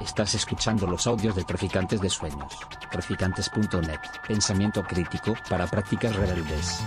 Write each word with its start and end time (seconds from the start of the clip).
Estás 0.00 0.34
escuchando 0.34 0.86
los 0.86 1.06
audios 1.06 1.34
de 1.36 1.44
Traficantes 1.44 2.00
de 2.00 2.10
Sueños. 2.10 2.52
Traficantes.net. 2.90 4.00
Pensamiento 4.26 4.82
crítico 4.82 5.34
para 5.48 5.66
prácticas 5.66 6.14
rebeldes. 6.16 6.80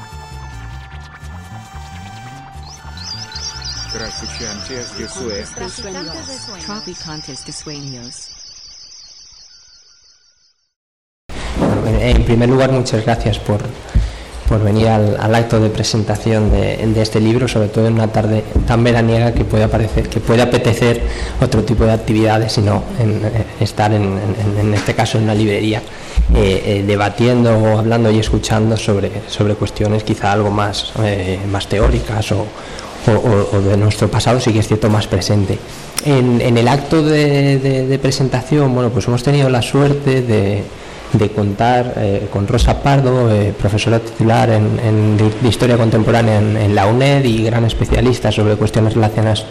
Traficantes 3.94 4.98
de 4.98 5.08
Sueños. 5.08 6.66
Traficantes 6.66 7.46
de 7.46 7.52
Sueños. 7.54 8.32
En 11.86 12.26
primer 12.26 12.50
lugar, 12.50 12.72
muchas 12.72 13.06
gracias 13.06 13.40
por, 13.40 13.62
por 14.48 14.64
venir 14.64 14.88
al, 14.88 15.36
acto 15.36 15.60
de 15.60 15.70
presentación 15.70 16.52
de, 16.52 17.02
este 17.02 17.20
libro, 17.20 17.48
sobre 17.48 17.68
todo 17.70 17.88
en 17.88 17.94
una 17.94 18.08
tarde 18.08 18.44
tan 18.68 18.84
veraniega 18.84 19.34
que 19.34 19.44
puede, 19.44 19.64
aparecer, 19.64 20.08
que 20.08 20.20
puede 20.20 20.42
apetecer 20.42 21.02
otro 21.42 21.64
tipo 21.64 21.84
de 21.86 21.92
actividades, 21.92 22.54
sino 22.54 22.84
en, 23.00 23.26
en 23.26 23.46
estar 23.60 23.92
en, 23.92 24.74
este 24.74 24.94
caso 24.94 25.18
en 25.18 25.24
una 25.26 25.34
librería 25.34 25.82
eh, 26.34 26.64
eh, 26.66 26.84
debatiendo 26.86 27.58
o 27.58 27.80
hablando 27.80 28.12
y 28.12 28.20
escuchando 28.20 28.78
sobre, 28.78 29.12
sobre 29.28 29.56
cuestiones 29.56 30.04
quizá 30.04 30.32
algo 30.32 30.52
más, 30.52 30.94
eh, 31.04 31.40
más 31.52 31.68
teóricas 31.68 32.32
o, 32.32 32.46
o, 33.08 33.62
de 33.62 33.78
nuestro 33.78 34.10
pasado, 34.10 34.40
sí 34.40 34.54
que 34.54 34.60
es 34.60 34.68
cierto, 34.68 34.90
más 34.90 35.08
presente. 35.08 35.58
En, 36.06 36.40
el 36.42 36.68
acto 36.68 37.02
de, 37.02 37.58
de 37.60 38.00
presentación, 38.00 38.74
bueno, 38.76 38.92
pues 38.92 39.08
hemos 39.08 39.24
tenido 39.24 39.50
la 39.50 39.64
suerte 39.64 40.22
de 40.22 40.64
de 41.18 41.30
contar 41.32 41.94
eh, 41.98 42.28
con 42.32 42.48
Rosa 42.48 42.82
Pardo, 42.82 43.32
eh, 43.32 43.54
profesora 43.58 44.00
titular 44.00 44.50
en, 44.50 45.18
de 45.18 45.48
Historia 45.48 45.78
Contemporánea 45.78 46.40
en, 46.40 46.58
en, 46.58 46.76
la 46.76 46.88
UNED 46.88 47.24
y 47.26 47.44
gran 47.44 47.66
especialista 47.66 48.32
sobre 48.32 48.56
cuestiones 48.56 48.94
relacionadas 48.94 49.46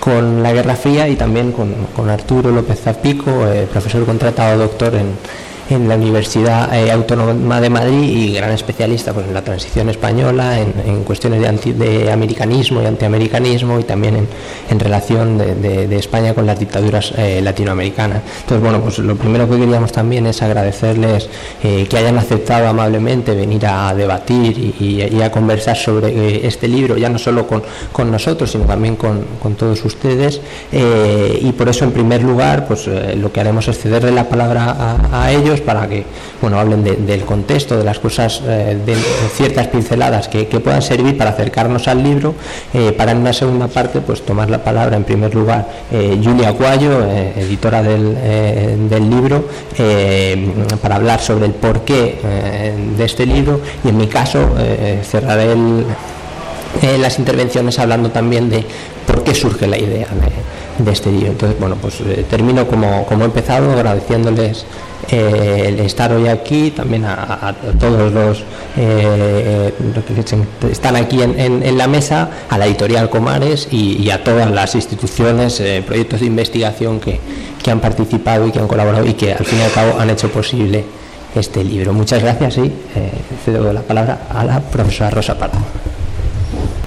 con 0.00 0.42
la 0.42 0.52
Guerra 0.52 0.74
Fría 0.74 1.08
y 1.08 1.16
también 1.16 1.52
con, 1.52 1.72
con 1.94 2.10
Arturo 2.10 2.50
López 2.50 2.80
Zapico, 2.80 3.46
eh, 3.46 3.68
profesor 3.70 4.04
contratado 4.04 4.58
doctor 4.58 4.94
en, 4.94 5.14
en 5.70 5.88
la 5.88 5.94
Universidad 5.94 6.74
eh, 6.74 6.90
Autónoma 6.90 7.60
de 7.60 7.70
Madrid 7.70 8.02
y 8.02 8.34
gran 8.34 8.50
especialista 8.50 9.12
pues, 9.12 9.26
en 9.26 9.34
la 9.34 9.42
transición 9.42 9.88
española, 9.88 10.60
en, 10.60 10.74
en 10.86 11.04
cuestiones 11.04 11.40
de, 11.40 12.10
americanismo 12.12 12.82
y 12.82 12.86
antiamericanismo 12.86 13.78
y 13.78 13.84
también 13.84 14.16
en, 14.16 14.28
en 14.70 14.80
relación 14.80 15.38
de, 15.38 15.54
de, 15.86 15.96
España 15.96 16.34
con 16.34 16.46
las 16.46 16.58
dictaduras 16.58 17.12
eh, 17.16 17.40
latinoamericanas. 17.42 18.22
Entonces, 18.40 18.62
bueno, 18.62 18.80
pues 18.80 18.98
lo 18.98 19.14
primero 19.16 19.48
que 19.48 19.56
queríamos 19.58 19.92
también 19.92 20.26
es 20.26 20.42
agradecerles 20.42 21.28
eh, 21.62 21.86
que 21.88 21.96
hayan 21.96 22.18
aceptado 22.18 22.66
amablemente 22.66 23.34
venir 23.34 23.66
a 23.66 23.94
debatir 23.94 24.58
y, 24.58 25.02
y, 25.02 25.22
a 25.22 25.30
conversar 25.30 25.76
sobre 25.76 26.46
este 26.46 26.66
libro, 26.66 26.96
ya 26.96 27.08
no 27.08 27.18
solo 27.18 27.46
con, 27.46 27.62
con 27.92 28.10
nosotros, 28.10 28.50
sino 28.50 28.64
también 28.64 28.96
con, 28.96 29.24
con 29.40 29.54
todos 29.54 29.84
ustedes. 29.84 30.40
Y 30.72 31.52
por 31.52 31.68
eso, 31.68 31.84
en 31.84 31.92
primer 31.92 32.22
lugar, 32.22 32.66
pues 32.66 32.88
lo 32.88 33.30
que 33.30 33.40
haremos 33.40 33.68
es 33.68 33.78
cederle 33.78 34.10
la 34.10 34.28
palabra 34.28 34.76
a, 35.10 35.24
a 35.24 35.32
ellos 35.32 35.51
para 35.60 35.88
que 35.88 36.04
bueno, 36.40 36.58
hablen 36.58 36.82
de, 36.82 36.96
del 36.96 37.24
contexto, 37.24 37.76
de 37.76 37.84
las 37.84 37.98
cosas, 37.98 38.42
eh, 38.46 38.76
de, 38.84 38.96
ciertas 39.34 39.68
pinceladas 39.68 40.28
que, 40.28 40.46
que, 40.48 40.60
puedan 40.60 40.82
servir 40.82 41.16
para 41.16 41.30
acercarnos 41.30 41.88
al 41.88 42.02
libro, 42.02 42.34
eh, 42.74 42.92
para 42.92 43.12
en 43.12 43.18
una 43.18 43.32
segunda 43.32 43.68
parte 43.68 44.00
pues 44.00 44.22
tomar 44.22 44.50
la 44.50 44.62
palabra. 44.62 44.96
En 44.96 45.04
primer 45.04 45.34
lugar 45.34 45.68
eh, 45.90 46.20
Julia 46.22 46.50
Guayo, 46.50 47.04
eh, 47.04 47.32
editora 47.36 47.82
del, 47.82 48.88
del 48.88 49.10
libro, 49.10 49.44
para 50.80 50.96
hablar 50.96 51.20
sobre 51.20 51.46
el 51.46 51.52
porqué 51.52 52.18
de 52.96 53.04
este 53.04 53.26
libro. 53.26 53.60
Y 53.84 53.88
en 53.88 53.96
mi 53.96 54.06
caso 54.06 54.54
cerraré 55.02 55.52
el, 55.52 55.84
las 57.00 57.18
intervenciones 57.18 57.78
hablando 57.78 58.10
también 58.10 58.48
de 58.50 58.64
por 59.06 59.22
qué 59.24 59.34
surge 59.34 59.66
la 59.66 59.78
idea 59.78 60.06
de, 60.08 60.84
de 60.84 60.92
este 60.92 61.10
libro. 61.10 61.32
Entonces, 61.32 61.58
bueno, 61.58 61.76
pues 61.80 61.98
termino 62.28 62.66
como, 62.66 63.04
como 63.06 63.22
he 63.22 63.26
empezado 63.26 63.72
agradeciéndoles 63.72 64.64
eh, 65.10 65.64
el 65.66 65.80
estar 65.80 66.12
hoy 66.12 66.28
aquí, 66.28 66.70
también 66.70 67.04
a, 67.04 67.54
todos 67.78 68.12
los 68.12 68.44
eh, 68.76 69.72
que 70.06 70.70
están 70.70 70.96
aquí 70.96 71.22
en, 71.22 71.78
la 71.78 71.88
mesa, 71.88 72.30
a 72.48 72.58
la 72.58 72.66
editorial 72.66 73.10
Comares 73.10 73.68
y, 73.70 74.10
a 74.10 74.22
todas 74.22 74.50
las 74.50 74.74
instituciones, 74.74 75.58
eh, 75.60 75.82
proyectos 75.84 76.20
de 76.20 76.26
investigación 76.26 77.00
que, 77.00 77.20
que, 77.62 77.70
han 77.70 77.80
participado 77.80 78.46
y 78.46 78.52
que 78.52 78.60
han 78.60 78.68
colaborado 78.68 79.06
y 79.06 79.14
que 79.14 79.32
al 79.32 79.44
fin 79.44 79.58
y 79.58 79.62
al 79.62 79.72
cabo 79.72 79.98
han 79.98 80.10
hecho 80.10 80.30
posible 80.30 80.84
este 81.34 81.64
libro. 81.64 81.92
Muchas 81.92 82.22
gracias 82.22 82.58
y 82.58 82.72
cedo 83.44 83.72
la 83.72 83.82
palabra 83.82 84.26
a 84.30 84.44
la 84.44 84.60
profesora 84.60 85.10
Rosa 85.10 85.36
Pardo. 85.36 85.58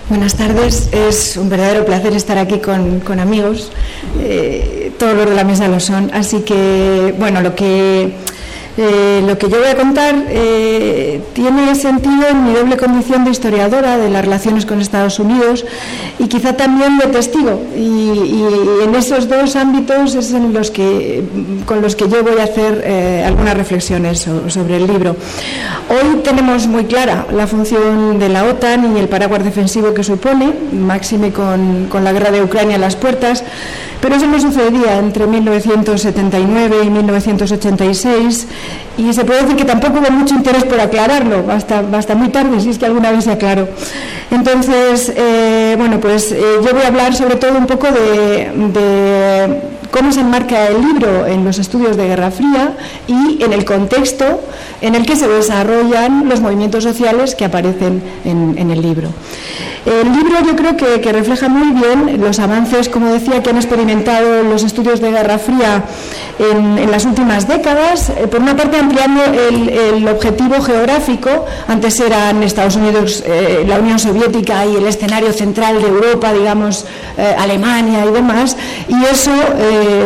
Buenas 0.07 0.35
tardes, 0.35 0.89
es 0.91 1.35
un 1.35 1.49
verdadero 1.49 1.83
placer 1.83 2.13
estar 2.13 2.37
aquí 2.37 2.59
con, 2.59 3.19
amigos, 3.19 3.71
eh, 4.21 4.91
todos 4.99 5.15
los 5.15 5.27
de 5.27 5.35
la 5.35 5.43
mesa 5.43 5.67
lo 5.67 5.79
son, 5.79 6.11
así 6.13 6.41
que, 6.41 7.15
bueno, 7.17 7.41
lo 7.41 7.55
que 7.55 8.13
eh, 8.77 9.23
lo 9.25 9.37
que 9.37 9.47
yo 9.47 9.59
voy 9.59 9.69
a 9.69 9.75
contar 9.75 10.25
eh, 10.27 11.21
tiene 11.33 11.73
sentido 11.75 12.27
en 12.29 12.43
mi 12.43 12.53
doble 12.53 12.75
condición 12.75 13.23
de 13.23 13.31
historiadora 13.31 13.97
de 13.97 14.09
las 14.09 14.25
relaciones 14.25 14.65
con 14.65 14.81
Estados 14.81 15.17
Unidos 15.19 15.65
y 16.19 16.27
quizá 16.27 16.57
también 16.57 16.97
de 16.97 17.07
testigo. 17.07 17.61
Y, 17.75 18.43
en 18.83 18.93
esos 18.95 19.29
dos 19.29 19.55
ámbitos 19.55 20.15
es 20.15 20.33
en 20.33 20.53
los 20.53 20.71
que, 20.71 21.23
con 21.65 21.81
los 21.81 21.95
que 21.95 22.09
yo 22.09 22.23
voy 22.23 22.39
a 22.39 22.43
hacer 22.43 22.83
eh, 22.85 23.23
algunas 23.25 23.55
reflexiones 23.55 24.19
so, 24.19 24.49
sobre 24.49 24.77
el 24.77 24.87
libro. 24.87 25.15
Hoy 25.89 26.19
tenemos 26.23 26.67
muy 26.67 26.85
clara 26.85 27.25
la 27.31 27.47
función 27.47 28.19
de 28.19 28.29
la 28.29 28.43
OTAN 28.43 28.95
y 28.95 28.99
el 28.99 29.07
paraguas 29.07 29.43
defensivo 29.43 29.93
que 29.93 30.03
supone, 30.03 30.53
máxime 30.73 31.31
con, 31.31 31.87
con 31.89 32.03
la 32.03 32.11
guerra 32.11 32.31
de 32.31 32.43
Ucrania 32.43 32.75
a 32.75 32.79
las 32.79 32.95
puertas, 32.95 33.43
pero 34.01 34.15
eso 34.15 34.27
no 34.27 34.39
sucedía 34.39 34.97
entre 34.99 35.27
1979 35.27 36.77
y 36.85 36.89
1986 36.89 38.47
y 38.97 39.13
se 39.13 39.25
puede 39.25 39.41
decir 39.41 39.55
que 39.55 39.65
tampoco 39.65 39.99
hubo 39.99 40.11
mucho 40.11 40.35
interés 40.35 40.63
por 40.63 40.79
aclararlo, 40.79 41.45
hasta, 41.51 42.15
muy 42.15 42.29
tarde, 42.29 42.59
si 42.59 42.69
es 42.69 42.77
que 42.77 42.85
alguna 42.85 43.11
vez 43.11 43.25
se 43.25 43.31
aclaró. 43.31 43.67
Entonces, 44.31 45.11
eh, 45.15 45.75
bueno, 45.77 45.99
pues 45.99 46.31
eh, 46.31 46.41
yo 46.63 46.73
voy 46.73 46.83
a 46.83 46.87
hablar 46.87 47.15
sobre 47.15 47.35
todo 47.35 47.57
un 47.57 47.67
poco 47.67 47.87
de 47.87 48.51
cómo 49.95 50.11
se 50.11 50.19
enmarca 50.19 50.67
el 50.67 50.81
libro 50.81 51.25
en 51.25 51.45
los 51.45 51.57
estudios 51.57 51.95
de 51.95 52.05
Guerra 52.07 52.29
Fría 52.29 52.73
y 53.07 53.41
en 53.41 53.53
el 53.53 53.63
contexto 53.63 54.41
en 54.81 54.93
el 54.93 55.05
que 55.05 55.15
se 55.15 55.25
desarrollan 55.25 56.27
los 56.27 56.41
movimientos 56.41 56.83
sociales 56.83 57.33
que 57.33 57.45
aparecen 57.45 58.03
en, 58.25 58.71
el 58.71 58.81
libro. 58.81 59.07
El 59.85 60.11
libro 60.11 60.35
yo 60.45 60.55
creo 60.55 60.75
que, 60.75 61.11
refleja 61.13 61.47
muy 61.47 61.79
bien 61.79 62.19
los 62.19 62.39
avances, 62.39 62.89
como 62.89 63.13
decía, 63.13 63.41
que 63.41 63.51
han 63.51 63.55
experimentado 63.55 64.43
los 64.43 64.63
estudios 64.63 64.99
de 64.99 65.11
Guerra 65.11 65.37
Fría 65.39 65.85
en, 66.39 66.91
las 66.91 67.05
últimas 67.05 67.47
décadas. 67.47 68.09
Eh, 68.09 68.27
por 68.27 68.41
una 68.41 68.55
parte, 68.55 68.77
ampliando 68.77 69.23
el, 69.23 70.07
objetivo 70.07 70.61
geográfico. 70.61 71.45
Antes 71.67 71.99
eran 71.99 72.43
Estados 72.43 72.75
Unidos, 72.75 73.23
eh, 73.25 73.63
la 73.67 73.79
Unión 73.79 73.97
Soviética 73.97 74.65
y 74.65 74.75
el 74.75 74.85
escenario 74.87 75.31
central 75.31 75.81
de 75.81 75.87
Europa, 75.87 76.33
digamos, 76.33 76.85
eh, 77.17 77.35
Alemania 77.37 78.05
y 78.05 78.11
demás. 78.11 78.57
Y 78.87 79.03
eso 79.05 79.31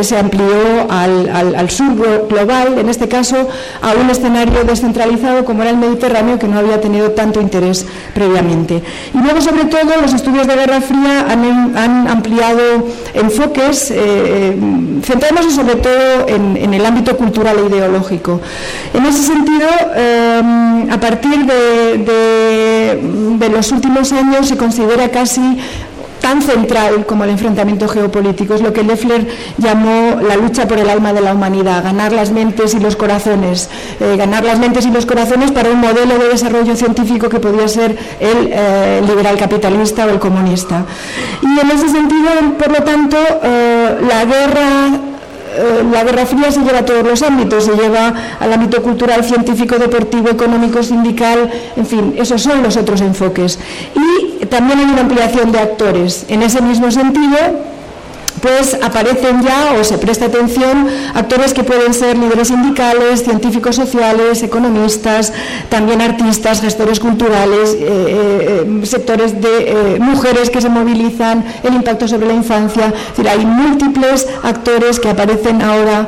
se 0.01 0.17
amplió 0.17 0.87
al, 0.89 1.69
sur 1.69 2.27
global, 2.27 2.77
en 2.77 2.89
este 2.89 3.07
caso, 3.07 3.47
a 3.81 3.93
un 3.93 4.09
escenario 4.09 4.63
descentralizado 4.63 5.45
como 5.45 5.61
era 5.61 5.71
el 5.71 5.77
Mediterráneo, 5.77 6.39
que 6.39 6.47
no 6.47 6.59
había 6.59 6.81
tenido 6.81 7.11
tanto 7.11 7.41
interés 7.41 7.85
previamente. 8.13 8.81
Y 9.13 9.17
luego, 9.17 9.41
sobre 9.41 9.65
todo, 9.65 10.01
los 10.01 10.13
estudios 10.13 10.47
de 10.47 10.55
Guerra 10.55 10.81
Fría 10.81 11.25
han, 11.29 12.07
ampliado 12.07 12.87
enfoques, 13.13 13.91
eh, 13.91 14.57
centrándose 15.03 15.51
sobre 15.51 15.75
todo 15.75 16.27
en, 16.27 16.73
el 16.73 16.85
ámbito 16.85 17.17
cultural 17.17 17.57
e 17.59 17.75
ideológico. 17.75 18.39
En 18.93 19.05
ese 19.05 19.23
sentido, 19.23 19.67
eh, 19.95 20.87
a 20.91 20.99
partir 20.99 21.45
de 21.45 23.49
los 23.51 23.71
últimos 23.71 24.11
años 24.11 24.47
se 24.47 24.57
considera 24.57 25.09
casi 25.09 25.41
tan 26.29 26.43
central 26.43 27.07
como 27.07 27.23
el 27.23 27.31
enfrentamiento 27.31 27.87
geopolítico. 27.87 28.53
Es 28.53 28.61
lo 28.61 28.71
que 28.71 28.83
Leffler 28.83 29.25
llamó 29.57 30.21
la 30.21 30.35
lucha 30.35 30.67
por 30.67 30.77
el 30.77 30.87
alma 30.87 31.11
de 31.11 31.21
la 31.21 31.33
humanidad, 31.33 31.83
ganar 31.83 32.11
las 32.11 32.29
mentes 32.29 32.75
y 32.75 32.79
los 32.79 32.95
corazones, 32.95 33.67
eh, 33.99 34.15
ganar 34.15 34.43
las 34.43 34.59
mentes 34.59 34.85
y 34.85 34.91
los 34.91 35.07
corazones 35.07 35.49
para 35.51 35.71
un 35.71 35.79
modelo 35.79 36.19
de 36.19 36.29
desarrollo 36.29 36.75
científico 36.75 37.29
que 37.29 37.39
podía 37.39 37.67
ser 37.67 37.97
el 38.19 38.49
eh, 38.51 39.01
liberal 39.07 39.37
capitalista 39.37 40.05
o 40.05 40.09
el 40.09 40.19
comunista. 40.19 40.85
Y 41.41 41.59
en 41.59 41.71
ese 41.71 41.89
sentido, 41.89 42.29
por 42.59 42.69
lo 42.77 42.83
tanto, 42.83 43.17
eh, 43.41 43.97
la 44.07 44.25
guerra 44.25 44.99
la 45.91 46.03
Guerra 46.03 46.27
Fría 46.27 46.51
se 46.51 46.61
lleva 46.61 46.79
a 46.79 46.85
todos 46.85 47.03
los 47.03 47.21
ámbitos, 47.23 47.65
se 47.65 47.73
lleva 47.75 48.13
al 48.39 48.53
ámbito 48.53 48.81
cultural, 48.83 49.25
científico, 49.25 49.77
deportivo, 49.77 50.29
económico, 50.29 50.83
sindical, 50.83 51.49
en 51.75 51.85
fin, 51.87 52.13
esos 52.17 52.43
son 52.43 52.61
los 52.61 52.77
otros 52.77 53.01
enfoques. 53.01 53.59
Y 53.95 54.28
también 54.47 54.79
hay 54.79 54.85
una 54.85 55.01
ampliación 55.01 55.51
de 55.51 55.59
actores. 55.59 56.25
En 56.29 56.43
ese 56.43 56.61
mismo 56.61 56.91
sentido, 56.91 57.37
pues 58.41 58.77
aparecen 58.81 59.41
ya 59.41 59.75
o 59.79 59.83
se 59.83 59.97
presta 59.97 60.25
atención 60.25 60.87
actores 61.13 61.53
que 61.53 61.63
pueden 61.63 61.93
ser 61.93 62.17
líderes 62.17 62.47
sindicales, 62.47 63.23
científicos 63.23 63.75
sociales, 63.75 64.43
economistas, 64.43 65.33
también 65.69 66.01
artistas, 66.01 66.61
gestores 66.61 66.99
culturales, 66.99 67.75
eh, 67.77 68.65
eh, 68.65 68.85
sectores 68.85 69.41
de 69.41 69.95
eh, 69.95 69.99
mujeres 69.99 70.49
que 70.49 70.61
se 70.61 70.69
movilizan, 70.69 71.43
el 71.63 71.73
impacto 71.73 72.07
sobre 72.07 72.27
la 72.27 72.33
infancia. 72.33 72.87
Es 72.87 73.17
decir, 73.17 73.29
hay 73.29 73.45
múltiples 73.45 74.27
actores 74.43 74.99
que 74.99 75.09
aparecen 75.09 75.61
ahora 75.61 76.07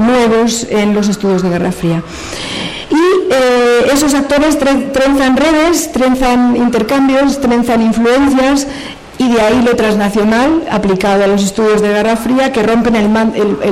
nuevos 0.00 0.66
en 0.68 0.94
los 0.94 1.08
estudios 1.08 1.42
de 1.42 1.50
Guerra 1.50 1.72
Fría. 1.72 2.02
Y 2.90 3.92
esos 3.92 4.14
actores 4.14 4.58
trenzan 4.58 5.36
redes, 5.36 5.92
trenzan 5.92 6.56
intercambios, 6.56 7.40
trenzan 7.40 7.82
influencias 7.82 8.66
y 9.20 9.28
de 9.28 9.38
ahí 9.38 9.60
lo 9.60 9.76
transnacional 9.76 10.64
aplicado 10.70 11.24
a 11.24 11.26
los 11.26 11.44
estudios 11.44 11.82
de 11.82 11.88
Guerra 11.88 12.16
Fría 12.16 12.52
que 12.52 12.62
rompen 12.62 12.96
el, 12.96 13.06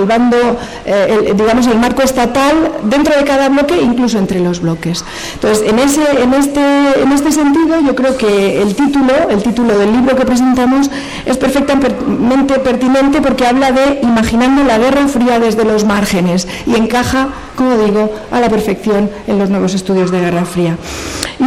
bando, 0.04 0.36
eh, 0.84 1.32
digamos, 1.34 1.66
el 1.66 1.78
marco 1.78 2.02
estatal 2.02 2.54
dentro 2.82 3.16
de 3.16 3.24
cada 3.24 3.48
bloque, 3.48 3.80
incluso 3.80 4.18
entre 4.18 4.40
los 4.40 4.60
bloques. 4.60 5.06
Entonces, 5.32 5.66
en, 5.66 5.78
ese, 5.78 6.02
en, 6.22 6.34
este, 6.34 6.60
en 7.02 7.12
este 7.12 7.32
sentido, 7.32 7.80
yo 7.80 7.96
creo 7.96 8.18
que 8.18 8.60
el 8.60 8.74
título, 8.74 9.14
el 9.30 9.42
título 9.42 9.78
del 9.78 9.90
libro 9.90 10.16
que 10.16 10.26
presentamos 10.26 10.90
es 11.24 11.38
perfectamente 11.38 12.58
pertinente 12.58 13.22
porque 13.22 13.46
habla 13.46 13.72
de 13.72 14.00
imaginando 14.02 14.64
la 14.64 14.76
Guerra 14.76 15.08
Fría 15.08 15.40
desde 15.40 15.64
los 15.64 15.86
márgenes 15.86 16.46
y 16.66 16.74
encaja, 16.74 17.28
como 17.56 17.78
digo, 17.78 18.12
a 18.30 18.38
la 18.40 18.50
perfección 18.50 19.08
en 19.26 19.38
los 19.38 19.48
nuevos 19.48 19.72
estudios 19.72 20.10
de 20.10 20.20
Guerra 20.20 20.44
Fría. 20.44 20.76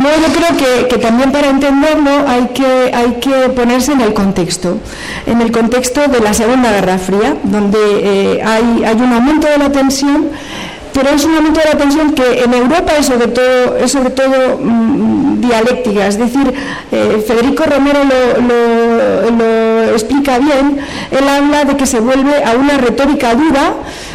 Luego 0.02 0.18
yo 0.28 0.34
creo 0.34 0.58
que, 0.58 0.88
que 0.88 0.98
también 0.98 1.32
para 1.32 1.50
entenderlo 1.50 2.12
hay 2.28 2.48
que, 2.54 2.92
hay 2.94 3.20
que 3.20 3.50
ponerse 3.50 3.92
en 3.92 4.02
el 4.02 4.14
contexto, 4.14 4.78
en 5.26 5.42
el 5.42 5.52
contexto 5.52 6.08
de 6.08 6.20
la 6.20 6.34
Segunda 6.34 6.72
Guerra 6.72 6.98
Fría, 6.98 7.36
donde 7.44 7.78
eh, 7.80 8.42
hay, 8.44 8.84
hay 8.84 8.96
un 8.96 9.14
aumento 9.14 9.48
de 9.48 9.58
la 9.58 9.72
tensión 9.72 10.30
pero 10.94 11.10
es 11.10 11.24
un 11.26 11.36
aumento 11.36 11.60
de 11.62 11.66
la 11.68 11.78
tensión 11.78 12.12
que 12.14 12.44
en 12.44 12.54
Europa 12.54 12.94
es 12.98 13.06
sobre 13.06 13.28
todo, 13.28 13.78
es 13.78 13.92
sobre 13.92 14.10
todo 14.10 14.60
mm, 14.60 15.40
dialéctica. 15.42 16.08
Es 16.08 16.18
decir, 16.18 16.54
eh, 16.92 17.24
Federico 17.26 17.64
Romero 17.64 18.00
lo, 18.04 19.32
lo, 19.32 19.92
explica 19.92 20.38
bien. 20.40 20.80
Él 21.12 21.28
habla 21.28 21.66
de 21.66 21.78
que 21.78 21.86
se 21.86 22.00
vuelve 22.00 22.44
a 22.44 22.56
una 22.56 22.78
retórica 22.78 23.34
dura, 23.36 23.74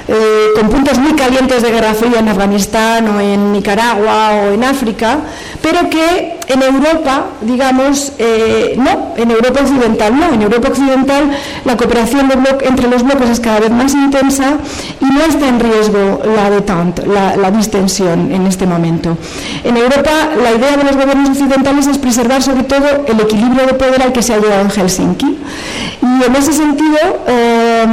eh, 0.08 0.48
con 0.54 0.68
puntos 0.68 0.98
muy 0.98 1.14
calientes 1.14 1.62
de 1.62 1.70
guerra 1.70 1.94
fría 1.94 2.20
en 2.20 2.28
Afganistán 2.28 3.08
o 3.08 3.20
en 3.20 3.52
Nicaragua 3.52 4.30
o 4.34 4.52
en 4.52 4.64
África, 4.64 5.18
pero 5.66 5.90
que 5.90 6.38
en 6.46 6.62
Europa, 6.62 7.24
digamos, 7.40 8.12
eh, 8.20 8.76
no, 8.78 9.14
en 9.16 9.32
Europa 9.32 9.62
occidental 9.62 10.16
no. 10.16 10.32
En 10.32 10.40
Europa 10.40 10.68
occidental 10.68 11.24
la 11.64 11.76
cooperación 11.76 12.30
entre 12.62 12.88
los 12.88 13.02
bloques 13.02 13.30
es 13.30 13.40
cada 13.40 13.58
vez 13.58 13.72
más 13.72 13.92
intensa 13.92 14.58
y 15.00 15.06
no 15.06 15.22
está 15.22 15.48
en 15.48 15.58
riesgo 15.58 16.22
la 16.36 16.50
detente, 16.50 17.02
la, 17.04 17.50
distensión 17.50 18.30
en 18.30 18.46
este 18.46 18.64
momento. 18.64 19.18
En 19.64 19.76
Europa 19.76 20.12
la 20.40 20.52
idea 20.52 20.76
de 20.76 20.84
los 20.84 20.94
gobiernos 20.94 21.30
occidentales 21.30 21.88
es 21.88 21.98
preservar 21.98 22.40
sobre 22.44 22.62
todo 22.62 22.86
el 23.08 23.18
equilibrio 23.18 23.66
de 23.66 23.74
poder 23.74 24.02
al 24.02 24.12
que 24.12 24.22
se 24.22 24.34
ha 24.34 24.38
llegado 24.38 24.60
en 24.60 24.70
Helsinki. 24.70 25.38
Y 26.00 26.24
en 26.24 26.36
ese 26.36 26.52
sentido, 26.52 26.98
eh, 27.26 27.86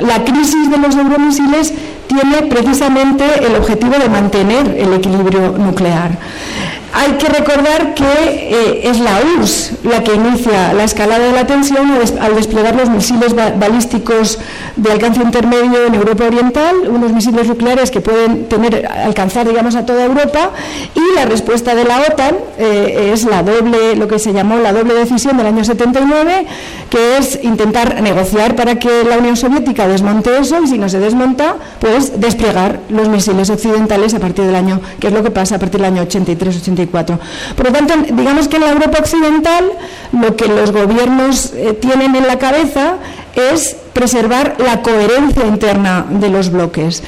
la 0.00 0.24
crisis 0.24 0.70
de 0.70 0.76
los 0.76 0.94
euromisiles 0.94 1.72
tiene 2.08 2.48
precisamente 2.48 3.24
el 3.46 3.54
objetivo 3.56 3.96
de 3.98 4.08
mantener 4.08 4.76
el 4.78 4.92
equilibrio 4.94 5.54
nuclear. 5.56 6.10
Hay 6.92 7.12
que 7.12 7.28
recordar 7.28 7.94
que 7.94 8.04
eh, 8.04 8.88
es 8.88 8.98
la 8.98 9.20
URSS 9.36 9.68
la 9.84 10.02
que 10.02 10.14
inicia 10.14 10.72
la 10.72 10.84
escalada 10.84 11.24
de 11.24 11.32
la 11.32 11.46
tensión 11.46 11.90
al 12.20 12.34
desplegar 12.34 12.74
los 12.74 12.88
misiles 12.88 13.34
balísticos 13.34 14.38
de 14.76 14.92
alcance 14.92 15.20
intermedio 15.22 15.86
en 15.86 15.94
Europa 15.94 16.24
Oriental, 16.24 16.76
unos 16.88 17.12
misiles 17.12 17.48
nucleares 17.48 17.90
que 17.90 18.00
pueden 18.00 18.48
tener, 18.48 18.86
alcanzar 18.86 19.46
digamos, 19.46 19.74
a 19.74 19.86
toda 19.86 20.04
Europa, 20.04 20.50
y 20.94 21.14
la 21.14 21.26
respuesta 21.26 21.74
de 21.74 21.84
la 21.84 22.00
OTAN 22.00 22.36
eh, 22.58 23.10
es 23.12 23.24
la 23.24 23.42
doble, 23.42 23.96
lo 23.96 24.08
que 24.08 24.18
se 24.18 24.32
llamó 24.32 24.56
la 24.56 24.72
doble 24.72 24.94
decisión 24.94 25.36
del 25.36 25.46
año 25.46 25.64
79, 25.64 26.46
que 26.90 27.18
es 27.18 27.38
intentar 27.42 28.00
negociar 28.02 28.56
para 28.56 28.78
que 28.78 29.04
la 29.04 29.18
Unión 29.18 29.36
Soviética 29.36 29.88
desmonte 29.88 30.38
eso 30.38 30.62
y 30.62 30.66
si 30.66 30.78
no 30.78 30.88
se 30.88 31.00
desmonta, 31.00 31.56
pues 31.80 32.20
desplegar 32.20 32.80
los 32.88 33.08
misiles 33.08 33.50
occidentales 33.50 34.14
a 34.14 34.20
partir 34.20 34.44
del 34.44 34.54
año, 34.54 34.80
que 35.00 35.08
es 35.08 35.12
lo 35.12 35.22
que 35.22 35.30
pasa 35.30 35.56
a 35.56 35.58
partir 35.58 35.80
del 35.80 35.92
año 35.92 36.02
83-84. 36.04 36.87
Por 37.56 37.66
lo 37.66 37.72
tanto, 37.72 37.94
digamos 38.10 38.48
que 38.48 38.56
en 38.56 38.62
la 38.62 38.70
Europa 38.70 38.98
occidental 39.00 39.70
lo 40.12 40.36
que 40.36 40.46
los 40.46 40.72
gobiernos 40.72 41.52
eh, 41.54 41.74
tienen 41.80 42.14
en 42.14 42.26
la 42.26 42.38
cabeza 42.38 42.94
es 43.34 43.76
preservar 43.92 44.56
la 44.58 44.82
coherencia 44.82 45.46
interna 45.46 46.06
de 46.08 46.28
los 46.28 46.50
bloques. 46.50 47.02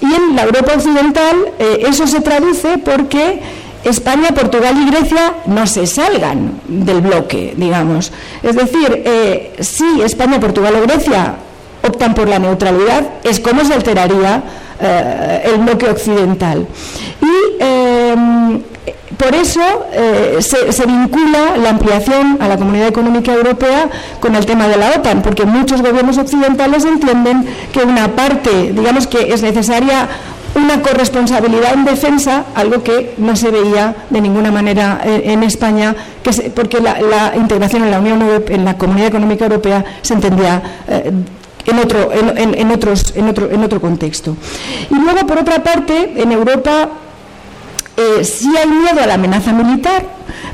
Y 0.00 0.06
en 0.06 0.36
la 0.36 0.42
Europa 0.42 0.72
occidental 0.74 1.36
eh, 1.58 1.84
eso 1.88 2.06
se 2.06 2.20
traduce 2.20 2.78
porque 2.78 3.40
España, 3.84 4.28
Portugal 4.28 4.76
y 4.80 4.90
Grecia 4.90 5.34
no 5.46 5.66
se 5.66 5.86
salgan 5.86 6.60
del 6.66 7.00
bloque, 7.00 7.54
digamos. 7.56 8.12
Es 8.42 8.56
decir, 8.56 9.02
eh, 9.04 9.56
si 9.60 10.02
España, 10.02 10.38
Portugal 10.40 10.74
o 10.76 10.82
Grecia 10.82 11.34
optan 11.86 12.14
por 12.14 12.28
la 12.28 12.38
neutralidad, 12.38 13.04
es 13.24 13.40
como 13.40 13.64
se 13.64 13.74
alteraría 13.74 14.42
el 15.44 15.58
bloque 15.58 15.88
occidental. 15.88 16.66
Y 17.20 17.62
por 19.22 19.34
eso 19.36 19.60
eh, 19.92 20.38
se, 20.40 20.84
vincula 20.84 21.56
la 21.56 21.70
ampliación 21.70 22.38
a 22.40 22.48
la 22.48 22.56
Comunidad 22.56 22.88
Económica 22.88 23.32
Europea 23.32 23.88
con 24.18 24.34
el 24.34 24.44
tema 24.44 24.66
de 24.66 24.76
la 24.76 24.90
OTAN, 24.96 25.22
porque 25.22 25.44
muchos 25.44 25.80
gobiernos 25.80 26.18
occidentales 26.18 26.84
entienden 26.84 27.46
que 27.72 27.80
una 27.84 28.16
parte, 28.16 28.72
digamos 28.72 29.06
que 29.06 29.32
es 29.32 29.42
necesaria 29.42 30.08
una 30.56 30.82
corresponsabilidad 30.82 31.74
en 31.74 31.84
defensa, 31.84 32.46
algo 32.56 32.82
que 32.82 33.14
no 33.18 33.36
se 33.36 33.50
veía 33.50 33.94
de 34.10 34.20
ninguna 34.20 34.50
manera 34.50 35.00
eh, 35.04 35.22
en, 35.26 35.44
España, 35.44 35.94
porque 36.54 36.80
la, 36.80 37.32
integración 37.36 37.84
en 37.84 37.92
la 37.92 38.00
Unión 38.00 38.22
Europea, 38.22 38.56
en 38.56 38.64
la 38.64 38.76
Comunidad 38.76 39.08
Económica 39.08 39.44
Europea 39.44 39.84
se 40.02 40.14
entendía 40.14 40.60
eh, 40.88 41.12
en 41.64 41.78
otro, 41.78 42.10
en, 42.12 42.72
otros, 42.72 43.12
en, 43.14 43.28
otro, 43.28 43.48
en 43.52 43.62
otro 43.62 43.80
contexto. 43.80 44.36
Y 44.90 44.96
luego, 44.96 45.24
por 45.28 45.38
otra 45.38 45.62
parte, 45.62 46.12
en 46.16 46.32
Europa 46.32 46.88
eh, 47.96 48.24
sí 48.24 48.48
hay 48.56 48.68
miedo 48.68 49.02
a 49.02 49.06
la 49.06 49.14
amenaza 49.14 49.52
militar, 49.52 50.02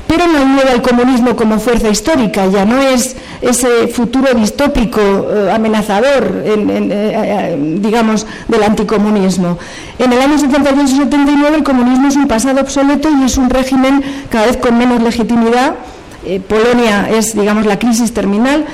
pero 0.07 0.27
no 0.27 0.39
hay 0.39 0.45
miedo 0.45 0.69
al 0.71 0.81
comunismo 0.81 1.37
como 1.37 1.57
fuerza 1.59 1.87
histórica, 1.87 2.47
ya 2.47 2.65
no 2.65 2.81
es 2.81 3.15
ese 3.41 3.87
futuro 3.87 4.33
distópico 4.33 4.99
eh, 4.99 5.49
amenazador, 5.53 6.43
eh, 6.43 7.77
digamos, 7.79 8.27
del 8.49 8.63
anticomunismo. 8.63 9.57
En 9.99 10.11
el 10.11 10.19
año 10.19 10.37
78-79 10.37 11.55
el 11.55 11.63
comunismo 11.63 12.09
es 12.09 12.17
un 12.17 12.27
pasado 12.27 12.59
obsoleto 12.59 13.09
y 13.09 13.23
es 13.23 13.37
un 13.37 13.49
régimen 13.49 14.03
cada 14.29 14.47
vez 14.47 14.57
con 14.57 14.77
menos 14.77 15.01
legitimidad. 15.01 15.75
Polonia 16.49 17.09
es, 17.09 17.33
digamos, 17.33 17.65
la 17.65 17.79
crisis 17.79 18.13
terminal. 18.13 18.65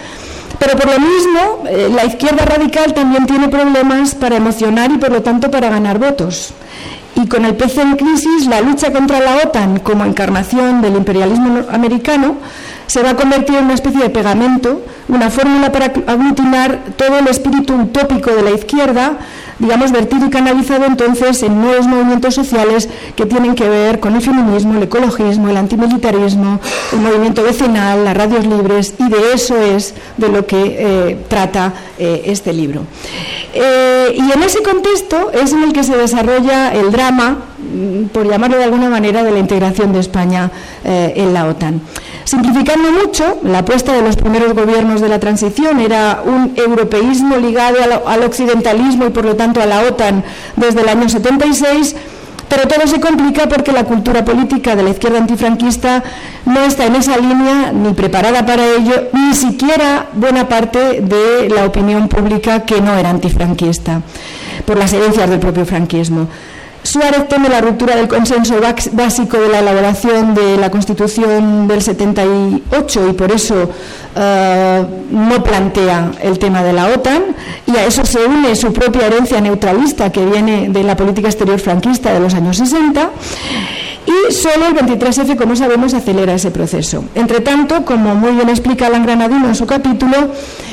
Pero 0.58 0.78
por 0.78 0.90
lo 0.90 1.00
mismo, 1.00 1.64
la 1.96 2.06
izquierda 2.06 2.44
radical 2.46 2.94
también 2.94 3.28
tiene 3.28 3.50
problemas 3.50 4.16
para 4.16 4.38
emocionar 4.38 4.90
y 4.92 4.98
por 4.98 5.12
lo 5.12 5.22
tanto 5.22 5.52
para 5.52 5.70
ganar 5.70 6.00
votos. 6.00 6.54
Y 7.16 7.28
con 7.28 7.46
el 7.46 7.56
PC 7.56 7.82
en 7.82 7.96
crisis, 7.96 8.46
la 8.48 8.62
lucha 8.62 8.92
contra 8.92 9.20
la 9.20 9.38
OTAN 9.38 9.80
como 9.80 10.04
encarnación 10.04 10.82
del 10.82 10.98
imperialismo 10.98 11.62
americano 11.72 12.36
se 12.88 13.02
va 13.02 13.12
a 13.12 13.16
convertir 13.16 13.56
en 13.56 13.66
una 13.66 13.74
especie 13.74 14.02
de 14.02 14.10
pegamento, 14.10 14.82
una 15.08 15.30
fórmula 15.30 15.72
para 15.72 15.86
aglutinar 15.86 16.80
todo 16.98 17.20
el 17.20 17.28
espíritu 17.28 17.74
utópico 17.74 18.32
de 18.32 18.44
la 18.44 18.52
izquierda, 18.52 19.18
digamos, 19.60 19.92
vertido 19.92 20.28
y 20.28 20.30
canalizado 20.30 20.86
entonces 20.86 21.42
en 21.44 21.62
nuevos 21.62 21.88
movimientos 21.88 22.36
sociales 22.36 22.90
que 23.16 23.26
tienen 23.26 23.56
que 23.56 23.68
ver 23.68 24.00
con 24.00 24.16
el 24.16 24.22
feminismo, 24.22 24.76
el 24.76 24.84
ecologismo, 24.84 25.50
el 25.50 25.58
antimilitarismo, 25.58 26.60
el 26.92 27.00
movimiento 27.00 27.44
vecinal, 27.44 28.04
las 28.04 28.16
radios 28.16 28.46
libres, 28.46 28.94
y 29.00 29.10
de 29.10 29.34
eso 29.34 29.58
es 29.58 29.96
de 30.18 30.30
lo 30.30 30.46
que 30.46 30.76
eh, 30.78 31.18
trata 31.28 31.74
eh, 31.98 32.24
este 32.26 32.54
libro. 32.54 32.82
Eh, 33.54 34.16
y 34.16 34.32
en 34.32 34.44
ese 34.44 34.62
contexto 34.62 35.32
es 35.32 35.54
en 35.54 35.64
el 35.64 35.74
que 35.74 35.84
se 35.84 35.96
desarrolla 35.96 36.74
el 36.74 36.92
drama, 36.92 37.38
mm, 37.60 38.06
por 38.08 38.28
llamarlo 38.28 38.58
de 38.58 38.66
alguna 38.66 38.90
manera, 38.90 39.24
de 39.24 39.32
la 39.32 39.40
integración 39.40 39.94
de 39.94 40.00
España 40.00 40.52
en 40.84 41.34
la 41.34 41.48
OTAN. 41.48 41.82
Simplificando 42.26 42.92
mucho, 42.92 43.40
la 43.44 43.60
apuesta 43.60 43.94
de 43.94 44.02
los 44.02 44.16
primeros 44.16 44.54
gobiernos 44.54 45.02
de 45.02 45.10
la 45.10 45.20
transición 45.20 45.80
era 45.80 46.22
un 46.26 46.54
europeísmo 46.56 47.38
ligado 47.38 47.78
al 48.08 48.24
occidentalismo 48.24 49.06
y 49.06 49.10
por 49.10 49.26
lo 49.26 49.36
tanto 49.36 49.62
a 49.62 49.66
la 49.66 49.82
OTAN 49.82 50.24
desde 50.56 50.82
el 50.82 50.90
año 50.90 51.08
76, 51.08 51.96
pero 52.56 52.70
todo 52.70 52.88
se 52.88 53.02
complica 53.02 53.50
porque 53.50 53.74
la 53.74 53.84
cultura 53.84 54.24
política 54.24 54.78
de 54.78 54.84
la 54.84 54.92
izquierda 54.92 55.18
antifranquista 55.18 56.02
no 56.46 56.62
está 56.62 56.86
en 56.86 56.96
esa 56.96 57.18
línea 57.18 57.74
ni 57.74 57.94
preparada 57.94 58.46
para 58.46 58.66
ello, 58.66 59.10
ni 59.12 59.36
siquiera 59.36 60.06
buena 60.14 60.48
parte 60.48 61.02
de 61.02 61.50
la 61.50 61.66
opinión 61.66 62.08
pública 62.08 62.62
que 62.62 62.80
no 62.80 62.96
era 62.96 63.10
antifranquista, 63.10 64.02
por 64.64 64.78
las 64.78 64.94
herencias 64.94 65.30
del 65.30 65.40
propio 65.40 65.66
franquismo. 65.66 66.30
Suárez 66.86 67.28
teme 67.28 67.50
la 67.50 67.62
ruptura 67.62 67.96
del 67.96 68.08
consenso 68.08 68.62
básico 68.92 69.40
de 69.40 69.50
la 69.50 69.60
elaboración 69.60 70.36
de 70.36 70.56
la 70.58 70.70
Constitución 70.70 71.68
del 71.68 71.82
78 71.82 73.10
y 73.10 73.14
por 73.14 73.32
eso 73.32 73.72
eh, 74.16 74.86
no 75.10 75.44
plantea 75.44 76.12
el 76.22 76.38
tema 76.38 76.64
de 76.64 76.74
la 76.74 76.88
OTAN 76.90 77.24
y 77.66 77.76
a 77.76 77.86
eso 77.86 78.06
se 78.06 78.24
une 78.24 78.56
su 78.56 78.72
propia 78.72 79.08
herencia 79.08 79.42
neutralista 79.42 80.12
que 80.12 80.24
viene 80.24 80.70
de 80.70 80.84
la 80.84 80.96
política 80.96 81.28
exterior 81.28 81.60
franquista 81.60 82.14
de 82.14 82.20
los 82.20 82.36
años 82.36 82.58
60 82.58 83.10
y 84.06 84.32
solo 84.32 84.68
el 84.68 84.76
23F, 84.76 85.36
como 85.36 85.56
sabemos, 85.56 85.94
acelera 85.94 86.34
ese 86.34 86.52
proceso. 86.52 87.04
Entre 87.16 87.40
tanto, 87.42 87.84
como 87.86 88.16
muy 88.16 88.34
bien 88.34 88.50
explica 88.50 88.88
Alan 88.88 89.04
Granadino 89.04 89.48
en 89.48 89.56
su 89.56 89.66
capítulo, 89.66 90.16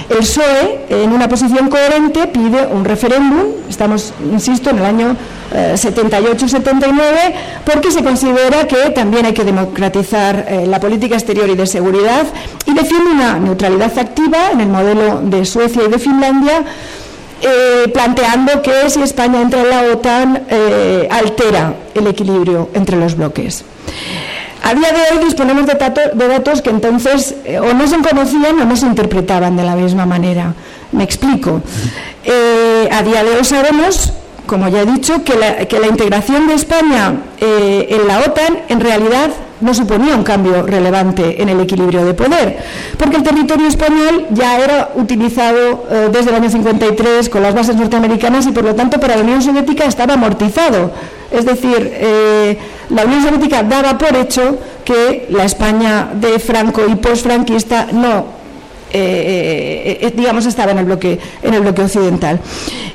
el 0.09 0.19
PSOE, 0.19 0.87
en 0.89 1.13
una 1.13 1.29
posición 1.29 1.69
coherente, 1.69 2.27
pide 2.27 2.67
un 2.67 2.85
referéndum, 2.85 3.45
estamos, 3.69 4.13
insisto, 4.31 4.71
en 4.71 4.79
el 4.79 4.85
año 4.85 5.17
78-79, 5.53 6.93
eh, 6.93 7.35
porque 7.65 7.91
se 7.91 8.03
considera 8.03 8.67
que 8.67 8.91
también 8.91 9.27
hay 9.27 9.33
que 9.33 9.45
democratizar 9.45 10.47
eh, 10.49 10.67
la 10.67 10.81
política 10.81 11.15
exterior 11.15 11.49
y 11.49 11.55
de 11.55 11.67
seguridad 11.67 12.27
y 12.67 12.75
defiende 12.75 13.11
una 13.11 13.39
neutralidad 13.39 13.97
activa 13.99 14.51
en 14.53 14.61
el 14.61 14.69
modelo 14.69 15.21
de 15.23 15.45
Suecia 15.45 15.83
y 15.87 15.91
de 15.91 15.99
Finlandia, 15.99 16.65
eh, 17.43 17.89
planteando 17.93 18.63
que 18.63 18.89
si 18.89 19.03
España 19.03 19.41
entra 19.41 19.61
en 19.63 19.71
la 19.71 19.83
OTAN 19.93 20.47
altera 21.11 21.75
el 21.95 22.07
equilibrio 22.07 22.71
entre 22.75 22.97
los 22.97 23.17
bloques. 23.17 23.65
A 24.65 24.75
día 24.75 24.93
de 24.93 25.19
hoy 25.19 25.25
disponemos 25.25 25.67
de, 25.67 25.75
de 25.75 26.29
datos 26.29 26.63
que 26.63 26.71
entonces 26.71 27.35
o 27.61 27.75
no 27.75 27.87
se 27.89 27.97
conocían 27.99 28.61
o 28.61 28.65
no 28.65 28.77
se 28.77 28.87
interpretaban 28.87 29.57
de 29.57 29.65
la 29.65 29.75
misma 29.75 30.07
manera. 30.07 30.55
Me 30.93 31.03
explico. 31.03 31.61
a 32.91 33.03
día 33.03 33.25
de 33.25 33.37
hoy 33.37 33.45
sabemos 33.45 34.13
como 34.47 34.69
ya 34.69 34.83
he 34.83 34.87
dicho, 34.87 35.25
que 35.25 35.35
la, 35.37 35.87
integración 35.87 36.47
de 36.47 36.55
España 36.55 37.15
eh, 37.41 37.87
en 37.91 38.07
la 38.07 38.21
OTAN 38.21 38.59
en 38.69 38.81
realidad 38.81 39.31
no 39.63 39.73
suponía 39.75 40.15
un 40.15 40.25
cambio 40.25 40.63
relevante 40.63 41.41
en 41.41 41.49
el 41.49 41.61
equilibrio 41.61 42.05
de 42.05 42.15
poder, 42.15 42.59
porque 42.99 43.17
el 43.17 43.23
territorio 43.23 43.67
español 43.67 44.27
ya 44.31 44.59
era 44.59 44.91
utilizado 44.95 45.87
eh, 45.91 46.09
desde 46.13 46.31
el 46.31 46.37
año 46.37 46.51
53 46.51 47.29
con 47.29 47.43
las 47.43 47.55
bases 47.55 47.77
norteamericanas 47.77 48.47
y 48.47 48.53
por 48.53 48.65
lo 48.65 48.75
tanto 48.75 49.01
para 49.01 49.17
la 49.17 49.23
Unión 49.23 49.43
Soviética 49.43 49.85
estaba 49.85 50.15
amortizado. 50.15 50.93
Es 51.31 51.47
decir, 51.47 51.91
eh, 51.95 52.59
la 52.91 53.05
Unión 53.05 53.23
Soviética 53.23 53.63
daba 53.63 53.97
por 53.97 54.15
hecho 54.15 54.59
que 54.85 55.27
la 55.31 55.45
España 55.45 56.09
de 56.13 56.39
Franco 56.39 56.83
y 56.87 56.97
postfranquista 56.97 57.87
no 57.93 58.43
eh, 58.95 59.99
eh, 60.03 60.13
digamos, 60.15 60.45
estaba 60.45 60.73
en 60.73 60.79
el, 60.79 60.85
bloque, 60.85 61.19
en 61.43 61.55
el 61.55 61.61
bloque 61.61 61.83
occidental. 61.83 62.39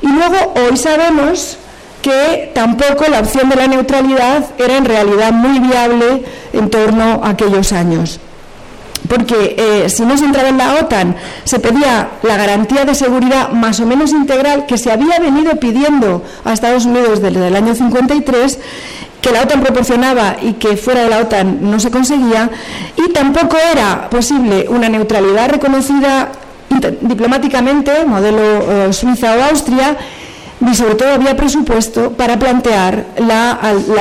Y 0.01 0.07
luego 0.07 0.53
hoy 0.55 0.77
sabemos 0.77 1.57
que 2.01 2.51
tampoco 2.53 3.05
la 3.09 3.19
opción 3.19 3.49
de 3.49 3.55
la 3.55 3.67
neutralidad 3.67 4.45
era 4.57 4.77
en 4.77 4.85
realidad 4.85 5.31
muy 5.31 5.59
viable 5.59 6.23
en 6.53 6.69
torno 6.69 7.21
a 7.23 7.29
aquellos 7.29 7.73
años. 7.73 8.19
Porque 9.07 9.55
eh, 9.57 9.89
si 9.89 10.03
no 10.03 10.17
se 10.17 10.25
entraba 10.25 10.49
en 10.49 10.57
la 10.57 10.75
OTAN, 10.75 11.15
se 11.45 11.59
pedía 11.59 12.09
la 12.23 12.35
garantía 12.35 12.83
de 12.83 12.93
seguridad 12.93 13.51
más 13.51 13.79
o 13.79 13.85
menos 13.85 14.11
integral 14.11 14.65
que 14.65 14.77
se 14.77 14.91
había 14.91 15.19
venido 15.19 15.55
pidiendo 15.59 16.23
a 16.43 16.53
Estados 16.53 16.85
Unidos 16.85 17.21
desde 17.21 17.47
el 17.47 17.55
año 17.55 17.73
53 17.73 18.59
que 19.21 19.31
la 19.31 19.41
OTAN 19.41 19.61
proporcionaba 19.61 20.37
y 20.41 20.53
que 20.53 20.77
fuera 20.77 21.03
de 21.03 21.09
la 21.09 21.19
OTAN 21.19 21.59
no 21.61 21.79
se 21.79 21.91
conseguía, 21.91 22.49
y 22.95 23.11
tampoco 23.11 23.57
era 23.57 24.09
posible 24.09 24.67
una 24.69 24.89
neutralidad 24.89 25.49
reconocida 25.49 26.31
diplomáticamente, 27.01 28.05
modelo 28.05 28.87
eh, 28.87 28.93
Suiza 28.93 29.35
o 29.35 29.43
Austria, 29.49 29.97
ni 30.59 30.73
sobre 30.73 30.95
todo 30.95 31.13
había 31.13 31.35
presupuesto 31.35 32.11
para 32.11 32.39
plantear 32.39 33.05
la, 33.17 33.51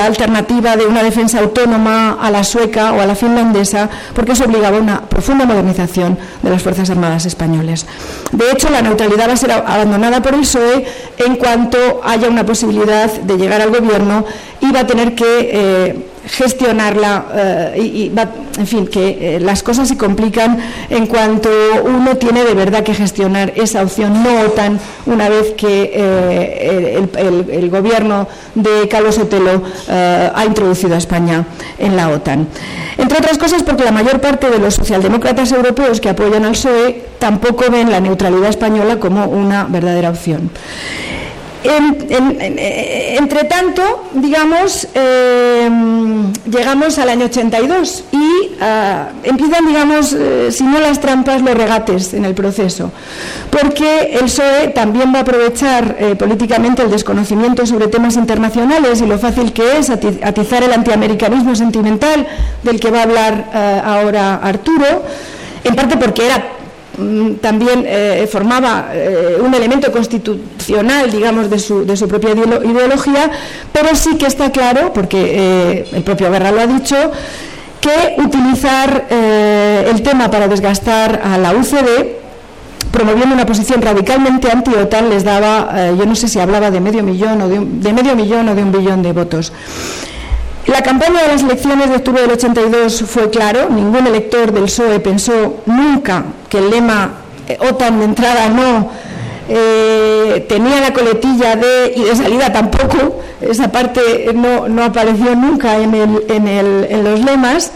alternativa 0.01 0.75
de 0.75 0.85
una 0.85 1.03
defensa 1.03 1.39
autónoma 1.39 2.17
a 2.19 2.31
la 2.31 2.43
sueca 2.43 2.93
o 2.93 3.01
a 3.01 3.05
la 3.05 3.15
finlandesa, 3.15 3.89
porque 4.13 4.31
eso 4.31 4.45
obligaba 4.45 4.77
a 4.77 4.81
una 4.81 5.01
profunda 5.01 5.45
modernización 5.45 6.17
de 6.41 6.49
las 6.49 6.61
Fuerzas 6.61 6.89
Armadas 6.89 7.25
españolas. 7.25 7.85
De 8.31 8.51
hecho, 8.51 8.69
la 8.69 8.81
neutralidad 8.81 9.29
va 9.29 9.33
a 9.33 9.37
ser 9.37 9.51
abandonada 9.51 10.21
por 10.21 10.33
el 10.33 10.41
PSOE 10.41 10.85
en 11.17 11.35
cuanto 11.35 12.01
haya 12.03 12.27
una 12.27 12.45
posibilidad 12.45 13.11
de 13.11 13.37
llegar 13.37 13.61
al 13.61 13.69
gobierno 13.69 14.25
y 14.61 14.71
va 14.71 14.81
a 14.81 14.87
tener 14.87 15.13
que 15.13 15.49
eh, 15.51 16.05
gestionarla 16.27 17.25
eh, 17.33 17.81
y, 17.81 18.11
en 18.59 18.67
fin, 18.67 18.87
que 18.87 19.35
eh, 19.35 19.39
las 19.39 19.63
cosas 19.63 19.87
se 19.87 19.97
complican 19.97 20.57
en 20.89 21.07
cuanto 21.07 21.49
uno 21.83 22.17
tiene 22.17 22.43
de 22.43 22.53
verdad 22.53 22.83
que 22.83 22.93
gestionar 22.93 23.53
esa 23.55 23.81
opción 23.83 24.23
no 24.23 24.41
OTAN 24.41 24.79
una 25.05 25.29
vez 25.29 25.53
que 25.55 25.91
eh, 25.93 27.07
el, 27.17 27.69
gobierno 27.69 28.27
de 28.55 28.87
Carlos 28.87 29.17
Otelo 29.17 29.61
ha 29.89 30.45
introducido 30.45 30.95
a 30.95 30.97
España 30.97 31.45
en 31.77 31.95
la 31.95 32.09
OTAN. 32.09 32.47
Entre 32.97 33.17
otras 33.17 33.37
cosas 33.37 33.63
porque 33.63 33.83
la 33.83 33.91
mayor 33.91 34.19
parte 34.21 34.49
de 34.49 34.59
los 34.59 34.75
socialdemócratas 34.75 35.51
europeos 35.51 36.01
que 36.01 36.09
apoyan 36.09 36.45
al 36.45 36.51
PSOE 36.51 37.05
tampoco 37.19 37.65
ven 37.69 37.91
la 37.91 37.99
neutralidad 37.99 38.49
española 38.49 38.99
como 38.99 39.25
una 39.25 39.65
verdadera 39.65 40.09
opción 40.09 40.49
entre 41.63 43.43
tanto, 43.45 44.05
digamos, 44.13 44.87
eh, 44.93 45.69
llegamos 46.49 46.97
al 46.99 47.09
año 47.09 47.25
82 47.25 48.03
y 48.11 48.51
ah, 48.61 49.09
empiezan, 49.23 49.65
digamos, 49.65 50.13
eh, 50.13 50.51
si 50.51 50.63
no 50.63 50.79
las 50.79 50.99
trampas, 50.99 51.41
los 51.41 51.55
regates 51.55 52.13
en 52.13 52.25
el 52.25 52.35
proceso, 52.35 52.91
porque 53.49 54.17
el 54.19 54.25
PSOE 54.25 54.69
también 54.69 55.13
va 55.13 55.19
a 55.19 55.21
aprovechar 55.21 55.97
eh, 55.99 56.15
políticamente 56.15 56.83
el 56.83 56.91
desconocimiento 56.91 57.65
sobre 57.65 57.87
temas 57.87 58.15
internacionales 58.15 59.01
y 59.01 59.05
lo 59.05 59.17
fácil 59.17 59.51
que 59.51 59.77
es 59.77 59.89
atizar 59.89 60.63
el 60.63 60.73
antiamericanismo 60.73 61.55
sentimental 61.55 62.27
del 62.63 62.79
que 62.79 62.91
va 62.91 62.99
a 62.99 63.03
hablar 63.03 63.49
ahora 63.83 64.35
Arturo, 64.35 65.03
en 65.63 65.75
parte 65.75 65.97
porque 65.97 66.25
era 66.25 66.56
también 67.41 67.83
eh, 67.85 68.27
formaba 68.31 68.89
eh, 68.91 69.37
un 69.39 69.53
elemento 69.53 69.91
constitucional, 69.91 71.11
digamos, 71.11 71.49
de 71.49 71.59
su, 71.59 72.07
propia 72.07 72.31
ideología, 72.31 73.29
pero 73.71 73.95
sí 73.95 74.17
que 74.17 74.25
está 74.25 74.51
claro, 74.51 74.91
porque 74.93 75.17
eh, 75.17 75.85
el 75.93 76.03
propio 76.03 76.31
Guerra 76.31 76.51
lo 76.51 76.61
ha 76.61 76.67
dicho, 76.67 76.95
que 77.79 78.15
utilizar 78.17 79.05
el 79.09 80.01
tema 80.01 80.29
para 80.31 80.47
desgastar 80.47 81.21
a 81.23 81.37
la 81.37 81.53
UCD 81.53 82.17
promoviendo 82.91 83.35
una 83.35 83.45
posición 83.45 83.81
radicalmente 83.81 84.51
anti-OTAN 84.51 85.09
les 85.09 85.23
daba, 85.23 85.91
yo 85.91 86.05
no 86.05 86.15
sé 86.15 86.27
si 86.27 86.39
hablaba 86.39 86.71
de 86.71 86.81
medio 86.81 87.03
millón 87.03 87.39
o 87.43 87.47
de, 87.47 87.59
de 87.59 87.93
medio 87.93 88.15
millón 88.15 88.49
o 88.49 88.55
de 88.55 88.63
un 88.63 88.71
billón 88.71 89.03
de 89.03 89.13
votos. 89.13 89.53
La 90.67 90.81
campaña 90.81 91.21
de 91.21 91.29
las 91.29 91.43
elecciones 91.43 91.89
de 91.89 91.95
octubre 91.95 92.21
del 92.21 92.31
82 92.31 93.03
fue 93.07 93.29
claro, 93.29 93.69
ningún 93.69 94.05
elector 94.05 94.51
del 94.51 94.65
PSOE 94.65 94.99
pensó 94.99 95.63
nunca 95.65 96.25
que 96.49 96.57
el 96.57 96.69
lema 96.69 97.11
eh, 97.47 97.57
OTAN 97.59 97.99
de 97.99 98.05
entrada 98.05 98.49
no 98.49 98.89
eh, 99.47 100.45
tenía 100.49 100.81
la 100.81 100.91
coletilla 100.91 101.55
de 101.55 101.93
y 101.95 102.03
de 102.03 102.15
salida 102.17 102.51
tampoco, 102.51 103.21
esa 103.39 103.71
parte 103.71 104.33
no, 104.33 104.83
apareció 104.83 105.35
nunca 105.35 105.77
en, 105.77 105.95
en 105.95 107.03
los 107.03 107.21
lemas. 107.21 107.71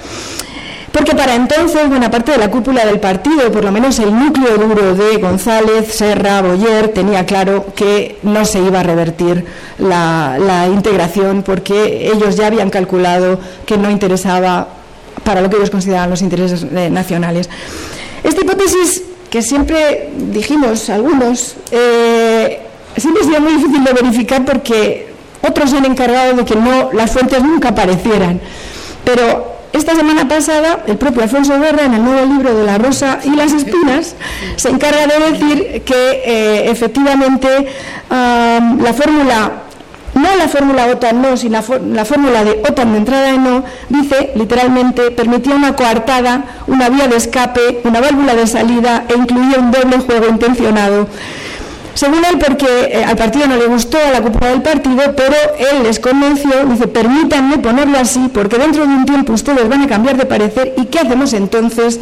Porque 0.91 1.15
para 1.15 1.35
entonces 1.35 1.87
buena 1.87 2.11
parte 2.11 2.33
de 2.33 2.37
la 2.37 2.51
cúpula 2.51 2.85
del 2.85 2.99
partido, 2.99 3.49
por 3.51 3.63
lo 3.63 3.71
menos 3.71 3.97
el 3.99 4.13
núcleo 4.13 4.57
duro 4.57 4.93
de 4.93 5.17
González, 5.17 5.93
Serra, 5.93 6.41
Boyer, 6.41 6.89
tenía 6.89 7.25
claro 7.25 7.67
que 7.73 8.17
no 8.23 8.43
se 8.43 8.59
iba 8.59 8.81
a 8.81 8.83
revertir 8.83 9.45
la, 9.77 10.67
integración 10.71 11.43
porque 11.43 12.11
ellos 12.11 12.35
ya 12.35 12.47
habían 12.47 12.69
calculado 12.69 13.39
que 13.65 13.77
no 13.77 13.89
interesaba 13.89 14.67
para 15.23 15.41
lo 15.41 15.49
que 15.49 15.57
ellos 15.57 15.69
consideraban 15.69 16.09
los 16.09 16.21
intereses 16.21 16.65
eh, 16.75 16.89
nacionales. 16.89 17.49
Esta 18.23 18.41
hipótesis 18.41 19.03
que 19.29 19.41
siempre 19.41 20.09
dijimos 20.31 20.89
algunos, 20.89 21.55
eh, 21.71 22.59
siempre 22.97 23.23
sido 23.23 23.39
muy 23.39 23.53
difícil 23.53 23.83
de 23.83 23.93
verificar 23.93 24.43
porque 24.43 25.07
otros 25.41 25.69
se 25.69 25.77
han 25.77 25.85
encargado 25.85 26.35
de 26.35 26.43
que 26.43 26.55
no 26.55 26.91
las 26.91 27.11
fuentes 27.11 27.41
nunca 27.41 27.69
aparecieran. 27.69 28.41
Pero 29.05 29.50
esta 29.73 29.95
semana 29.95 30.27
pasada, 30.27 30.83
el 30.85 30.97
propio 30.97 31.23
Alfonso 31.23 31.57
Guerra, 31.59 31.85
en 31.85 31.93
el 31.93 32.03
nuevo 32.03 32.25
libro 32.25 32.53
de 32.53 32.65
La 32.65 32.77
Rosa 32.77 33.19
y 33.23 33.31
las 33.35 33.53
Espinas, 33.53 34.15
se 34.57 34.69
encarga 34.69 35.07
de 35.07 35.31
decir 35.31 35.81
que 35.83 36.21
eh, 36.25 36.69
efectivamente 36.69 37.67
la 38.09 38.93
fórmula, 38.93 39.51
no 40.15 40.35
la 40.35 40.47
fórmula 40.49 40.87
OTAN 40.87 41.21
no, 41.21 41.37
sino 41.37 41.63
la, 41.93 42.05
fórmula 42.05 42.43
de 42.43 42.61
OTAN 42.67 42.91
de 42.91 42.97
entrada 42.97 43.31
y 43.31 43.37
no, 43.37 43.63
dice 43.87 44.31
literalmente, 44.35 45.11
permitía 45.11 45.55
una 45.55 45.75
coartada, 45.75 46.43
una 46.67 46.89
vía 46.89 47.07
de 47.07 47.15
escape, 47.15 47.79
una 47.85 48.01
válvula 48.01 48.35
de 48.35 48.47
salida 48.47 49.05
e 49.07 49.13
incluía 49.13 49.57
un 49.57 49.71
doble 49.71 49.99
juego 49.99 50.27
intencionado 50.27 51.07
según 51.93 52.23
él, 52.25 52.37
porque 52.37 52.67
eh, 52.91 53.03
al 53.03 53.17
partido 53.17 53.47
no 53.47 53.57
le 53.57 53.67
gustó 53.67 53.97
a 53.97 54.11
la 54.11 54.21
cúpula 54.21 54.49
del 54.51 54.61
partido, 54.61 55.01
pero 55.15 55.35
él 55.57 55.83
les 55.83 55.99
convenció, 55.99 56.65
dice, 56.65 56.87
permítanme 56.87 57.57
ponerlo 57.57 57.97
así, 57.97 58.29
porque 58.33 58.57
dentro 58.57 58.85
de 58.85 58.93
un 58.93 59.05
tiempo 59.05 59.33
ustedes 59.33 59.67
van 59.67 59.81
a 59.81 59.87
cambiar 59.87 60.17
de 60.17 60.25
parecer 60.25 60.73
y 60.77 60.85
¿qué 60.85 60.99
hacemos 60.99 61.33
entonces? 61.33 61.99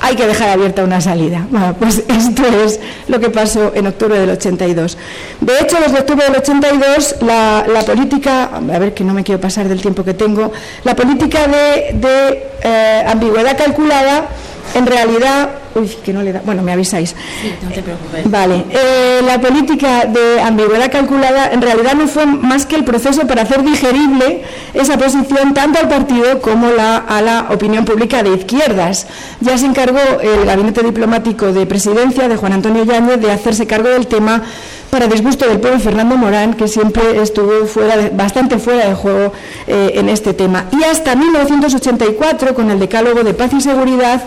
hay 0.00 0.14
que 0.16 0.26
dejar 0.26 0.50
abierta 0.50 0.84
una 0.84 1.00
salida. 1.00 1.46
Bueno, 1.50 1.74
pues 1.78 1.98
esto 2.08 2.42
es 2.64 2.80
lo 3.08 3.20
que 3.20 3.30
pasó 3.30 3.72
en 3.74 3.86
octubre 3.86 4.18
del 4.18 4.30
82. 4.30 4.96
De 5.40 5.58
hecho, 5.60 5.76
desde 5.80 5.98
octubre 5.98 6.24
del 6.24 6.36
82, 6.36 7.16
la, 7.22 7.66
la 7.72 7.82
política, 7.82 8.50
a 8.54 8.78
ver 8.78 8.94
que 8.94 9.04
no 9.04 9.14
me 9.14 9.24
quiero 9.24 9.40
pasar 9.40 9.68
del 9.68 9.80
tiempo 9.80 10.04
que 10.04 10.14
tengo, 10.14 10.52
la 10.84 10.94
política 10.94 11.46
de, 11.46 12.42
eh, 12.62 13.04
ambigüedad 13.06 13.56
calculada 13.56 14.28
en 14.74 14.86
realidad, 14.86 15.48
uy, 15.78 15.88
que 16.04 16.12
no 16.12 16.22
le 16.22 16.32
da, 16.32 16.42
bueno, 16.44 16.62
me 16.62 16.72
avisáis. 16.72 17.14
Sí, 17.40 17.52
no 17.62 17.70
te 17.70 17.82
preocupes. 17.82 18.30
Vale, 18.30 18.64
eh, 18.70 19.20
la 19.24 19.40
política 19.40 20.04
de 20.06 20.40
ambigüedad 20.40 20.90
calculada 20.90 21.50
en 21.52 21.62
realidad 21.62 21.94
no 21.94 22.06
fue 22.08 22.26
más 22.26 22.66
que 22.66 22.76
el 22.76 22.84
proceso 22.84 23.26
para 23.26 23.42
hacer 23.42 23.62
digerible 23.62 24.42
esa 24.74 24.98
posición 24.98 25.54
tanto 25.54 25.78
al 25.78 25.88
partido 25.88 26.40
como 26.40 26.70
la, 26.70 26.98
a 26.98 27.20
la 27.22 27.46
opinión 27.50 27.84
pública 27.84 28.22
de 28.22 28.34
izquierdas. 28.34 29.06
Ya 29.40 29.56
se 29.58 29.66
encargó 29.66 30.00
el 30.22 30.44
gabinete 30.44 30.82
diplomático 30.82 31.52
de 31.52 31.66
presidencia 31.66 32.28
de 32.28 32.36
Juan 32.36 32.52
Antonio 32.52 32.84
Yáñez 32.84 33.20
de 33.20 33.30
hacerse 33.30 33.66
cargo 33.66 33.88
del 33.88 34.06
tema 34.06 34.42
para 34.90 35.06
disgusto 35.06 35.46
del 35.46 35.60
pueblo 35.60 35.78
Fernando 35.80 36.16
Morán, 36.16 36.54
que 36.54 36.68
siempre 36.68 37.20
estuvo 37.20 37.66
fuera 37.66 38.10
bastante 38.12 38.58
fuera 38.58 38.88
de 38.88 38.94
juego 38.94 39.32
eh, 39.66 39.92
en 39.94 40.08
este 40.08 40.34
tema. 40.34 40.64
Y 40.72 40.82
hasta 40.84 41.14
1984, 41.14 42.54
con 42.54 42.70
el 42.70 42.78
decálogo 42.78 43.22
de 43.22 43.34
paz 43.34 43.52
y 43.52 43.60
seguridad, 43.60 44.22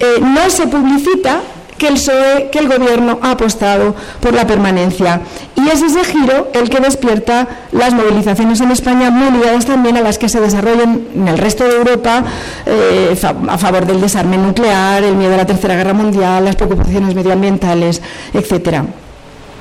eh, 0.00 0.20
no 0.20 0.50
se 0.50 0.66
publicita 0.66 1.40
que 1.78 1.86
el 1.86 1.94
PSOE, 1.94 2.50
que 2.50 2.58
el 2.58 2.68
Gobierno 2.68 3.18
ha 3.22 3.30
apostado 3.30 3.94
por 4.20 4.34
la 4.34 4.46
permanencia. 4.46 5.20
Y 5.54 5.68
es 5.68 5.80
ese 5.80 6.04
giro 6.04 6.48
el 6.52 6.68
que 6.68 6.80
despierta 6.80 7.46
las 7.72 7.94
movilizaciones 7.94 8.60
en 8.60 8.72
España, 8.72 9.10
muy 9.10 9.30
ligadas 9.38 9.64
también 9.64 9.96
a 9.96 10.00
las 10.00 10.18
que 10.18 10.28
se 10.28 10.40
desarrollan 10.40 11.02
en 11.14 11.28
el 11.28 11.38
resto 11.38 11.64
de 11.64 11.76
Europa 11.76 12.24
eh, 12.66 13.16
a 13.48 13.58
favor 13.58 13.86
del 13.86 14.00
desarme 14.00 14.36
nuclear, 14.36 15.04
el 15.04 15.14
miedo 15.14 15.34
a 15.34 15.38
la 15.38 15.46
Tercera 15.46 15.76
Guerra 15.76 15.94
Mundial, 15.94 16.44
las 16.44 16.56
preocupaciones 16.56 17.14
medioambientales, 17.14 18.02
etcétera. 18.34 18.84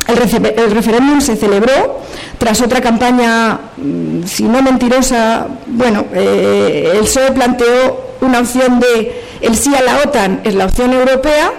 El, 0.07 0.71
referéndum 0.71 1.19
se 1.19 1.35
celebró 1.35 1.99
tras 2.37 2.61
otra 2.61 2.79
campaña, 2.79 3.59
mm, 3.75 4.23
si 4.23 4.43
no 4.43 4.61
mentirosa, 4.61 5.47
bueno, 5.67 6.05
eh, 6.13 6.93
el 6.93 7.01
PSOE 7.01 7.33
planteó 7.33 8.07
una 8.21 8.39
opción 8.39 8.79
de 8.79 9.26
el 9.41 9.55
sí 9.55 9.73
a 9.75 9.81
la 9.81 10.01
OTAN 10.03 10.41
es 10.43 10.55
la 10.55 10.65
opción 10.65 10.93
europea, 10.93 11.51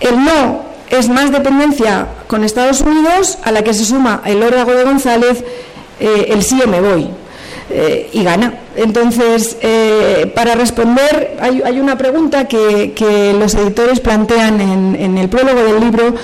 el 0.00 0.24
no 0.24 0.64
es 0.88 1.08
más 1.08 1.32
dependencia 1.32 2.06
con 2.26 2.44
Estados 2.44 2.80
Unidos, 2.80 3.38
a 3.42 3.52
la 3.52 3.62
que 3.62 3.74
se 3.74 3.84
suma 3.84 4.22
el 4.24 4.42
órdago 4.42 4.72
de 4.72 4.84
González, 4.84 5.44
eh, 6.00 6.26
el 6.30 6.42
sí 6.42 6.60
o 6.64 6.68
me 6.68 6.80
voy. 6.80 7.10
Eh, 7.68 8.10
y 8.12 8.22
gana. 8.22 8.60
Entonces, 8.76 9.56
eh, 9.60 10.30
para 10.36 10.54
responder, 10.54 11.36
hay, 11.40 11.80
una 11.80 11.98
pregunta 11.98 12.46
que, 12.46 13.34
los 13.36 13.54
editores 13.54 13.98
plantean 13.98 14.60
en, 14.60 15.18
el 15.18 15.28
prólogo 15.28 15.64
del 15.64 15.80
libro 15.80 16.14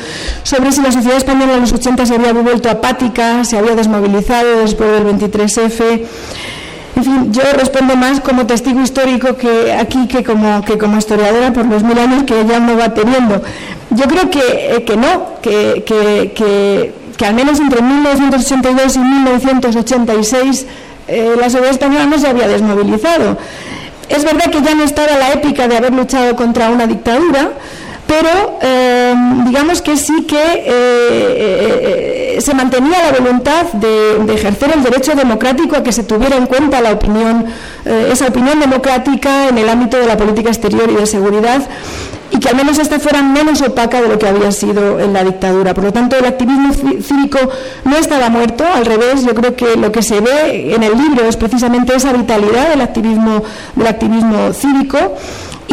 sobre 0.44 0.70
si 0.70 0.80
la 0.82 0.92
sociedad 0.92 1.16
española 1.16 1.54
en 1.54 1.62
los 1.62 1.72
80 1.72 2.06
se 2.06 2.14
había 2.14 2.32
vuelto 2.32 2.70
apática, 2.70 3.44
se 3.44 3.58
había 3.58 3.74
desmovilizado 3.74 4.60
después 4.60 4.92
del 4.92 5.04
23F. 5.04 6.02
En 6.94 7.04
fin, 7.04 7.32
yo 7.32 7.42
respondo 7.54 7.96
más 7.96 8.20
como 8.20 8.46
testigo 8.46 8.82
histórico 8.82 9.36
que 9.36 9.72
aquí 9.72 10.06
que 10.08 10.22
como, 10.22 10.62
que 10.62 10.76
como 10.76 10.98
historiadora 10.98 11.52
por 11.52 11.64
los 11.66 11.82
mil 11.82 11.98
años 11.98 12.24
que 12.24 12.40
ella 12.40 12.58
no 12.60 12.76
va 12.76 12.92
teniendo. 12.92 13.42
Yo 13.90 14.04
creo 14.06 14.30
que, 14.30 14.76
eh, 14.76 14.84
que 14.84 14.96
no, 14.96 15.40
que, 15.40 15.84
que, 15.86 16.92
que 17.16 17.26
al 17.26 17.34
menos 17.34 17.60
entre 17.60 17.80
1982 17.80 18.96
y 18.96 18.98
1986 18.98 20.66
eh, 21.08 21.34
la 21.38 21.44
sociedad 21.50 21.70
española 21.70 22.06
no 22.06 22.18
se 22.18 22.28
había 22.28 22.48
desmovilizado. 22.48 23.38
Es 24.08 24.24
verdad 24.24 24.50
que 24.50 24.60
ya 24.62 24.74
no 24.74 24.84
estaba 24.84 25.16
la 25.16 25.32
épica 25.32 25.68
de 25.68 25.76
haber 25.76 25.92
luchado 25.92 26.36
contra 26.36 26.68
una 26.68 26.86
dictadura, 26.86 27.52
pero 28.12 28.58
eh, 28.60 29.14
digamos 29.46 29.80
que 29.80 29.96
sí 29.96 30.24
que 30.24 30.64
eh, 30.66 32.36
se 32.40 32.52
mantenía 32.52 33.10
la 33.10 33.18
voluntad 33.18 33.72
de, 33.72 34.34
ejercer 34.34 34.70
el 34.74 34.82
derecho 34.82 35.14
democrático 35.14 35.76
a 35.76 35.82
que 35.82 35.92
se 35.92 36.02
tuviera 36.02 36.36
en 36.36 36.44
cuenta 36.44 36.80
esa 38.10 38.26
opinión 38.26 38.60
democrática 38.60 39.48
en 39.48 39.56
el 39.56 39.66
ámbito 39.66 39.96
de 39.96 40.06
la 40.06 40.18
política 40.18 40.50
exterior 40.50 40.90
y 40.90 40.96
de 40.96 41.06
seguridad 41.06 41.62
y 42.32 42.38
que 42.38 42.48
al 42.48 42.56
menos 42.56 42.78
esta 42.78 42.98
fuera 42.98 43.22
menos 43.22 43.60
opaca 43.62 44.00
de 44.00 44.08
lo 44.08 44.18
que 44.18 44.26
había 44.26 44.50
sido 44.52 45.00
en 45.00 45.12
la 45.12 45.22
dictadura. 45.22 45.74
Por 45.74 45.84
lo 45.84 45.92
tanto, 45.92 46.16
el 46.16 46.24
activismo 46.24 46.72
cívico 47.02 47.38
no 47.84 47.96
estaba 47.96 48.28
muerto, 48.30 48.64
al 48.74 48.86
revés, 48.86 49.24
yo 49.24 49.34
creo 49.34 49.54
que 49.54 49.76
lo 49.76 49.92
que 49.92 50.02
se 50.02 50.20
ve 50.20 50.74
en 50.74 50.82
el 50.82 50.96
libro 50.96 51.24
es 51.26 51.36
precisamente 51.36 51.94
esa 51.94 52.12
vitalidad 52.12 52.70
del 52.70 52.80
activismo, 52.80 53.42
del 53.76 53.86
activismo 53.86 54.52
cívico. 54.54 54.98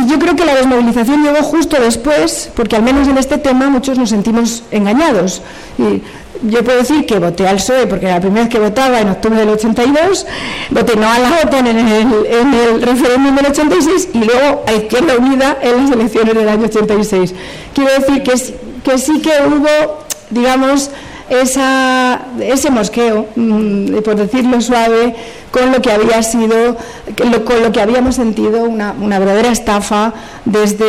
Yo 0.10 0.18
creo 0.18 0.36
que 0.36 0.44
la 0.44 0.56
desmovilización 0.56 1.24
llegó 1.24 1.44
justo 1.44 1.80
después, 1.80 2.50
porque 2.56 2.76
al 2.76 2.82
menos 2.82 3.08
en 3.08 3.20
este 3.20 3.38
tema 3.38 3.70
muchos 3.70 4.00
nos 4.00 4.10
sentimos 4.10 4.64
engañados. 4.72 5.44
Y 5.78 6.02
yo 6.42 6.64
puedo 6.64 6.80
decir 6.80 7.06
que 7.06 7.20
voté 7.20 7.48
al 7.48 7.58
PSOE 7.58 7.86
porque 7.86 8.06
era 8.06 8.16
la 8.16 8.22
primera 8.22 8.46
vez 8.46 8.52
que 8.52 8.60
votaba 8.60 9.02
en 9.02 9.10
octubre 9.10 9.40
del 9.40 9.50
82, 9.50 10.26
voté 10.72 10.96
no 10.96 11.08
a 11.08 11.20
la 11.20 11.42
OTAN 11.44 11.68
en 11.68 11.78
el, 11.78 12.26
en 12.26 12.54
el 12.54 12.82
referéndum 12.82 13.36
del 13.36 13.46
86 13.48 14.10
y 14.14 14.24
luego 14.24 14.64
a 14.66 14.74
Izquierda 14.74 15.18
Unida 15.18 15.58
en 15.62 15.78
las 15.78 15.92
elecciones 15.92 16.34
del 16.34 16.50
año 16.50 16.66
86. 16.66 17.36
Quiero 17.76 17.92
decir 17.92 18.24
que, 18.24 18.90
que 18.90 18.98
sí 18.98 19.22
que 19.22 19.32
hubo, 19.48 20.06
digamos, 20.32 20.90
esa, 21.30 22.22
ese 22.40 22.70
mosqueo, 22.70 23.28
mm, 23.36 23.98
por 24.04 24.16
decirlo 24.16 24.62
suave, 24.62 25.16
con 25.52 25.72
lo 25.72 25.82
que 25.82 25.92
había 25.92 26.22
sido, 26.24 26.78
con 27.18 27.64
lo 27.64 27.72
que 27.72 27.82
habíamos 27.82 28.16
sentido 28.16 28.64
una, 28.64 28.94
verdadera 28.94 29.50
estafa 29.50 30.14
desde, 30.46 30.86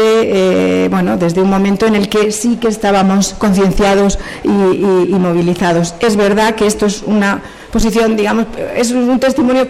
eh, 0.84 0.88
bueno, 0.90 1.16
desde 1.16 1.40
un 1.40 1.50
momento 1.50 1.86
en 1.86 1.94
el 1.94 2.08
que 2.08 2.30
sí 2.32 2.56
que 2.56 2.68
estábamos 2.68 3.34
concienciados 3.34 4.18
y 4.44 4.48
movilizados. 4.48 5.94
Es 6.00 6.16
verdad 6.16 6.54
que 6.54 6.66
esto 6.66 6.86
es 6.86 7.02
una 7.02 7.42
posición, 7.72 8.16
digamos, 8.16 8.46
es 8.76 8.90
un 8.90 9.18
testimonio 9.18 9.66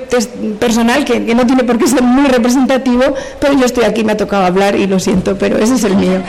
personal 0.59 1.05
que, 1.05 1.21
no 1.21 1.47
tiene 1.47 1.65
por 1.65 1.79
qué 1.79 1.87
ser 1.87 2.03
muy 2.03 2.29
representativo, 2.29 3.03
pero 3.39 3.53
yo 3.55 3.67
estoy 3.67 3.85
aquí, 3.85 4.05
me 4.05 4.13
ha 4.13 4.17
tocado 4.17 4.45
hablar 4.45 4.75
y 4.77 4.87
lo 4.87 4.99
siento, 4.99 5.37
pero 5.37 5.59
ese 5.59 5.75
es 5.75 5.85
el 5.85 5.97
mío. 5.97 6.21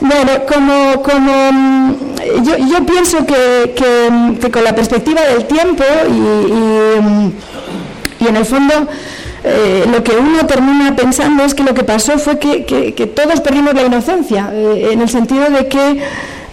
Bueno, 0.00 0.32
como, 0.46 1.02
como 1.02 1.52
mm, 1.52 1.94
yo, 2.44 2.56
yo 2.58 2.86
pienso 2.86 3.24
que, 3.26 3.74
que, 3.74 4.50
con 4.50 4.64
la 4.64 4.74
perspectiva 4.74 5.22
del 5.22 5.44
tiempo 5.46 5.84
y, 6.08 6.12
y, 6.12 7.00
mm, 7.00 7.32
en 8.26 8.36
el 8.36 8.44
fondo 8.46 8.72
eh, 9.46 9.84
lo 9.92 10.02
que 10.02 10.12
uno 10.12 10.46
termina 10.46 10.96
pensando 10.96 11.44
es 11.44 11.54
que 11.54 11.62
lo 11.62 11.74
que 11.74 11.84
pasó 11.84 12.18
fue 12.18 12.38
que, 12.38 12.64
que 12.64 13.06
todos 13.06 13.42
perdimos 13.42 13.74
la 13.74 13.82
inocencia, 13.82 14.50
eh, 14.52 14.88
en 14.92 15.02
el 15.02 15.08
sentido 15.10 15.50
de 15.50 15.68
que 15.68 16.02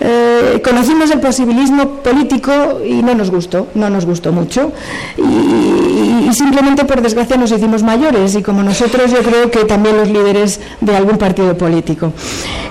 eh, 0.04 0.62
conocimos 0.64 1.12
el 1.12 1.20
posibilismo 1.20 2.02
político 2.02 2.82
y 2.84 3.04
no 3.04 3.14
nos 3.14 3.30
gustó, 3.30 3.68
no 3.76 3.88
nos 3.90 4.06
gustó 4.06 4.32
mucho. 4.32 4.72
Y, 5.18 6.34
simplemente 6.34 6.86
por 6.86 7.02
desgracia 7.02 7.36
nos 7.36 7.52
hicimos 7.52 7.84
mayores 7.84 8.36
y 8.36 8.42
como 8.42 8.64
nosotros 8.64 9.12
yo 9.12 9.20
creo 9.20 9.52
que 9.52 9.66
también 9.66 9.98
los 9.98 10.10
líderes 10.10 10.62
de 10.80 10.96
algún 10.96 11.18
partido 11.18 11.58
político. 11.58 12.14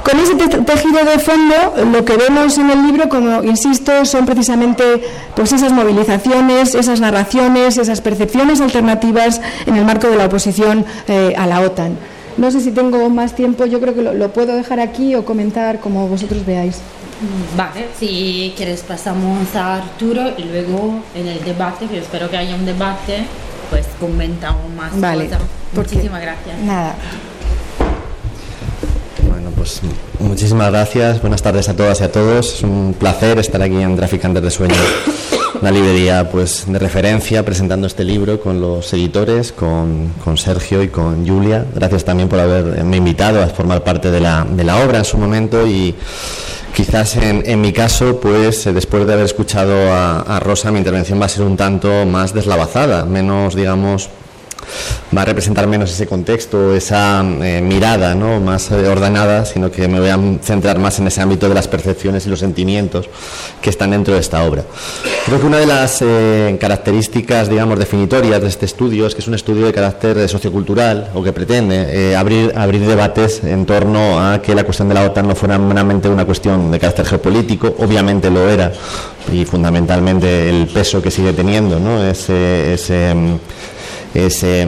Con 0.03 0.19
ese 0.19 0.35
tejido 0.35 1.05
de 1.05 1.19
fondo, 1.19 1.55
lo 1.93 2.05
que 2.05 2.17
vemos 2.17 2.57
en 2.57 2.71
el 2.71 2.87
libro, 2.87 3.11
como 3.11 3.45
insisto, 3.45 4.07
son 4.07 4.25
precisamente 4.25 5.03
pues 5.37 5.53
esas 5.53 5.73
movilizaciones, 5.73 6.75
esas 6.75 7.01
narraciones, 7.01 7.77
esas 7.77 8.01
percepciones 8.01 8.63
alternativas 8.63 9.43
en 9.67 9.77
el 9.77 9.85
marco 9.85 10.09
de 10.09 10.17
la 10.17 10.25
oposición 10.25 10.87
eh, 11.07 11.35
a 11.37 11.47
la 11.47 11.61
OTAN. 11.61 11.99
No 12.39 12.51
sé 12.51 12.61
si 12.63 12.71
tengo 12.71 13.11
más 13.11 13.35
tiempo, 13.35 13.67
yo 13.67 13.79
creo 13.81 13.95
que 13.95 14.03
lo 14.03 14.33
puedo 14.33 14.57
dejar 14.57 14.81
aquí 14.81 15.15
o 15.15 15.27
comentar 15.27 15.81
como 15.81 16.09
vosotros 16.09 16.47
veáis. 16.47 16.79
Vale, 17.57 17.89
si 17.99 18.55
quieres 18.57 18.83
pasamos 18.83 19.55
a 19.55 19.77
Arturo 19.77 20.33
y 20.39 20.45
luego 20.45 21.03
en 21.15 21.29
el 21.29 21.45
debate, 21.45 21.87
que 21.87 21.99
espero 21.99 22.31
que 22.31 22.39
haya 22.39 22.55
un 22.55 22.65
debate, 22.65 23.27
pues 23.69 23.87
comentamos 23.99 24.71
más 24.75 24.99
vale, 24.99 25.27
cosas. 25.27 25.43
Muchísimas 25.75 26.23
gracias. 26.23 26.59
Nada. 26.61 26.95
Bueno, 29.29 29.51
pues 29.55 29.83
muchísimas 30.19 30.71
gracias. 30.71 31.21
Buenas 31.21 31.43
tardes 31.43 31.69
a 31.69 31.77
todas 31.77 32.01
y 32.01 32.05
a 32.05 32.13
todos. 32.13 32.55
Es 32.55 32.63
un 32.63 32.95
placer 32.99 33.39
estar 33.39 33.61
aquí 33.61 33.77
en 33.77 33.97
Traficantes 33.97 34.43
de 34.43 34.51
Sueños, 34.51 34.79
una 35.61 35.71
librería 35.71 36.31
pues 36.31 36.65
de 36.67 36.79
referencia 36.79 37.45
presentando 37.45 37.87
este 37.87 38.03
libro 38.03 38.41
con 38.41 38.63
los 38.63 38.91
editores, 38.95 39.53
con, 39.53 40.15
con 40.25 40.39
Sergio 40.39 40.83
y 40.83 40.89
con 40.89 41.29
Julia. 41.29 41.67
Gracias 41.75 42.03
también 42.03 42.31
por 42.31 42.41
haberme 42.41 42.97
invitado 42.97 43.43
a 43.43 43.47
formar 43.49 43.85
parte 43.85 44.11
de 44.11 44.21
la, 44.21 44.47
de 44.51 44.65
la 44.65 44.83
obra 44.83 44.99
en 44.99 45.05
su 45.05 45.19
momento 45.19 45.67
y 45.67 45.95
Quizás 46.75 47.17
en, 47.17 47.61
mi 47.61 47.73
caso, 47.73 48.21
pues 48.21 48.67
eh, 48.67 48.73
después 48.73 49.07
de 49.07 49.13
haber 49.13 49.25
escuchado 49.25 49.93
a, 49.93 50.41
Rosa, 50.41 50.71
mi 50.71 50.79
intervención 50.79 51.21
va 51.21 51.27
a 51.27 51.29
ser 51.29 51.45
un 51.45 51.57
tanto 51.57 52.07
más 52.07 52.33
deslavazada, 52.33 53.05
menos, 53.05 53.55
digamos, 53.55 54.09
va 55.17 55.23
a 55.23 55.25
representar 55.25 55.67
menos 55.67 55.91
ese 55.91 56.07
contexto, 56.07 56.75
esa 56.75 57.25
eh, 57.43 57.61
mirada 57.63 58.15
¿no? 58.15 58.41
más 58.41 58.71
eh, 58.71 58.87
ordenada, 58.89 59.45
sino 59.45 59.71
que 59.71 59.89
me 59.89 60.01
voy 60.01 60.09
a 60.11 60.19
centrar 60.43 60.79
más 60.79 60.99
en 60.99 61.07
ese 61.07 61.21
ámbito 61.21 61.49
de 61.49 61.55
las 61.55 61.69
percepciones 61.69 62.27
y 62.27 62.31
los 62.31 62.41
sentimientos 62.41 63.09
que 63.61 63.71
están 63.71 63.91
dentro 63.91 64.15
de 64.15 64.21
esta 64.21 64.45
obra. 64.45 64.65
Creo 65.27 65.41
que 65.41 65.47
una 65.47 65.59
de 65.59 65.67
las 65.67 66.03
eh, 66.03 66.57
características, 66.61 67.49
digamos, 67.49 67.79
definitorias 67.79 68.41
de 68.41 68.49
este 68.49 68.67
estudio 68.67 69.07
es 69.07 69.15
que 69.15 69.21
es 69.21 69.29
un 69.29 69.35
estudio 69.35 69.67
de 69.67 69.73
carácter 69.73 70.29
sociocultural 70.29 71.11
o 71.15 71.23
que 71.23 71.33
pretende 71.33 72.17
abrir, 72.17 72.53
abrir 72.57 72.87
debates 72.87 73.43
en 73.45 73.67
torno 73.67 74.21
a 74.21 74.41
que 74.41 74.55
la 74.55 74.65
cuestión 74.65 74.89
de 74.89 74.95
la 74.95 75.05
OTAN 75.05 75.29
no 75.29 75.35
fuera 75.35 75.59
meramente 75.59 76.09
una 76.09 76.25
cuestión 76.25 76.71
de 76.71 76.79
carácter 76.79 77.07
geopolítico, 77.07 77.75
obviamente 77.79 78.31
lo 78.31 78.49
era, 78.49 78.73
y 79.33 79.45
fundamentalmente 79.45 80.49
el 80.49 80.67
peso 80.69 81.03
que 81.03 81.11
sigue 81.11 81.33
teniendo, 81.33 81.79
¿no? 81.79 82.05
ese, 82.05 82.75
ese, 82.75 83.15
ese 84.15 84.67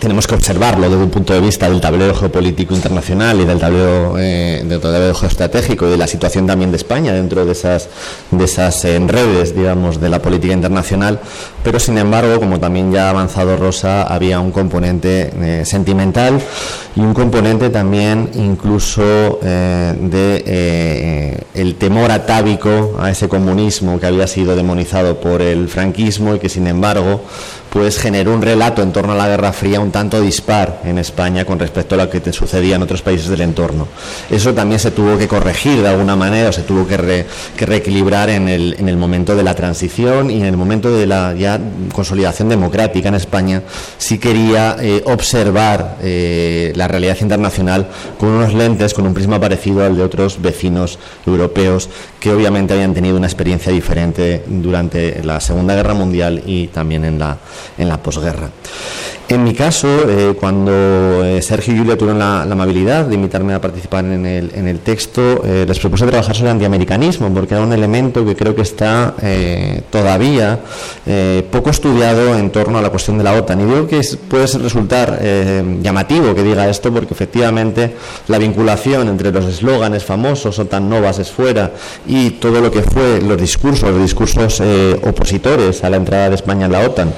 tenemos 0.00 0.26
que 0.26 0.34
observarlo 0.34 0.88
desde 0.88 1.02
un 1.02 1.10
punto 1.10 1.32
de 1.32 1.40
vista 1.40 1.68
del 1.68 1.80
tablero 1.80 2.14
geopolítico 2.14 2.74
internacional 2.74 3.40
y 3.40 3.44
del 3.44 3.58
tablero, 3.58 4.18
eh, 4.18 4.62
del 4.66 4.80
tablero 4.80 5.14
geoestratégico 5.14 5.86
y 5.86 5.90
de 5.90 5.96
la 5.96 6.06
situación 6.06 6.46
también 6.46 6.70
de 6.70 6.76
España 6.76 7.12
dentro 7.12 7.44
de 7.44 7.52
esas, 7.52 7.88
de 8.30 8.44
esas 8.44 8.82
redes, 8.84 9.54
digamos, 9.54 10.00
de 10.00 10.08
la 10.08 10.20
política 10.20 10.52
internacional, 10.52 11.20
pero 11.62 11.78
sin 11.78 11.98
embargo, 11.98 12.38
como 12.38 12.60
también 12.60 12.92
ya 12.92 13.06
ha 13.06 13.10
avanzado 13.10 13.56
Rosa, 13.56 14.02
había 14.02 14.40
un 14.40 14.50
componente 14.50 15.32
eh, 15.34 15.64
sentimental 15.64 16.40
y 16.94 17.00
un 17.00 17.12
componente 17.12 17.68
también 17.68 18.30
incluso 18.34 19.38
eh, 19.42 19.94
de 20.00 20.44
eh, 20.46 21.44
el 21.54 21.74
temor 21.74 22.10
atávico 22.10 22.96
a 22.98 23.10
ese 23.10 23.28
comunismo 23.28 24.00
que 24.00 24.06
había 24.06 24.26
sido 24.26 24.56
demonizado 24.56 25.20
por 25.20 25.42
el 25.42 25.68
franquismo 25.68 26.34
y 26.34 26.38
que 26.38 26.48
sin 26.48 26.66
embargo 26.66 27.20
pues 27.70 27.98
generó 27.98 28.34
un 28.34 28.42
relato 28.42 28.82
en 28.82 28.92
torno 28.92 29.12
a 29.12 29.16
la 29.16 29.28
Guerra 29.28 29.52
Fría 29.52 29.80
un 29.80 29.90
tanto 29.90 30.20
dispar 30.20 30.80
en 30.84 30.98
España 30.98 31.44
con 31.44 31.58
respecto 31.58 31.94
a 31.94 31.98
lo 31.98 32.10
que 32.10 32.32
sucedía 32.32 32.76
en 32.76 32.82
otros 32.82 33.02
países 33.02 33.28
del 33.28 33.40
entorno. 33.40 33.88
Eso 34.30 34.54
también 34.54 34.80
se 34.80 34.90
tuvo 34.90 35.18
que 35.18 35.28
corregir 35.28 35.82
de 35.82 35.88
alguna 35.88 36.16
manera, 36.16 36.48
o 36.48 36.52
se 36.52 36.62
tuvo 36.62 36.86
que, 36.86 37.26
reequilibrar 37.58 38.30
en 38.30 38.48
el, 38.48 38.76
en 38.78 38.88
el, 38.88 38.96
momento 38.96 39.36
de 39.36 39.42
la 39.42 39.54
transición 39.54 40.30
y 40.30 40.40
en 40.40 40.46
el 40.46 40.56
momento 40.56 40.90
de 40.90 41.06
la 41.06 41.34
ya 41.34 41.60
consolidación 41.92 42.48
democrática 42.48 43.08
en 43.08 43.14
España, 43.14 43.62
si 43.98 44.18
quería 44.18 44.76
eh, 44.80 45.02
observar 45.04 45.96
eh, 46.02 46.72
la 46.76 46.88
realidad 46.88 47.16
internacional 47.20 47.88
con 48.18 48.30
unos 48.30 48.54
lentes, 48.54 48.94
con 48.94 49.06
un 49.06 49.14
prisma 49.14 49.40
parecido 49.40 49.84
al 49.84 49.96
de 49.96 50.02
otros 50.02 50.40
vecinos 50.40 50.98
europeos 51.26 51.88
que 52.26 52.32
obviamente 52.32 52.74
habían 52.74 52.92
tenido 52.92 53.16
una 53.16 53.28
experiencia 53.28 53.70
diferente 53.70 54.42
durante 54.48 55.22
la 55.22 55.38
Segunda 55.38 55.76
Guerra 55.76 55.94
Mundial 55.94 56.42
y 56.44 56.66
también 56.66 57.04
en 57.04 57.20
la, 57.20 57.38
en 57.78 57.88
la 57.88 58.02
posguerra. 58.02 58.50
En 59.28 59.42
mi 59.42 59.54
caso, 59.54 59.88
eh, 60.08 60.36
cuando 60.38 61.24
eh, 61.24 61.42
Sergio 61.42 61.74
y 61.74 61.78
Julia 61.78 61.98
tuvieron 61.98 62.20
la, 62.20 62.42
amabilidad 62.42 63.06
de 63.06 63.16
invitarme 63.16 63.54
a 63.54 63.60
participar 63.60 64.04
en 64.04 64.24
el, 64.24 64.52
en 64.54 64.68
el 64.68 64.78
texto, 64.78 65.42
eh, 65.44 65.64
les 65.66 65.80
propuse 65.80 66.06
trabajar 66.06 66.36
sobre 66.36 66.50
el 66.50 66.52
antiamericanismo, 66.52 67.28
porque 67.34 67.54
era 67.54 67.64
un 67.64 67.72
elemento 67.72 68.24
que 68.24 68.36
creo 68.36 68.54
que 68.54 68.62
está 68.62 69.14
todavía 69.90 70.60
poco 71.50 71.70
estudiado 71.70 72.36
en 72.36 72.50
torno 72.50 72.78
a 72.78 72.82
la 72.82 72.90
cuestión 72.90 73.18
de 73.18 73.24
la 73.24 73.32
OTAN. 73.32 73.60
Y 73.60 73.64
digo 73.64 73.86
que 73.88 74.00
puede 74.28 74.46
resultar 74.46 75.20
llamativo 75.82 76.34
que 76.34 76.42
diga 76.42 76.68
esto, 76.68 76.92
porque 76.92 77.14
efectivamente 77.14 77.96
la 78.28 78.38
vinculación 78.38 79.08
entre 79.08 79.32
los 79.32 79.44
eslóganes 79.46 80.04
famosos, 80.04 80.58
OTAN 80.58 80.88
no 80.88 81.00
bases 81.00 81.30
fuera, 81.30 81.72
y 82.06 82.15
todo 82.40 82.60
lo 82.60 82.70
que 82.70 82.82
fue 82.82 83.20
los 83.20 83.40
discursos, 83.40 83.90
los 83.90 84.02
discursos 84.02 84.62
opositores 85.02 85.84
a 85.84 85.90
la 85.90 85.96
entrada 85.96 86.28
de 86.30 86.34
España 86.34 86.66
en 86.66 86.72
la 86.72 86.80
OTAN, 86.80 87.12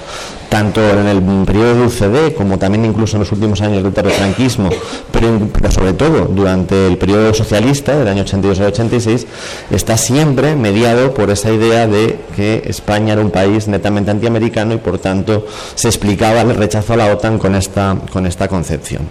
tanto 0.48 0.80
en 0.80 1.06
el 1.06 1.44
periodo 1.44 1.74
de 1.74 1.86
UCD 1.86 2.34
como 2.34 2.58
también 2.58 2.84
incluso 2.84 3.16
en 3.16 3.20
los 3.20 3.32
últimos 3.32 3.60
años 3.60 3.82
del 3.82 3.92
franquismo, 3.92 4.70
pero, 5.12 5.70
sobre 5.70 5.92
todo 5.92 6.26
durante 6.26 6.86
el 6.86 6.96
periodo 6.96 7.34
socialista 7.34 7.96
del 7.96 8.08
año 8.08 8.22
82 8.22 8.60
al 8.60 8.66
86, 8.66 9.26
está 9.70 9.96
siempre 9.96 10.56
mediado 10.56 11.12
por 11.14 11.30
esa 11.30 11.52
idea 11.52 11.86
de 11.86 12.18
que 12.34 12.62
España 12.66 13.12
era 13.12 13.22
un 13.22 13.30
país 13.30 13.68
netamente 13.68 14.10
antiamericano 14.10 14.74
y 14.74 14.78
por 14.78 14.98
tanto 14.98 15.46
se 15.74 15.88
explicaba 15.88 16.40
el 16.40 16.54
rechazo 16.54 16.94
a 16.94 16.96
la 16.96 17.12
OTAN 17.12 17.38
con 17.38 17.54
esta, 17.54 17.96
con 18.12 18.26
esta 18.26 18.48
concepción. 18.48 19.02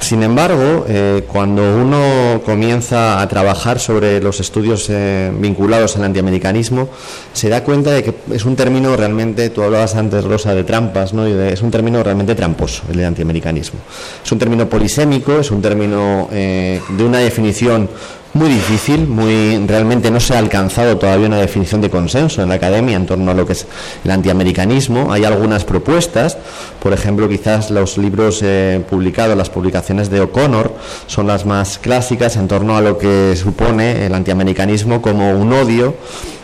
Sin 0.00 0.22
embargo, 0.22 0.84
eh, 0.88 1.24
cuando 1.28 1.62
uno 1.76 2.40
comienza 2.44 3.20
a 3.20 3.28
trabajar 3.28 3.78
sobre 3.78 4.20
los 4.20 4.40
estudios 4.40 4.88
eh, 4.90 5.30
vinculados 5.32 5.96
al 5.96 6.04
antiamericanismo, 6.04 6.88
se 7.32 7.48
da 7.48 7.62
cuenta 7.62 7.92
de 7.92 8.02
que 8.02 8.14
es 8.32 8.44
un 8.44 8.56
término 8.56 8.96
realmente, 8.96 9.50
tú 9.50 9.62
hablabas 9.62 9.94
antes, 9.94 10.24
Rosa, 10.24 10.54
de 10.54 10.61
trampas, 10.64 11.12
¿no? 11.12 11.26
es 11.26 11.62
un 11.62 11.70
término 11.70 12.02
realmente 12.02 12.34
tramposo, 12.34 12.82
el 12.90 12.96
de 12.96 13.06
antiamericanismo. 13.06 13.80
Es 14.24 14.32
un 14.32 14.38
término 14.38 14.68
polisémico, 14.68 15.40
es 15.40 15.50
un 15.50 15.62
término 15.62 16.28
eh, 16.32 16.80
de 16.88 17.04
una 17.04 17.18
definición 17.18 17.88
muy 18.34 18.48
difícil, 18.48 19.06
muy 19.06 19.58
realmente 19.66 20.10
no 20.10 20.18
se 20.18 20.34
ha 20.34 20.38
alcanzado 20.38 20.96
todavía 20.96 21.26
una 21.26 21.36
definición 21.36 21.82
de 21.82 21.90
consenso 21.90 22.42
en 22.42 22.48
la 22.48 22.54
academia 22.54 22.96
en 22.96 23.04
torno 23.04 23.30
a 23.30 23.34
lo 23.34 23.46
que 23.46 23.52
es 23.52 23.66
el 24.04 24.10
antiamericanismo. 24.10 25.12
Hay 25.12 25.24
algunas 25.24 25.64
propuestas, 25.64 26.38
por 26.80 26.92
ejemplo, 26.94 27.28
quizás 27.28 27.70
los 27.70 27.98
libros 27.98 28.40
eh, 28.42 28.82
publicados, 28.88 29.36
las 29.36 29.50
publicaciones 29.50 30.08
de 30.08 30.20
O'Connor, 30.20 30.74
son 31.06 31.26
las 31.26 31.44
más 31.44 31.78
clásicas 31.78 32.36
en 32.36 32.48
torno 32.48 32.76
a 32.76 32.80
lo 32.80 32.96
que 32.96 33.36
supone 33.36 34.06
el 34.06 34.14
antiamericanismo 34.14 35.02
como 35.02 35.32
un 35.32 35.52
odio, 35.52 35.94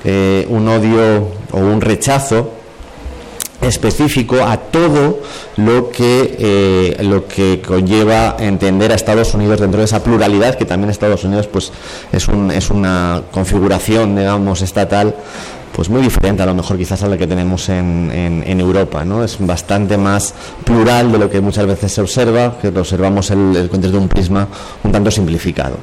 eh, 0.04 0.46
un 0.50 0.68
odio 0.68 1.28
o 1.52 1.58
un 1.58 1.80
rechazo 1.80 2.57
específico 3.60 4.36
a 4.44 4.56
todo 4.56 5.20
lo 5.56 5.90
que 5.90 6.36
eh, 6.38 7.02
lo 7.02 7.26
que 7.26 7.60
conlleva 7.66 8.36
entender 8.38 8.92
a 8.92 8.94
Estados 8.94 9.34
Unidos 9.34 9.60
dentro 9.60 9.80
de 9.80 9.86
esa 9.86 10.02
pluralidad 10.04 10.56
que 10.56 10.64
también 10.64 10.90
Estados 10.90 11.24
Unidos 11.24 11.48
pues 11.48 11.72
es 12.12 12.28
un, 12.28 12.52
es 12.52 12.70
una 12.70 13.22
configuración 13.32 14.14
digamos 14.14 14.62
estatal 14.62 15.16
pues 15.78 15.90
muy 15.90 16.02
diferente 16.02 16.42
a 16.42 16.46
lo 16.46 16.54
mejor 16.54 16.76
quizás 16.76 17.04
a 17.04 17.06
la 17.06 17.16
que 17.16 17.28
tenemos 17.28 17.68
en, 17.68 18.42
Europa, 18.58 19.04
¿no? 19.04 19.22
Es 19.22 19.36
bastante 19.38 19.96
más 19.96 20.34
plural 20.64 21.12
de 21.12 21.18
lo 21.18 21.30
que 21.30 21.40
muchas 21.40 21.66
veces 21.66 21.92
se 21.92 22.00
observa, 22.00 22.58
que 22.60 22.66
observamos 22.66 23.30
el, 23.30 23.54
el, 23.54 23.70
desde 23.80 23.96
un 23.96 24.08
prisma 24.08 24.48
un 24.82 24.90
tanto 24.90 25.08
simplificado. 25.12 25.76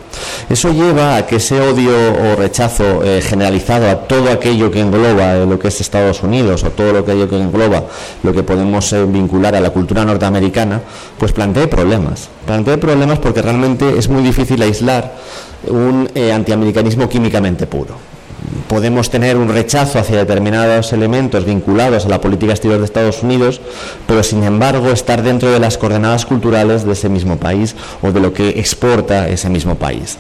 Eso 0.50 0.74
lleva 0.74 1.16
a 1.16 1.26
que 1.26 1.38
ese 1.38 1.62
odio 1.62 1.94
o 1.96 2.36
rechazo 2.36 3.06
eh, 3.06 3.22
generalizado 3.22 3.90
a 3.90 4.00
todo 4.00 4.30
aquello 4.32 4.70
que 4.70 4.82
engloba 4.82 5.36
lo 5.46 5.58
que 5.58 5.70
es 5.70 5.80
Estados 5.80 6.22
Unidos 6.24 6.66
o 6.66 6.72
todo 6.72 6.92
lo 6.92 7.06
que 7.06 7.14
engloba 7.14 7.86
lo 8.22 8.34
que 8.34 8.44
podemos 8.44 8.92
eh, 8.92 9.06
vincular 9.06 9.56
a 9.56 9.62
la 9.62 9.70
cultura 9.70 10.04
norteamericana, 10.04 10.82
pues 11.18 11.32
plantee 11.32 11.68
problemas. 11.68 12.28
Plantee 12.46 12.78
problemas 12.78 13.20
porque 13.20 13.42
realmente 13.42 13.98
es 13.98 14.10
muy 14.10 14.24
difícil 14.24 14.62
aislar 14.62 15.16
un 15.70 16.10
eh, 16.14 16.34
antiamericanismo 16.34 17.08
químicamente 17.08 17.66
puro 17.66 18.15
podemos 18.68 19.10
tener 19.10 19.38
un 19.38 19.50
rechazo 19.50 20.00
hacia 20.00 20.18
determinados 20.18 20.94
elementos 20.94 21.46
vinculados 21.46 22.06
a 22.06 22.10
la 22.10 22.22
política 22.22 22.54
exterior 22.54 22.80
de 22.80 22.86
Estados 22.86 23.24
Unidos, 23.24 23.62
pero 24.08 24.24
sin 24.24 24.44
embargo 24.44 24.90
estar 24.90 25.22
dentro 25.22 25.52
de 25.52 25.60
las 25.60 25.78
coordenadas 25.78 26.26
culturales 26.26 26.86
de 26.86 26.94
ese 26.94 27.10
mismo 27.10 27.38
país 27.38 27.76
o 28.02 28.12
de 28.12 28.20
lo 28.20 28.34
que 28.34 28.50
exporta 28.50 29.28
ese 29.30 29.50
mismo 29.50 29.76
país. 29.76 30.18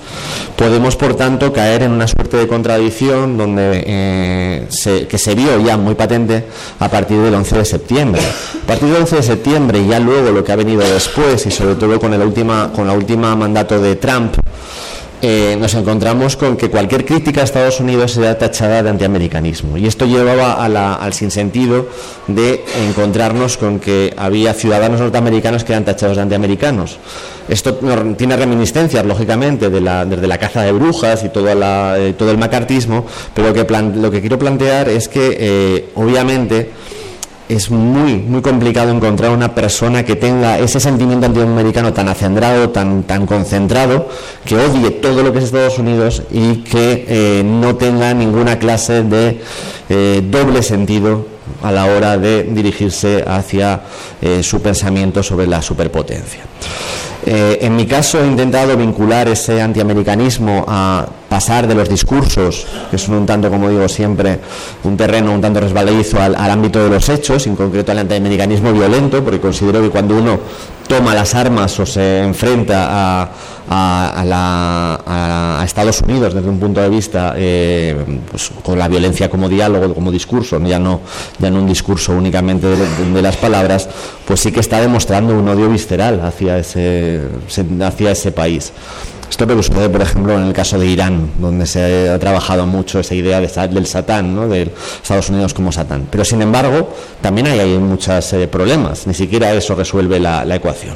Podemos, 0.55 0.95
por 0.95 1.15
tanto, 1.15 1.51
caer 1.51 1.83
en 1.83 1.91
una 1.91 2.07
suerte 2.07 2.37
de 2.37 2.47
contradicción 2.47 3.37
donde, 3.37 3.83
eh, 3.85 5.07
que 5.09 5.17
se 5.17 5.35
vio 5.35 5.59
ya 5.59 5.77
muy 5.77 5.95
patente 5.95 6.45
a 6.79 6.89
partir 6.89 7.17
del 7.19 7.33
11 7.33 7.57
de 7.57 7.65
septiembre. 7.65 8.21
A 8.21 8.67
partir 8.67 8.89
del 8.89 9.01
11 9.01 9.17
de 9.17 9.23
septiembre 9.23 9.79
y 9.79 9.87
ya 9.87 9.99
luego 9.99 10.31
lo 10.31 10.43
que 10.43 10.51
ha 10.51 10.55
venido 10.55 10.81
después 10.81 11.45
y 11.45 11.51
sobre 11.51 11.75
todo 11.75 11.99
con, 11.99 12.13
el 12.13 12.21
última, 12.21 12.71
con 12.73 12.87
la 12.87 12.93
última 12.93 13.35
mandato 13.35 13.79
de 13.79 13.95
Trump, 13.95 14.35
eh, 15.27 15.57
nos 15.59 15.73
encontramos 15.73 16.35
con 16.35 16.55
que 16.55 16.69
cualquier 16.69 17.03
crítica 17.03 17.41
a 17.41 17.45
Estados 17.45 17.79
Unidos 17.79 18.11
sea 18.11 18.37
tachada 18.37 18.83
de 18.83 18.91
antiamericanismo. 18.91 19.75
Y 19.75 19.87
esto 19.87 20.05
llevaba 20.05 20.63
al 20.63 21.13
sinsentido 21.13 21.87
de 22.27 22.63
encontrarnos 22.87 23.57
con 23.57 23.79
que 23.79 24.13
había 24.15 24.53
ciudadanos 24.53 24.99
norteamericanos 24.99 25.63
que 25.63 25.73
eran 25.73 25.83
tachados 25.83 26.17
de 26.17 26.21
antiamericanos. 26.21 26.99
Esto 27.49 27.73
tiene 28.15 28.37
reminiscencias, 28.37 29.03
lógicamente, 29.03 29.71
de 29.71 29.81
la, 29.81 30.05
desde 30.05 30.27
la 30.27 30.37
caza 30.37 30.61
de 30.61 30.71
brujas 30.73 31.23
y 31.23 31.29
todo, 31.29 31.47
eh, 31.49 32.13
todo 32.15 32.29
el 32.29 32.37
macartismo, 32.37 33.07
pero 33.33 33.51
que, 33.51 33.65
lo 33.95 34.11
que 34.11 34.21
quiero 34.21 34.37
plantear 34.37 34.89
es 34.89 35.07
que, 35.07 35.37
eh, 35.39 35.89
obviamente, 35.95 36.69
es 37.47 37.69
muy, 37.69 38.15
muy 38.15 38.41
complicado 38.41 38.91
encontrar 38.91 39.31
una 39.31 39.53
persona 39.53 40.03
que 40.03 40.15
tenga 40.15 40.57
ese 40.59 40.79
sentimiento 40.79 41.27
antiamericano 41.27 41.93
tan 41.93 42.07
acendrado, 42.09 42.69
tan, 42.69 43.03
tan 43.03 43.25
concentrado, 43.25 44.09
que 44.45 44.55
odie 44.55 44.91
todo 44.91 45.23
lo 45.23 45.31
que 45.31 45.39
es 45.39 45.45
Estados 45.45 45.77
Unidos 45.77 46.23
y 46.31 46.57
que 46.57 47.05
eh, 47.07 47.43
no 47.45 47.75
tenga 47.75 48.13
ninguna 48.13 48.57
clase 48.57 49.03
de 49.03 49.41
eh, 49.89 50.23
doble 50.29 50.63
sentido 50.63 51.34
a 51.61 51.71
la 51.71 51.85
hora 51.85 52.17
de 52.17 52.43
dirigirse 52.43 53.23
hacia 53.25 53.81
eh, 54.21 54.43
su 54.43 54.61
pensamiento 54.61 55.23
sobre 55.23 55.47
la 55.47 55.61
superpotencia. 55.61 56.43
en 57.25 57.75
mi 57.75 57.87
caso 57.87 58.21
he 58.21 58.27
intentado 58.27 58.77
vincular 58.77 59.27
ese 59.27 59.59
antiamericanismo 59.59 60.63
a 60.67 61.07
pasar 61.27 61.67
de 61.67 61.73
los 61.73 61.89
discursos, 61.89 62.67
que 62.91 62.97
son 62.97 63.15
un 63.15 63.25
tanto, 63.25 63.49
como 63.49 63.67
digo 63.69 63.89
siempre, 63.89 64.39
un 64.83 64.95
terreno 64.95 65.33
un 65.33 65.41
tanto 65.41 65.59
resbaladizo 65.59 66.21
al, 66.21 66.35
al 66.35 66.51
ámbito 66.51 66.83
de 66.83 66.89
los 66.89 67.09
hechos, 67.09 67.47
en 67.47 67.55
concreto 67.55 67.91
al 67.91 67.99
antiamericanismo 67.99 68.71
violento, 68.71 69.23
porque 69.23 69.39
considero 69.39 69.81
que 69.81 69.89
cuando 69.89 70.15
uno 70.15 70.39
toma 70.87 71.13
las 71.13 71.35
armas 71.35 71.79
o 71.79 71.85
se 71.85 72.23
enfrenta 72.23 72.87
a, 72.89 73.29
a, 73.69 75.61
Estados 75.65 76.01
Unidos 76.01 76.33
desde 76.33 76.47
un 76.47 76.59
punto 76.59 76.79
de 76.79 76.89
vista 76.89 77.33
eh, 77.35 77.95
pues, 78.29 78.51
con 78.63 78.77
la 78.77 78.87
violencia 78.87 79.29
como 79.29 79.49
diálogo, 79.49 79.93
como 79.93 80.11
discurso, 80.11 80.59
ya 80.63 80.77
no, 80.79 81.01
ya 81.39 81.49
no 81.49 81.59
un 81.59 81.67
discurso 81.67 82.13
únicamente 82.13 82.67
de, 82.67 83.21
las 83.21 83.35
palabras, 83.37 83.89
pues 84.25 84.39
sí 84.39 84.51
que 84.51 84.59
está 84.59 84.79
demostrando 84.79 85.37
un 85.37 85.47
odio 85.49 85.67
visceral 85.69 86.21
hacia 86.21 86.59
ese, 86.59 87.21
hacia 87.81 88.11
ese 88.11 88.31
país. 88.31 88.71
Esto 89.29 89.47
que 89.47 89.53
sucede, 89.55 89.89
por 89.89 90.01
ejemplo, 90.01 90.33
en 90.33 90.43
el 90.43 90.53
caso 90.53 90.79
de 90.79 90.85
Irán, 90.85 91.31
donde 91.39 91.65
se 91.65 92.09
ha 92.09 92.19
trabajado 92.19 92.65
mucho 92.65 92.99
esa 92.99 93.15
idea 93.15 93.41
del 93.41 93.85
Satán, 93.85 94.35
¿no? 94.35 94.47
de 94.47 94.71
Estados 95.01 95.29
Unidos 95.29 95.53
como 95.53 95.71
Satán. 95.71 96.07
Pero, 96.09 96.23
sin 96.23 96.41
embargo, 96.41 96.93
también 97.21 97.47
hay, 97.47 97.59
hay 97.59 97.77
muchos 97.77 98.31
eh, 98.33 98.47
problemas, 98.47 99.07
ni 99.07 99.13
siquiera 99.13 99.51
eso 99.53 99.75
resuelve 99.75 100.19
la, 100.19 100.55
ecuación. 100.55 100.95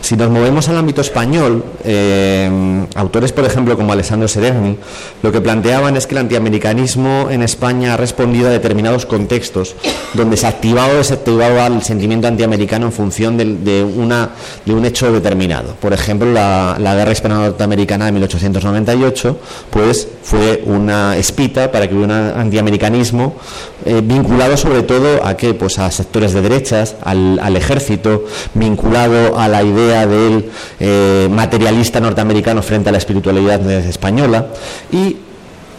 Si 0.00 0.16
nos 0.16 0.30
movemos 0.30 0.68
al 0.68 0.78
ámbito 0.78 1.02
español, 1.02 1.62
eh, 1.84 2.86
autores, 2.94 3.32
por 3.32 3.44
ejemplo, 3.44 3.76
como 3.76 3.92
Alessandro 3.92 4.28
Sereni, 4.28 4.78
lo 5.22 5.30
que 5.30 5.40
planteaban 5.40 5.96
es 5.96 6.06
que 6.06 6.14
el 6.14 6.18
antiamericanismo 6.18 7.28
en 7.30 7.42
España 7.42 7.94
ha 7.94 7.96
respondido 7.96 8.48
a 8.48 8.50
determinados 8.50 9.04
contextos 9.04 9.74
donde 10.14 10.36
se 10.36 10.46
activaba 10.46 10.92
o 10.92 10.96
desactivaba 10.96 11.66
el 11.66 11.82
sentimiento 11.82 12.28
antiamericano 12.28 12.86
en 12.86 12.92
función 12.92 13.36
de, 13.36 13.84
una, 13.84 14.30
de 14.64 14.72
un 14.72 14.84
hecho 14.84 15.12
determinado. 15.12 15.74
Por 15.80 15.92
ejemplo, 15.92 16.32
la, 16.32 16.76
la 16.78 16.94
guerra 16.94 17.12
hispano 17.12 17.52
americana 17.64 18.06
de 18.06 18.12
1898, 18.12 19.38
pues 19.70 20.08
fue 20.22 20.62
una 20.66 21.16
espita 21.16 21.70
para 21.70 21.88
que 21.88 21.94
hubiera 21.94 22.14
un 22.34 22.40
antiamericanismo 22.40 23.36
eh, 23.84 24.00
vinculado 24.04 24.56
sobre 24.56 24.82
todo 24.82 25.24
a 25.24 25.36
qué, 25.36 25.54
pues 25.54 25.78
a 25.78 25.90
sectores 25.90 26.32
de 26.32 26.42
derechas, 26.42 26.96
al, 27.02 27.56
ejército, 27.56 28.24
vinculado 28.54 29.38
a 29.38 29.48
la 29.48 29.62
idea 29.62 30.06
del 30.06 30.50
eh, 30.80 31.28
materialista 31.30 32.00
norteamericano 32.00 32.62
frente 32.62 32.88
a 32.88 32.92
la 32.92 32.98
espiritualidad 32.98 33.68
española. 33.70 34.48
Y 34.92 35.16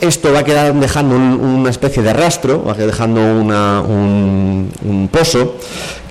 esto 0.02 0.34
va 0.34 0.40
a 0.40 0.44
quedar 0.44 0.74
dejando 0.76 1.16
una 1.16 1.70
especie 1.70 2.04
de 2.04 2.14
rastro, 2.14 2.64
va 2.64 2.74
dejando 2.74 3.22
un, 3.22 4.72
un 4.84 5.10
pozo 5.12 5.56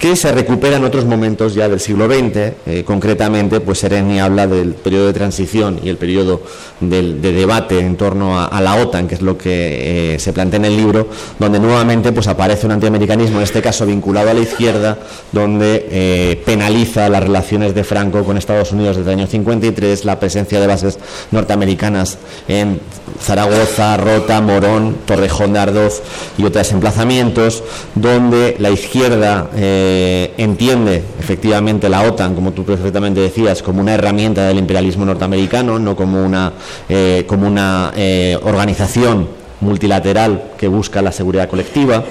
que 0.04 0.16
se 0.16 0.32
recupera 0.32 0.76
en 0.76 0.84
otros 0.84 1.06
momentos 1.06 1.54
ya 1.54 1.66
del 1.66 1.80
siglo 1.80 2.06
XX. 2.06 2.36
Eh, 2.66 2.84
concretamente, 2.84 3.60
pues 3.60 3.78
Sereni 3.78 4.20
habla 4.20 4.46
del 4.46 4.74
periodo 4.74 5.06
de 5.06 5.14
transición 5.14 5.80
y 5.82 5.88
el 5.88 5.96
periodo 5.96 6.42
de 6.80 7.14
debate 7.32 7.78
en 7.78 7.96
torno 7.96 8.38
a, 8.38 8.60
la 8.60 8.74
OTAN, 8.76 9.08
que 9.08 9.14
es 9.14 9.22
lo 9.22 9.38
que 9.38 10.14
eh, 10.14 10.18
se 10.18 10.34
plantea 10.34 10.58
en 10.58 10.66
el 10.66 10.76
libro, 10.76 11.08
donde 11.38 11.58
nuevamente 11.58 12.12
pues 12.12 12.26
aparece 12.26 12.66
un 12.66 12.72
antiamericanismo, 12.72 13.38
en 13.38 13.44
este 13.44 13.62
caso 13.62 13.86
vinculado 13.86 14.28
a 14.28 14.34
la 14.34 14.40
izquierda, 14.40 14.98
donde 15.32 15.86
eh, 15.90 16.42
penaliza 16.44 17.08
las 17.08 17.22
relaciones 17.22 17.74
de 17.74 17.82
Franco 17.82 18.24
con 18.24 18.36
Estados 18.36 18.72
Unidos 18.72 18.98
desde 18.98 19.10
el 19.10 19.20
año 19.20 19.26
53, 19.26 20.04
la 20.04 20.20
presencia 20.20 20.60
de 20.60 20.66
bases 20.66 20.98
norteamericanas 21.30 22.18
en 22.46 22.78
Zaragoza, 23.22 23.73
Rota, 23.96 24.40
Morón, 24.40 24.96
Torrejón 25.04 25.52
de 25.52 25.58
Ardoz 25.58 26.02
y 26.38 26.44
otros 26.44 26.70
emplazamientos, 26.72 27.62
donde 27.94 28.56
la 28.58 28.70
izquierda 28.70 29.48
entiende 29.54 31.02
efectivamente 31.18 31.88
la 31.88 32.02
OTAN, 32.02 32.34
como 32.34 32.52
tú 32.52 32.64
perfectamente 32.64 33.20
decías, 33.20 33.62
como 33.62 33.80
una 33.80 33.94
herramienta 33.94 34.46
del 34.46 34.58
imperialismo 34.58 35.04
norteamericano, 35.04 35.78
no 35.78 35.96
como 35.96 36.24
una, 36.24 36.52
eh, 36.88 37.24
como 37.26 37.46
una 37.46 37.92
eh, 37.96 38.38
organización 38.42 39.28
multilateral 39.60 40.52
que 40.58 40.68
busca 40.68 41.02
la 41.02 41.12
seguridad 41.12 41.48
colectiva. 41.48 42.04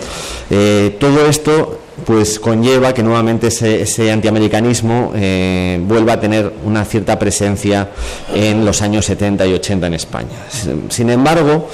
Eh, 0.49 0.97
todo 0.99 1.25
esto 1.27 1.79
pues 2.05 2.39
conlleva 2.39 2.93
que 2.93 3.03
nuevamente 3.03 3.47
ese, 3.47 4.11
antiamericanismo 4.11 5.11
vuelva 5.11 6.13
a 6.13 6.19
tener 6.19 6.51
una 6.65 6.85
cierta 6.85 7.17
presencia 7.17 7.89
en 8.33 8.65
los 8.65 8.81
años 8.81 9.05
70 9.05 9.45
y 9.47 9.53
80 9.53 9.87
en 9.87 9.93
España. 9.93 10.37
Sin 10.89 11.09
embargo, 11.09 11.69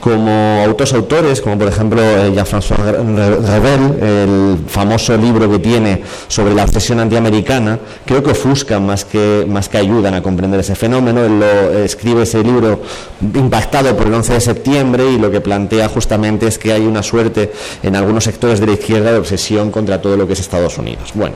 como 0.00 0.62
autos 0.64 0.92
autores, 0.92 1.40
como 1.40 1.58
por 1.58 1.68
ejemplo 1.68 2.00
eh, 2.00 2.32
Jean-François 2.34 2.76
Revel, 2.76 4.02
el 4.02 4.58
famoso 4.68 5.16
libro 5.16 5.50
que 5.50 5.58
tiene 5.58 6.02
sobre 6.28 6.54
la 6.54 6.64
obsesión 6.64 7.00
antiamericana, 7.00 7.78
creo 8.04 8.22
que 8.22 8.30
ofuscan 8.30 8.84
más 8.86 9.04
que, 9.04 9.46
más 9.48 9.68
que 9.68 9.78
ayudan 9.78 10.14
a 10.14 10.22
comprender 10.22 10.60
ese 10.60 10.74
fenómeno. 10.74 11.24
Él 11.24 11.40
lo 11.40 11.78
escribe 11.78 12.22
ese 12.22 12.42
libro 12.42 12.82
impactado 13.20 13.96
por 13.96 14.06
el 14.06 14.14
11 14.14 14.34
de 14.34 14.40
septiembre 14.40 15.04
y 15.10 15.18
lo 15.18 15.30
que 15.30 15.40
plantea 15.40 15.88
justamente 15.88 16.46
es 16.46 16.58
que 16.58 16.72
hay 16.72 16.86
una 16.86 17.02
suerte 17.02 17.52
en 17.82 17.96
algunos 17.96 18.24
sectores 18.24 18.60
de 18.60 18.66
la 18.66 18.72
izquierda 18.72 19.12
de 19.12 19.18
obsesión 19.18 19.70
contra 19.70 20.00
todo 20.00 20.16
lo 20.16 20.26
que 20.26 20.34
es 20.34 20.40
Estados 20.40 20.78
Unidos. 20.78 21.12
Bueno. 21.14 21.34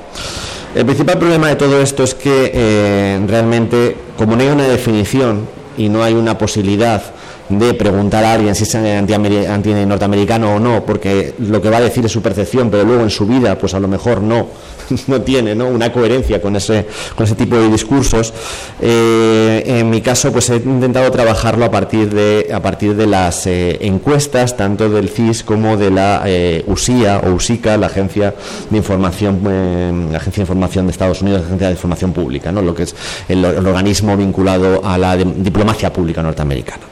El 0.73 0.85
principal 0.85 1.18
problema 1.18 1.49
de 1.49 1.57
todo 1.57 1.83
esto 1.83 2.05
es 2.05 2.14
que 2.14 2.53
eh, 2.55 3.20
realmente, 3.27 3.96
como 4.16 4.37
no 4.37 4.42
hay 4.42 4.51
una 4.51 4.68
definición 4.68 5.49
y 5.77 5.88
no 5.88 6.05
hay 6.05 6.14
una 6.14 6.38
posibilidad 6.38 7.03
de 7.51 7.75
preguntar 7.75 8.25
a 8.25 8.35
alguien 8.35 8.55
si 8.55 8.65
es 8.65 8.75
anti-norteamericano 8.75 10.55
o 10.55 10.61
no, 10.61 10.85
porque 10.85 11.35
lo 11.39 11.61
que 11.61 11.69
va 11.69 11.79
a 11.79 11.81
decir 11.81 12.05
es 12.05 12.13
su 12.13 12.23
percepción, 12.23 12.71
pero 12.71 12.85
luego 12.85 13.03
en 13.03 13.11
su 13.11 13.27
vida, 13.27 13.59
pues 13.59 13.75
a 13.75 13.81
lo 13.81 13.89
mejor 13.89 14.23
no, 14.23 14.47
no 15.09 15.21
tiene 15.23 15.55
¿no? 15.55 15.69
una 15.69 15.93
coherencia 15.93 16.41
con 16.41 16.57
ese, 16.57 16.87
con 17.15 17.27
ese 17.27 17.35
tipo 17.35 17.57
de 17.57 17.69
discursos. 17.69 18.33
Eh, 18.81 19.63
en 19.67 19.91
mi 19.91 20.01
caso, 20.01 20.33
pues 20.33 20.49
he 20.51 20.57
intentado 20.57 21.11
trabajarlo 21.11 21.65
a 21.65 21.71
partir 21.71 22.13
de, 22.13 22.51
a 22.53 22.61
partir 22.61 22.95
de 22.95 23.07
las 23.07 23.47
eh, 23.47 23.79
encuestas, 23.81 24.57
tanto 24.57 24.89
del 24.89 25.09
CIS 25.09 25.43
como 25.43 25.77
de 25.77 25.91
la 25.91 26.23
eh, 26.27 26.65
USIA 26.67 27.23
o 27.27 27.33
USICA, 27.33 27.77
la 27.77 27.87
Agencia 27.87 28.35
de 28.71 28.77
Información, 28.77 29.41
la 30.13 30.19
Agencia 30.19 30.41
de 30.41 30.43
Información 30.43 30.87
de 30.87 30.93
Estados 30.93 31.23
Unidos, 31.23 31.41
la 31.41 31.47
Agencia 31.47 31.67
de 31.69 31.75
Información 31.75 32.13
Pública, 32.13 32.53
¿no? 32.53 32.63
lo 32.63 32.75
que 32.75 32.85
es 32.85 32.95
el 33.29 33.45
organismo 33.45 34.17
vinculado 34.17 34.85
a 34.85 34.97
la 34.99 35.17
diplomacia 35.17 35.93
pública 35.93 36.23
norteamericana. 36.23 36.89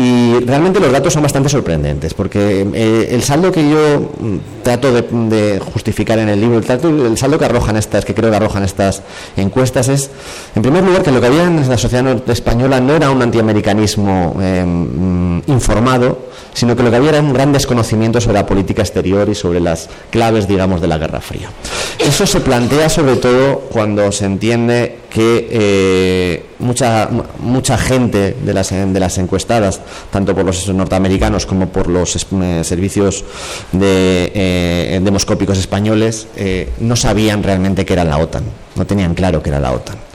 Y 0.00 0.40
realmente 0.46 0.80
los 0.80 0.90
datos 0.90 1.12
son 1.12 1.22
bastante 1.22 1.50
sorprendentes, 1.50 2.14
porque 2.14 2.66
eh, 2.72 3.08
el 3.10 3.22
saldo 3.22 3.52
que 3.52 3.68
yo 3.68 4.10
mm, 4.18 4.62
trato 4.62 4.90
de, 4.92 5.60
justificar 5.72 6.18
en 6.18 6.30
el 6.30 6.40
libro, 6.40 6.58
el, 6.58 7.18
saldo 7.18 7.38
que 7.38 7.44
arrojan 7.44 7.76
estas, 7.76 8.06
que 8.06 8.14
creo 8.14 8.30
que 8.30 8.36
arrojan 8.36 8.62
estas 8.62 9.02
encuestas 9.36 9.88
es, 9.88 10.10
en 10.54 10.62
primer 10.62 10.84
lugar, 10.84 11.02
que 11.02 11.12
lo 11.12 11.20
que 11.20 11.26
había 11.26 11.44
en 11.44 11.68
la 11.68 11.76
sociedad 11.76 12.30
española 12.30 12.80
no 12.80 12.94
era 12.94 13.10
un 13.10 13.20
antiamericanismo 13.20 14.36
eh, 14.40 14.64
mm, 14.64 15.42
informado, 15.48 16.30
sino 16.54 16.74
que 16.74 16.82
lo 16.82 16.90
que 16.90 16.96
había 16.96 17.10
era 17.10 17.20
un 17.20 17.34
gran 17.34 17.52
desconocimiento 17.52 18.20
sobre 18.22 18.38
la 18.38 18.46
política 18.46 18.80
exterior 18.80 19.28
y 19.28 19.34
sobre 19.34 19.60
las 19.60 19.90
claves, 20.10 20.48
digamos, 20.48 20.80
de 20.80 20.88
la 20.88 20.96
Guerra 20.96 21.20
Fría. 21.20 21.50
Eso 21.98 22.26
se 22.26 22.40
plantea 22.40 22.88
sobre 22.88 23.16
todo 23.16 23.60
cuando 23.70 24.10
se 24.12 24.24
entiende 24.24 24.96
que 25.10 25.48
eh, 25.50 26.46
mucha, 26.60 27.08
mucha 27.40 27.76
gente 27.76 28.36
de 28.42 28.54
las, 28.54 28.70
de 28.70 29.00
las 29.00 29.18
encuestadas, 29.18 29.80
tanto 30.10 30.34
por 30.34 30.44
los 30.44 30.68
norteamericanos 30.68 31.46
como 31.46 31.68
por 31.68 31.88
los 31.88 32.16
eh, 32.16 32.64
servicios 32.64 33.24
de, 33.72 34.32
eh, 34.34 35.00
demoscópicos 35.02 35.58
españoles, 35.58 36.26
no 36.80 36.96
sabían 36.96 37.42
realmente 37.42 37.84
qué 37.84 37.92
era 37.92 38.04
la 38.04 38.18
OTAN, 38.18 38.44
no 38.76 38.86
tenían 38.86 39.14
claro 39.14 39.42
qué 39.42 39.50
era 39.50 39.60
la 39.60 39.72
OTAN. 39.72 40.10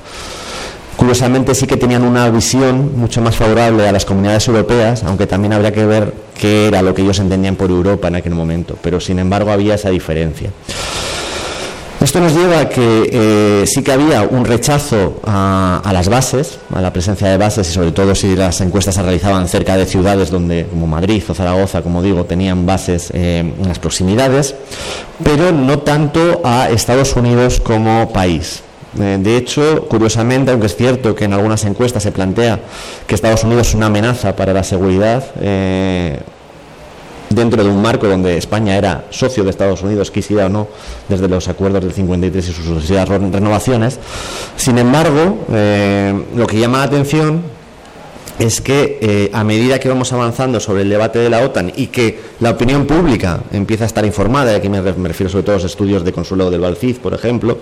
Curiosamente 0.95 1.53
sí 1.55 1.67
que 1.67 1.75
tenían 1.75 2.03
una 2.03 2.29
visión 2.29 2.97
mucho 2.97 3.21
más 3.21 3.35
favorable 3.35 3.87
a 3.87 3.91
las 3.91 4.05
comunidades 4.05 4.47
europeas, 4.47 5.03
aunque 5.03 5.27
también 5.27 5.51
habría 5.51 5.73
que 5.73 5.85
ver 5.85 6.13
qué 6.39 6.67
era 6.67 6.81
lo 6.81 6.93
que 6.93 7.01
ellos 7.01 7.19
entendían 7.19 7.57
por 7.57 7.69
Europa 7.69 8.07
en 8.07 8.15
aquel 8.15 8.33
momento, 8.33 8.77
pero 8.81 9.01
sin 9.01 9.19
embargo 9.19 9.51
había 9.51 9.75
esa 9.75 9.89
diferencia. 9.89 10.51
Esto 12.05 12.19
nos 12.19 12.35
lleva 12.35 12.59
a 12.59 12.69
que 12.69 13.09
eh, 13.11 13.63
sí 13.65 13.81
que 13.81 13.91
había 13.91 14.21
un 14.21 14.45
rechazo 14.45 15.19
a, 15.23 15.89
las 15.91 16.07
bases, 16.07 16.59
a 16.71 16.79
la 16.79 16.93
presencia 16.93 17.27
de 17.29 17.37
bases 17.37 17.67
y 17.67 17.73
sobre 17.73 17.93
todo 17.93 18.13
si 18.13 18.35
las 18.35 18.61
encuestas 18.61 18.93
se 18.93 19.01
realizaban 19.01 19.47
cerca 19.47 19.75
de 19.75 19.87
ciudades 19.87 20.29
donde, 20.29 20.67
como 20.67 20.85
Madrid 20.85 21.23
o 21.27 21.33
Zaragoza, 21.33 21.81
como 21.81 22.03
digo, 22.03 22.25
tenían 22.25 22.63
bases 22.63 23.09
eh, 23.11 23.39
en 23.39 23.67
las 23.67 23.79
proximidades, 23.79 24.53
pero 25.23 25.51
no 25.51 25.79
tanto 25.79 26.41
a 26.43 26.69
Estados 26.69 27.15
Unidos 27.15 27.59
como 27.59 28.13
país. 28.13 28.61
Eh, 28.99 29.17
de 29.19 29.37
hecho, 29.37 29.87
curiosamente, 29.89 30.51
aunque 30.51 30.67
es 30.67 30.75
cierto 30.75 31.15
que 31.15 31.25
en 31.25 31.33
algunas 31.33 31.65
encuestas 31.65 32.03
se 32.03 32.11
plantea 32.11 32.59
que 33.07 33.15
Estados 33.15 33.43
Unidos 33.43 33.69
es 33.69 33.73
una 33.73 33.87
amenaza 33.87 34.35
para 34.35 34.53
la 34.53 34.63
seguridad, 34.63 35.23
dentro 37.35 37.63
de 37.63 37.69
un 37.69 37.81
marco 37.81 38.07
donde 38.07 38.37
España 38.37 38.77
era 38.77 39.05
socio 39.09 39.43
de 39.43 39.49
Estados 39.49 39.83
Unidos, 39.83 40.09
quisiera 40.09 40.47
o 40.47 40.49
no, 40.49 40.67
desde 41.09 41.27
los 41.27 41.47
acuerdos 41.47 41.83
del 41.83 41.91
53 41.91 42.47
y 42.47 42.51
sus 42.51 42.65
sucesivas 42.65 43.07
renovaciones. 43.09 43.99
Sin 44.55 44.77
embargo, 44.77 45.45
eh, 45.51 46.25
lo 46.35 46.47
que 46.47 46.59
llama 46.59 46.79
la 46.79 46.85
atención 46.85 47.43
es 48.39 48.59
que 48.59 48.99
eh, 49.01 49.29
a 49.33 49.43
medida 49.43 49.79
que 49.79 49.87
vamos 49.87 50.11
avanzando 50.11 50.59
sobre 50.59 50.81
el 50.81 50.89
debate 50.89 51.19
de 51.19 51.29
la 51.29 51.41
OTAN 51.41 51.71
y 51.75 51.87
que 51.87 52.19
la 52.39 52.51
opinión 52.51 52.85
pública 52.85 53.41
empieza 53.51 53.85
a 53.85 53.87
estar 53.87 54.05
informada, 54.05 54.51
y 54.51 54.55
aquí 54.55 54.69
me, 54.69 54.81
refiero 54.81 55.29
sobre 55.29 55.43
todo 55.43 55.55
a 55.55 55.59
los 55.59 55.65
estudios 55.65 56.03
de 56.03 56.11
Consuelo 56.11 56.49
del 56.49 56.61
Valcid, 56.61 56.97
por 56.97 57.13
ejemplo, 57.13 57.57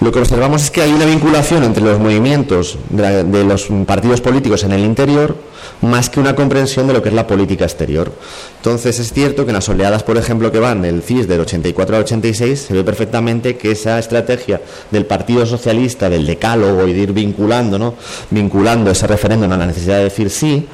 lo 0.00 0.12
que 0.12 0.18
observamos 0.18 0.62
es 0.62 0.70
que 0.70 0.82
hay 0.82 0.92
una 0.92 1.06
vinculación 1.06 1.64
entre 1.64 1.82
los 1.82 1.98
movimientos 1.98 2.78
de, 2.90 3.44
los 3.44 3.68
partidos 3.86 4.20
políticos 4.20 4.62
en 4.64 4.72
el 4.72 4.84
interior 4.84 5.36
más 5.80 6.10
que 6.10 6.20
una 6.20 6.34
comprensión 6.34 6.86
de 6.86 6.92
lo 6.92 7.02
que 7.02 7.08
es 7.08 7.14
la 7.14 7.26
política 7.26 7.64
exterior. 7.64 8.12
Entonces 8.58 8.98
es 8.98 9.12
cierto 9.12 9.44
que 9.44 9.50
en 9.50 9.56
las 9.56 9.68
oleadas, 9.68 10.02
por 10.02 10.16
ejemplo, 10.16 10.52
que 10.52 10.58
van 10.58 10.82
del 10.82 11.02
CIS 11.02 11.28
del 11.28 11.40
84 11.40 11.96
al 11.96 12.02
86, 12.02 12.60
se 12.68 12.74
ve 12.74 12.84
perfectamente 12.84 13.56
que 13.56 13.72
esa 13.72 13.98
estrategia 13.98 14.60
del 14.90 15.06
Partido 15.06 15.44
Socialista, 15.44 16.08
del 16.08 16.26
decálogo 16.26 16.86
y 16.86 16.92
de 16.92 17.00
ir 17.00 17.12
vinculando, 17.12 17.78
¿no? 17.78 17.94
vinculando 18.30 18.90
ese 18.90 19.06
referéndum 19.06 19.50
a 19.52 19.56
la 19.56 19.66
necesidad 19.66 19.98
de 19.98 20.04
decir 20.04 20.30
sí, 20.30 20.66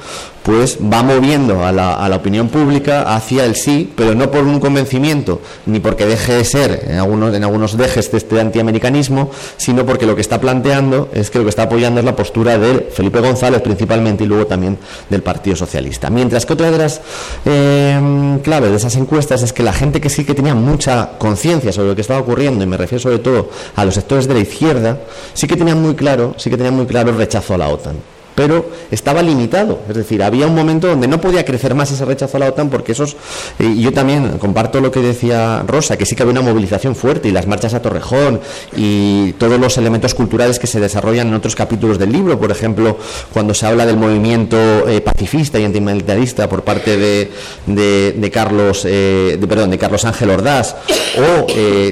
pues 0.43 0.77
va 0.81 1.03
moviendo 1.03 1.65
a 1.65 1.71
la, 1.71 1.93
a 1.93 2.09
la, 2.09 2.17
opinión 2.17 2.49
pública 2.49 3.15
hacia 3.15 3.45
el 3.45 3.55
sí, 3.55 3.91
pero 3.95 4.13
no 4.13 4.29
por 4.29 4.43
un 4.43 4.59
convencimiento, 4.59 5.41
ni 5.65 5.79
porque 5.79 6.05
deje 6.05 6.33
de 6.33 6.45
ser 6.45 6.85
en 6.87 6.99
algunos, 6.99 7.33
en 7.33 7.43
algunos 7.43 7.77
dejes 7.77 8.11
de 8.11 8.17
este 8.17 8.39
antiamericanismo, 8.39 9.31
sino 9.57 9.85
porque 9.85 10.05
lo 10.05 10.15
que 10.15 10.21
está 10.21 10.41
planteando 10.41 11.09
es 11.13 11.29
que 11.29 11.39
lo 11.39 11.45
que 11.45 11.49
está 11.49 11.63
apoyando 11.63 11.99
es 11.99 12.05
la 12.05 12.15
postura 12.15 12.57
de 12.57 12.89
Felipe 12.93 13.19
González 13.19 13.61
principalmente 13.61 14.25
y 14.25 14.27
luego 14.27 14.45
también 14.45 14.77
del 15.09 15.23
Partido 15.23 15.55
Socialista. 15.55 16.09
Mientras 16.09 16.45
que 16.45 16.53
otra 16.53 16.69
de 16.69 16.77
las 16.77 17.01
eh, 17.45 18.39
claves 18.43 18.71
de 18.71 18.77
esas 18.77 18.95
encuestas 18.95 19.43
es 19.43 19.53
que 19.53 19.63
la 19.63 19.73
gente 19.73 20.01
que 20.01 20.09
sí 20.09 20.25
que 20.25 20.33
tenía 20.33 20.55
mucha 20.55 21.11
conciencia 21.17 21.71
sobre 21.71 21.89
lo 21.89 21.95
que 21.95 22.01
estaba 22.01 22.19
ocurriendo, 22.19 22.63
y 22.63 22.67
me 22.67 22.77
refiero 22.77 23.01
sobre 23.01 23.19
todo 23.19 23.49
a 23.75 23.85
los 23.85 23.95
sectores 23.95 24.27
de 24.27 24.33
la 24.33 24.41
izquierda, 24.41 24.99
sí 25.33 25.47
que 25.47 25.55
tenían 25.55 25.81
muy 25.81 25.95
claro, 25.95 26.35
sí 26.37 26.49
que 26.49 26.57
tenían 26.57 26.75
muy 26.75 26.85
claro 26.85 27.11
el 27.11 27.17
rechazo 27.17 27.53
a 27.53 27.57
la 27.57 27.69
OTAN 27.69 28.12
pero 28.35 28.69
estaba 28.91 29.21
limitado. 29.21 29.79
Es 29.89 29.95
decir, 29.95 30.23
había 30.23 30.47
un 30.47 30.55
momento 30.55 30.87
donde 30.87 31.07
no 31.07 31.21
podía 31.21 31.45
crecer 31.45 31.75
más 31.75 31.91
ese 31.91 32.05
rechazo 32.05 32.37
a 32.37 32.39
la 32.39 32.47
OTAN 32.47 32.69
porque 32.69 32.93
esos, 32.93 33.15
eh, 33.59 33.65
y 33.75 33.81
yo 33.81 33.91
también 33.91 34.37
comparto 34.37 34.81
lo 34.81 34.91
que 34.91 35.01
decía 35.01 35.63
Rosa, 35.67 35.97
que 35.97 36.05
sí 36.05 36.15
que 36.15 36.23
había 36.23 36.31
una 36.31 36.41
movilización 36.41 36.95
fuerte 36.95 37.29
y 37.29 37.31
las 37.31 37.47
marchas 37.47 37.73
a 37.73 37.81
Torrejón 37.81 38.39
y 38.75 39.33
todos 39.33 39.59
los 39.59 39.77
elementos 39.77 40.13
culturales 40.13 40.59
que 40.59 40.67
se 40.67 40.79
desarrollan 40.79 41.27
en 41.27 41.33
otros 41.33 41.55
capítulos 41.55 41.99
del 41.99 42.11
libro, 42.11 42.39
por 42.39 42.51
ejemplo, 42.51 42.97
cuando 43.33 43.53
se 43.53 43.65
habla 43.65 43.85
del 43.85 43.97
movimiento 43.97 44.57
eh, 44.87 45.01
pacifista 45.01 45.59
y 45.59 45.65
antimilitarista 45.65 46.49
por 46.49 46.63
parte 46.63 46.97
de, 46.97 47.31
de, 47.65 48.31
Carlos, 48.31 48.83
eh, 48.85 49.37
de, 49.39 49.47
perdón, 49.47 49.71
de 49.71 49.77
Carlos 49.77 50.05
Ángel 50.05 50.29
Ordaz, 50.29 50.75
o 51.17 51.47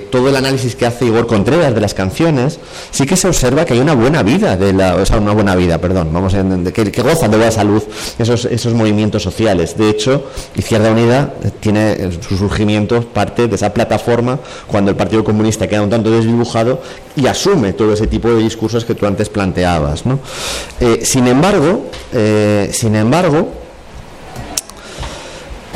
todo 0.09 0.29
el 0.29 0.35
análisis 0.35 0.75
que 0.75 0.85
hace 0.85 1.05
Igor 1.05 1.27
Contreras 1.27 1.73
de 1.73 1.81
las 1.81 1.93
canciones, 1.93 2.59
sí 2.91 3.05
que 3.05 3.15
se 3.15 3.27
observa 3.27 3.65
que 3.65 3.73
hay 3.73 3.79
una 3.79 3.93
buena 3.93 4.23
vida, 4.23 4.57
de 4.57 4.73
la, 4.73 4.95
o 4.95 5.05
sea, 5.05 5.17
una 5.17 5.33
buena 5.33 5.55
vida, 5.55 5.77
perdón, 5.77 6.09
vamos 6.11 6.30
que, 6.31 7.01
gozan 7.01 7.31
de 7.31 7.37
buena 7.37 7.51
salud 7.51 7.83
esos, 8.17 8.45
esos 8.45 8.73
movimientos 8.73 9.23
sociales. 9.23 9.77
De 9.77 9.89
hecho, 9.89 10.25
Izquierda 10.55 10.91
Unida 10.91 11.33
tiene 11.59 12.11
su 12.21 12.37
surgimiento 12.37 13.01
parte 13.01 13.47
de 13.47 13.55
esa 13.55 13.73
plataforma 13.73 14.39
cuando 14.67 14.91
el 14.91 14.97
Partido 14.97 15.23
Comunista 15.23 15.67
queda 15.67 15.81
un 15.81 15.89
tanto 15.89 16.11
desdibujado 16.11 16.81
y 17.15 17.27
asume 17.27 17.73
todo 17.73 17.93
ese 17.93 18.07
tipo 18.07 18.29
de 18.29 18.41
discursos 18.43 18.85
que 18.85 18.95
tú 18.95 19.05
antes 19.05 19.29
planteabas. 19.29 20.03
Eh, 20.79 21.01
sin 21.03 21.27
embargo, 21.27 21.85
eh, 22.13 22.69
sin 22.73 22.95
embargo, 22.95 23.61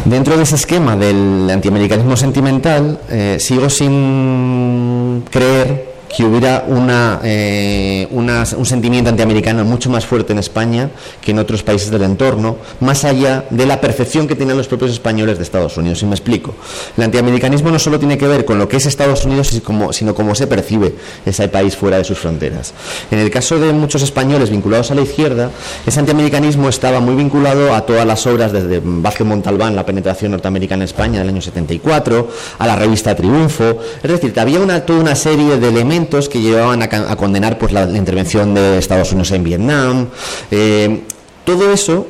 Dentro 0.06 0.38
de 0.38 0.44
ese 0.44 0.54
esquema 0.54 0.96
del 0.96 1.50
antiamericanismo 1.50 2.16
sentimental, 2.16 3.00
eh, 3.10 3.38
sigo 3.40 3.72
sin 3.72 5.24
creer 5.32 5.95
que 6.16 6.24
hubiera 6.24 6.64
una, 6.68 7.20
eh, 7.24 8.08
un 8.10 8.66
sentimiento 8.66 9.10
antiamericano 9.10 9.66
mucho 9.66 9.90
más 9.90 10.06
fuerte 10.06 10.32
en 10.32 10.40
España 10.40 10.90
que 11.20 11.32
en 11.32 11.40
otros 11.40 11.62
países 11.62 11.92
del 11.92 12.04
entorno, 12.04 12.56
más 12.80 13.04
allá 13.04 13.46
de 13.50 13.66
la 13.66 13.82
percepción 13.82 14.26
que 14.26 14.36
tienen 14.36 14.56
los 14.56 14.68
propios 14.68 14.92
españoles 14.92 15.38
de 15.38 15.44
Estados 15.44 15.76
Unidos. 15.76 16.02
Y 16.04 16.06
me 16.06 16.16
explico. 16.16 16.56
El 16.96 17.04
antiamericanismo 17.04 17.70
no 17.70 17.80
solo 17.80 18.00
tiene 18.00 18.18
que 18.18 18.28
ver 18.28 18.46
con 18.46 18.58
lo 18.58 18.70
que 18.70 18.78
es 18.78 18.86
Estados 18.86 19.26
Unidos, 19.26 19.52
sino 19.92 20.16
cómo 20.16 20.36
se 20.36 20.48
percibe 20.48 20.96
ese 21.26 21.50
país 21.50 21.76
fuera 21.76 21.98
de 21.98 22.06
sus 22.06 22.18
fronteras. 22.18 22.74
En 23.12 23.20
el 23.20 23.30
caso 23.30 23.60
de 23.60 23.74
muchos 23.74 24.02
españoles 24.02 24.50
vinculados 24.50 24.92
a 24.92 24.96
la 24.96 25.02
izquierda, 25.02 25.52
ese 25.86 26.00
antiamericanismo 26.00 26.70
estaba 26.70 27.02
muy 27.02 27.16
vinculado 27.16 27.74
a 27.74 27.86
todas 27.86 28.06
las 28.06 28.26
obras 28.26 28.54
desde 28.54 28.82
Vázquez 28.82 29.28
Montalbán, 29.28 29.76
La 29.76 29.86
penetración 29.86 30.32
norteamericana 30.32 30.84
en 30.84 30.90
España 30.90 31.20
del 31.20 31.30
año 31.30 31.42
74, 31.42 32.30
a 32.58 32.68
la 32.68 32.78
revista 32.78 33.16
Triunfo. 33.16 33.80
Es 34.02 34.10
decir, 34.10 34.34
había 34.40 34.62
una, 34.62 34.86
toda 34.86 35.00
una 35.00 35.16
serie 35.16 35.58
de 35.58 35.68
elementos 35.68 36.05
que 36.30 36.42
llevaban 36.42 36.82
a, 36.82 37.16
condenar 37.16 37.58
pues, 37.58 37.72
la, 37.72 37.84
intervención 37.90 38.54
de 38.54 38.78
Estados 38.78 39.12
Unidos 39.12 39.32
en 39.32 39.44
Vietnam. 39.44 40.08
Eh, 40.52 41.02
todo 41.44 41.72
eso, 41.72 42.08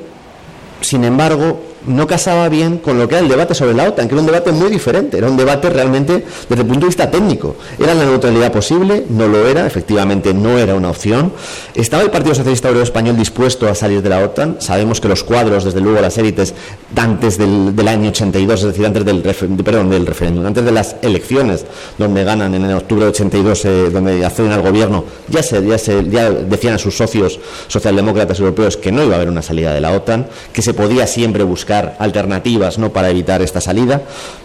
sin 0.82 1.04
embargo, 1.04 1.62
no 1.88 2.08
casaba 2.08 2.50
bien 2.50 2.78
con 2.78 2.98
lo 2.98 3.08
que 3.08 3.16
era 3.16 3.24
el 3.24 3.30
debate 3.30 3.54
sobre 3.54 3.74
la 3.74 3.88
OTAN, 3.90 4.08
que 4.08 4.16
era 4.16 4.22
un 4.22 4.28
debate 4.28 4.52
muy 4.52 4.70
diferente, 4.70 5.18
era 5.18 5.30
un 5.30 5.38
debate 5.38 5.70
realmente 5.70 6.26
desde 6.50 6.62
el 6.62 6.68
punto 6.68 6.82
de 6.82 6.88
vista 6.88 7.10
técnico. 7.10 7.56
¿Era 7.80 7.94
la 7.94 8.06
neutralidad 8.06 8.52
posible? 8.52 9.06
No 9.10 9.28
lo 9.28 9.48
era, 9.48 9.66
efectivamente 9.66 10.34
no 10.34 10.58
era 10.58 10.76
una 10.76 10.90
opción. 10.90 11.32
¿Estaba 11.74 12.04
el 12.04 12.12
Partido 12.12 12.36
Socialista 12.36 12.70
Obrero 12.70 12.84
Español 12.84 13.18
dispuesto 13.18 13.68
a 13.68 13.76
salir 13.76 14.02
de 14.02 14.10
la 14.10 14.20
OTAN? 14.20 14.58
Sabemos 14.60 15.00
que 15.02 15.08
los 15.08 15.24
cuadros, 15.24 15.64
desde 15.64 15.82
luego 15.82 16.02
las 16.02 16.18
élites, 16.18 16.54
antes 16.96 17.38
del, 17.38 17.88
año 17.88 18.10
82, 18.10 18.62
es 18.62 18.68
decir, 18.68 18.86
antes 18.86 19.06
del, 19.06 19.22
perdón, 19.22 19.90
del 19.90 20.06
referéndum, 20.06 20.46
antes 20.46 20.64
de 20.64 20.72
las 20.72 20.96
elecciones, 21.02 21.66
donde 21.98 22.24
ganan 22.24 22.54
en 22.54 22.74
octubre 22.74 23.06
de 23.06 23.10
82, 23.10 23.66
eh, 23.66 23.90
donde 23.92 24.26
acceden 24.26 24.52
al 24.52 24.62
gobierno, 24.62 25.06
ya, 25.28 25.44
se, 25.44 25.66
ya, 25.66 25.78
se, 25.78 26.10
ya 26.10 26.30
decían 26.30 26.76
a 26.76 26.78
sus 26.78 26.96
socios 26.96 27.40
socialdemócratas 27.68 28.40
europeos 28.40 28.78
que 28.78 28.92
no 28.92 29.04
iba 29.04 29.14
a 29.14 29.16
haber 29.18 29.30
una 29.30 29.42
salida 29.42 29.74
de 29.74 29.82
la 29.82 29.92
OTAN, 29.92 30.28
que 30.54 30.62
se 30.62 30.74
podía 30.74 31.08
siempre 31.08 31.44
buscar 31.44 31.75
alternativas 32.00 32.78
¿no? 32.78 32.92
para 32.92 33.10
evitar 33.10 33.42
esta 33.42 33.62
salida. 33.62 34.02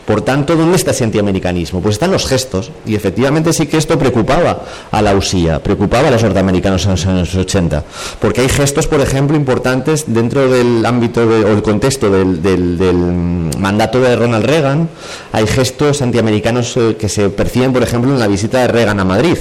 Por 0.07 0.23
tanto, 0.23 0.57
¿dónde 0.57 0.77
está 0.77 0.91
ese 0.91 1.05
antiamericanismo? 1.05 1.81
Pues 1.81 1.95
están 1.95 2.11
los 2.11 2.27
gestos, 2.27 2.73
y 2.85 2.97
efectivamente 2.97 3.53
sí 3.53 3.67
que 3.67 3.77
esto 3.77 3.97
preocupaba 3.99 4.65
a 4.91 5.03
la 5.03 5.15
USIA, 5.15 5.63
preocupaba 5.63 6.09
a 6.09 6.11
los 6.11 6.23
norteamericanos 6.23 6.85
en 6.85 6.91
los 6.91 7.07
años 7.07 7.35
80, 7.35 7.85
porque 8.21 8.41
hay 8.41 8.49
gestos, 8.49 8.89
por 8.89 9.01
ejemplo, 9.01 9.37
importantes 9.37 10.05
dentro 10.09 10.51
del 10.51 10.85
ámbito 10.85 11.23
o 11.23 11.53
el 11.53 11.63
contexto 11.63 12.11
del, 12.11 12.43
del, 12.43 13.51
mandato 13.59 14.01
de 14.01 14.17
Ronald 14.17 14.47
Reagan, 14.47 14.89
hay 15.33 15.47
gestos 15.47 16.03
antiamericanos 16.03 16.77
eh, 16.77 16.97
que 16.99 17.09
se 17.09 17.31
perciben, 17.31 17.73
por 17.73 17.83
ejemplo, 17.83 18.11
en 18.11 18.19
la 18.19 18.27
visita 18.27 18.61
de 18.61 18.69
Reagan 18.69 18.99
a 18.99 19.05
Madrid, 19.05 19.37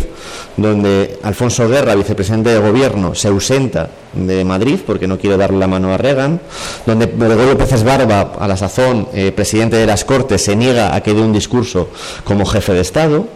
donde 0.55 1.17
Alfonso 1.23 1.67
Guerra, 1.67 1.95
vicepresidente 1.95 2.51
de 2.51 2.59
gobierno, 2.59 3.15
se 3.15 3.27
ausenta 3.29 3.89
de 4.13 4.43
Madrid 4.43 4.79
porque 4.85 5.07
no 5.07 5.17
quiere 5.17 5.37
darle 5.37 5.59
la 5.59 5.67
mano 5.67 5.93
a 5.93 5.97
Reagan, 5.97 6.39
donde 6.85 7.07
Gregorio 7.07 7.57
Pérez 7.57 7.83
Barba, 7.83 8.33
a 8.39 8.47
la 8.47 8.57
sazón 8.57 9.07
eh, 9.13 9.31
presidente 9.31 9.75
de 9.75 9.85
las 9.85 10.05
Cortes, 10.05 10.43
se 10.43 10.55
niega 10.55 10.95
a 10.95 11.01
que 11.01 11.13
dé 11.13 11.21
un 11.21 11.33
discurso 11.33 11.89
como 12.23 12.45
jefe 12.45 12.73
de 12.73 12.81
Estado, 12.81 13.27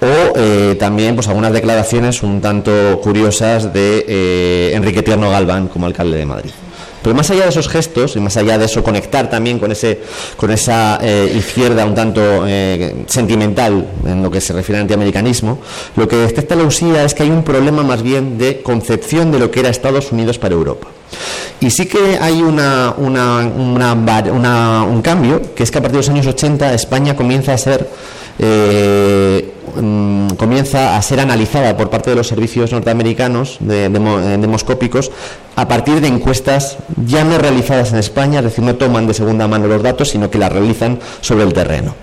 o 0.00 0.32
eh, 0.36 0.76
también 0.78 1.14
pues 1.14 1.28
algunas 1.28 1.52
declaraciones 1.52 2.22
un 2.22 2.40
tanto 2.40 3.00
curiosas 3.00 3.72
de 3.72 4.04
eh, 4.08 4.72
Enrique 4.74 5.02
Tierno 5.02 5.30
Galván 5.30 5.68
como 5.68 5.86
alcalde 5.86 6.18
de 6.18 6.26
Madrid. 6.26 6.50
Pero 7.06 7.14
más 7.14 7.30
allá 7.30 7.44
de 7.44 7.50
esos 7.50 7.68
gestos 7.68 8.16
y 8.16 8.18
más 8.18 8.36
allá 8.36 8.58
de 8.58 8.64
eso 8.64 8.82
conectar 8.82 9.30
también 9.30 9.60
con 9.60 9.70
ese 9.70 10.00
con 10.36 10.50
esa 10.50 10.98
eh, 11.00 11.32
izquierda 11.38 11.86
un 11.86 11.94
tanto 11.94 12.44
eh, 12.48 13.04
sentimental 13.06 13.86
en 14.04 14.24
lo 14.24 14.30
que 14.32 14.40
se 14.40 14.52
refiere 14.52 14.78
al 14.78 14.82
antiamericanismo, 14.82 15.60
lo 15.94 16.08
que 16.08 16.16
detecta 16.16 16.56
la 16.56 16.64
USIA 16.64 17.04
es 17.04 17.14
que 17.14 17.22
hay 17.22 17.30
un 17.30 17.44
problema 17.44 17.84
más 17.84 18.02
bien 18.02 18.38
de 18.38 18.60
concepción 18.60 19.30
de 19.30 19.38
lo 19.38 19.52
que 19.52 19.60
era 19.60 19.68
Estados 19.68 20.10
Unidos 20.10 20.40
para 20.40 20.56
Europa. 20.56 20.88
Y 21.60 21.70
sí 21.70 21.86
que 21.86 22.18
hay 22.20 22.42
una, 22.42 22.92
un 22.98 25.00
cambio, 25.00 25.54
que 25.54 25.62
es 25.62 25.70
que 25.70 25.78
a 25.78 25.82
partir 25.82 26.00
de 26.00 26.08
los 26.08 26.08
años 26.08 26.26
80 26.26 26.74
España 26.74 27.14
comienza 27.14 27.54
a 27.54 27.58
ser 27.58 27.88
eh, 28.40 29.54
mm, 29.80 30.34
comienza 30.36 30.96
a 30.96 31.02
ser 31.02 31.20
analizada 31.20 31.76
por 31.76 31.90
parte 31.90 32.10
de 32.10 32.16
los 32.16 32.26
servicios 32.26 32.72
norteamericanos 32.72 33.58
de, 33.60 33.88
demoscópicos 33.88 35.10
a 35.56 35.68
partir 35.68 36.00
de 36.00 36.08
encuestas 36.08 36.78
ya 37.06 37.24
no 37.24 37.38
realizadas 37.38 37.92
en 37.92 37.98
España, 37.98 38.40
es 38.40 38.44
decir, 38.46 38.64
no 38.64 38.74
toman 38.76 39.06
de 39.06 39.14
segunda 39.14 39.48
mano 39.48 39.66
los 39.66 39.82
datos, 39.82 40.10
sino 40.10 40.30
que 40.30 40.38
las 40.38 40.52
realizan 40.52 40.98
sobre 41.20 41.44
el 41.44 41.52
terreno. 41.52 41.94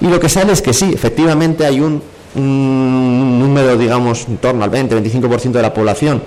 Y 0.00 0.06
lo 0.06 0.20
que 0.20 0.28
sale 0.28 0.52
es 0.52 0.62
que 0.62 0.72
sí, 0.72 0.90
efectivamente 0.94 1.66
hay 1.66 1.80
un, 1.80 2.02
número, 2.34 3.76
digamos, 3.76 4.26
en 4.28 4.36
torno 4.38 4.62
al 4.62 4.70
20-25% 4.70 5.50
de 5.50 5.62
la 5.62 5.74
población 5.74 6.22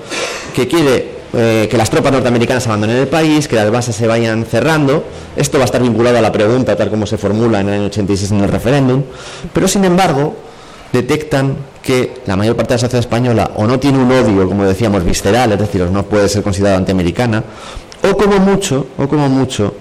que 0.53 0.67
quiere 0.67 1.23
eh, 1.35 1.67
que 1.71 1.77
las 1.77 1.89
tropas 1.89 2.11
norteamericanas 2.11 2.67
abandonen 2.67 2.97
el 2.97 3.07
país, 3.07 3.47
que 3.47 3.55
las 3.55 3.71
bases 3.71 3.95
se 3.95 4.05
vayan 4.05 4.45
cerrando. 4.45 5.03
Esto 5.35 5.57
va 5.57 5.63
a 5.63 5.65
estar 5.65 5.81
vinculado 5.81 6.17
a 6.17 6.21
la 6.21 6.31
pregunta, 6.31 6.75
tal 6.75 6.91
como 6.91 7.07
se 7.07 7.17
formula 7.17 7.61
en 7.61 7.69
el 7.69 7.73
año 7.73 7.85
86 7.85 8.31
en 8.31 8.41
el 8.41 8.49
referéndum. 8.49 9.01
Pero, 9.51 9.67
sin 9.67 9.83
embargo, 9.83 10.35
detectan 10.93 11.57
que 11.81 12.21
la 12.25 12.37
mayor 12.37 12.55
parte 12.55 12.69
de 12.69 12.75
la 12.75 12.79
sociedad 12.79 12.99
española 13.01 13.51
o 13.55 13.67
no 13.67 13.79
tiene 13.79 13.97
un 13.97 14.11
odio, 14.11 14.47
como 14.47 14.63
decíamos, 14.63 15.03
visceral, 15.03 15.51
es 15.51 15.59
decir, 15.59 15.81
no 15.91 16.03
puede 16.03 16.29
ser 16.29 16.43
considerada 16.43 16.77
antiamericana, 16.77 17.43
o 18.09 18.15
como 18.15 18.39
mucho, 18.39 18.87
o 18.97 19.07
como 19.07 19.27
mucho, 19.27 19.75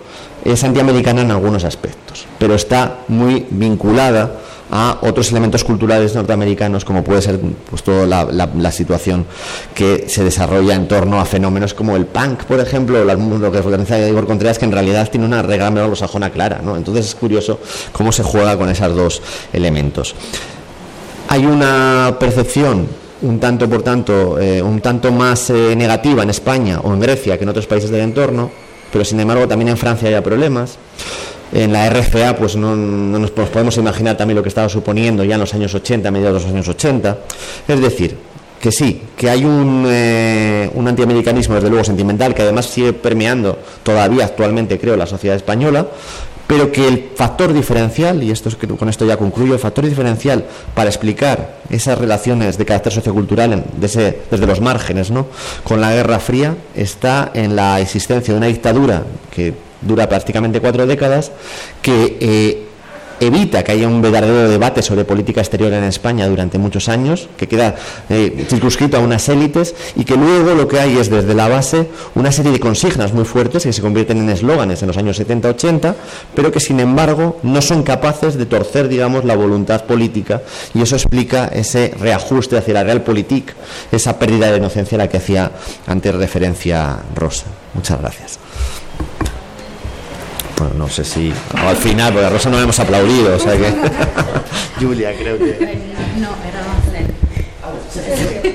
es 0.44 0.64
antiamericana 0.64 1.22
en 1.22 1.30
algunos 1.30 1.64
aspectos, 1.64 2.26
pero 2.38 2.54
está 2.54 3.00
muy 3.08 3.46
vinculada 3.50 4.38
a 4.74 4.98
otros 5.02 5.30
elementos 5.30 5.64
culturales 5.64 6.14
norteamericanos, 6.14 6.84
como 6.84 7.04
puede 7.04 7.20
ser 7.20 7.38
pues, 7.68 7.82
toda 7.82 8.06
la, 8.06 8.72
situación 8.72 9.26
que 9.74 10.06
se 10.08 10.24
desarrolla 10.24 10.74
en 10.74 10.88
torno 10.88 11.20
a 11.20 11.26
fenómenos 11.26 11.74
como 11.74 11.94
el 11.94 12.06
punk, 12.06 12.44
por 12.44 12.58
ejemplo, 12.58 13.02
o 13.02 13.04
lo 13.04 13.52
que 13.52 13.58
organiza 13.58 13.98
Igor 14.08 14.26
Contreras, 14.26 14.58
que 14.58 14.64
en 14.64 14.72
realidad 14.72 15.10
tiene 15.10 15.26
una 15.26 15.42
regla 15.42 15.66
anglosajona 15.66 16.30
clara. 16.30 16.62
¿no? 16.64 16.74
Entonces 16.74 17.04
es 17.04 17.14
curioso 17.14 17.60
cómo 17.92 18.12
se 18.12 18.22
juega 18.22 18.56
con 18.56 18.70
esos 18.70 18.96
dos 18.96 19.22
elementos. 19.52 20.14
Hay 21.32 21.46
una 21.46 22.14
percepción 22.20 22.86
un 23.22 23.40
tanto, 23.40 23.66
por 23.66 23.80
tanto, 23.82 24.38
eh, 24.38 24.60
un 24.60 24.82
tanto 24.82 25.10
más 25.10 25.48
eh, 25.48 25.74
negativa 25.74 26.22
en 26.22 26.28
España 26.28 26.78
o 26.84 26.92
en 26.92 27.00
Grecia 27.00 27.38
que 27.38 27.44
en 27.44 27.48
otros 27.48 27.66
países 27.66 27.88
del 27.88 28.02
entorno, 28.02 28.50
pero 28.92 29.02
sin 29.02 29.18
embargo 29.18 29.48
también 29.48 29.70
en 29.70 29.78
Francia 29.78 30.08
había 30.08 30.22
problemas. 30.22 30.76
En 31.50 31.72
la 31.72 31.88
RFA, 31.88 32.36
pues 32.36 32.54
no, 32.56 32.76
nos 32.76 33.30
podemos 33.30 33.78
imaginar 33.78 34.18
también 34.18 34.36
lo 34.36 34.42
que 34.42 34.50
estaba 34.50 34.68
suponiendo 34.68 35.24
ya 35.24 35.36
en 35.36 35.40
los 35.40 35.54
años 35.54 35.74
80, 35.74 36.10
mediados 36.10 36.42
de 36.42 36.48
los 36.48 36.54
años 36.54 36.68
80. 36.68 37.18
Es 37.66 37.80
decir, 37.80 38.14
que 38.60 38.70
sí, 38.70 39.02
que 39.16 39.30
hay 39.30 39.46
un, 39.46 39.86
eh, 39.88 40.70
un 40.74 40.86
antiamericanismo, 40.86 41.54
desde 41.54 41.70
luego, 41.70 41.82
sentimental, 41.82 42.34
que 42.34 42.42
además 42.42 42.66
sigue 42.66 42.92
permeando 42.92 43.58
todavía 43.82 44.26
actualmente, 44.26 44.78
creo, 44.78 44.96
la 44.98 45.06
sociedad 45.06 45.36
española, 45.36 45.86
pero 46.52 46.70
que 46.70 46.86
el 46.86 47.08
factor 47.14 47.54
diferencial, 47.54 48.22
y 48.22 48.30
esto 48.30 48.50
es 48.50 48.56
que 48.56 48.68
con 48.68 48.90
esto 48.90 49.06
ya 49.06 49.16
concluyo, 49.16 49.54
el 49.54 49.58
factor 49.58 49.86
diferencial 49.88 50.44
para 50.74 50.90
explicar 50.90 51.62
esas 51.70 51.96
relaciones 51.96 52.58
de 52.58 52.66
carácter 52.66 52.92
sociocultural 52.92 53.64
desde 53.78 54.18
los 54.30 54.60
márgenes, 54.60 55.10
¿no? 55.10 55.28
con 55.64 55.80
la 55.80 55.94
Guerra 55.94 56.18
Fría, 56.18 56.54
está 56.76 57.30
en 57.32 57.56
la 57.56 57.80
existencia 57.80 58.34
de 58.34 58.38
una 58.38 58.48
dictadura 58.48 59.02
que 59.34 59.54
dura 59.80 60.10
prácticamente 60.10 60.60
cuatro 60.60 60.86
décadas, 60.86 61.32
que 61.80 62.18
eh, 62.20 62.66
evita 63.26 63.62
que 63.62 63.72
haya 63.72 63.88
un 63.88 64.02
verdadero 64.02 64.48
debate 64.48 64.82
sobre 64.82 65.04
política 65.04 65.40
exterior 65.40 65.72
en 65.72 65.84
España 65.84 66.26
durante 66.28 66.58
muchos 66.58 66.88
años, 66.88 67.28
que 67.36 67.48
queda 67.48 67.74
eh, 68.08 68.46
circunscrito 68.48 68.96
a 68.96 69.00
unas 69.00 69.28
élites 69.28 69.74
y 69.96 70.04
que 70.04 70.16
luego 70.16 70.54
lo 70.54 70.68
que 70.68 70.80
hay 70.80 70.98
es 70.98 71.10
desde 71.10 71.34
la 71.34 71.48
base 71.48 71.88
una 72.14 72.32
serie 72.32 72.52
de 72.52 72.60
consignas 72.60 73.12
muy 73.12 73.24
fuertes 73.24 73.62
que 73.64 73.72
se 73.72 73.82
convierten 73.82 74.18
en 74.18 74.30
eslóganes 74.30 74.82
en 74.82 74.88
los 74.88 74.96
años 74.96 75.20
70-80, 75.20 75.94
pero 76.34 76.50
que 76.50 76.60
sin 76.60 76.80
embargo 76.80 77.38
no 77.42 77.62
son 77.62 77.82
capaces 77.82 78.36
de 78.36 78.46
torcer, 78.46 78.88
digamos, 78.88 79.24
la 79.24 79.36
voluntad 79.36 79.84
política 79.84 80.42
y 80.74 80.82
eso 80.82 80.96
explica 80.96 81.46
ese 81.46 81.94
reajuste 81.98 82.56
hacia 82.56 82.74
la 82.74 82.84
realpolitik, 82.84 83.54
esa 83.90 84.18
pérdida 84.18 84.50
de 84.50 84.58
inocencia 84.58 84.96
a 84.96 84.98
la 84.98 85.08
que 85.08 85.18
hacía 85.18 85.52
antes 85.86 86.14
referencia 86.14 86.98
Rosa. 87.14 87.46
Muchas 87.74 88.00
gracias 88.00 88.38
no 90.70 90.88
sé 90.88 91.04
si 91.04 91.32
al 91.56 91.76
final, 91.76 92.12
porque 92.12 92.26
a 92.26 92.30
Rosa 92.30 92.50
no 92.50 92.56
le 92.56 92.64
hemos 92.64 92.78
aplaudido, 92.78 93.36
o 93.36 93.38
sea 93.38 93.56
que 93.56 93.72
Julia 94.80 95.14
creo 95.16 95.38
que 95.38 95.92
no, 96.18 96.28
era 96.48 96.62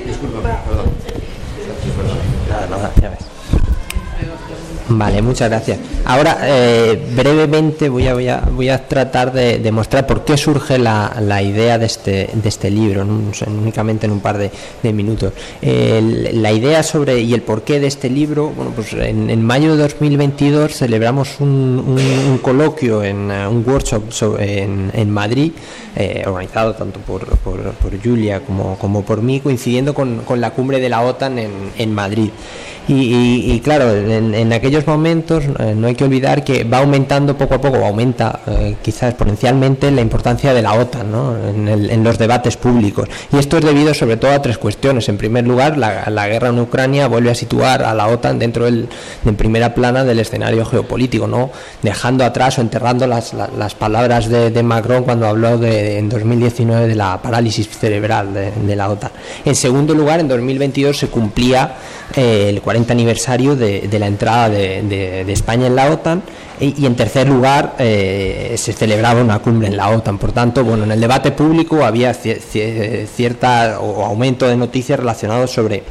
Disculpa, 0.06 0.62
perdón. 0.64 0.86
Nada, 2.48 2.66
nada, 2.68 2.92
ya 3.00 3.10
ves. 3.10 3.27
Vale, 4.88 5.22
muchas 5.22 5.50
gracias. 5.50 5.78
Ahora, 6.04 6.38
eh, 6.42 6.98
brevemente 7.14 7.88
voy 7.88 8.06
a, 8.06 8.14
voy, 8.14 8.28
a, 8.28 8.40
voy 8.50 8.68
a 8.68 8.88
tratar 8.88 9.32
de, 9.32 9.58
demostrar 9.58 9.78
mostrar 9.78 10.06
por 10.06 10.24
qué 10.24 10.36
surge 10.36 10.76
la, 10.78 11.14
la, 11.20 11.40
idea 11.40 11.78
de 11.78 11.86
este, 11.86 12.30
de 12.32 12.48
este 12.48 12.68
libro, 12.68 13.06
únicamente 13.46 14.06
en 14.06 14.12
un 14.12 14.20
par 14.20 14.38
de, 14.38 14.50
minutos. 14.92 15.32
la 15.62 16.52
idea 16.52 16.82
sobre 16.82 17.20
y 17.20 17.34
el 17.34 17.42
porqué 17.42 17.80
de 17.80 17.86
este 17.86 18.10
libro, 18.10 18.50
bueno, 18.54 18.72
pues 18.74 18.92
en, 18.92 19.44
mayo 19.44 19.76
de 19.76 19.82
2022 19.82 20.72
celebramos 20.72 21.40
un, 21.40 21.98
un, 22.28 22.38
coloquio, 22.38 23.02
en 23.02 23.30
uh, 23.30 23.50
un 23.50 23.64
workshop 23.66 24.02
en, 24.38 24.90
en, 24.94 25.10
Madrid, 25.10 25.52
eh, 25.96 26.24
organizado 26.26 26.74
tanto 26.74 27.00
por, 27.00 27.26
por, 27.38 27.60
por, 27.72 28.02
Julia 28.02 28.40
como, 28.40 28.78
como 28.78 29.02
por 29.02 29.22
mí, 29.22 29.40
coincidiendo 29.40 29.94
con, 29.94 30.18
con 30.24 30.40
la 30.40 30.50
cumbre 30.50 30.80
de 30.80 30.88
la 30.88 31.02
OTAN 31.02 31.38
en, 31.38 31.52
en 31.76 31.94
Madrid. 31.94 32.30
Y, 32.90 33.60
claro, 33.60 33.94
en, 33.94 34.50
aquellos 34.50 34.86
momentos 34.86 35.44
eh, 35.58 35.74
no 35.76 35.88
hay 35.88 35.94
que 35.94 36.04
olvidar 36.04 36.42
que 36.42 36.64
va 36.64 36.78
aumentando 36.78 37.36
poco 37.36 37.56
a 37.56 37.60
poco, 37.60 37.84
aumenta 37.84 38.40
eh, 38.46 38.76
quizás 38.80 39.10
exponencialmente 39.10 39.90
la 39.90 40.00
importancia 40.00 40.54
de 40.54 40.62
la 40.62 40.72
OTAN 40.72 41.12
¿no? 41.12 41.36
en, 41.36 42.02
los 42.02 42.16
debates 42.16 42.56
públicos. 42.56 43.06
Y 43.30 43.36
esto 43.36 43.58
es 43.58 43.64
debido 43.64 43.92
sobre 43.92 44.16
todo 44.16 44.32
a 44.32 44.40
tres 44.40 44.56
cuestiones. 44.56 45.06
En 45.10 45.18
primer 45.18 45.46
lugar, 45.46 45.76
la, 45.76 46.28
guerra 46.28 46.48
en 46.48 46.58
Ucrania 46.60 47.08
vuelve 47.08 47.30
a 47.30 47.34
situar 47.34 47.82
a 47.82 47.94
la 47.94 48.08
OTAN 48.08 48.38
dentro 48.38 48.64
del, 48.64 48.88
de 49.22 49.32
primera 49.34 49.74
plana 49.74 50.02
del 50.04 50.20
escenario 50.20 50.64
geopolítico, 50.64 51.26
¿no? 51.26 51.50
dejando 51.82 52.24
atrás 52.24 52.58
o 52.58 52.62
enterrando 52.62 53.06
las, 53.06 53.34
las, 53.34 53.74
palabras 53.74 54.30
de, 54.30 54.62
Macron 54.62 55.04
cuando 55.04 55.26
habló 55.26 55.58
de, 55.58 55.98
en 55.98 56.08
2019 56.08 56.88
de 56.88 56.94
la 56.94 57.20
parálisis 57.20 57.68
cerebral 57.68 58.32
de, 58.32 58.76
la 58.76 58.88
OTAN. 58.88 59.10
En 59.44 59.54
segundo 59.54 59.94
lugar, 59.94 60.20
en 60.20 60.28
2022 60.28 60.96
se 60.96 61.08
cumplía 61.08 61.76
eh, 62.16 62.48
el 62.48 62.62
40 62.62 62.77
aniversario 62.88 63.56
de, 63.56 63.88
la 63.98 64.06
entrada 64.06 64.48
de, 64.48 65.32
España 65.32 65.66
en 65.66 65.76
la 65.76 65.90
OTAN 65.90 66.22
y, 66.60 66.84
en 66.86 66.96
tercer 66.96 67.28
lugar 67.28 67.76
eh, 67.78 68.54
se 68.56 68.72
celebraba 68.72 69.20
una 69.20 69.38
cumbre 69.38 69.68
en 69.68 69.76
la 69.76 69.88
OTAN. 69.90 70.18
Por 70.18 70.32
tanto, 70.32 70.64
bueno, 70.64 70.84
en 70.84 70.92
el 70.92 71.00
debate 71.00 71.32
público 71.32 71.84
había 71.84 72.14
cierta 72.14 73.76
aumento 73.76 74.46
de 74.46 74.56
noticias 74.56 74.98
relacionadas 74.98 75.50
sobre, 75.50 75.84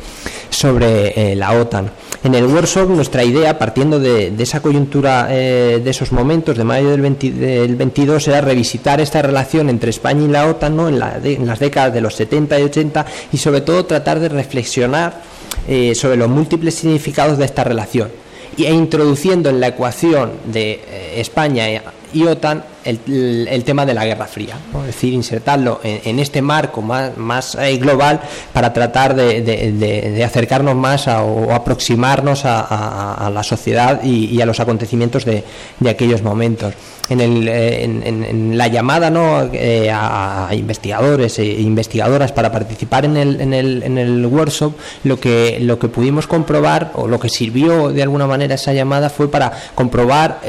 sobre 0.50 1.32
eh, 1.32 1.36
la 1.36 1.52
OTAN. 1.54 1.90
En 2.24 2.36
el 2.36 2.46
workshop 2.46 2.90
nuestra 2.90 3.24
idea, 3.24 3.58
partiendo 3.58 4.00
de, 4.00 4.34
esa 4.40 4.60
coyuntura 4.60 5.28
de 5.28 5.90
esos 5.90 6.12
momentos 6.12 6.58
de 6.58 6.64
mayo 6.64 6.90
del, 6.90 7.02
22, 7.02 8.28
era 8.28 8.42
revisitar 8.42 9.00
esta 9.00 9.22
relación 9.22 9.70
entre 9.70 9.92
España 9.92 10.26
y 10.26 10.28
la 10.28 10.48
OTAN 10.48 10.76
¿no? 10.76 10.90
en, 10.90 11.02
en 11.24 11.46
las 11.46 11.60
décadas 11.60 11.94
de 11.94 12.02
los 12.02 12.16
70 12.16 12.60
y 12.60 12.64
80 12.64 13.06
y 13.32 13.38
sobre 13.38 13.62
todo 13.62 13.86
tratar 13.86 14.20
de 14.20 14.30
reflexionar 14.30 15.37
eh, 15.68 15.95
sobre 15.95 16.18
los 16.18 16.30
múltiples 16.30 16.76
significados 16.76 17.38
de 17.38 17.45
esta 17.45 17.64
relación. 17.64 18.10
E 18.58 18.74
introduciendo 18.74 19.50
en 19.50 19.60
la 19.60 19.68
ecuación 19.68 20.32
de 20.45 20.72
eh, 20.72 21.14
España 21.18 21.66
y 22.14 22.24
OTAN 22.24 22.64
el, 22.88 23.64
tema 23.66 23.86
de 23.86 23.94
la 23.94 24.06
Guerra 24.06 24.26
Fría, 24.26 24.56
es 24.80 24.86
decir, 24.88 25.14
insertarlo 25.14 25.82
en, 25.84 26.20
este 26.20 26.42
marco 26.42 26.82
más, 26.82 27.18
más 27.18 27.56
eh, 27.56 27.78
global 27.78 28.22
para 28.54 28.72
tratar 28.72 29.14
de, 29.14 30.24
acercarnos 30.24 30.76
más 30.76 31.08
o 31.08 31.52
aproximarnos 31.54 32.44
a, 32.46 33.30
la 33.34 33.44
sociedad 33.44 34.02
y, 34.04 34.40
a 34.42 34.46
los 34.46 34.60
acontecimientos 34.60 35.26
de, 35.26 35.44
aquellos 35.88 36.22
momentos. 36.22 36.74
En, 37.10 37.22
el, 37.22 37.48
eh, 37.48 37.84
en, 37.84 38.58
la 38.58 38.68
llamada 38.68 39.10
¿no? 39.10 39.50
Eh, 39.54 39.90
a, 39.90 40.50
investigadores 40.52 41.40
e 41.40 41.46
investigadoras 41.46 42.34
para 42.34 42.52
participar 42.52 43.06
en 43.06 43.16
el, 43.16 43.40
en 43.40 43.54
el, 43.54 43.84
en 43.84 43.98
el 43.98 44.26
workshop, 44.26 44.74
lo 45.06 45.18
que, 45.18 45.58
lo 45.62 45.80
que 45.80 45.88
pudimos 45.88 46.28
comprobar 46.28 46.92
o 46.96 47.08
lo 47.08 47.18
que 47.18 47.30
sirvió 47.30 47.94
de 47.94 48.04
alguna 48.04 48.28
manera 48.28 48.56
esa 48.56 48.74
llamada 48.74 49.10
fue 49.10 49.32
para 49.32 49.54
comprobar 49.74 50.42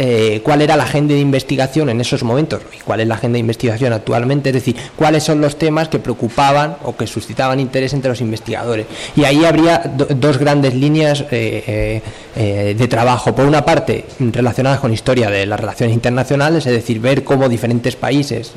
cuál 0.43 0.63
era 0.63 0.77
la 0.77 0.85
agenda 0.85 1.15
de 1.15 1.21
investigación 1.21 1.91
en 1.91 2.01
esos 2.01 2.23
momentos 2.23 2.28
y 2.39 2.81
cuál 2.85 3.01
es 3.01 3.09
la 3.09 3.15
agenda 3.15 3.37
de 3.37 3.41
investigación 3.41 3.93
actualmente, 3.93 4.51
es 4.51 4.55
decir, 4.55 4.77
cuáles 4.97 5.23
son 5.25 5.41
los 5.41 5.57
temas 5.57 5.89
que 5.89 5.99
preocupaban 5.99 6.77
o 6.85 6.97
que 6.97 7.07
suscitaban 7.07 7.61
interés 7.61 7.95
entre 7.95 8.11
los 8.11 8.21
investigadores. 8.21 8.87
Y 9.17 9.25
ahí 9.25 9.45
habría 9.45 9.83
dos 9.95 10.39
grandes 10.39 10.75
líneas 10.75 11.23
eh, 11.31 11.65
eh, 11.67 12.03
eh, 12.37 12.75
de 12.77 12.89
trabajo. 12.89 13.35
Por 13.35 13.47
una 13.47 13.65
parte, 13.65 14.05
relacionadas 14.19 14.81
con 14.81 14.93
historia 14.93 15.31
de 15.31 15.47
las 15.47 15.59
relaciones 15.59 15.95
internacionales, 15.95 16.67
es 16.67 16.73
decir, 16.73 17.01
ver 17.01 17.25
cómo 17.25 17.49
diferentes 17.49 17.97
países 17.97 18.53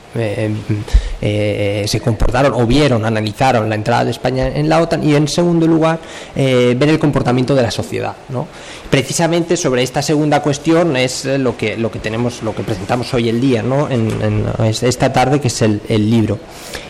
se 1.21 1.99
comportaron 2.03 2.53
o 2.53 2.65
vieron, 2.65 3.05
analizaron 3.05 3.69
la 3.69 3.75
entrada 3.75 4.05
de 4.05 4.11
España 4.11 4.47
en 4.47 4.67
la 4.67 4.81
OTAN 4.81 5.07
y 5.07 5.15
en 5.15 5.27
segundo 5.27 5.67
lugar, 5.67 5.99
ver 6.35 6.89
el 6.89 6.99
comportamiento 6.99 7.55
de 7.55 7.61
la 7.61 7.71
sociedad. 7.71 8.15
¿no? 8.29 8.47
Precisamente 8.89 9.55
sobre 9.57 9.83
esta 9.83 10.01
segunda 10.01 10.41
cuestión 10.41 10.97
es 10.97 11.25
lo 11.25 11.57
que, 11.57 11.77
lo 11.77 11.91
que 11.91 11.99
tenemos, 11.99 12.43
lo 12.43 12.53
que 12.53 12.63
presentamos 12.63 13.13
hoy 13.13 13.29
el 13.29 13.39
día, 13.39 13.60
en, 13.89 14.45
esta 14.63 15.11
tarde, 15.13 15.39
que 15.39 15.47
es 15.47 15.61
el, 15.61 15.81
libro. 15.87 16.39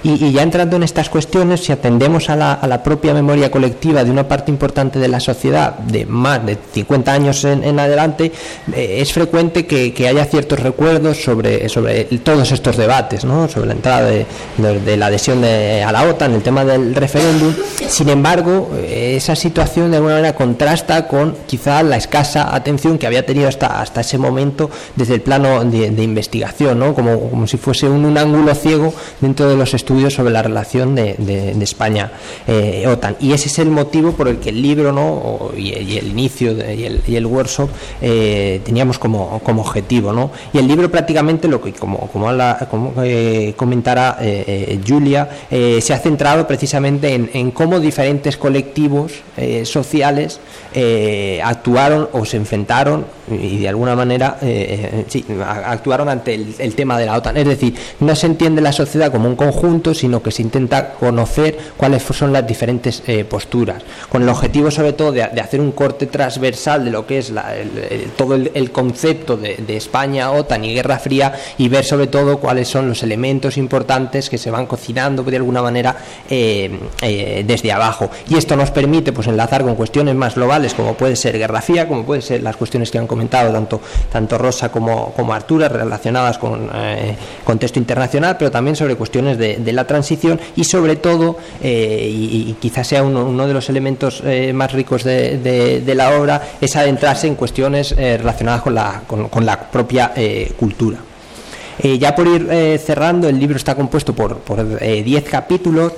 Y, 0.03 0.31
ya 0.31 0.43
entrando 0.43 0.75
en 0.75 0.83
estas 0.83 1.09
cuestiones, 1.09 1.63
si 1.63 1.71
atendemos 1.71 2.29
a 2.29 2.35
la, 2.35 2.83
propia 2.83 3.13
memoria 3.13 3.51
colectiva 3.51 4.03
de 4.03 4.11
una 4.11 4.27
parte 4.27 4.51
importante 4.51 4.99
de 4.99 5.07
la 5.07 5.19
sociedad, 5.19 5.77
de 5.77 6.05
más 6.05 6.45
de 6.45 6.57
50 6.73 7.13
años 7.13 7.43
en, 7.45 7.79
adelante, 7.79 8.31
eh, 8.73 8.97
es 8.99 9.13
frecuente 9.13 9.65
que, 9.65 10.07
haya 10.07 10.25
ciertos 10.25 10.59
recuerdos 10.59 11.21
sobre, 11.21 11.69
sobre 11.69 12.05
todos 12.23 12.51
estos 12.51 12.75
debates, 12.75 13.21
sobre 13.21 13.67
la 13.67 13.73
entrada 13.73 14.09
de, 14.09 14.97
la 14.97 15.05
adhesión 15.05 15.43
a 15.43 15.91
la 15.91 16.03
OTAN, 16.03 16.33
el 16.33 16.41
tema 16.41 16.65
del 16.65 16.95
referéndum. 16.95 17.53
Sin 17.87 18.09
embargo, 18.09 18.71
eh, 18.75 19.13
esa 19.17 19.35
situación 19.35 19.91
de 19.91 19.97
alguna 19.97 20.15
manera 20.15 20.35
contrasta 20.35 21.07
con 21.07 21.35
quizá 21.45 21.83
la 21.83 21.97
escasa 21.97 22.55
atención 22.55 22.97
que 22.97 23.07
había 23.07 23.25
tenido 23.25 23.47
hasta, 23.47 23.81
hasta 23.81 24.01
ese 24.01 24.17
momento 24.17 24.69
desde 24.95 25.15
el 25.15 25.21
plano 25.21 25.63
de, 25.65 26.03
investigación, 26.03 26.50
¿no? 26.59 26.93
como, 26.93 27.29
como 27.29 27.47
si 27.47 27.57
fuese 27.57 27.87
un, 27.87 28.17
ángulo 28.17 28.53
ciego 28.55 28.93
dentro 29.19 29.49
de 29.49 29.55
los 29.55 29.73
estudios 29.73 30.13
sobre 30.13 30.31
la 30.31 30.41
relación 30.41 30.95
de, 30.95 31.15
de, 31.17 31.63
España-OTAN. 31.63 33.13
Eh, 33.13 33.17
y 33.19 33.33
ese 33.33 33.47
es 33.47 33.59
el 33.59 33.69
motivo 33.69 34.11
por 34.11 34.27
el 34.27 34.37
que 34.37 34.49
el 34.49 34.61
libro 34.61 34.91
¿no? 34.91 35.51
y, 35.57 35.71
el 35.71 36.07
inicio 36.07 36.51
y, 36.51 36.83
el, 36.83 37.01
y, 37.07 37.15
el, 37.15 37.25
workshop 37.25 37.69
eh, 38.01 38.61
teníamos 38.65 38.99
como, 38.99 39.39
como 39.39 39.61
objetivo. 39.61 40.11
¿no? 40.11 40.31
Y 40.53 40.57
el 40.57 40.67
libro 40.67 40.91
prácticamente, 40.91 41.47
lo 41.47 41.61
que 41.61 41.73
como, 41.73 42.07
como, 42.07 42.29
como 42.69 42.93
eh, 43.03 43.53
comentara 43.55 44.17
Julia, 44.85 45.29
se 45.49 45.93
ha 45.93 45.99
centrado 45.99 46.45
precisamente 46.47 47.13
en, 47.13 47.29
en 47.33 47.51
cómo 47.51 47.79
diferentes 47.79 48.37
colectivos 48.37 49.13
sociales 49.63 50.39
actuaron 51.43 52.09
o 52.13 52.25
se 52.25 52.37
enfrentaron 52.37 53.05
y 53.29 53.57
de 53.59 53.69
alguna 53.69 53.95
manera 53.95 54.37
eh, 54.41 55.05
eh, 55.13 55.43
actuaron 55.43 56.09
ante 56.09 56.37
el, 56.59 56.75
tema 56.75 56.97
de 56.97 57.05
la 57.05 57.17
OTAN. 57.17 57.37
Es 57.37 57.47
decir, 57.47 57.75
no 57.99 58.15
se 58.15 58.27
entiende 58.27 58.61
la 58.61 58.71
sociedad 58.71 59.11
como 59.11 59.27
un 59.27 59.35
conjunto, 59.35 59.93
sino 59.93 60.21
que 60.21 60.31
se 60.31 60.41
intenta 60.41 60.93
conocer 60.93 61.57
cuáles 61.77 62.03
son 62.03 62.33
las 62.33 62.45
diferentes 62.45 63.03
eh, 63.07 63.23
posturas, 63.23 63.83
con 64.09 64.23
el 64.23 64.29
objetivo 64.29 64.71
sobre 64.71 64.93
todo 64.93 65.11
de, 65.11 65.23
hacer 65.23 65.59
un 65.59 65.71
corte 65.71 66.07
transversal 66.07 66.85
de 66.85 66.91
lo 66.91 67.05
que 67.05 67.19
es 67.19 67.33
todo 68.15 68.35
el, 68.35 68.71
concepto 68.71 69.37
de, 69.37 69.75
España, 69.75 70.31
OTAN 70.31 70.65
y 70.65 70.73
Guerra 70.73 70.99
Fría 70.99 71.33
y 71.57 71.69
ver 71.69 71.85
sobre 71.85 72.07
todo 72.07 72.37
cuáles 72.37 72.67
son 72.67 72.89
los 72.89 73.03
elementos 73.03 73.57
importantes 73.57 74.29
que 74.29 74.37
se 74.37 74.51
van 74.51 74.65
cocinando 74.65 75.23
de 75.23 75.37
alguna 75.37 75.61
manera 75.61 75.95
eh, 76.29 76.69
eh, 77.01 77.43
desde 77.45 77.71
abajo. 77.71 78.09
Y 78.29 78.37
esto 78.37 78.55
nos 78.55 78.71
permite 78.71 79.13
pues 79.13 79.27
enlazar 79.27 79.63
con 79.63 79.75
cuestiones 79.75 80.15
más 80.15 80.35
globales 80.35 80.73
como 80.73 80.93
puede 80.93 81.15
ser 81.15 81.37
Guerra 81.37 81.61
Fría, 81.61 81.87
como 81.87 82.03
puede 82.03 82.21
ser 82.21 82.43
las 82.43 82.55
cuestiones 82.55 82.91
que 82.91 82.97
han 82.97 83.07
comentado 83.07 83.51
tanto, 83.51 83.81
tanto 84.11 84.37
Rosa 84.37 84.71
como, 84.71 85.13
como 85.13 85.33
Artura 85.33 85.69
relacionadas 85.69 86.30
con 86.37 86.69
eh, 86.73 87.15
contexto 87.43 87.79
internacional, 87.79 88.35
pero 88.37 88.51
también 88.51 88.75
sobre 88.75 88.95
cuestiones 88.95 89.37
de, 89.37 89.71
la 89.71 89.85
transición 89.85 90.39
y 90.55 90.63
sobre 90.65 90.97
todo, 90.97 91.37
eh, 91.61 92.09
y, 92.11 92.55
quizás 92.59 92.87
sea 92.87 93.03
uno, 93.03 93.47
de 93.47 93.53
los 93.53 93.69
elementos 93.69 94.21
eh, 94.25 94.51
más 94.53 94.73
ricos 94.73 95.03
de, 95.03 95.93
la 95.95 96.17
obra, 96.17 96.41
es 96.59 96.75
adentrarse 96.75 97.27
en 97.27 97.35
cuestiones 97.35 97.95
relacionadas 97.95 98.61
con 98.61 98.75
la, 98.75 99.01
con, 99.07 99.45
la 99.45 99.59
propia 99.59 100.13
cultura. 100.57 100.97
ya 101.81 102.15
por 102.15 102.27
ir 102.27 102.79
cerrando, 102.79 103.27
el 103.27 103.39
libro 103.39 103.57
está 103.57 103.75
compuesto 103.75 104.13
por 104.13 104.79
10 104.79 105.23
capítulos 105.23 105.93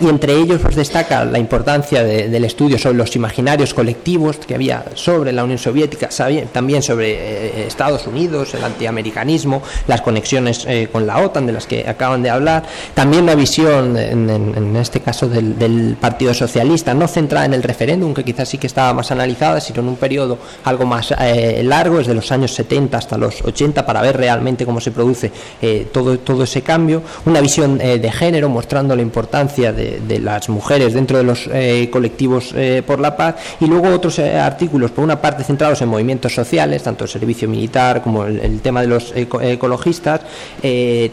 y 0.00 0.08
entre 0.08 0.34
ellos 0.34 0.60
pues, 0.60 0.76
destaca 0.76 1.24
la 1.24 1.38
importancia 1.38 2.04
del 2.04 2.44
estudio 2.44 2.78
sobre 2.78 2.96
los 2.96 3.14
imaginarios 3.16 3.72
colectivos 3.72 4.36
que 4.38 4.54
había 4.54 4.84
sobre 4.94 5.32
la 5.32 5.44
Unión 5.44 5.58
Soviética, 5.58 6.08
también 6.52 6.82
sobre 6.82 7.12
eh, 7.12 7.66
Estados 7.66 8.06
Unidos, 8.06 8.54
el 8.54 8.64
antiamericanismo, 8.64 9.62
las 9.86 10.02
conexiones 10.02 10.64
eh, 10.66 10.88
con 10.90 11.06
la 11.06 11.18
OTAN 11.18 11.46
de 11.46 11.52
las 11.52 11.66
que 11.66 11.88
acaban 11.88 12.22
de 12.22 12.30
hablar, 12.30 12.64
también 12.94 13.26
la 13.26 13.34
visión, 13.34 13.96
en, 13.96 14.76
este 14.76 15.00
caso 15.00 15.28
del, 15.28 15.96
Partido 16.00 16.34
Socialista, 16.34 16.94
no 16.94 17.08
centrada 17.08 17.46
en 17.46 17.54
el 17.54 17.62
referéndum, 17.62 18.12
que 18.12 18.24
quizás 18.24 18.48
sí 18.48 18.58
que 18.58 18.66
estaba 18.66 18.92
más 18.92 19.10
analizada, 19.10 19.60
sino 19.60 19.80
en 19.80 19.88
un 19.88 19.96
periodo 19.96 20.38
algo 20.64 20.84
más 20.84 21.14
eh, 21.18 21.62
largo, 21.64 21.98
desde 21.98 22.14
los 22.14 22.30
años 22.32 22.52
70 22.54 22.98
hasta 22.98 23.16
los 23.16 23.42
80, 23.42 23.86
para 23.86 24.02
ver 24.02 24.16
realmente 24.16 24.66
cómo 24.66 24.80
se 24.80 24.90
produce 24.90 25.32
todo, 25.92 26.18
todo 26.18 26.44
ese 26.44 26.62
cambio, 26.62 27.02
una 27.24 27.40
visión 27.40 27.78
de 27.78 28.12
género 28.12 28.48
mostrando 28.48 28.94
la 28.94 29.02
importancia 29.02 29.72
de 29.72 29.85
de, 30.06 30.18
las 30.20 30.48
mujeres 30.48 30.94
dentro 30.94 31.18
de 31.18 31.24
los 31.24 31.48
eh, 31.52 31.88
colectivos 31.90 32.52
eh, 32.54 32.82
por 32.86 33.00
la 33.00 33.16
paz 33.16 33.36
y 33.60 33.66
luego 33.66 33.88
otros 33.88 34.18
eh, 34.18 34.38
artículos, 34.38 34.90
por 34.90 35.04
una 35.04 35.20
parte 35.20 35.44
centrados 35.44 35.80
en 35.82 35.88
movimientos 35.88 36.34
sociales, 36.34 36.82
tanto 36.82 37.04
el 37.04 37.10
servicio 37.10 37.48
militar 37.48 38.02
como 38.02 38.24
el, 38.24 38.60
tema 38.60 38.80
de 38.80 38.88
los 38.88 39.12
ecologistas. 39.14 40.22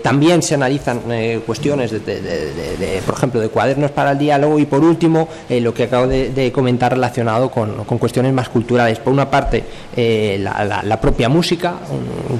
también 0.02 0.42
se 0.42 0.56
analizan 0.56 1.02
cuestiones, 1.46 1.92
de, 1.92 3.02
por 3.06 3.16
ejemplo, 3.16 3.40
de 3.42 3.50
cuadernos 3.50 3.92
para 3.92 4.12
el 4.12 4.18
diálogo 4.18 4.58
y 4.60 4.66
por 4.66 4.84
último 4.84 5.28
lo 5.50 5.74
que 5.74 5.84
acabo 5.84 6.08
de, 6.08 6.52
comentar 6.54 6.94
relacionado 6.94 7.52
con, 7.52 7.84
cuestiones 8.00 8.34
más 8.34 8.50
culturales. 8.50 9.00
Por 9.00 9.14
una 9.14 9.30
parte, 9.30 9.64
la, 9.96 11.00
propia 11.02 11.30
música, 11.30 11.76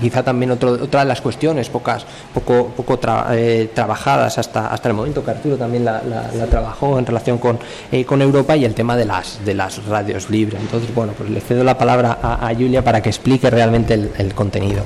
quizá 0.02 0.24
también 0.24 0.52
otra 0.52 1.02
de 1.02 1.06
las 1.06 1.22
cuestiones 1.22 1.70
pocas, 1.70 2.06
poco, 2.34 2.72
poco 2.76 2.98
trabajadas 2.98 4.38
hasta, 4.38 4.68
hasta 4.68 4.90
el 4.90 4.96
momento, 4.96 5.24
que 5.24 5.32
Arturo 5.32 5.58
también 5.58 5.86
la 5.86 6.23
trabajó 6.50 7.00
en 7.00 7.06
relación 7.06 7.38
con, 7.38 7.60
eh, 7.92 8.06
con 8.06 8.22
Europa 8.22 8.56
y 8.56 8.66
el 8.66 8.74
tema 8.74 8.96
de 8.96 9.06
las, 9.06 9.44
de 9.46 9.54
las 9.54 9.86
radios 9.86 10.30
libres. 10.30 10.62
Entonces, 10.62 10.94
bueno, 10.94 11.14
pues 11.18 11.30
le 11.30 11.42
cedo 11.42 11.64
la 11.64 11.78
palabra 11.78 12.18
a, 12.22 12.48
a 12.48 12.54
Julia 12.54 12.84
para 12.84 13.02
que 13.02 13.10
explique 13.10 13.50
realmente 13.50 13.94
el, 13.94 14.12
el 14.18 14.34
contenido. 14.34 14.84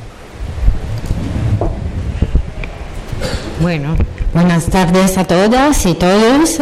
Bueno, 3.61 3.95
buenas 4.33 4.65
tardes 4.65 5.17
a 5.17 5.25
todas 5.25 5.85
y 5.85 5.95
todos 5.95 6.61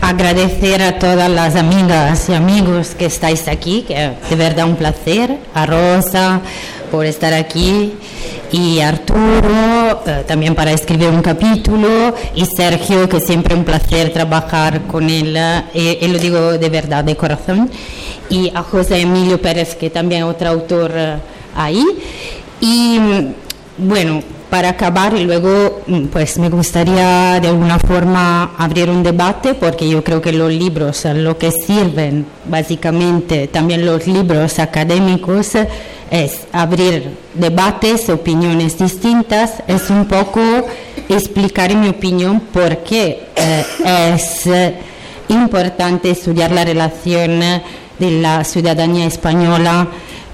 agradecer 0.00 0.82
a 0.82 0.98
todas 0.98 1.30
las 1.30 1.56
amigas 1.56 2.28
y 2.28 2.34
amigos 2.34 2.94
que 2.94 3.06
estáis 3.06 3.48
aquí, 3.48 3.82
que 3.82 4.12
de 4.28 4.36
verdad 4.36 4.66
un 4.66 4.76
placer, 4.76 5.38
a 5.54 5.66
Rosa 5.66 6.40
por 6.90 7.06
estar 7.06 7.32
aquí. 7.32 7.92
Y 8.52 8.80
Arturo 8.80 10.02
eh, 10.06 10.24
también 10.26 10.54
para 10.54 10.72
escribir 10.72 11.08
un 11.08 11.22
capítulo. 11.22 12.14
Y 12.34 12.46
Sergio 12.46 13.08
que 13.08 13.20
siempre 13.20 13.54
un 13.54 13.64
placer 13.64 14.12
trabajar 14.12 14.82
con 14.82 15.10
él 15.10 15.36
eh, 15.36 15.98
y 16.00 16.08
lo 16.08 16.18
digo 16.18 16.52
de 16.58 16.68
verdad 16.68 17.04
de 17.04 17.16
corazón. 17.16 17.70
Y 18.28 18.50
a 18.54 18.62
José 18.62 19.00
Emilio 19.00 19.40
Pérez 19.40 19.74
que 19.74 19.90
también 19.90 20.22
es 20.22 20.28
otro 20.28 20.48
autor 20.48 20.92
eh, 20.94 21.16
ahí. 21.56 21.84
Y 22.60 22.98
bueno 23.76 24.22
para 24.54 24.68
acabar 24.68 25.16
y 25.16 25.24
luego 25.24 25.82
mm, 25.88 26.04
pues 26.06 26.38
me 26.38 26.48
gustaría 26.48 27.40
de 27.40 27.48
alguna 27.48 27.76
forma 27.80 28.52
abrir 28.56 28.88
un 28.88 29.02
debate 29.02 29.54
porque 29.54 29.88
yo 29.88 30.04
creo 30.04 30.22
que 30.22 30.32
los 30.32 30.48
libros 30.52 31.04
lo 31.06 31.36
que 31.36 31.50
sirven 31.50 32.24
básicamente 32.44 33.48
también 33.48 33.84
los 33.84 34.06
libros 34.06 34.60
académicos 34.60 35.54
es 36.14 36.46
abrir 36.52 37.10
debates, 37.34 38.08
opiniones 38.08 38.78
distintas, 38.78 39.64
es 39.66 39.90
un 39.90 40.04
poco 40.04 40.40
explicar 41.08 41.74
mi 41.74 41.88
opinión 41.88 42.38
por 42.52 42.78
qué 42.84 43.30
eh, 43.34 43.64
es 44.14 44.48
importante 45.28 46.12
estudiar 46.12 46.52
la 46.52 46.64
relación 46.64 47.40
de 47.98 48.10
la 48.22 48.44
ciudadanía 48.44 49.06
española 49.06 49.88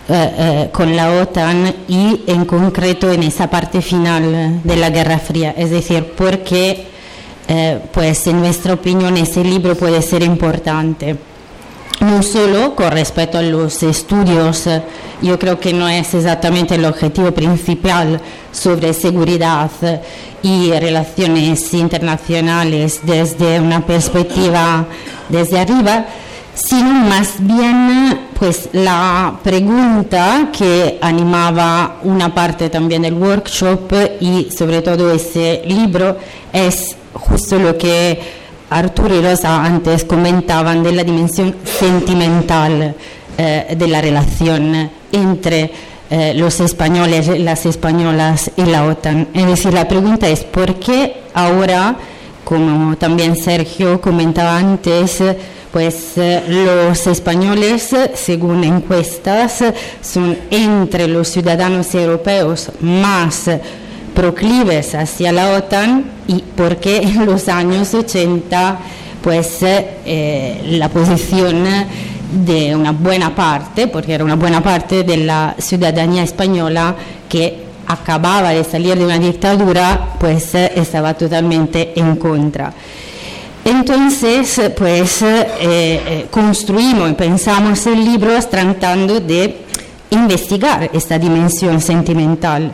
eh, 0.07 0.35
eh, 0.39 0.69
con 0.71 0.95
la 0.95 1.13
OTAN 1.13 1.75
y 1.89 2.25
en 2.27 2.45
concreto 2.45 3.11
en 3.11 3.23
esa 3.23 3.49
parte 3.49 3.81
final 3.81 4.61
de 4.63 4.77
la 4.77 4.91
Guerra 4.91 5.19
Fría, 5.19 5.55
es 5.57 5.71
decir, 5.71 6.13
porque 6.15 6.89
pues 7.93 8.29
en 8.29 8.39
nuestra 8.39 8.75
opinión 8.75 9.17
ese 9.17 9.43
libro 9.43 9.75
puede 9.75 10.03
ser 10.03 10.23
importante 10.23 11.17
no 12.01 12.23
solo 12.23 12.75
con 12.75 12.91
respecto 12.91 13.39
a 13.39 13.43
los 13.43 13.83
estudios, 13.83 14.65
yo 15.21 15.39
creo 15.39 15.61
que 15.61 15.73
no 15.73 15.89
es 15.89 16.15
exactamente 16.15 16.75
el 16.75 16.85
objetivo 16.85 17.31
principal 17.33 18.21
sobre 18.51 18.95
seguridad 18.95 19.71
y 20.43 20.71
relaciones 20.73 21.73
internacionales 21.75 23.01
desde 23.03 23.61
una 23.61 23.85
perspectiva 23.85 24.87
desde 25.29 25.61
arriba, 25.61 26.07
sino 26.55 26.91
más 26.91 27.35
bien 27.39 28.29
pues 28.39 28.71
la 28.73 29.39
pregunta 29.43 30.49
que 30.57 30.99
animaba 31.03 31.99
una 32.03 32.35
parte 32.35 32.71
también 32.71 33.03
del 33.03 33.15
workshop 33.15 33.93
y 34.21 34.49
sobre 34.51 34.81
todo 34.81 35.13
ese 35.13 35.63
libro 35.67 36.17
es 36.51 36.97
justo 37.13 37.59
lo 37.59 37.77
que 37.77 38.40
Arturo 38.71 39.15
y 39.17 39.21
Rosa 39.21 39.65
antes 39.65 40.05
comentaban 40.05 40.83
de 40.83 40.93
la 40.93 41.03
dimensión 41.03 41.57
sentimental 41.65 42.95
eh, 43.37 43.75
de 43.77 43.89
la 43.89 44.01
relación 44.01 44.91
entre 45.11 45.71
eh, 46.09 46.35
los 46.35 46.61
españoles, 46.61 47.29
las 47.41 47.67
españolas 47.67 48.51
y 48.57 48.65
la 48.65 48.85
OTAN. 48.85 49.29
Es 49.35 49.47
decir, 49.47 49.75
la 49.75 49.89
pregunta 49.89 50.29
es 50.29 50.45
por 50.45 50.77
qué 50.77 51.23
ahora, 51.35 51.97
como 52.45 52.97
también 52.97 53.37
Sergio 53.37 54.01
comentaba 54.01 54.57
antes, 54.57 55.23
pues 55.73 56.13
eh, 56.17 56.43
los 56.49 57.07
españoles, 57.07 57.95
según 58.15 58.63
encuestas, 58.63 59.65
son 60.01 60.37
entre 60.51 61.09
los 61.09 61.29
ciudadanos 61.29 61.95
europeos 61.95 62.71
más 62.81 63.49
proclives 64.15 64.95
hacia 64.95 65.33
la 65.33 65.55
OTAN 65.55 66.05
y 66.27 66.43
porque 66.57 66.99
en 66.99 67.27
los 67.27 67.49
años 67.49 67.95
80 67.95 68.79
pues 69.23 69.59
eh, 69.63 70.63
la 70.65 70.89
posición 70.89 71.65
de 72.33 72.75
una 72.75 72.93
buena 72.93 73.35
parte, 73.35 73.89
porque 73.89 74.15
era 74.15 74.25
una 74.25 74.37
buena 74.37 74.63
parte 74.63 75.03
de 75.03 75.19
la 75.19 75.55
ciudadanía 75.59 76.23
española 76.23 76.95
que 77.29 77.65
acababa 77.87 78.51
de 78.51 78.65
salir 78.65 78.97
de 78.97 79.05
una 79.05 79.19
dictadura, 79.19 80.15
pues 80.19 80.55
estaba 80.55 81.15
totalmente 81.15 81.93
en 81.99 82.17
contra. 82.17 82.73
Entonces, 83.65 84.73
pues 84.77 85.23
eh, 85.23 85.47
eh, 85.61 86.27
construimos 86.31 87.11
y 87.11 87.15
pensamos 87.15 87.87
en 87.87 88.05
libros 88.05 88.49
tratando 88.49 89.21
de 89.21 89.59
investigar 90.11 90.91
esta 90.93 91.19
dimensión 91.19 91.81
sentimental 91.81 92.73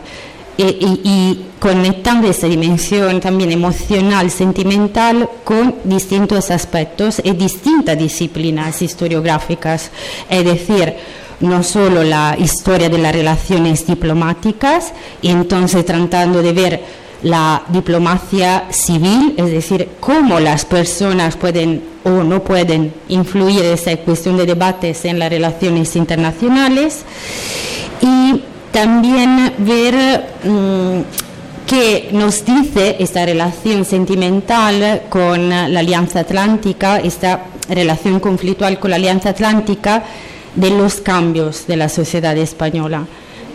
y, 0.57 1.39
conectando 1.59 2.29
esa 2.29 2.47
dimensión 2.47 3.19
también 3.19 3.51
emocional, 3.51 4.29
sentimental, 4.29 5.27
con 5.43 5.75
distintos 5.83 6.51
aspectos 6.51 7.19
y 7.23 7.31
distintas 7.31 7.97
disciplinas 7.97 8.81
historiográficas, 8.81 9.89
es 10.29 10.45
decir, 10.45 10.93
no 11.39 11.63
solo 11.63 12.03
la 12.03 12.35
historia 12.39 12.89
de 12.89 12.97
las 12.97 13.13
relaciones 13.13 13.85
diplomáticas, 13.85 14.93
y 15.21 15.29
entonces 15.29 15.85
tratando 15.85 16.41
de 16.41 16.53
ver 16.53 16.83
la 17.23 17.63
diplomacia 17.69 18.65
civil, 18.69 19.33
es 19.37 19.51
decir, 19.51 19.89
cómo 19.99 20.39
las 20.39 20.65
personas 20.65 21.35
pueden 21.35 21.81
o 22.03 22.23
no 22.23 22.43
pueden 22.43 22.93
influir 23.09 23.63
esa 23.65 23.97
cuestión 23.97 24.37
de 24.37 24.45
debates 24.45 25.05
en 25.05 25.19
las 25.19 25.29
relaciones 25.29 25.95
internacionales, 25.95 27.03
y 28.01 28.41
también 28.77 29.53
ver 29.57 29.95
mm, 30.43 31.01
qué 31.65 32.09
nos 32.11 32.45
dice 32.45 32.95
esta 32.99 33.25
relación 33.25 33.83
sentimental 33.85 35.01
con 35.09 35.49
la 35.49 35.79
Alianza 35.79 36.19
Atlántica, 36.19 36.99
esta 36.99 37.45
relación 37.69 38.19
conflictual 38.19 38.77
con 38.77 38.91
la 38.91 38.97
Alianza 38.97 39.29
Atlántica 39.29 40.03
de 40.53 40.69
los 40.69 41.01
cambios 41.01 41.65
de 41.65 41.75
la 41.75 41.89
sociedad 41.89 42.37
española. 42.37 43.03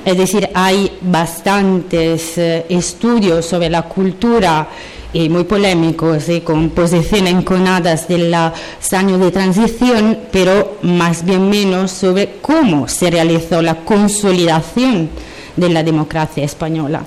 Es 0.05 0.19
decir, 0.19 0.51
hay 0.55 0.91
bastantes 1.03 2.37
eh, 2.37 2.67
estudios 2.69 3.47
sobre 3.47 3.71
la 3.71 3.83
cultura 3.83 4.67
y 5.13 5.29
muy 5.29 5.45
polémicos 5.45 6.29
y 6.29 6.41
con 6.41 6.71
posiciones 6.71 7.35
enconadas 7.35 8.09
de 8.09 8.31
los 8.31 8.93
años 8.93 9.21
de 9.21 9.31
transición, 9.31 10.19
pero 10.31 10.79
más 10.83 11.25
bien 11.25 11.49
menos 11.49 11.91
sobre 11.91 12.37
cómo 12.41 12.89
se 12.89 13.11
realizó 13.11 13.63
la 13.63 13.77
consolidación 13.77 15.11
de 15.57 15.69
la 15.69 15.83
democracia 15.83 16.45
española, 16.45 17.05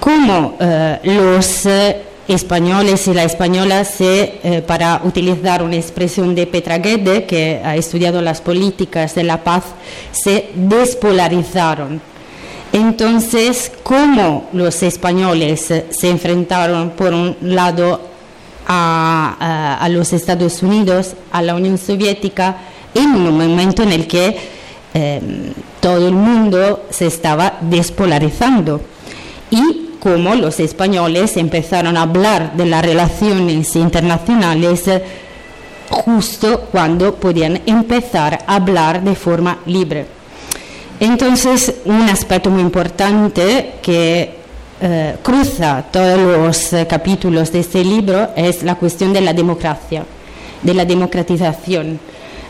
cómo 0.00 0.56
eh, 0.58 0.98
los 1.04 1.66
eh, 1.66 2.02
españoles 2.26 3.06
y 3.08 3.14
la 3.14 3.24
española 3.24 3.84
se, 3.84 4.38
eh, 4.42 4.62
para 4.66 5.00
utilizar 5.04 5.62
una 5.62 5.76
expresión 5.76 6.34
de 6.34 6.46
Petra 6.46 6.78
Guede, 6.78 7.24
que 7.24 7.60
ha 7.64 7.76
estudiado 7.76 8.20
las 8.20 8.40
políticas 8.40 9.14
de 9.14 9.24
la 9.24 9.42
paz, 9.42 9.64
se 10.12 10.50
despolarizaron 10.54 12.00
entonces, 12.72 13.72
¿cómo 13.82 14.48
los 14.52 14.82
españoles 14.82 15.60
se 15.62 16.10
enfrentaron 16.10 16.90
por 16.90 17.14
un 17.14 17.36
lado 17.40 18.00
a, 18.66 19.88
los 19.90 20.12
Estados 20.12 20.62
Unidos, 20.62 21.14
a 21.32 21.40
la 21.40 21.54
Unión 21.54 21.78
Soviética, 21.78 22.58
en 22.94 23.10
un 23.10 23.38
momento 23.38 23.82
en 23.82 23.92
el 23.92 24.06
que 24.06 24.36
em, 24.92 25.52
todo 25.80 26.06
el 26.06 26.14
mundo 26.14 26.86
se 26.90 27.06
estaba 27.06 27.54
despolarizando? 27.62 28.82
Y 29.50 29.92
cómo 29.98 30.34
los 30.34 30.60
españoles 30.60 31.36
empezaron 31.36 31.96
a 31.96 32.02
hablar 32.02 32.54
de 32.54 32.66
las 32.66 32.84
relaciones 32.84 33.74
internacionales 33.76 34.84
justo 35.88 36.68
cuando 36.70 37.14
podían 37.14 37.62
empezar 37.66 38.44
a 38.46 38.56
hablar 38.56 39.02
de 39.02 39.14
forma 39.14 39.58
libre. 39.66 40.17
Entonces, 41.00 41.74
un 41.84 42.02
aspecto 42.08 42.50
muy 42.50 42.60
importante 42.60 43.74
que 43.82 44.34
eh, 44.80 45.16
cruza 45.22 45.84
todos 45.92 46.18
los 46.18 46.72
eh, 46.72 46.86
capítulos 46.88 47.52
de 47.52 47.60
este 47.60 47.84
libro 47.84 48.30
es 48.34 48.64
la 48.64 48.74
cuestión 48.74 49.12
de 49.12 49.20
la 49.20 49.32
democracia, 49.32 50.04
de 50.62 50.74
la 50.74 50.84
democratización. 50.84 52.00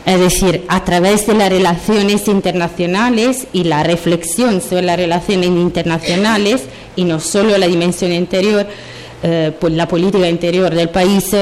Es 0.07 0.19
decir, 0.19 0.65
a 0.69 0.83
través 0.83 1.27
de 1.27 1.35
las 1.35 1.51
relaciones 1.51 2.27
internacionales 2.27 3.47
y 3.53 3.65
la 3.65 3.83
reflexión 3.83 4.63
sobre 4.63 4.83
las 4.83 4.97
relaciones 4.97 5.51
internacionales, 5.51 6.63
y 6.97 7.05
no 7.05 7.21
solo 7.21 7.59
la 7.59 7.67
dimensión 7.67 8.13
interior, 8.13 8.67
eh, 9.23 9.53
la 9.61 9.89
política 9.89 10.27
interior 10.27 10.75
del 10.75 10.89
país, 10.89 11.37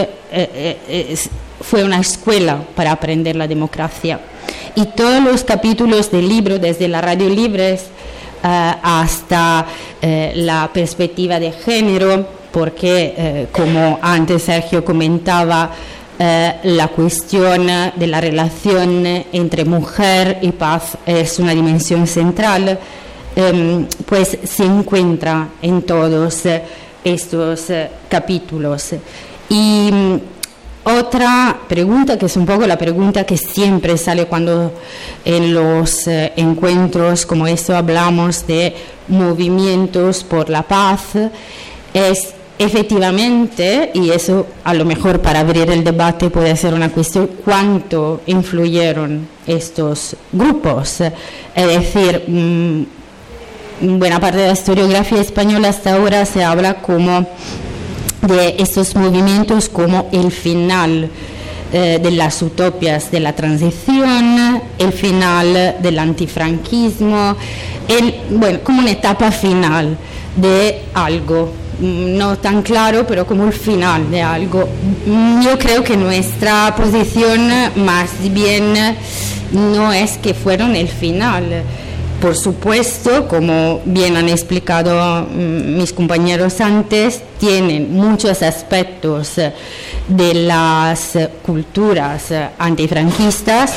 fue 1.61 1.85
una 1.85 2.01
escuela 2.01 2.59
para 2.75 2.91
aprender 2.91 3.37
la 3.37 3.47
democracia 3.47 4.19
y 4.74 4.84
todos 4.86 5.22
los 5.22 5.44
capítulos 5.44 6.11
del 6.11 6.28
libro, 6.28 6.59
desde 6.59 6.88
la 6.88 7.01
radio 7.01 7.28
libres 7.28 7.86
eh, 8.42 8.74
hasta 8.82 9.66
eh, 10.01 10.32
la 10.36 10.70
perspectiva 10.72 11.40
de 11.40 11.53
género, 11.53 12.26
porque 12.53 13.14
eh, 13.16 13.47
como 13.51 13.99
antes 14.03 14.42
Sergio 14.42 14.84
comentaba, 14.84 15.70
la 16.18 16.88
cuestión 16.88 17.66
de 17.94 18.07
la 18.07 18.22
relación 18.22 19.05
entre 19.05 19.66
mujer 19.66 20.38
y 20.40 20.51
paz 20.53 20.97
es 21.05 21.38
una 21.38 21.53
dimensión 21.53 22.07
central, 22.07 22.78
em, 23.34 23.86
pues 24.07 24.38
se 24.42 24.64
encuentra 24.64 25.49
en 25.61 25.82
todos 25.82 26.44
estos 27.05 27.66
capítulos. 28.09 28.94
Y 29.51 29.90
otra 30.87 31.59
pregunta, 31.68 32.16
que 32.16 32.26
es 32.26 32.37
un 32.37 32.47
poco 32.47 32.64
la 32.64 32.78
pregunta 32.78 33.24
que 33.24 33.37
siempre 33.37 33.99
sale 33.99 34.26
cuando 34.26 34.72
en 35.24 35.53
los 35.53 36.07
eh, 36.07 36.32
encuentros 36.37 37.26
como 37.26 37.49
esto 37.49 37.76
hablamos 37.76 38.47
de 38.47 38.72
movimientos 39.09 40.22
por 40.22 40.49
la 40.49 40.62
paz, 40.62 41.01
es 41.93 42.34
efectivamente, 42.57 43.91
y 43.95 44.11
eso 44.11 44.47
a 44.62 44.74
lo 44.74 44.84
mejor 44.84 45.20
para 45.20 45.41
abrir 45.41 45.68
el 45.70 45.82
debate 45.82 46.30
puede 46.30 46.55
ser 46.55 46.72
una 46.72 46.91
cuestión, 46.91 47.30
cuánto 47.45 48.22
influyeron 48.26 49.26
estos 49.45 50.14
grupos. 50.32 51.01
Es 51.01 51.66
decir, 51.66 52.22
mm, 52.28 53.99
buena 53.99 54.20
parte 54.20 54.39
de 54.39 54.47
la 54.47 54.53
historiografía 54.53 55.20
española 55.20 55.68
hasta 55.68 55.95
ahora 55.95 56.24
se 56.24 56.45
habla 56.45 56.74
como 56.74 57.26
de 58.27 58.57
estos 58.59 58.95
movimientos 58.95 59.68
como 59.68 60.09
el 60.12 60.31
final 60.31 61.11
eh, 61.72 61.99
de 62.03 62.11
las 62.12 62.41
utopias 62.43 63.11
de 63.11 63.20
la 63.20 63.35
transición, 63.35 64.62
el 64.79 64.93
final 64.93 65.77
del 65.81 65.99
antifranquismo, 65.99 67.37
como 68.62 68.81
una 68.81 68.91
etapa 68.91 69.31
final 69.31 69.97
de 70.37 70.85
algo, 70.95 71.53
mm, 71.81 72.16
no 72.16 72.39
tan 72.39 72.62
claro, 72.62 73.07
pero 73.07 73.27
como 73.27 73.45
el 73.45 73.53
final 73.53 74.11
de 74.11 74.22
algo. 74.22 74.68
Mm, 75.07 75.43
yo 75.43 75.59
creo 75.59 75.83
que 75.83 75.97
nuestra 75.97 76.74
posición 76.77 77.51
más 77.85 78.11
bien 78.33 78.74
no 79.53 79.93
es 79.93 80.18
que 80.18 80.35
fueron 80.35 80.77
el 80.77 80.89
final 80.89 81.64
por 82.21 82.35
supuesto, 82.35 83.29
como 83.29 83.83
bien 83.85 84.17
han 84.17 84.29
explicado 84.29 85.27
mm, 85.31 85.77
mis 85.77 85.93
compañeros 85.93 86.61
antes, 86.61 87.23
tienen 87.39 87.93
muchos 87.93 88.43
aspectos 88.43 89.39
eh, 89.39 89.53
de 90.09 90.35
las 90.35 91.19
culturas 91.45 92.31
eh, 92.31 92.49
antifranquistas, 92.59 93.75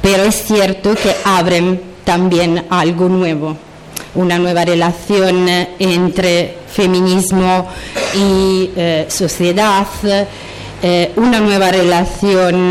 pero 0.00 0.22
es 0.22 0.36
cierto 0.44 0.94
que 0.94 1.14
abren 1.24 1.80
también 2.04 2.64
algo 2.70 3.08
nuevo, 3.08 3.56
una 4.14 4.38
nueva 4.38 4.64
relación 4.64 5.48
eh, 5.48 5.70
entre 5.78 6.58
feminismo 6.68 7.66
y 8.14 8.70
sociedad, 9.08 9.86
una 11.16 11.40
nueva 11.40 11.70
relación 11.70 12.70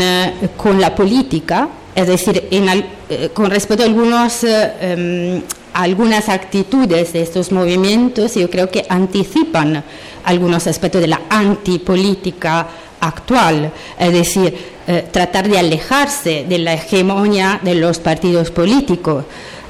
con 0.56 0.80
la 0.80 0.94
política, 0.94 1.68
es 2.00 2.06
decir, 2.06 2.48
eh, 2.50 3.30
con 3.34 3.50
respecto 3.50 3.84
a 3.84 3.86
eh, 3.86 4.72
em, 4.80 5.42
algunas 5.74 6.30
actitudes 6.30 7.12
de 7.12 7.20
estos 7.20 7.52
movimientos, 7.52 8.34
yo 8.34 8.48
creo 8.48 8.70
que 8.70 8.86
anticipan 8.88 9.84
algunos 10.24 10.66
aspectos 10.66 11.02
de 11.02 11.08
la 11.08 11.20
antipolítica 11.28 12.66
actual, 13.00 13.70
es 13.98 14.12
decir, 14.12 14.56
eh, 14.86 15.04
tratar 15.10 15.48
de 15.48 15.58
alejarse 15.58 16.46
de 16.48 16.58
la 16.58 16.72
hegemonía 16.72 17.60
de 17.62 17.74
los 17.74 17.98
partidos 17.98 18.50
políticos. 18.50 19.24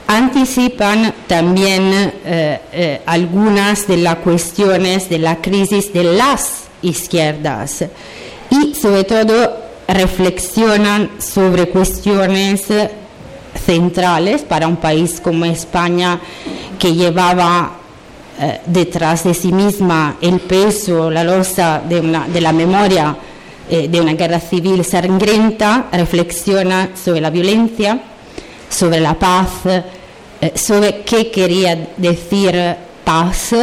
Anticipan 0.06 1.14
también 1.28 2.12
algunas 3.06 3.86
de 3.86 3.96
las 3.96 4.16
cuestiones 4.16 5.08
de 5.08 5.20
la 5.20 5.36
crisis 5.36 5.92
de 5.92 6.02
las 6.02 6.64
izquierdas 6.82 7.84
y 8.50 8.74
sobre 8.74 9.04
todo 9.04 9.59
reflexionan 9.92 11.10
sobre 11.18 11.68
cuestiones 11.68 12.66
centrales 13.64 14.42
para 14.42 14.68
un 14.68 14.76
país 14.76 15.20
como 15.20 15.44
España 15.44 16.20
que 16.78 16.94
llevaba 16.94 17.72
eh, 18.38 18.60
detrás 18.66 19.24
de 19.24 19.34
sí 19.34 19.52
misma 19.52 20.16
el 20.20 20.40
peso, 20.40 21.10
la 21.10 21.24
losa 21.24 21.82
de, 21.86 22.00
una, 22.00 22.26
de 22.26 22.40
la 22.40 22.52
memoria 22.52 23.16
eh, 23.68 23.88
de 23.88 24.00
una 24.00 24.14
guerra 24.14 24.40
civil 24.40 24.84
sangrienta, 24.84 25.86
reflexiona 25.92 26.90
sobre 26.96 27.20
la 27.20 27.30
violencia, 27.30 28.00
sobre 28.68 29.00
la 29.00 29.14
paz, 29.14 29.50
eh, 29.66 30.52
sobre 30.54 31.02
qué 31.02 31.30
quería 31.30 31.88
decir 31.96 32.76
paz, 33.04 33.54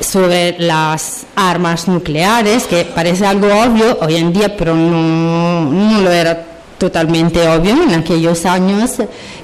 sobre 0.00 0.56
las 0.58 1.26
armas 1.34 1.88
nucleares, 1.88 2.64
que 2.64 2.84
parece 2.84 3.26
algo 3.26 3.48
obvio 3.48 3.98
hoy 4.00 4.16
en 4.16 4.32
día, 4.32 4.56
pero 4.56 4.74
no, 4.74 5.64
no 5.64 6.00
lo 6.00 6.10
era 6.10 6.44
totalmente 6.78 7.48
obvio 7.48 7.82
en 7.82 7.94
aquellos 7.94 8.44
años. 8.44 8.92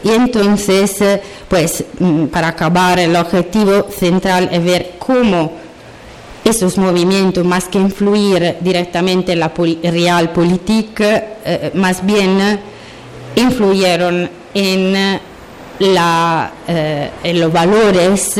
Y 0.05 0.11
entonces 0.11 1.21
pues 1.49 1.85
mm, 1.99 2.27
para 2.27 2.49
acabar 2.49 2.99
el 2.99 3.15
objetivo 3.17 3.89
central 3.91 4.49
es 4.53 4.65
ver 4.65 4.93
cómo 4.99 5.53
esos 6.45 6.79
movimientos 6.79 7.45
más 7.45 7.67
que 7.67 7.79
influir 7.79 8.57
directamente 8.61 9.33
en 9.33 9.41
la 9.41 9.53
realpolitik 9.55 11.01
eh, 11.01 11.71
más 11.75 12.05
bien 12.05 12.59
influyeron 13.37 14.31
en, 14.55 15.21
la, 15.79 16.53
eh, 16.67 17.11
en 17.23 17.41
los 17.41 17.53
valores 17.53 18.35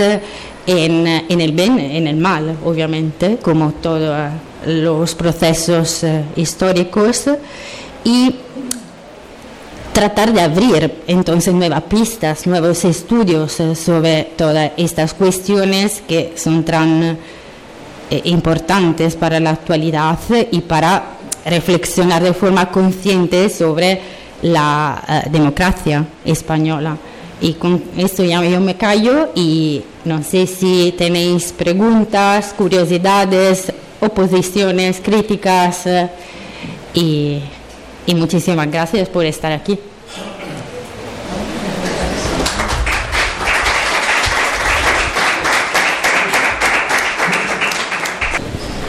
en, 0.67 1.07
en, 1.07 1.41
el 1.41 1.53
bien, 1.53 1.79
en 1.79 2.07
el 2.07 2.17
mal, 2.17 2.57
obviamente, 2.65 3.39
como 3.43 3.73
todos 3.73 4.31
los 4.67 5.15
procesos 5.15 6.05
eh, 6.05 6.25
históricos. 6.37 7.25
Y 8.05 8.37
tratar 9.93 10.33
de 10.33 10.41
abrir 10.41 11.03
entonces 11.07 11.55
nuevas 11.55 11.83
pistas, 11.83 12.47
nuevos 12.47 12.85
estudios 12.85 13.61
eh, 13.61 13.75
sobre 13.75 14.25
todas 14.37 14.73
estas 14.77 15.15
cuestiones 15.15 16.03
que 16.07 16.35
son 16.37 16.65
tan 16.65 17.19
eh, 18.11 18.21
importantes 18.25 19.17
para 19.17 19.39
la 19.41 19.51
actualidad 19.51 20.19
y 20.51 20.61
para 20.61 21.19
reflexionar 21.45 22.23
de 22.23 22.33
forma 22.33 22.71
consciente 22.71 23.49
sobre 23.49 24.01
la 24.43 25.25
democracia 25.31 26.05
española. 26.25 26.97
Y 27.43 27.55
con 27.55 27.83
esto 27.99 28.25
ya 28.25 28.43
yo 28.43 28.61
me 28.61 28.77
callo 28.77 29.31
y 29.35 29.83
no 30.07 30.23
sé 30.23 30.47
si 30.47 30.95
tenéis 30.97 31.53
preguntas, 31.53 32.55
curiosidades, 32.57 33.73
oposiciones, 34.01 35.01
críticas 35.01 35.85
y 36.95 37.41
y 38.07 38.15
muchísimas 38.15 38.71
gracias 38.71 39.09
por 39.09 39.25
estar 39.25 39.53
aquí. 39.53 39.79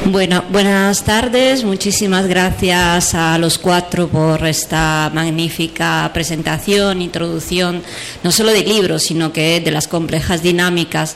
Bueno, 0.05 0.43
buenas 0.51 1.05
tardes. 1.05 1.63
Muchísimas 1.63 2.27
gracias 2.27 3.15
a 3.15 3.37
los 3.37 3.57
cuatro 3.57 4.09
por 4.09 4.45
esta 4.45 5.09
magnífica 5.13 6.11
presentación, 6.13 7.01
introducción, 7.01 7.81
no 8.21 8.31
solo 8.33 8.51
de 8.51 8.63
libros, 8.63 9.03
sino 9.03 9.31
que 9.31 9.61
de 9.61 9.71
las 9.71 9.87
complejas 9.87 10.43
dinámicas 10.43 11.15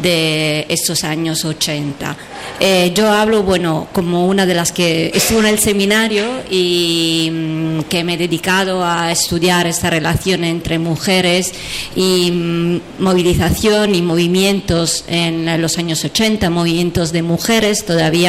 de 0.00 0.64
estos 0.68 1.04
años 1.04 1.44
80. 1.44 2.16
Eh, 2.58 2.92
yo 2.94 3.10
hablo, 3.10 3.42
bueno, 3.42 3.88
como 3.92 4.26
una 4.26 4.46
de 4.46 4.54
las 4.54 4.72
que 4.72 5.10
estuvo 5.14 5.40
en 5.40 5.46
el 5.46 5.58
seminario 5.58 6.24
y 6.50 7.28
mm, 7.30 7.80
que 7.82 8.04
me 8.04 8.14
he 8.14 8.16
dedicado 8.16 8.84
a 8.84 9.12
estudiar 9.12 9.66
esta 9.66 9.90
relación 9.90 10.44
entre 10.44 10.78
mujeres 10.78 11.52
y 11.94 12.30
mm, 12.30 12.80
movilización 13.00 13.94
y 13.94 14.02
movimientos 14.02 15.04
en 15.08 15.60
los 15.60 15.78
años 15.78 16.04
80, 16.04 16.48
movimientos 16.50 17.12
de 17.12 17.22
mujeres, 17.22 17.84
todavía, 17.84 18.21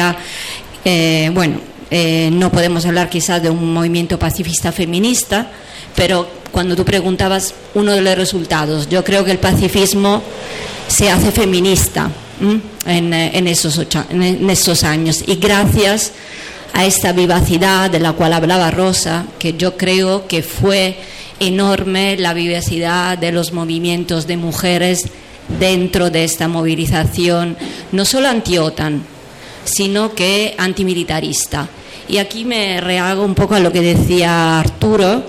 eh, 0.84 1.30
bueno, 1.32 1.58
eh, 1.90 2.30
no 2.32 2.50
podemos 2.50 2.84
hablar 2.86 3.08
quizás 3.08 3.42
de 3.42 3.50
un 3.50 3.72
movimiento 3.72 4.18
pacifista 4.18 4.72
feminista, 4.72 5.50
pero 5.94 6.28
cuando 6.50 6.76
tú 6.76 6.84
preguntabas 6.84 7.54
uno 7.74 7.92
de 7.92 8.00
los 8.00 8.16
resultados, 8.16 8.88
yo 8.88 9.04
creo 9.04 9.24
que 9.24 9.32
el 9.32 9.38
pacifismo 9.38 10.22
se 10.88 11.10
hace 11.10 11.30
feminista 11.30 12.10
en, 12.86 13.12
esos 13.46 13.80
en 14.10 14.50
esos 14.50 14.84
años. 14.84 15.24
Y 15.26 15.36
gracias 15.36 16.12
a 16.72 16.84
esta 16.84 17.12
vivacidad 17.12 17.90
de 17.90 18.00
la 18.00 18.12
cual 18.12 18.32
hablaba 18.32 18.70
Rosa, 18.70 19.26
que 19.38 19.54
yo 19.54 19.76
creo 19.76 20.26
que 20.26 20.42
fue 20.42 20.96
enorme 21.40 22.16
la 22.16 22.34
vivacidad 22.34 23.18
de 23.18 23.32
los 23.32 23.52
movimientos 23.52 24.26
de 24.26 24.36
mujeres 24.36 25.04
dentro 25.60 26.10
de 26.10 26.24
esta 26.24 26.48
movilización, 26.48 27.56
no 27.92 28.04
solo 28.04 28.28
anti-OTAN, 28.28 29.13
sino 29.64 30.14
que 30.14 30.54
antimilitarista. 30.58 31.68
Y 32.08 32.18
aquí 32.18 32.44
me 32.44 32.80
rehago 32.80 33.24
un 33.24 33.34
poco 33.34 33.54
a 33.54 33.60
lo 33.60 33.72
que 33.72 33.80
decía 33.80 34.60
Arturo, 34.60 35.22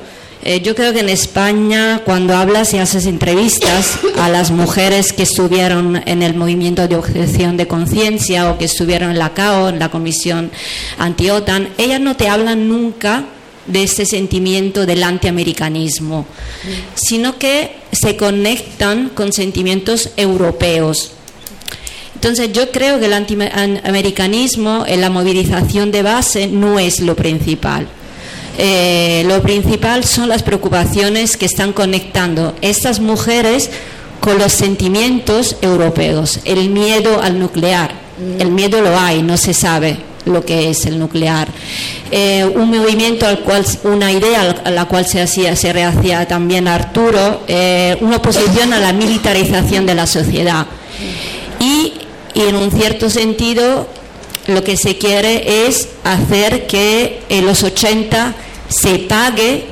eh, 0.48 0.62
yo 0.62 0.76
creo 0.76 0.94
que 0.94 1.00
en 1.00 1.10
España, 1.10 2.04
cuando 2.06 2.36
hablas 2.36 2.72
y 2.76 2.78
haces 2.78 3.08
entrevistas 3.08 3.98
a 4.20 4.30
las 4.30 4.52
mujeres 4.52 5.12
que 5.12 5.24
estuvieron 5.24 6.04
en 6.06 6.22
el 6.22 6.36
movimiento 6.36 6.88
de 6.88 6.96
objeción 6.96 7.58
de 7.58 7.68
conciencia 7.68 8.52
o 8.52 8.60
que 8.60 8.66
estuvieron 8.66 9.10
en 9.10 9.18
la 9.18 9.34
CAO, 9.34 9.70
en 9.70 9.80
la 9.80 9.90
Comisión 9.90 10.52
Anti-OTAN, 11.00 11.70
ellas 11.80 12.00
no 12.00 12.16
te 12.16 12.30
hablan 12.30 12.70
nunca 12.70 13.26
de 13.66 13.84
ese 13.86 14.06
sentimiento 14.06 14.86
del 14.86 15.04
antiamericanismo, 15.04 16.28
sino 16.94 17.40
que 17.40 17.78
se 17.92 18.16
conectan 18.16 19.10
con 19.10 19.34
sentimientos 19.34 20.12
europeos. 20.16 21.15
Entonces 22.26 22.54
yo 22.54 22.72
creo 22.72 23.00
que 23.00 23.06
el 23.06 23.14
antiamericanismo 23.14 24.84
en 24.88 25.00
la 25.00 25.12
movilización 25.12 25.92
de 25.92 26.02
base 26.02 26.48
no 26.48 26.80
es 26.80 27.00
lo 27.00 27.16
principal. 27.16 27.88
Eh, 28.58 29.24
lo 29.28 29.44
principal 29.44 30.04
son 30.06 30.30
las 30.30 30.42
preocupaciones 30.42 31.38
que 31.38 31.46
están 31.46 31.72
conectando 31.72 32.56
estas 32.62 33.00
mujeres 33.00 33.70
con 34.22 34.40
los 34.40 34.54
sentimientos 34.54 35.58
europeos, 35.62 36.40
el 36.46 36.72
miedo 36.72 37.22
al 37.22 37.38
nuclear. 37.38 37.94
El 38.40 38.50
miedo 38.50 38.82
lo 38.82 38.98
hay, 38.98 39.22
no 39.22 39.38
se 39.38 39.54
sabe 39.54 39.96
lo 40.26 40.44
que 40.44 40.72
es 40.72 40.88
el 40.88 40.98
nuclear. 40.98 41.48
Eh, 42.10 42.44
un 42.56 42.72
movimiento 42.72 43.28
al 43.28 43.42
cual, 43.42 43.64
una 43.84 44.12
idea 44.12 44.64
a 44.64 44.72
la 44.72 44.86
cual 44.86 45.06
se 45.06 45.22
hacía, 45.22 45.56
se 45.56 45.72
rehacía 45.72 46.28
también 46.28 46.68
Arturo, 46.68 47.44
eh, 47.48 47.96
una 48.02 48.18
oposición 48.18 48.74
a 48.74 48.80
la 48.80 48.94
militarización 48.94 49.86
de 49.86 49.94
la 49.94 50.08
sociedad. 50.08 50.66
Y, 51.60 51.94
y 52.36 52.42
en 52.42 52.56
un 52.56 52.70
cierto 52.70 53.10
sentido 53.10 53.88
lo 54.48 54.64
que 54.64 54.78
se 54.78 54.98
quiere 54.98 55.68
es 55.68 55.88
hacer 56.04 56.68
que 56.68 57.22
en 57.30 57.46
los 57.46 57.64
80 57.64 58.36
se 58.68 59.00
pague 59.00 59.66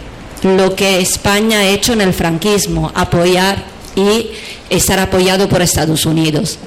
lo 0.43 0.76
que 0.76 0.99
España 0.99 1.59
ha 1.59 1.68
hecho 1.68 1.93
en 1.93 2.01
el 2.01 2.14
franquismo, 2.14 2.91
apoyar 2.95 3.64
y 3.95 4.30
estar 4.70 4.99
apoyado 4.99 5.47
por 5.47 5.61
Estados 5.61 6.05
Unidos. 6.05 6.57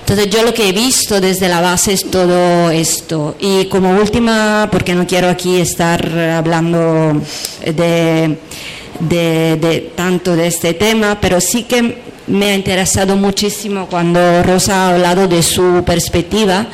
Entonces 0.00 0.28
yo 0.28 0.42
lo 0.42 0.52
que 0.52 0.68
he 0.68 0.72
visto 0.72 1.20
desde 1.20 1.48
la 1.48 1.60
base 1.60 1.92
es 1.94 2.10
todo 2.10 2.70
esto. 2.70 3.36
Y 3.38 3.66
como 3.66 3.98
última, 3.98 4.68
porque 4.70 4.94
no 4.94 5.06
quiero 5.06 5.30
aquí 5.30 5.58
estar 5.58 6.06
hablando 6.18 7.22
de, 7.64 8.36
de 9.00 9.92
tanto 9.96 10.36
de 10.36 10.48
este 10.48 10.74
tema, 10.74 11.18
pero 11.20 11.40
sí 11.40 11.62
que 11.62 12.03
me 12.26 12.50
ha 12.50 12.54
interesado 12.54 13.16
muchísimo 13.16 13.86
cuando 13.88 14.42
Rosa 14.42 14.86
ha 14.86 14.94
hablado 14.94 15.28
de 15.28 15.42
su 15.42 15.82
perspectiva, 15.84 16.66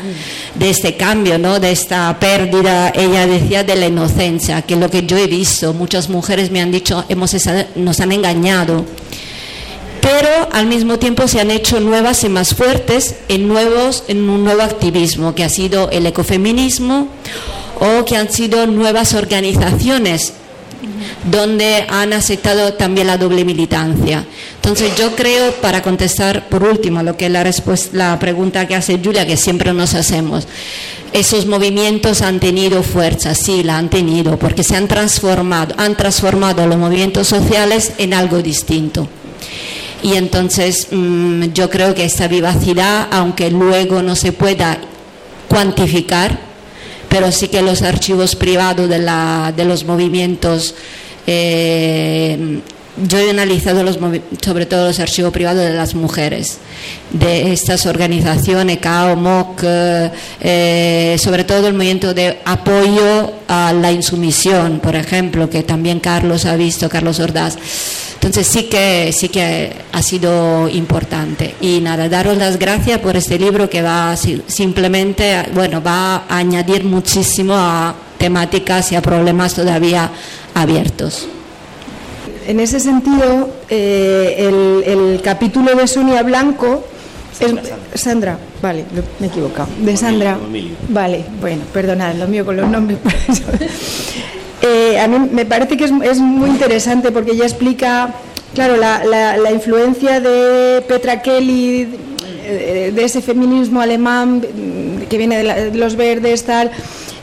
de 0.55 0.71
este 0.71 0.97
cambio, 0.97 1.39
¿no? 1.39 1.59
de 1.59 1.73
esta 1.73 2.17
pérdida. 2.19 2.91
Ella 2.95 3.27
decía 3.27 3.65
de 3.65 3.77
la 3.77 3.87
inocencia, 3.87 4.63
que 4.63 4.77
lo 4.77 4.91
que 4.91 5.05
yo 5.05 5.17
he 5.17 5.27
visto. 5.27 5.73
Muchas 5.75 6.09
mujeres 6.09 6.51
me 6.51 6.61
han 6.61 6.71
dicho, 6.71 7.05
hemos, 7.09 7.35
nos 7.75 8.01
han 8.01 8.13
engañado. 8.13 8.85
Pero 10.01 10.49
al 10.53 10.67
mismo 10.67 10.99
tiempo 10.99 11.29
se 11.29 11.41
han 11.41 11.51
hecho 11.51 11.79
nuevas 11.81 12.25
y 12.25 12.29
más 12.29 12.55
fuertes 12.55 13.17
en, 13.29 13.49
nuevos, 13.49 14.05
en 14.09 14.29
un 14.29 14.45
nuevo 14.45 14.63
activismo, 14.63 15.35
que 15.35 15.45
ha 15.45 15.51
sido 15.51 15.91
el 15.91 16.07
ecofeminismo 16.07 17.09
o 17.81 18.05
que 18.05 18.17
han 18.17 18.31
sido 18.31 18.67
nuevas 18.67 19.15
organizaciones 19.15 20.33
donde 21.31 21.87
han 21.89 22.13
aceptado 22.13 22.75
también 22.75 23.07
la 23.07 23.19
doble 23.19 23.45
militancia. 23.45 24.25
Entonces 24.57 24.97
yo 24.97 25.15
creo, 25.17 25.53
para 25.61 25.83
contestar 25.83 26.49
por 26.49 26.63
último 26.63 27.03
lo 27.03 27.17
que 27.17 27.27
es 27.27 27.33
la, 27.33 27.43
respuesta, 27.43 27.97
la 27.97 28.19
pregunta 28.19 28.67
que 28.67 28.75
hace 28.75 29.01
Julia, 29.03 29.27
que 29.27 29.37
siempre 29.37 29.73
nos 29.73 29.95
hacemos, 29.95 30.47
esos 31.13 31.47
movimientos 31.47 32.23
han 32.23 32.41
tenido 32.41 32.83
fuerza, 32.83 33.35
sí, 33.35 33.63
la 33.63 33.79
han 33.79 33.91
tenido, 33.91 34.39
porque 34.39 34.63
se 34.63 34.77
han 34.77 34.89
transformado, 34.89 35.75
han 35.77 35.97
transformado 35.97 36.67
los 36.67 36.79
movimientos 36.79 37.27
sociales 37.29 37.93
en 37.99 38.15
algo 38.15 38.43
distinto. 38.43 39.09
Y 40.03 40.15
entonces 40.15 40.89
mm, 40.91 41.53
yo 41.53 41.69
creo 41.69 41.95
que 41.95 42.05
esta 42.05 42.29
vivacidad, 42.29 43.09
aunque 43.11 43.51
luego 43.51 44.03
no 44.03 44.17
se 44.17 44.33
pueda 44.33 44.79
cuantificar, 45.49 46.50
pero 47.11 47.31
sí 47.33 47.49
que 47.49 47.61
los 47.61 47.83
archivos 47.83 48.37
privados 48.37 48.89
de, 48.89 49.01
la, 49.01 49.53
de 49.55 49.65
los 49.67 49.85
movimientos 49.85 50.77
eh, 51.27 52.61
yo 52.97 53.19
he 53.19 53.31
analizado 53.31 53.83
los, 53.83 53.99
sobre 54.43 54.67
todo 54.67 54.89
los 54.89 55.01
archivos 55.01 55.33
privados 55.33 55.63
de 55.63 55.73
las 55.73 55.95
mujeres, 55.95 56.59
de 57.13 57.53
estas 57.53 57.87
organizaciones, 57.87 58.79
CAO, 58.79 59.17
MOC, 59.17 59.63
eh, 60.41 61.17
sobre 61.19 61.45
todo 61.45 61.69
el 61.69 61.75
movimiento 61.75 62.15
de 62.15 62.39
apoyo 62.45 63.33
a 63.49 63.73
la 63.73 63.93
insumisión, 63.93 64.81
por 64.81 64.97
ejemplo, 64.97 65.49
que 65.49 65.63
también 65.63 66.01
Carlos 66.01 66.45
ha 66.47 66.57
visto, 66.57 66.89
Carlos 66.89 67.21
Ordaz. 67.21 67.57
Entonces 68.15 68.47
sí 68.47 68.65
que, 68.65 69.15
sí 69.17 69.31
que 69.31 69.73
ha 69.93 70.03
sido 70.03 70.69
importante. 70.69 71.55
Y 71.63 71.81
nada, 71.81 72.09
daros 72.09 72.37
las 72.37 72.59
gracias 72.59 72.99
por 72.99 73.17
este 73.17 73.39
libro 73.39 73.71
que 73.71 73.81
va 73.81 74.15
simplemente, 74.17 75.47
bueno, 75.55 75.83
va 75.83 76.17
a 76.29 76.37
añadir 76.37 76.85
muchísimo 76.85 77.55
a 77.55 77.95
temáticas 78.19 78.93
y 78.93 78.97
a 78.97 79.01
problemas 79.01 79.55
todavía 79.55 80.11
abiertos. 80.55 81.29
En 82.47 82.61
ese 82.61 82.81
sentido, 82.81 83.51
eh, 83.69 84.83
el, 84.87 85.21
capítulo 85.23 85.75
de 85.75 85.87
Sonia 85.87 86.23
Blanco 86.23 86.85
es, 87.39 87.55
Sandra, 88.01 88.39
vale, 88.63 88.85
me 89.19 89.27
he 89.27 89.31
equivocado. 89.31 89.69
De 89.79 89.97
Sandra, 89.97 90.39
vale, 90.89 91.25
bueno, 91.41 91.63
perdonad, 91.73 92.15
lo 92.15 92.27
mío 92.29 92.45
con 92.45 92.57
los 92.57 92.69
nombres. 92.69 92.99
Eh, 94.63 95.01
a 95.01 95.09
mí 95.09 95.19
me 95.33 95.47
parece 95.47 95.75
que 95.79 95.85
es, 95.85 96.19
muy 96.19 96.51
interesante 96.51 97.11
porque 97.13 97.31
ella 97.31 97.47
explica, 97.47 98.13
claro, 98.53 98.77
la, 98.77 99.51
influencia 99.51 100.21
de 100.21 100.83
Petra 100.83 101.23
Kelly, 101.23 101.89
eh, 102.45 102.93
de, 102.95 103.03
ese 103.03 103.23
feminismo 103.23 103.81
alemán 103.81 104.45
que 105.09 105.17
viene 105.17 105.43
de, 105.43 105.75
los 105.75 105.97
verdes, 105.97 106.45
tal, 106.45 106.71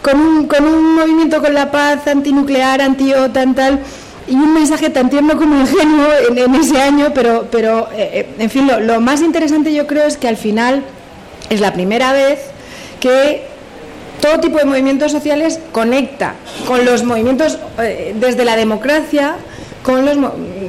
con 0.01 0.19
un, 0.19 0.47
con 0.47 0.65
un 0.65 0.95
movimiento 0.95 1.39
con 1.39 1.53
la 1.53 1.69
paz 1.69 2.07
antinuclear, 2.07 2.81
anti-OTAN, 2.81 3.53
tal 3.53 3.81
y 4.27 4.35
un 4.35 4.53
mensaje 4.53 4.89
tan 4.89 5.09
tierno 5.09 5.37
como 5.37 5.59
ingenuo 5.59 6.07
en, 6.35 6.55
ese 6.55 6.81
año, 6.81 7.11
pero, 7.13 7.47
pero 7.51 7.87
eh, 7.95 8.27
en 8.37 8.49
fin, 8.49 8.69
lo, 8.81 8.99
más 8.99 9.21
interesante 9.21 9.73
yo 9.73 9.87
creo 9.87 10.05
es 10.05 10.17
que 10.17 10.27
al 10.27 10.37
final 10.37 10.83
es 11.49 11.61
la 11.61 11.73
primera 11.73 12.13
vez 12.13 12.39
que 12.99 13.43
todo 14.21 14.39
tipo 14.39 14.57
de 14.57 14.65
movimientos 14.65 15.11
sociales 15.11 15.59
conecta 15.71 16.35
con 16.65 16.83
los 16.83 17.03
movimientos 17.03 17.59
desde 18.15 18.43
la 18.43 18.55
democracia, 18.55 19.35
con, 19.83 20.05
los, 20.05 20.17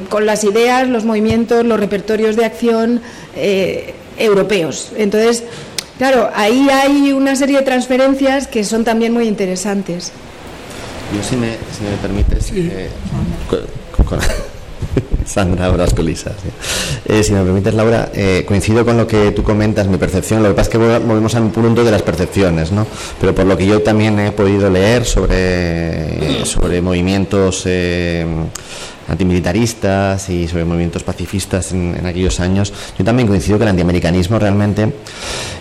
con 0.07 0.25
las 0.25 0.43
ideas, 0.43 0.87
los 0.87 1.03
movimientos, 1.03 1.65
los 1.65 1.79
repertorios 1.79 2.35
de 2.35 2.45
acción 2.45 3.01
europeos. 4.17 4.91
Entonces, 4.95 5.43
Claro, 5.99 6.29
ahí 6.33 6.69
hay 6.71 7.11
una 7.11 7.35
serie 7.35 7.57
de 7.57 7.63
transferencias 7.63 8.47
que 8.47 8.63
son 8.63 8.85
también 8.85 9.11
muy 9.11 9.27
interesantes. 9.27 10.13
Yo, 11.15 11.23
si 11.23 11.35
me, 11.35 11.57
si 11.75 11.83
me 11.83 11.97
permites, 12.01 12.51
eh, 12.55 12.89
Sandra 15.25 15.69
Brascolisa. 15.69 16.31
Eh, 17.05 17.23
si 17.23 17.33
me 17.33 17.43
permites, 17.43 17.73
Laura, 17.73 18.11
eh, 18.13 18.43
coincido 18.47 18.85
con 18.85 18.97
lo 18.97 19.07
que 19.07 19.31
tú 19.31 19.43
comentas, 19.43 19.87
mi 19.87 19.97
percepción. 19.97 20.43
Lo 20.43 20.49
que 20.49 20.55
pasa 20.55 20.69
es 20.69 20.71
que 20.71 20.77
volvemos 20.77 21.33
a 21.35 21.41
un 21.41 21.51
punto 21.51 21.83
de 21.83 21.91
las 21.91 22.01
percepciones, 22.03 22.71
¿no? 22.71 22.85
Pero 23.19 23.33
por 23.33 23.45
lo 23.45 23.57
que 23.57 23.65
yo 23.65 23.81
también 23.81 24.19
he 24.19 24.31
podido 24.31 24.69
leer 24.69 25.05
sobre, 25.05 26.45
sobre 26.45 26.81
movimientos 26.81 27.65
antimilitaristas 29.09 30.29
y 30.29 30.47
sobre 30.47 30.65
movimientos 30.65 31.03
pacifistas 31.03 31.71
en, 31.71 32.05
aquellos 32.05 32.39
años, 32.39 32.73
yo 32.97 33.03
también 33.03 33.27
coincido 33.27 33.57
que 33.57 33.63
el 33.63 33.69
antiamericanismo 33.69 34.39
realmente 34.39 34.93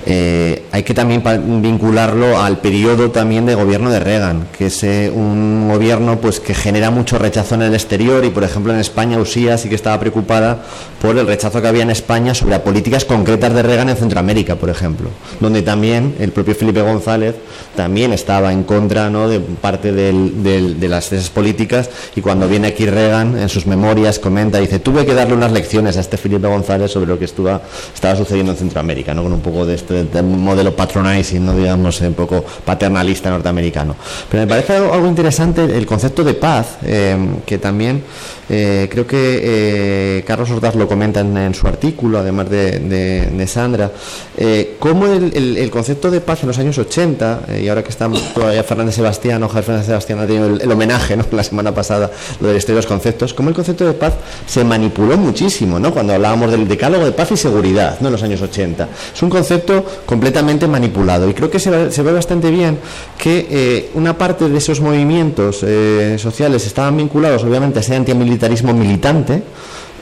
eh, 0.06 0.64
hay 0.70 0.82
que 0.82 0.94
también 0.94 1.22
vincularlo 1.62 2.40
al 2.40 2.58
periodo 2.58 3.10
también 3.10 3.46
de 3.46 3.54
gobierno 3.54 3.90
de 3.90 4.00
Reagan, 4.00 4.48
que 4.56 4.66
es 4.66 4.82
eh, 4.84 5.10
un 5.14 5.68
gobierno 5.68 6.20
pues 6.20 6.40
que 6.40 6.54
genera 6.54 6.90
mucho 6.90 7.18
rechazo 7.18 7.54
en 7.54 7.62
el 7.62 7.74
exterior 7.74 8.24
y 8.24 8.30
por 8.30 8.44
ejemplo 8.44 8.72
en 8.72 8.80
España 8.80 9.18
Usía 9.18 9.58
sí 9.58 9.68
que 9.68 9.74
estaba 9.74 9.98
preocupada 9.98 10.62
por 11.00 11.16
el 11.18 11.26
rechazo 11.26 11.60
que 11.60 11.68
había 11.68 11.82
en 11.82 11.90
España 11.90 12.34
sobre 12.34 12.58
políticas 12.60 13.04
concretas 13.04 13.54
de 13.54 13.62
Reagan 13.62 13.88
en 13.88 13.96
Centroamérica, 13.96 14.56
por 14.56 14.70
ejemplo, 14.70 15.10
donde 15.40 15.62
también 15.62 16.14
el 16.18 16.32
propio 16.32 16.54
Felipe 16.54 16.82
González 16.82 17.36
también 17.76 18.12
estaba 18.12 18.52
en 18.52 18.64
contra 18.64 19.10
¿no? 19.10 19.28
de 19.28 19.40
parte 19.40 19.92
de 19.92 20.88
las 20.88 21.12
esas 21.12 21.30
políticas 21.30 21.90
y 22.16 22.20
cuando 22.20 22.48
viene 22.48 22.68
aquí 22.68 22.86
Reagan 22.86 23.37
en 23.38 23.48
sus 23.48 23.66
memorias 23.66 24.18
comenta, 24.18 24.58
dice, 24.58 24.78
tuve 24.78 25.06
que 25.06 25.14
darle 25.14 25.34
unas 25.34 25.52
lecciones 25.52 25.96
a 25.96 26.00
este 26.00 26.16
Felipe 26.16 26.46
González 26.46 26.90
sobre 26.90 27.06
lo 27.06 27.18
que 27.18 27.24
estuvo, 27.24 27.60
estaba 27.94 28.16
sucediendo 28.16 28.52
en 28.52 28.58
Centroamérica, 28.58 29.14
¿no? 29.14 29.22
con 29.22 29.32
un 29.32 29.40
poco 29.40 29.64
de 29.64 29.74
este 29.74 30.22
modelo 30.22 30.74
patronizing, 30.74 31.44
¿no? 31.44 31.54
digamos, 31.54 32.00
un 32.00 32.14
poco 32.14 32.44
paternalista 32.64 33.30
norteamericano. 33.30 33.94
Pero 34.30 34.42
me 34.42 34.46
parece 34.48 34.76
algo, 34.76 35.06
interesante 35.06 35.64
el 35.64 35.86
concepto 35.86 36.24
de 36.24 36.34
paz, 36.34 36.78
eh, 36.82 37.16
que 37.46 37.58
también 37.58 38.02
eh, 38.48 38.88
creo 38.90 39.06
que 39.06 39.40
eh, 39.42 40.24
Carlos 40.26 40.50
Ordaz 40.50 40.74
lo 40.74 40.88
comenta 40.88 41.20
en, 41.20 41.54
su 41.54 41.66
artículo, 41.66 42.18
además 42.18 42.48
de, 42.48 43.44
Sandra, 43.46 43.90
eh, 44.36 44.76
cómo 44.78 45.06
el, 45.06 45.70
concepto 45.70 46.10
de 46.10 46.20
paz 46.20 46.42
en 46.42 46.48
los 46.48 46.58
años 46.58 46.78
80, 46.78 47.42
y 47.62 47.68
ahora 47.68 47.82
que 47.82 47.90
estamos 47.90 48.22
todavía 48.34 48.62
Fernández 48.64 48.94
Sebastián, 48.94 49.42
Ojalá 49.42 49.62
Fernández 49.62 49.86
Sebastián 49.86 50.20
ha 50.20 50.26
tenido 50.26 50.46
el, 50.46 50.72
homenaje 50.72 51.16
¿no? 51.16 51.24
la 51.32 51.42
semana 51.42 51.74
pasada, 51.74 52.10
lo 52.40 52.48
del 52.48 52.56
historia 52.56 52.76
de 52.76 52.82
los 52.82 52.86
conceptos, 52.86 53.34
cómo 53.34 53.50
el 53.50 53.54
concepto 53.54 53.86
de 53.86 53.92
paz 53.92 54.14
se 54.46 54.64
manipuló 54.64 55.16
muchísimo, 55.16 55.78
¿no? 55.78 55.92
cuando 55.92 56.14
hablábamos 56.14 56.50
del 56.50 56.66
decálogo 56.66 57.04
de 57.04 57.12
paz 57.12 57.32
y 57.32 57.36
seguridad 57.36 57.98
¿no? 58.00 58.08
en 58.08 58.12
los 58.12 58.22
años 58.22 58.40
80. 58.40 58.88
Es 59.14 59.22
un 59.22 59.30
concepto 59.30 59.84
completamente 60.06 60.66
manipulado 60.66 61.28
y 61.28 61.34
creo 61.34 61.50
que 61.50 61.58
se 61.58 61.70
ve, 61.70 62.12
bastante 62.12 62.50
bien 62.50 62.78
que 63.18 63.90
una 63.94 64.16
parte 64.16 64.48
de 64.48 64.58
esos 64.58 64.80
movimientos 64.80 65.64
sociales 66.16 66.66
estaban 66.66 66.96
vinculados 66.96 67.44
obviamente 67.44 67.78
a 67.78 67.82
ese 67.82 67.94
antimilitar 67.94 68.37
militarismo 68.38 68.72
militante 68.72 69.42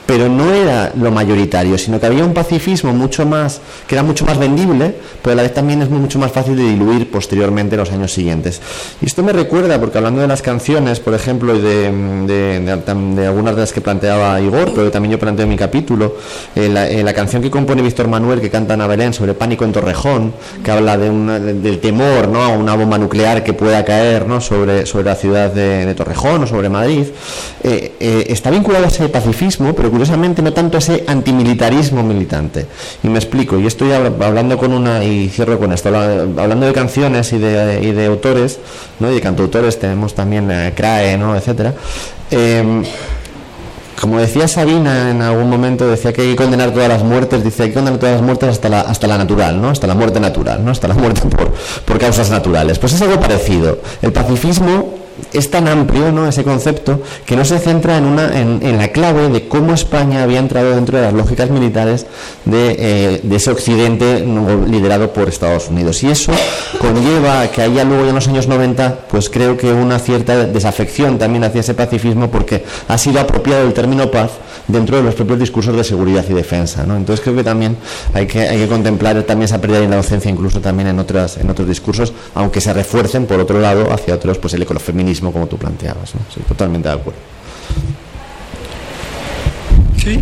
pero 0.07 0.29
no 0.29 0.51
era 0.53 0.93
lo 0.99 1.11
mayoritario, 1.11 1.77
sino 1.77 1.99
que 1.99 2.05
había 2.05 2.23
un 2.23 2.33
pacifismo 2.33 2.93
mucho 2.93 3.25
más, 3.25 3.59
que 3.87 3.93
era 3.93 4.03
mucho 4.03 4.25
más 4.25 4.39
vendible, 4.39 4.95
pero 5.21 5.33
a 5.33 5.35
la 5.35 5.41
vez 5.43 5.53
también 5.53 5.81
es 5.81 5.89
mucho 5.89 6.17
más 6.17 6.31
fácil 6.31 6.55
de 6.55 6.63
diluir 6.63 7.11
posteriormente 7.11 7.75
en 7.75 7.81
los 7.81 7.91
años 7.91 8.13
siguientes. 8.13 8.61
Y 9.01 9.05
esto 9.05 9.21
me 9.21 9.33
recuerda, 9.33 9.79
porque 9.79 9.97
hablando 9.97 10.21
de 10.21 10.27
las 10.27 10.41
canciones, 10.41 11.01
por 11.01 11.13
ejemplo, 11.13 11.53
y 11.55 11.59
de, 11.59 11.91
de, 12.25 13.27
algunas 13.27 13.55
de 13.55 13.61
las 13.61 13.73
que 13.73 13.81
planteaba 13.81 14.39
Igor, 14.39 14.71
pero 14.73 14.89
también 14.89 15.11
yo 15.11 15.19
planteo 15.19 15.43
en 15.43 15.49
mi 15.49 15.57
capítulo, 15.57 16.15
eh, 16.55 16.73
eh, 16.89 17.03
la, 17.03 17.13
canción 17.13 17.41
que 17.41 17.51
compone 17.51 17.81
Víctor 17.81 18.07
Manuel, 18.07 18.39
que 18.39 18.49
canta 18.49 18.75
Ana 18.75 18.87
Belén 18.87 19.11
sobre 19.13 19.33
pánico 19.33 19.65
en 19.65 19.73
Torrejón, 19.73 20.33
que 20.63 20.71
habla 20.71 20.97
de 20.97 21.07
del 21.07 21.79
temor 21.79 22.27
¿no? 22.27 22.41
a 22.41 22.49
una 22.49 22.75
bomba 22.75 22.97
nuclear 22.97 23.43
que 23.43 23.53
pueda 23.53 23.83
caer 23.83 24.27
¿no? 24.27 24.39
sobre, 24.39 24.85
sobre 24.85 25.05
la 25.05 25.15
ciudad 25.15 25.51
de, 25.51 25.93
Torrejón 25.95 26.43
o 26.43 26.47
sobre 26.47 26.69
Madrid, 26.69 27.07
eh, 27.63 28.25
está 28.29 28.51
vinculado 28.51 28.85
a 28.85 28.87
ese 28.87 29.09
pacifismo, 29.09 29.73
pero 29.73 29.89
curiosamente 29.97 30.43
no 30.43 30.53
tanto 30.53 30.77
ese 30.77 31.03
antimilitarismo 31.07 32.03
militante. 32.03 32.67
Y 33.01 33.07
me 33.07 33.17
explico, 33.17 33.57
y 33.57 33.65
estoy 33.65 33.93
hablando 33.93 34.55
con 34.55 34.71
una, 34.71 35.03
y 35.03 35.27
cierro 35.27 35.57
con 35.57 35.73
esto, 35.73 35.89
hablando 35.89 36.67
de 36.67 36.73
canciones 36.73 37.33
y 37.33 37.39
de, 37.39 37.81
y 37.81 37.93
de 37.93 38.05
autores, 38.05 38.59
¿no? 38.99 39.09
y 39.09 39.15
de 39.15 39.21
cantautores, 39.21 39.79
tenemos 39.79 40.13
también 40.13 40.51
eh, 40.51 40.71
CRAE, 40.75 41.17
¿no? 41.17 41.35
etcétera. 41.35 41.73
Em, 42.29 42.83
como 43.99 44.19
decía 44.19 44.47
Sabina 44.47 45.09
en 45.09 45.23
algún 45.23 45.49
momento, 45.49 45.89
decía 45.89 46.13
que 46.13 46.21
hay 46.21 46.29
que 46.29 46.35
condenar 46.35 46.69
todas 46.69 46.89
las 46.89 47.03
muertes, 47.03 47.43
dice 47.43 47.63
hay 47.63 47.69
que 47.69 47.75
condenar 47.75 47.99
todas 47.99 48.17
las 48.17 48.23
muertes 48.23 48.49
hasta 48.49 48.69
la, 48.69 48.81
hasta 48.81 49.07
la 49.07 49.17
natural, 49.17 49.59
¿no? 49.59 49.69
Hasta 49.69 49.87
la 49.87 49.95
muerte 49.95 50.19
natural, 50.19 50.63
¿no? 50.63 50.69
Hasta 50.69 50.87
la 50.87 50.93
muerte 50.93 51.21
por, 51.35 51.51
por 51.85 51.97
causas 51.97 52.29
naturales. 52.29 52.77
Pues 52.77 52.93
es 52.93 53.01
algo 53.01 53.19
parecido. 53.19 53.79
El 54.03 54.13
pacifismo 54.13 54.96
es 55.33 55.49
tan 55.49 55.67
amplio 55.67 56.11
¿no? 56.11 56.27
ese 56.27 56.43
concepto 56.43 57.01
que 57.25 57.35
no 57.35 57.45
se 57.45 57.59
centra 57.59 57.97
en, 57.97 58.05
una, 58.05 58.39
en, 58.39 58.77
la 58.77 58.89
clave 58.89 59.29
de 59.29 59.47
cómo 59.47 59.73
España 59.73 60.23
había 60.23 60.39
entrado 60.39 60.75
dentro 60.75 60.97
de 60.97 61.03
las 61.03 61.13
lógicas 61.13 61.49
militares 61.49 62.05
de, 62.45 62.75
eh, 62.79 63.21
ese 63.31 63.51
occidente 63.51 64.25
liderado 64.67 65.13
por 65.13 65.29
Estados 65.29 65.69
Unidos. 65.69 66.01
Y 66.03 66.09
eso 66.09 66.31
conlleva 66.79 67.47
que 67.47 67.61
haya 67.61 67.83
luego 67.83 68.07
en 68.07 68.15
los 68.15 68.27
años 68.27 68.47
90, 68.47 69.07
pues 69.09 69.29
creo 69.29 69.57
que 69.57 69.71
una 69.71 69.99
cierta 69.99 70.45
desafección 70.45 71.17
también 71.17 71.43
hacia 71.43 71.61
ese 71.61 71.73
pacifismo 71.73 72.29
porque 72.29 72.63
ha 72.87 72.97
sido 72.97 73.19
apropiado 73.19 73.65
el 73.67 73.73
término 73.73 74.09
paz 74.09 74.31
dentro 74.67 74.97
de 74.97 75.03
los 75.03 75.15
propios 75.15 75.39
discursos 75.39 75.75
de 75.75 75.83
seguridad 75.83 76.25
y 76.29 76.33
defensa. 76.33 76.85
¿no? 76.85 76.95
Entonces 76.95 77.23
creo 77.23 77.35
que 77.35 77.43
también 77.43 77.77
hay 78.13 78.27
que, 78.27 78.41
hay 78.41 78.59
que 78.59 78.67
contemplar 78.67 79.21
también 79.23 79.45
esa 79.45 79.59
pérdida 79.61 79.79
de 79.79 79.85
inocencia 79.85 80.29
incluso 80.29 80.59
también 80.61 80.89
en, 80.89 80.99
otras, 80.99 81.37
en 81.37 81.49
otros 81.49 81.67
discursos, 81.67 82.13
aunque 82.35 82.61
se 82.61 82.73
refuercen 82.73 83.25
por 83.25 83.39
otro 83.39 83.59
lado 83.59 83.91
hacia 83.91 84.15
otros, 84.15 84.37
pues 84.37 84.53
el 84.53 84.61
ecofeminismo 84.61 85.31
como 85.31 85.47
tú 85.47 85.57
planteabas. 85.57 86.15
¿no? 86.15 86.21
Estoy 86.27 86.43
totalmente 86.43 86.89
de 86.89 86.95
acuerdo. 86.95 87.19
¿Sí? 89.97 90.19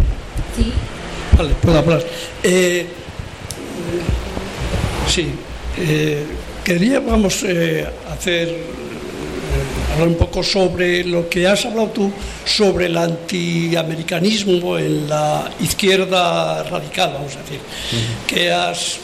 Sí. 0.56 0.74
Vale, 1.38 1.54
puedo 1.62 1.78
hablar. 1.80 2.02
Eh, 2.44 2.86
sí, 5.08 5.28
eh, 5.78 6.26
quería, 6.64 7.00
vamos, 7.00 7.44
eh, 7.44 7.86
hacer, 8.12 8.56
hablar 9.94 10.08
un 10.08 10.16
poco 10.16 10.44
sobre 10.44 11.04
lo 11.04 11.30
que 11.30 11.48
has 11.48 11.66
hablado 11.66 11.90
tú 11.90 12.12
sobre 12.46 12.88
el 12.88 12.98
antiamericanismo 12.98 14.78
en 14.78 15.10
la 15.10 15.52
izquierda 15.60 16.64
radical, 16.64 17.14
vamos 17.14 17.36
a 17.36 17.40
decir, 17.40 17.60
que 18.28 18.52
has 18.52 19.00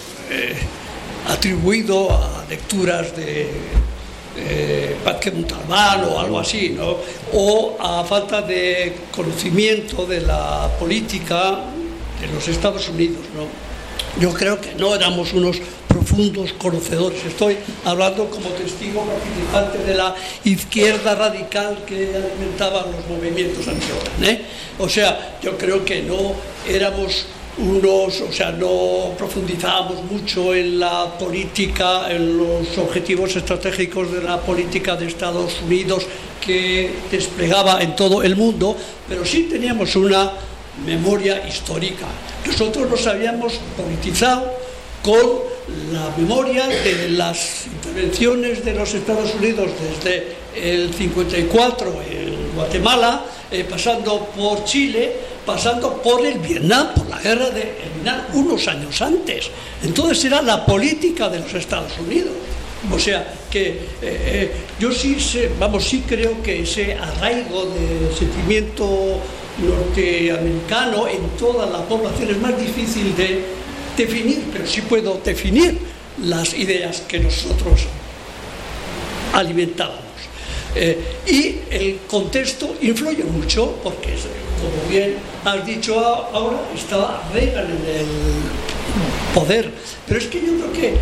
atribuido 1.27 2.11
a 2.11 2.45
lecturas 2.49 3.15
de 3.15 3.49
eh, 4.37 4.95
Montalbán 5.33 6.03
o 6.05 6.19
algo 6.19 6.39
así, 6.39 6.69
¿no? 6.69 6.97
o 7.33 7.77
a 7.79 8.03
falta 8.03 8.41
de 8.41 8.95
conocimiento 9.11 10.05
de 10.05 10.21
la 10.21 10.69
política 10.79 11.59
de 12.19 12.27
los 12.33 12.47
Estados 12.47 12.87
Unidos. 12.89 13.19
¿no? 13.35 13.45
Yo 14.21 14.33
creo 14.33 14.59
que 14.59 14.73
no 14.75 14.95
éramos 14.95 15.33
unos 15.33 15.57
profundos 15.91 16.53
conocedores. 16.53 17.23
Estoy 17.25 17.57
hablando 17.85 18.29
como 18.29 18.49
testigo 18.49 19.03
participante 19.05 19.77
de 19.79 19.95
la 19.95 20.15
izquierda 20.43 21.15
radical 21.15 21.83
que 21.85 22.15
alimentaba 22.15 22.85
los 22.85 23.07
movimientos 23.09 23.67
anteriores. 23.67 24.11
¿eh? 24.21 24.41
O 24.79 24.87
sea, 24.87 25.37
yo 25.41 25.57
creo 25.57 25.83
que 25.83 26.01
no 26.01 26.33
éramos 26.67 27.25
unos, 27.57 28.21
o 28.21 28.31
sea, 28.31 28.51
no 28.51 29.13
profundizábamos 29.17 30.03
mucho 30.09 30.53
en 30.53 30.79
la 30.79 31.17
política, 31.17 32.09
en 32.09 32.37
los 32.37 32.77
objetivos 32.77 33.35
estratégicos 33.35 34.11
de 34.11 34.21
la 34.21 34.39
política 34.39 34.95
de 34.95 35.07
Estados 35.07 35.61
Unidos 35.61 36.05
que 36.39 36.91
desplegaba 37.11 37.81
en 37.81 37.95
todo 37.95 38.23
el 38.23 38.35
mundo, 38.35 38.75
pero 39.07 39.25
sí 39.25 39.47
teníamos 39.51 39.95
una 39.95 40.31
memoria 40.85 41.47
histórica. 41.47 42.07
Nosotros 42.45 42.89
nos 42.89 43.05
habíamos 43.05 43.53
politizado 43.77 44.51
con 45.03 45.51
la 45.91 46.13
memoria 46.17 46.67
de 46.67 47.09
las 47.09 47.65
intervenciones 47.67 48.63
de 48.63 48.73
los 48.73 48.93
Estados 48.93 49.33
Unidos 49.35 49.69
desde 49.79 50.35
el 50.55 50.93
54 50.93 52.01
en 52.09 52.55
Guatemala, 52.55 53.25
eh, 53.49 53.65
pasando 53.69 54.27
por 54.35 54.63
Chile, 54.65 55.11
pasando 55.45 56.01
por 56.01 56.25
el 56.25 56.39
Vietnam, 56.39 56.93
por 56.95 57.09
la 57.09 57.19
guerra 57.19 57.49
de 57.49 57.75
Vietnam 57.93 58.21
unos 58.33 58.67
años 58.67 59.01
antes. 59.01 59.49
Entonces 59.83 60.25
era 60.25 60.41
la 60.41 60.65
política 60.65 61.29
de 61.29 61.39
los 61.39 61.53
Estados 61.53 61.93
Unidos. 61.99 62.33
O 62.89 62.97
sea, 62.97 63.33
que 63.49 63.67
eh, 63.69 63.79
eh, 64.01 64.51
yo 64.79 64.91
sí 64.91 65.19
sé, 65.19 65.51
vamos, 65.59 65.83
sí 65.85 66.03
creo 66.07 66.41
que 66.41 66.63
ese 66.63 66.95
arraigo 66.95 67.65
de 67.65 68.15
sentimiento 68.17 69.19
norteamericano 69.59 71.07
en 71.07 71.29
toda 71.37 71.67
la 71.67 71.85
población 71.85 72.31
es 72.31 72.39
más 72.39 72.57
difícil 72.59 73.15
de 73.15 73.60
definir, 73.97 74.43
pero 74.51 74.65
sí 74.65 74.81
puedo 74.81 75.19
definir 75.23 75.77
las 76.23 76.53
ideas 76.53 77.01
que 77.01 77.19
nosotros 77.19 77.81
alimentábamos. 79.33 80.01
Eh, 80.75 80.97
y 81.27 81.57
el 81.73 81.99
contexto 82.07 82.75
influye 82.81 83.23
mucho, 83.23 83.75
porque, 83.83 84.15
como 84.61 84.89
bien 84.89 85.15
has 85.43 85.65
dicho 85.65 85.99
ahora, 85.99 86.61
estaba 86.75 87.23
Reagan 87.33 87.65
en 87.65 87.99
el 87.99 88.05
poder. 89.33 89.71
Pero 90.07 90.19
es 90.19 90.27
que 90.27 90.39
yo 90.39 90.57
creo 90.57 90.73
que 90.73 90.93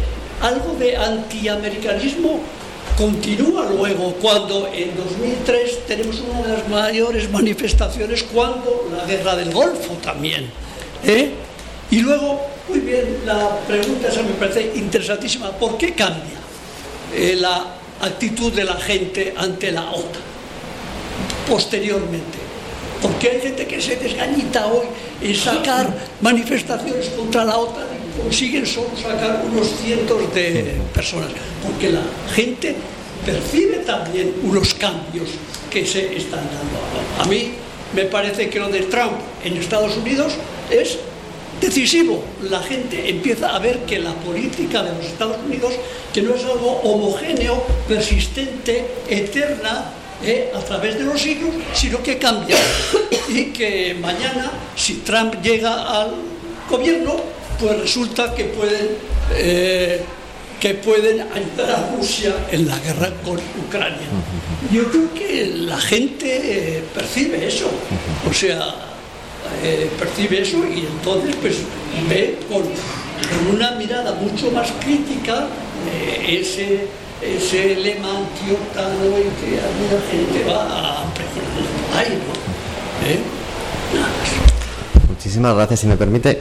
algo 0.42 0.74
de 0.76 0.96
antiamericanismo 0.96 2.40
continúa 2.98 3.70
luego 3.70 4.14
cuando 4.16 4.68
en 4.74 4.96
2003 4.96 5.86
tenemos 5.86 6.22
una 6.22 6.48
de 6.48 6.54
las 6.58 6.68
mayores 6.68 7.30
manifestaciones 7.30 8.24
cuando 8.24 8.90
la 8.96 9.06
guerra 9.06 9.36
del 9.36 9.52
Golfo 9.54 9.94
también. 10.04 10.50
¿eh? 11.06 11.32
Y 11.92 12.00
luego, 12.00 12.42
muy 12.70 12.80
bien, 12.80 13.22
la 13.26 13.60
pregunta 13.68 14.08
esa 14.08 14.22
me 14.22 14.34
parece 14.34 14.72
interesantísima. 14.76 15.52
¿Por 15.52 15.78
qué 15.78 15.94
cambia 15.94 16.40
eh, 17.14 17.36
la 17.40 17.76
actitud 18.02 18.54
de 18.54 18.64
la 18.64 18.76
gente 18.76 19.34
ante 19.36 19.72
la 19.72 19.90
OTAN 19.92 20.22
posteriormente? 21.48 22.38
Porque 23.02 23.30
hay 23.30 23.42
gente 23.42 23.66
que 23.66 23.82
se 23.82 23.96
desgañita 23.96 24.68
hoy 24.68 24.86
en 25.22 25.36
sacar 25.36 25.92
manifestaciones 26.22 27.10
contra 27.10 27.46
la 27.46 27.58
OTAN 27.58 27.86
y 27.86 28.22
consiguen 28.22 28.66
solo 28.66 28.90
sacar 28.96 29.44
unos 29.52 29.68
cientos 29.82 30.34
de 30.34 30.76
personas. 30.94 31.30
Porque 31.64 31.90
la 31.92 32.04
gente 32.34 32.76
percibe 33.26 33.78
también 33.78 34.34
unos 34.44 34.74
cambios 34.76 35.30
que 35.72 35.86
se 35.86 36.16
están 36.16 36.42
dando. 36.42 37.24
A 37.24 37.26
mí 37.26 37.54
me 37.96 38.06
parece 38.06 38.50
que 38.50 38.60
lo 38.60 38.70
de 38.70 38.82
Trump 38.82 39.14
en 39.44 39.58
Estados 39.58 39.98
Unidos 39.98 40.34
es 40.70 41.00
decisivo. 41.60 42.24
La 42.50 42.62
gente 42.62 43.10
empieza 43.10 43.56
a 43.56 43.60
ver 43.60 43.80
que 43.80 44.00
la 44.00 44.14
política 44.14 44.84
de 44.84 44.94
los 44.96 45.06
Estados 45.06 45.38
Unidos, 45.46 45.74
que 46.14 46.22
no 46.22 46.36
es 46.36 46.44
algo 46.44 46.80
homogéneo, 46.84 47.64
persistente, 47.88 48.86
eterna, 49.10 49.92
eh, 50.24 50.52
a 50.54 50.60
través 50.60 50.98
de 50.98 51.06
los 51.06 51.22
siglos, 51.22 51.52
sino 51.74 52.02
que 52.04 52.18
cambia. 52.18 52.58
Y 53.30 53.46
que 53.54 53.96
mañana, 54.02 54.52
si 54.76 54.96
Trump 55.06 55.36
llega 55.44 56.02
al 56.02 56.16
gobierno, 56.68 57.16
pues 57.60 57.80
resulta 57.80 58.34
que 58.34 58.46
pueden, 58.46 58.90
eh, 59.36 60.02
que 60.60 60.74
pueden 60.74 61.22
ayudar 61.22 61.72
a 61.72 61.96
Rusia 61.96 62.34
en 62.52 62.68
la 62.68 62.80
guerra 62.80 63.12
con 63.24 63.40
Ucrania. 63.68 64.08
Yo 64.72 64.90
creo 64.90 65.14
que 65.14 65.46
la 65.58 65.78
gente 65.78 66.78
eh, 66.78 66.84
percibe 66.92 67.48
eso. 67.48 67.70
O 68.28 68.34
sea, 68.34 68.89
percibe 69.98 70.42
eso 70.42 70.58
y 70.66 70.86
entonces 70.86 71.36
pues 71.42 71.58
ve 72.10 72.38
con, 72.48 72.64
una 73.54 73.72
mirada 73.72 74.14
mucho 74.14 74.50
más 74.52 74.72
crítica 74.80 75.48
ese 76.28 76.88
ese 77.22 77.76
lema 77.76 78.10
antiotano 78.18 79.18
y 79.20 79.30
que 79.42 79.60
alguna 79.60 80.00
gente 80.10 80.44
va 80.50 80.64
a 80.64 81.04
ahí. 81.98 82.18
¿Eh? 83.06 83.20
Muchísimas 85.10 85.56
gracias. 85.56 85.82
Si 85.82 85.88
me 85.88 85.98
permite, 85.98 86.40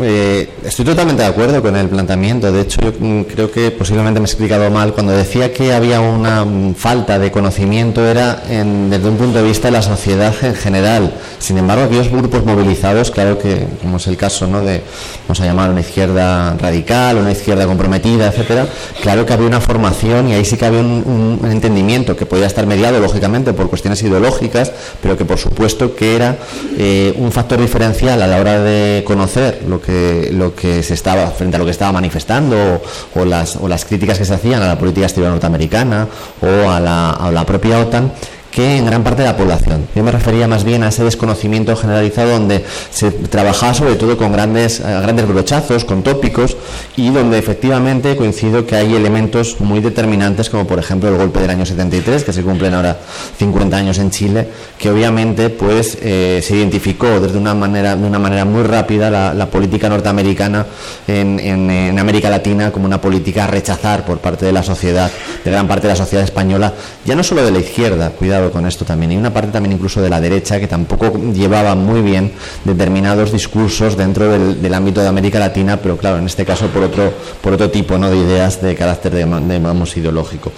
eh, 0.00 0.48
estoy 0.64 0.84
totalmente 0.84 1.22
de 1.22 1.28
acuerdo 1.28 1.60
con 1.60 1.76
el 1.76 1.88
planteamiento. 1.88 2.50
De 2.50 2.62
hecho, 2.62 2.80
yo 2.80 2.92
mm, 2.98 3.22
creo 3.24 3.50
que 3.50 3.70
posiblemente 3.70 4.20
me 4.20 4.26
he 4.26 4.28
explicado 4.28 4.70
mal. 4.70 4.94
Cuando 4.94 5.12
decía 5.12 5.52
que 5.52 5.72
había 5.72 6.00
una 6.00 6.44
mm, 6.44 6.74
falta 6.74 7.18
de 7.18 7.30
conocimiento 7.30 8.06
era 8.06 8.42
desde 8.46 9.08
un 9.08 9.16
punto 9.16 9.38
de 9.38 9.44
vista 9.44 9.68
de 9.68 9.72
la 9.72 9.82
sociedad 9.82 10.34
en 10.42 10.54
general. 10.54 11.12
Sin 11.38 11.58
embargo, 11.58 11.84
aquellos 11.84 12.08
grupos 12.08 12.44
movilizados, 12.44 13.10
claro 13.10 13.38
que, 13.38 13.66
como 13.80 13.98
es 13.98 14.06
el 14.06 14.16
caso 14.16 14.46
¿no? 14.46 14.62
de, 14.62 14.82
vamos 15.26 15.40
a 15.40 15.44
llamar 15.44 15.70
una 15.70 15.80
izquierda 15.80 16.56
radical, 16.56 17.18
una 17.18 17.32
izquierda 17.32 17.66
comprometida, 17.66 18.28
etcétera, 18.28 18.66
claro 19.02 19.26
que 19.26 19.32
había 19.32 19.46
una 19.46 19.60
formación 19.60 20.28
y 20.28 20.34
ahí 20.34 20.44
sí 20.44 20.56
que 20.56 20.64
había 20.64 20.80
un, 20.80 21.40
entendimiento 21.42 22.16
que 22.16 22.24
podía 22.24 22.46
estar 22.46 22.66
mediado, 22.66 22.98
lógicamente, 23.00 23.52
por 23.52 23.68
cuestiones 23.68 24.02
ideológicas, 24.02 24.72
pero 25.02 25.16
que 25.18 25.24
por 25.24 25.38
supuesto 25.38 25.94
que 25.94 26.16
era 26.16 26.38
eh, 26.78 27.14
un 27.18 27.30
factor 27.30 27.60
diferencial 27.60 28.22
a 28.22 28.26
la 28.26 28.40
hora 28.40 28.60
de 28.60 29.02
conocer 29.04 29.62
lo 29.68 29.81
que, 29.82 30.30
lo 30.32 30.54
que 30.54 30.82
se 30.82 30.94
estaba, 30.94 31.30
frente 31.30 31.56
a 31.56 31.58
lo 31.58 31.64
que 31.64 31.70
estaba 31.70 31.92
manifestando, 31.92 32.80
o, 33.14 33.24
las, 33.24 33.56
o 33.56 33.68
las 33.68 33.84
críticas 33.84 34.18
que 34.18 34.24
se 34.24 34.34
hacían 34.34 34.62
a 34.62 34.68
la 34.68 34.78
política 34.78 35.06
exterior 35.06 35.30
norteamericana 35.30 36.08
o 36.40 36.70
a 36.70 36.80
la, 36.80 37.10
a 37.10 37.30
la 37.30 37.44
propia 37.44 37.78
OTAN, 37.80 38.12
que 38.52 38.76
en 38.76 38.84
gran 38.84 39.02
parte 39.02 39.22
de 39.22 39.28
la 39.28 39.36
población. 39.36 39.88
Yo 39.96 40.04
me 40.04 40.12
refería 40.12 40.46
más 40.46 40.62
bien 40.62 40.82
a 40.84 40.88
ese 40.88 41.02
desconocimiento 41.02 41.74
generalizado 41.74 42.32
donde 42.32 42.64
se 42.90 43.10
trabajaba 43.10 43.72
sobre 43.72 43.96
todo 43.96 44.16
con 44.18 44.30
grandes, 44.30 44.78
eh, 44.78 44.82
grandes 44.82 45.26
brochazos, 45.26 45.84
con 45.84 46.02
tópicos 46.02 46.56
y 46.94 47.08
donde 47.08 47.38
efectivamente 47.38 48.14
coincido 48.14 48.66
que 48.66 48.76
hay 48.76 48.94
elementos 48.94 49.58
muy 49.60 49.80
determinantes 49.80 50.50
como 50.50 50.66
por 50.66 50.78
ejemplo 50.78 51.08
el 51.08 51.16
golpe 51.16 51.40
del 51.40 51.50
año 51.50 51.64
73 51.64 52.24
que 52.24 52.32
se 52.32 52.42
cumplen 52.42 52.74
ahora 52.74 52.98
50 53.38 53.74
años 53.74 53.98
en 53.98 54.10
Chile 54.10 54.46
que 54.78 54.90
obviamente 54.90 55.48
pues 55.48 55.96
eh, 56.02 56.40
se 56.42 56.54
identificó 56.54 57.20
desde 57.20 57.38
una 57.38 57.54
manera, 57.54 57.96
de 57.96 58.06
una 58.06 58.18
manera 58.18 58.44
muy 58.44 58.62
rápida 58.64 59.10
la, 59.10 59.46
política 59.52 59.88
norteamericana 59.88 60.66
en, 61.06 61.38
en 61.40 61.98
América 61.98 62.30
Latina 62.30 62.70
como 62.70 62.86
una 62.86 63.00
política 63.00 63.44
a 63.44 63.46
rechazar 63.46 64.04
por 64.04 64.18
parte 64.18 64.46
de 64.46 64.52
la 64.52 64.62
sociedad, 64.62 65.10
de 65.44 65.50
gran 65.50 65.66
parte 65.68 65.86
de 65.86 65.92
la 65.92 65.96
sociedad 65.96 66.24
española, 66.24 66.72
ya 67.04 67.14
no 67.14 67.22
solo 67.22 67.44
de 67.44 67.50
la 67.50 67.58
izquierda, 67.58 68.10
cuidado 68.10 68.41
con 68.50 68.66
esto 68.66 68.84
también. 68.84 69.12
Y 69.12 69.16
una 69.16 69.32
parte 69.32 69.52
también 69.52 69.72
incluso 69.72 70.00
de 70.00 70.10
la 70.10 70.20
derecha 70.20 70.58
que 70.58 70.66
tampoco 70.66 71.12
llevaba 71.32 71.74
muy 71.74 72.00
bien 72.02 72.32
determinados 72.64 73.32
discursos 73.32 73.96
dentro 73.96 74.30
del, 74.30 74.74
ámbito 74.74 75.00
de 75.00 75.08
América 75.08 75.38
Latina, 75.38 75.76
pero 75.76 75.96
claro, 75.96 76.18
en 76.18 76.26
este 76.26 76.44
caso 76.44 76.66
por 76.68 76.82
otro, 76.84 77.12
por 77.40 77.52
otro 77.52 77.70
tipo 77.70 77.98
¿no? 77.98 78.10
de 78.10 78.16
ideas 78.16 78.60
de 78.62 78.74
carácter, 78.74 79.12
de, 79.12 79.24
de 79.24 79.60
ideológico. 79.96 80.52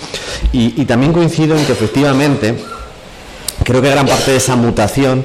Y, 0.53 0.85
también 0.85 1.13
coincido 1.13 1.57
en 1.57 1.65
que 1.65 1.73
efectivamente 1.73 2.55
creo 3.65 3.81
que 3.81 3.91
gran 3.91 4.07
parte 4.07 4.33
de 4.33 4.37
esa 4.37 4.55
mutación 4.55 5.25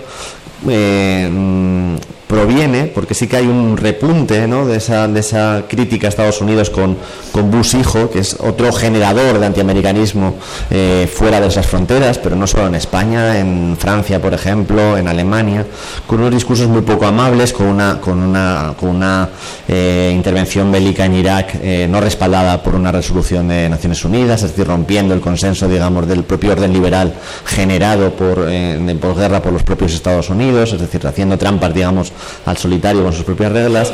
eh, 0.67 1.97
proviene, 2.29 2.85
porque 2.85 3.15
sí 3.15 3.25
que 3.25 3.37
hay 3.37 3.47
un 3.47 3.75
repunte 3.75 4.47
¿no? 4.47 4.67
de, 4.67 4.77
esa, 4.77 5.07
de 5.07 5.19
esa 5.19 5.63
crítica 5.67 6.05
a 6.05 6.09
Estados 6.09 6.41
Unidos 6.41 6.69
con, 6.69 6.95
con 7.31 7.49
Bush 7.49 7.75
hijo, 7.75 8.11
que 8.11 8.19
es 8.19 8.37
otro 8.39 8.71
generador 8.71 9.39
de 9.39 9.47
antiamericanismo 9.47 10.35
eh, 10.69 11.11
fuera 11.11 11.41
de 11.41 11.47
esas 11.47 11.65
fronteras, 11.65 12.19
pero 12.19 12.35
no 12.35 12.45
solo 12.45 12.67
en 12.67 12.75
España, 12.75 13.39
en 13.39 13.75
Francia, 13.79 14.21
por 14.21 14.35
ejemplo, 14.35 14.95
en 14.95 15.07
Alemania, 15.07 15.65
con 16.05 16.19
unos 16.19 16.31
discursos 16.31 16.67
muy 16.67 16.83
poco 16.83 17.07
amables, 17.07 17.51
con 17.51 17.65
una, 17.65 17.99
con 17.99 18.19
una, 18.19 18.75
con 18.79 18.89
una 18.89 19.29
eh, 19.67 20.13
intervención 20.13 20.71
bélica 20.71 21.05
en 21.05 21.15
Irak 21.15 21.55
eh, 21.63 21.87
no 21.89 21.99
respaldada 21.99 22.61
por 22.61 22.75
una 22.75 22.91
resolución 22.91 23.47
de 23.47 23.67
Naciones 23.69 24.05
Unidas, 24.05 24.43
es 24.43 24.51
decir, 24.51 24.67
rompiendo 24.67 25.15
el 25.15 25.19
consenso, 25.19 25.67
digamos, 25.67 26.07
del 26.07 26.23
propio 26.23 26.51
orden 26.51 26.73
liberal 26.73 27.11
generado 27.43 28.11
por, 28.11 28.47
en 28.47 28.99
posguerra 28.99 29.41
por 29.41 29.51
los 29.51 29.63
propios 29.63 29.93
Estados 29.93 30.29
Unidos, 30.29 30.73
es 30.73 30.79
decir, 30.79 31.07
haciendo 31.07 31.35
trampas, 31.35 31.73
digamos, 31.73 32.13
al 32.45 32.57
solitario 32.57 33.03
con 33.03 33.13
sus 33.13 33.23
propias 33.23 33.51
reglas. 33.51 33.93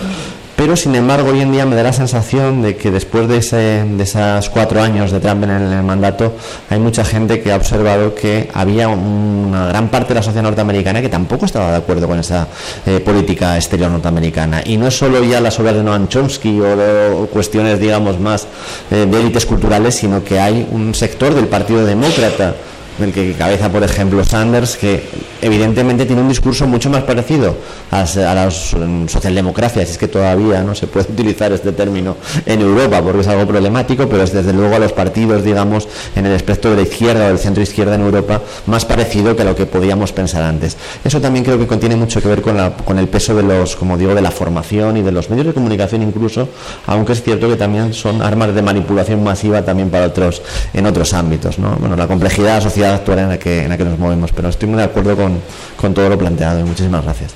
Pero, 0.56 0.78
sin 0.78 0.96
embargo, 0.96 1.32
hoy 1.32 1.42
en 1.42 1.52
día 1.52 1.66
me 1.66 1.76
da 1.76 1.84
la 1.84 1.92
sensación 1.92 2.62
de 2.62 2.78
que 2.78 2.90
después 2.90 3.28
de, 3.28 3.38
ese, 3.38 3.84
de 3.84 4.04
esos 4.04 4.50
cuatro 4.50 4.82
años 4.82 5.12
de 5.12 5.20
Trump 5.20 5.44
en 5.44 5.50
el, 5.50 5.84
mandato, 5.84 6.34
hay 6.70 6.80
mucha 6.80 7.04
gente 7.04 7.42
que 7.42 7.52
ha 7.52 7.58
observado 7.58 8.16
que 8.16 8.50
había 8.54 8.88
una 8.88 9.68
gran 9.68 9.90
parte 9.90 10.10
de 10.10 10.16
la 10.16 10.24
sociedad 10.24 10.44
norteamericana 10.44 11.02
que 11.02 11.10
tampoco 11.10 11.46
estaba 11.46 11.72
de 11.72 11.78
acuerdo 11.78 12.08
con 12.08 12.20
esa 12.20 12.48
eh, 12.86 13.02
política 13.02 13.58
exterior 13.58 13.92
norteamericana. 13.92 14.62
Y 14.66 14.78
no 14.78 14.88
es 14.88 14.98
solo 14.98 15.22
ya 15.26 15.42
las 15.42 15.60
obras 15.60 15.76
de 15.76 15.84
Noam 15.84 16.08
Chomsky 16.08 16.62
o, 16.62 17.28
cuestiones, 17.28 17.78
digamos, 17.78 18.18
más 18.18 18.48
eh, 18.92 19.06
de 19.06 19.20
élites 19.20 19.46
culturales, 19.46 19.96
sino 19.96 20.24
que 20.24 20.40
hay 20.40 20.66
un 20.72 20.96
sector 20.96 21.36
del 21.36 21.48
Partido 21.48 21.86
Demócrata 21.86 22.56
del 22.98 23.12
que 23.12 23.34
cabeza, 23.34 23.70
por 23.70 23.84
ejemplo, 23.84 24.24
Sanders, 24.24 24.78
que 24.78 25.04
evidentemente 25.42 26.06
tiene 26.06 26.22
un 26.22 26.30
discurso 26.30 26.66
mucho 26.66 26.90
más 26.90 27.04
parecido 27.04 27.56
a, 27.92 28.02
a 28.02 28.36
las 28.36 28.76
socialdemocracias, 29.08 29.90
es 29.90 29.98
que 29.98 30.08
todavía 30.08 30.64
no 30.64 30.76
se 30.76 30.88
puede 30.88 31.12
utilizar 31.12 31.52
este 31.52 31.72
término 31.72 32.18
en 32.46 32.62
Europa 32.62 33.02
porque 33.02 33.22
es 33.22 33.28
algo 33.28 33.46
problemático, 33.46 34.08
pero 34.08 34.24
es 34.24 34.34
desde 34.34 34.54
luego 34.54 34.76
a 34.76 34.80
los 34.80 34.94
partidos, 34.94 35.44
digamos, 35.44 35.88
en 36.16 36.26
el 36.26 36.34
espectro 36.34 36.72
de 36.72 36.78
la 36.78 36.84
izquierda 36.84 37.26
o 37.26 37.28
del 37.30 37.40
centro 37.40 37.62
izquierda 37.62 37.96
en 37.96 38.02
Europa, 38.02 38.42
más 38.68 38.86
parecido 38.86 39.36
que 39.36 39.42
a 39.42 39.46
lo 39.46 39.56
que 39.56 39.66
podíamos 39.66 40.14
pensar 40.14 40.44
antes. 40.44 40.78
Eso 41.04 41.20
también 41.20 41.44
creo 41.44 41.60
que 41.60 41.68
contiene 41.68 41.96
mucho 41.96 42.22
que 42.22 42.28
ver 42.28 42.42
con, 42.42 42.58
la, 42.58 42.72
con 42.72 42.98
el 42.98 43.08
peso 43.08 43.36
de 43.36 43.44
los, 43.44 43.76
como 43.76 43.98
digo, 43.98 44.16
de 44.16 44.22
la 44.22 44.32
formación 44.32 44.98
y 44.98 45.02
de 45.02 45.12
los 45.12 45.30
medios 45.30 45.48
de 45.48 45.54
comunicación 45.54 46.02
incluso, 46.02 46.50
aunque 46.88 47.14
es 47.14 47.22
cierto 47.22 47.50
que 47.50 47.56
también 47.56 47.94
son 47.94 48.22
armas 48.22 48.54
de 48.56 48.62
manipulación 48.62 49.24
masiva 49.24 49.64
también 49.64 49.90
para 49.90 50.08
otros, 50.08 50.42
en 50.74 50.86
otros 50.86 51.14
ámbitos. 51.14 51.60
¿no? 51.60 51.76
Bueno, 51.80 51.96
la 51.96 52.08
complejidad 52.08 52.62
social 52.62 52.85
actual 52.94 53.20
en 53.20 53.30
la 53.30 53.40
que, 53.40 53.64
en 53.64 53.70
la 53.70 53.78
que 53.78 53.84
nos 53.86 53.98
movemos. 53.98 54.32
Pero 54.32 54.50
estoy 54.50 54.70
muy 54.70 54.78
de 54.78 54.86
acuerdo 54.86 55.16
con, 55.16 55.40
con 55.76 55.94
todo 55.94 56.10
lo 56.10 56.18
planteado 56.18 56.60
y 56.60 56.64
muchísimas 56.64 57.04
gracias. 57.04 57.34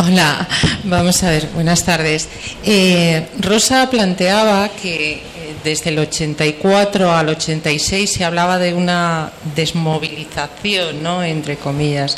Hola, 0.00 0.48
vamos 0.84 1.22
a 1.22 1.30
ver, 1.30 1.48
buenas 1.54 1.84
tardes. 1.84 2.28
Eh, 2.64 3.28
Rosa 3.40 3.90
planteaba 3.90 4.70
que 4.70 5.12
eh, 5.12 5.20
desde 5.62 5.90
el 5.90 5.98
84 5.98 7.12
al 7.12 7.28
86 7.28 8.10
se 8.10 8.24
hablaba 8.24 8.58
de 8.58 8.72
una 8.72 9.32
desmovilización, 9.54 11.02
¿no? 11.02 11.22
Entre 11.22 11.56
comillas. 11.56 12.16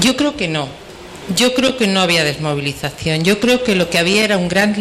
Yo 0.00 0.14
creo 0.14 0.36
que 0.36 0.46
no. 0.46 0.68
Yo 1.34 1.54
creo 1.54 1.76
que 1.76 1.86
no 1.86 2.00
había 2.00 2.22
desmovilización. 2.24 3.24
Yo 3.24 3.40
creo 3.40 3.64
que 3.64 3.74
lo 3.74 3.88
que 3.88 3.98
había 3.98 4.24
era 4.24 4.36
un 4.36 4.48
gran 4.48 4.74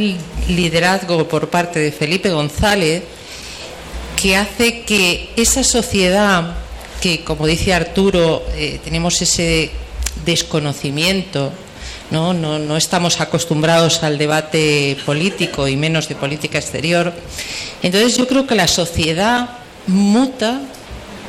liderazgo 0.49 1.27
por 1.27 1.49
parte 1.49 1.79
de 1.79 1.91
Felipe 1.91 2.29
González 2.29 3.03
que 4.21 4.35
hace 4.35 4.81
que 4.81 5.29
esa 5.35 5.63
sociedad 5.63 6.55
que, 7.01 7.23
como 7.23 7.47
dice 7.47 7.73
Arturo, 7.73 8.43
eh, 8.55 8.79
tenemos 8.83 9.21
ese 9.21 9.71
desconocimiento 10.25 11.51
¿no? 12.11 12.33
No, 12.33 12.77
estamos 12.77 13.19
acostumbrados 13.21 14.03
al 14.03 14.19
debate 14.19 14.97
político 15.03 15.67
y 15.67 15.75
menos 15.75 16.07
de 16.07 16.15
política 16.15 16.59
exterior. 16.59 17.11
Entonces 17.81 18.15
yo 18.17 18.27
creo 18.27 18.45
que 18.45 18.55
la 18.55 18.67
sociedad 18.67 19.49
muta 19.87 20.61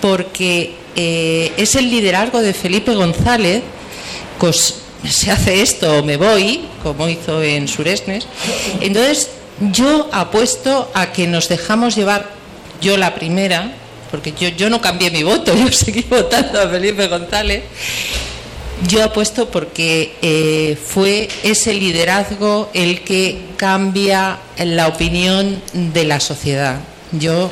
porque 0.02 0.76
eh, 0.94 1.52
es 1.56 1.74
el 1.74 1.90
liderazgo 1.90 2.42
de 2.42 2.52
Felipe 2.52 2.94
González, 2.94 3.62
pues 4.38 4.83
se 5.08 5.30
hace 5.30 5.62
esto 5.62 5.98
o 5.98 6.02
me 6.02 6.16
voy, 6.16 6.62
como 6.82 7.08
hizo 7.08 7.42
en 7.42 7.68
Suresnes. 7.68 8.26
Entonces 8.80 9.30
yo 9.72 10.08
apuesto 10.12 10.90
a 10.94 11.12
que 11.12 11.26
nos 11.26 11.48
dejamos 11.48 11.94
llevar, 11.94 12.30
yo 12.80 12.96
la 12.96 13.14
primera, 13.14 13.72
porque 14.10 14.32
yo, 14.38 14.48
yo 14.48 14.70
no 14.70 14.80
cambié 14.80 15.10
mi 15.10 15.22
voto, 15.22 15.54
yo 15.56 15.70
seguí 15.72 16.02
votando 16.02 16.60
a 16.60 16.68
Felipe 16.68 17.08
González, 17.08 17.62
yo 18.88 19.04
apuesto 19.04 19.50
porque 19.50 20.16
eh, 20.20 20.76
fue 20.82 21.28
ese 21.42 21.74
liderazgo 21.74 22.70
el 22.74 23.02
que 23.02 23.38
cambia 23.56 24.38
la 24.58 24.88
opinión 24.88 25.62
de 25.72 26.04
la 26.04 26.20
sociedad. 26.20 26.80
Yo 27.12 27.50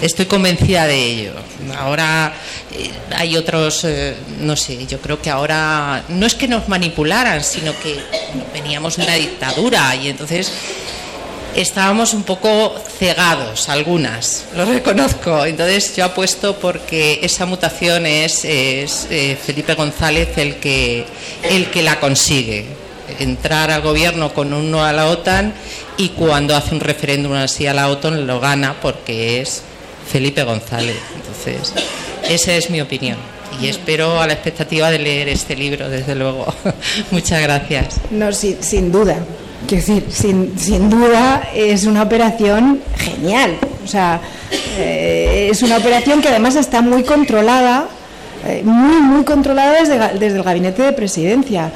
estoy 0.00 0.26
convencida 0.26 0.86
de 0.86 1.04
ello. 1.04 1.32
Ahora 1.76 2.32
eh, 2.72 2.90
hay 3.14 3.36
otros, 3.36 3.84
eh, 3.84 4.14
no 4.40 4.56
sé, 4.56 4.86
yo 4.86 5.00
creo 5.00 5.20
que 5.20 5.30
ahora 5.30 6.04
no 6.08 6.26
es 6.26 6.34
que 6.34 6.48
nos 6.48 6.68
manipularan, 6.68 7.42
sino 7.42 7.72
que 7.80 7.98
veníamos 8.52 8.96
de 8.96 9.04
una 9.04 9.14
dictadura 9.14 9.94
y 9.96 10.08
entonces 10.08 10.50
estábamos 11.54 12.12
un 12.12 12.22
poco 12.22 12.74
cegados, 12.98 13.68
algunas, 13.68 14.44
lo 14.54 14.66
reconozco. 14.66 15.44
Entonces 15.46 15.96
yo 15.96 16.04
apuesto 16.04 16.56
porque 16.56 17.20
esa 17.22 17.46
mutación 17.46 18.06
es, 18.06 18.44
eh, 18.44 19.38
Felipe 19.42 19.74
González 19.74 20.36
el 20.36 20.56
que, 20.56 21.06
el 21.42 21.70
que 21.70 21.82
la 21.82 21.98
consigue. 21.98 22.66
Entrar 23.20 23.70
al 23.70 23.82
gobierno 23.82 24.34
con 24.34 24.52
un 24.52 24.70
no 24.70 24.84
a 24.84 24.92
la 24.92 25.06
OTAN 25.06 25.54
y 25.96 26.10
cuando 26.10 26.56
hace 26.56 26.74
un 26.74 26.80
referéndum 26.80 27.32
así 27.34 27.66
a 27.66 27.72
la 27.72 27.88
OTAN 27.88 28.26
lo 28.26 28.40
gana 28.40 28.74
porque 28.82 29.40
es 29.40 29.62
Felipe 30.10 30.42
González. 30.44 30.96
Entonces, 31.14 31.72
esa 32.28 32.52
es 32.54 32.70
mi 32.70 32.80
opinión 32.80 33.18
y 33.60 33.68
espero 33.68 34.20
a 34.20 34.26
la 34.26 34.34
expectativa 34.34 34.90
de 34.90 34.98
leer 34.98 35.28
este 35.28 35.56
libro, 35.56 35.88
desde 35.88 36.14
luego. 36.14 36.46
Muchas 37.10 37.42
gracias. 37.42 38.00
No, 38.10 38.32
sin 38.32 38.92
duda. 38.92 39.18
Quiero 39.66 39.84
decir, 39.84 40.06
sin, 40.10 40.58
sin, 40.58 40.90
duda 40.90 41.48
es 41.54 41.84
una 41.84 42.02
operación 42.02 42.80
genial. 42.98 43.56
O 43.84 43.88
sea, 43.88 44.20
eh, 44.78 45.48
es 45.50 45.62
una 45.62 45.78
operación 45.78 46.20
que 46.20 46.28
además 46.28 46.56
está 46.56 46.82
muy 46.82 47.02
controlada, 47.04 47.88
eh, 48.46 48.62
muy, 48.64 49.00
muy 49.00 49.24
controlada 49.24 49.74
desde, 49.80 50.26
el 50.26 50.42
gabinete 50.42 50.82
de 50.82 50.92
presidencia. 50.92 51.72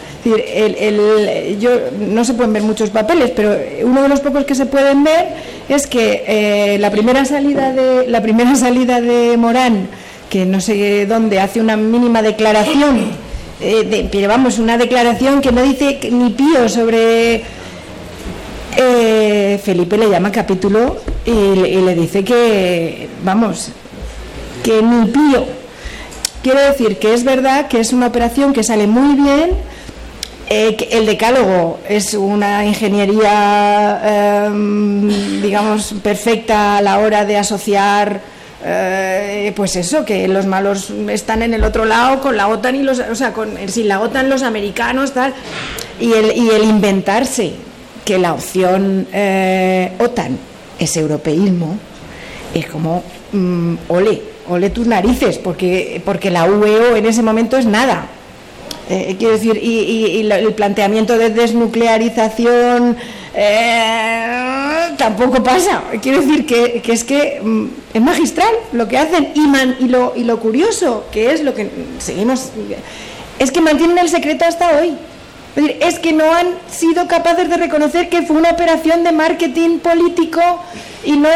Yo, 1.58 1.70
no 1.98 2.24
se 2.24 2.34
pueden 2.34 2.52
ver 2.52 2.62
muchos 2.62 2.90
papeles, 2.90 3.32
pero 3.34 3.56
uno 3.84 4.02
de 4.02 4.08
los 4.08 4.20
pocos 4.20 4.44
que 4.44 4.54
se 4.54 4.66
pueden 4.66 5.04
ver 5.04 5.28
es 5.68 5.86
que 5.86 6.24
eh, 6.26 6.78
la, 6.78 6.90
primera 6.90 7.24
salida 7.24 7.72
de, 7.72 8.06
la 8.08 8.22
primera 8.22 8.54
salida 8.56 9.00
de 9.00 9.36
Morán, 9.36 9.88
que 10.28 10.46
no 10.46 10.60
sé 10.60 11.06
dónde, 11.06 11.40
hace 11.40 11.60
una 11.60 11.76
mínima 11.76 12.22
declaración. 12.22 13.10
de, 13.60 14.08
pero 14.10 14.28
vamos, 14.28 14.58
una 14.58 14.78
declaración 14.78 15.40
que 15.40 15.52
no 15.52 15.62
dice 15.62 15.98
ni 16.10 16.30
pío 16.30 16.68
sobre 16.68 17.42
eh, 18.76 19.60
Felipe 19.62 19.98
le 19.98 20.08
llama 20.08 20.30
capítulo 20.30 20.98
y, 21.24 21.30
le 21.32 21.94
dice 21.94 22.24
que, 22.24 23.08
vamos, 23.24 23.70
que 24.62 24.82
ni 24.82 25.06
pío. 25.06 25.59
Quiero 26.42 26.60
decir 26.60 26.98
que 26.98 27.12
es 27.12 27.22
verdad 27.24 27.68
que 27.68 27.80
es 27.80 27.92
una 27.92 28.06
operación 28.06 28.54
que 28.54 28.64
sale 28.64 28.86
muy 28.86 29.14
bien. 29.14 29.50
Eh, 30.48 30.88
el 30.90 31.04
decálogo 31.04 31.80
es 31.86 32.14
una 32.14 32.64
ingeniería, 32.64 34.46
em, 34.46 35.42
digamos, 35.42 35.94
perfecta 36.02 36.78
a 36.78 36.82
la 36.82 36.98
hora 36.98 37.26
de 37.26 37.36
asociar, 37.36 38.20
eh, 38.64 39.52
pues 39.54 39.76
eso, 39.76 40.04
que 40.04 40.26
los 40.28 40.46
malos 40.46 40.90
están 41.08 41.42
en 41.42 41.52
el 41.52 41.62
otro 41.62 41.84
lado 41.84 42.20
con 42.20 42.38
la 42.38 42.48
OTAN 42.48 42.74
y 42.74 42.82
los, 42.82 42.98
o 43.00 43.14
sea, 43.14 43.34
con, 43.34 43.50
sin 43.68 43.86
la 43.86 44.00
OTAN 44.00 44.30
los 44.30 44.42
americanos, 44.42 45.12
tal, 45.12 45.34
y 46.00 46.12
el, 46.14 46.36
y 46.36 46.48
el 46.48 46.64
inventarse 46.64 47.52
que 48.04 48.18
la 48.18 48.32
opción 48.32 49.06
eh, 49.12 49.92
OTAN 49.98 50.38
es 50.78 50.96
europeísmo, 50.96 51.78
es 52.54 52.66
como, 52.66 53.04
mm, 53.32 53.74
ole, 53.88 54.22
ole 54.50 54.70
tus 54.70 54.86
narices, 54.86 55.38
porque, 55.38 56.02
porque 56.04 56.30
la 56.30 56.44
UEO 56.44 56.96
en 56.96 57.06
ese 57.06 57.22
momento 57.22 57.56
es 57.56 57.66
nada. 57.66 58.06
Eh, 58.88 59.14
quiero 59.18 59.34
decir, 59.34 59.56
y, 59.62 60.28
el 60.28 60.54
planteamiento 60.54 61.16
de 61.16 61.30
desnuclearización 61.30 62.96
eh, 63.34 64.94
tampoco 64.96 65.42
pasa. 65.42 65.84
Quiero 66.02 66.20
decir 66.20 66.44
que, 66.44 66.82
es 66.84 67.04
que 67.04 67.40
mm, 67.40 67.66
es 67.94 68.02
magistral 68.02 68.52
lo 68.72 68.88
que 68.88 68.98
hacen 68.98 69.28
y, 69.34 69.84
y, 69.84 69.88
lo, 69.88 70.12
y 70.16 70.24
lo 70.24 70.40
curioso 70.40 71.04
que 71.12 71.32
es 71.32 71.42
lo 71.44 71.54
que 71.54 71.70
seguimos, 71.98 72.50
es 73.38 73.52
que 73.52 73.60
mantienen 73.60 73.98
el 73.98 74.08
secreto 74.08 74.44
hasta 74.44 74.80
hoy. 74.80 74.94
Es 75.56 75.98
que 75.98 76.12
no 76.12 76.32
han 76.32 76.46
sido 76.70 77.08
capaces 77.08 77.48
de 77.48 77.56
reconocer 77.56 78.08
que 78.08 78.22
fue 78.22 78.36
una 78.36 78.50
operación 78.50 79.02
de 79.02 79.12
marketing 79.12 79.78
político 79.78 80.40
y 81.04 81.12
no 81.12 81.28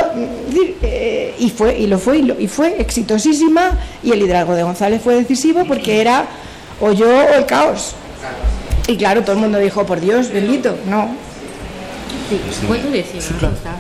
eh, 0.82 1.34
y 1.38 1.50
fue 1.50 1.78
y 1.78 1.86
lo 1.86 1.98
fue 1.98 2.18
y, 2.18 2.46
fue 2.46 2.80
exitosísima 2.80 3.72
y 4.02 4.12
el 4.12 4.20
liderazgo 4.20 4.54
de 4.54 4.62
González 4.62 5.02
fue 5.02 5.16
decisivo 5.16 5.64
porque 5.66 6.00
era 6.00 6.26
o 6.80 6.92
yo 6.92 7.08
o 7.08 7.34
el 7.34 7.46
caos. 7.46 7.94
Y 8.86 8.96
claro, 8.96 9.22
todo 9.22 9.32
el 9.32 9.38
mundo 9.38 9.58
dijo, 9.58 9.84
por 9.86 10.00
Dios, 10.00 10.30
bendito, 10.30 10.76
no. 10.86 11.08
Sí, 12.28 12.38
puedo 12.66 12.90
decir 12.90 13.20
una 13.38 13.50
cosa 13.50 13.76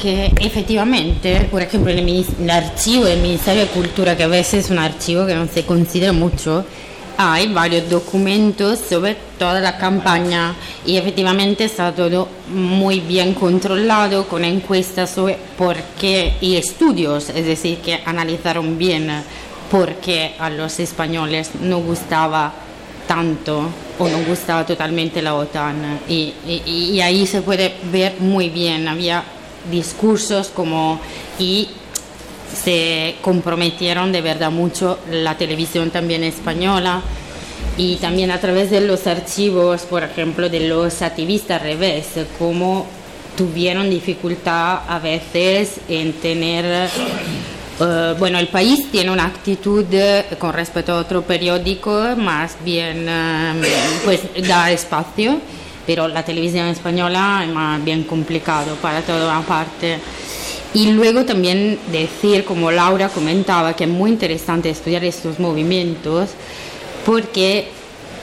que 0.00 0.32
efectivamente, 0.40 1.48
por 1.50 1.62
ejemplo, 1.62 1.92
en 1.92 1.98
el 1.98 2.50
archivo 2.50 3.04
del 3.04 3.20
Ministerio 3.20 3.62
de 3.62 3.68
Cultura, 3.68 4.16
que 4.16 4.24
a 4.24 4.28
veces 4.28 4.64
es 4.64 4.70
un 4.70 4.78
archivo 4.78 5.26
que 5.26 5.34
no 5.34 5.46
se 5.46 5.64
considera 5.64 6.12
mucho, 6.12 6.64
hay 7.22 7.52
varios 7.52 7.90
documentos 7.90 8.78
sobre 8.78 9.14
toda 9.38 9.60
la 9.60 9.76
campaña 9.76 10.54
y 10.86 10.96
efectivamente 10.96 11.64
está 11.64 11.94
todo 11.94 12.28
muy 12.48 13.00
bien 13.00 13.34
controlado 13.34 14.26
con 14.26 14.42
encuestas 14.42 15.10
sobre 15.10 15.36
por 15.58 15.76
qué 16.00 16.36
y 16.40 16.56
estudios, 16.56 17.28
es 17.28 17.44
decir, 17.44 17.78
que 17.80 18.00
analizaron 18.06 18.78
bien 18.78 19.10
por 19.70 19.96
qué 19.96 20.34
a 20.38 20.48
los 20.48 20.80
españoles 20.80 21.50
no 21.60 21.80
gustaba 21.80 22.54
tanto 23.06 23.68
o 23.98 24.08
no 24.08 24.24
gustaba 24.24 24.64
totalmente 24.64 25.20
la 25.20 25.34
OTAN. 25.34 26.00
Y, 26.08 26.32
y 26.46 27.00
ahí 27.02 27.26
se 27.26 27.42
puede 27.42 27.74
ver 27.92 28.14
muy 28.20 28.48
bien, 28.48 28.88
había 28.88 29.22
discursos 29.70 30.48
como 30.48 30.98
y 31.38 31.68
se 32.54 33.16
comprometieron 33.22 34.12
de 34.12 34.20
verdad 34.20 34.50
mucho 34.50 34.98
la 35.10 35.36
televisión 35.36 35.90
también 35.90 36.24
española 36.24 37.02
y 37.76 37.96
también 37.96 38.30
a 38.30 38.40
través 38.40 38.70
de 38.70 38.80
los 38.80 39.06
archivos, 39.06 39.82
por 39.82 40.02
ejemplo, 40.02 40.48
de 40.48 40.68
los 40.68 41.02
activistas 41.02 41.62
revés, 41.62 42.06
cómo 42.38 42.86
tuvieron 43.36 43.88
dificultad 43.88 44.80
a 44.88 44.98
veces 44.98 45.80
en 45.88 46.12
tener 46.14 46.90
Uh, 47.80 48.14
bueno, 48.18 48.38
el 48.38 48.48
país 48.48 48.90
tiene 48.92 49.10
una 49.10 49.24
actitud 49.24 49.86
con 50.38 50.52
respecto 50.52 50.92
a 50.92 50.96
otro 50.96 51.22
periódico 51.22 52.14
más 52.14 52.56
bien, 52.62 53.08
uh, 53.08 54.04
pues 54.04 54.20
da 54.46 54.70
espacio, 54.70 55.40
pero 55.86 56.06
la 56.06 56.22
televisión 56.22 56.66
española 56.66 57.42
es 57.42 57.50
más 57.50 57.82
bien 57.82 58.04
complicado 58.04 58.74
para 58.82 59.00
toda 59.00 59.40
parte. 59.40 59.98
Y 60.72 60.92
luego 60.92 61.24
también 61.24 61.78
decir, 61.90 62.44
como 62.44 62.70
Laura 62.70 63.08
comentaba, 63.08 63.74
que 63.74 63.84
es 63.84 63.90
muy 63.90 64.10
interesante 64.10 64.70
estudiar 64.70 65.04
estos 65.04 65.40
movimientos 65.40 66.30
porque 67.04 67.68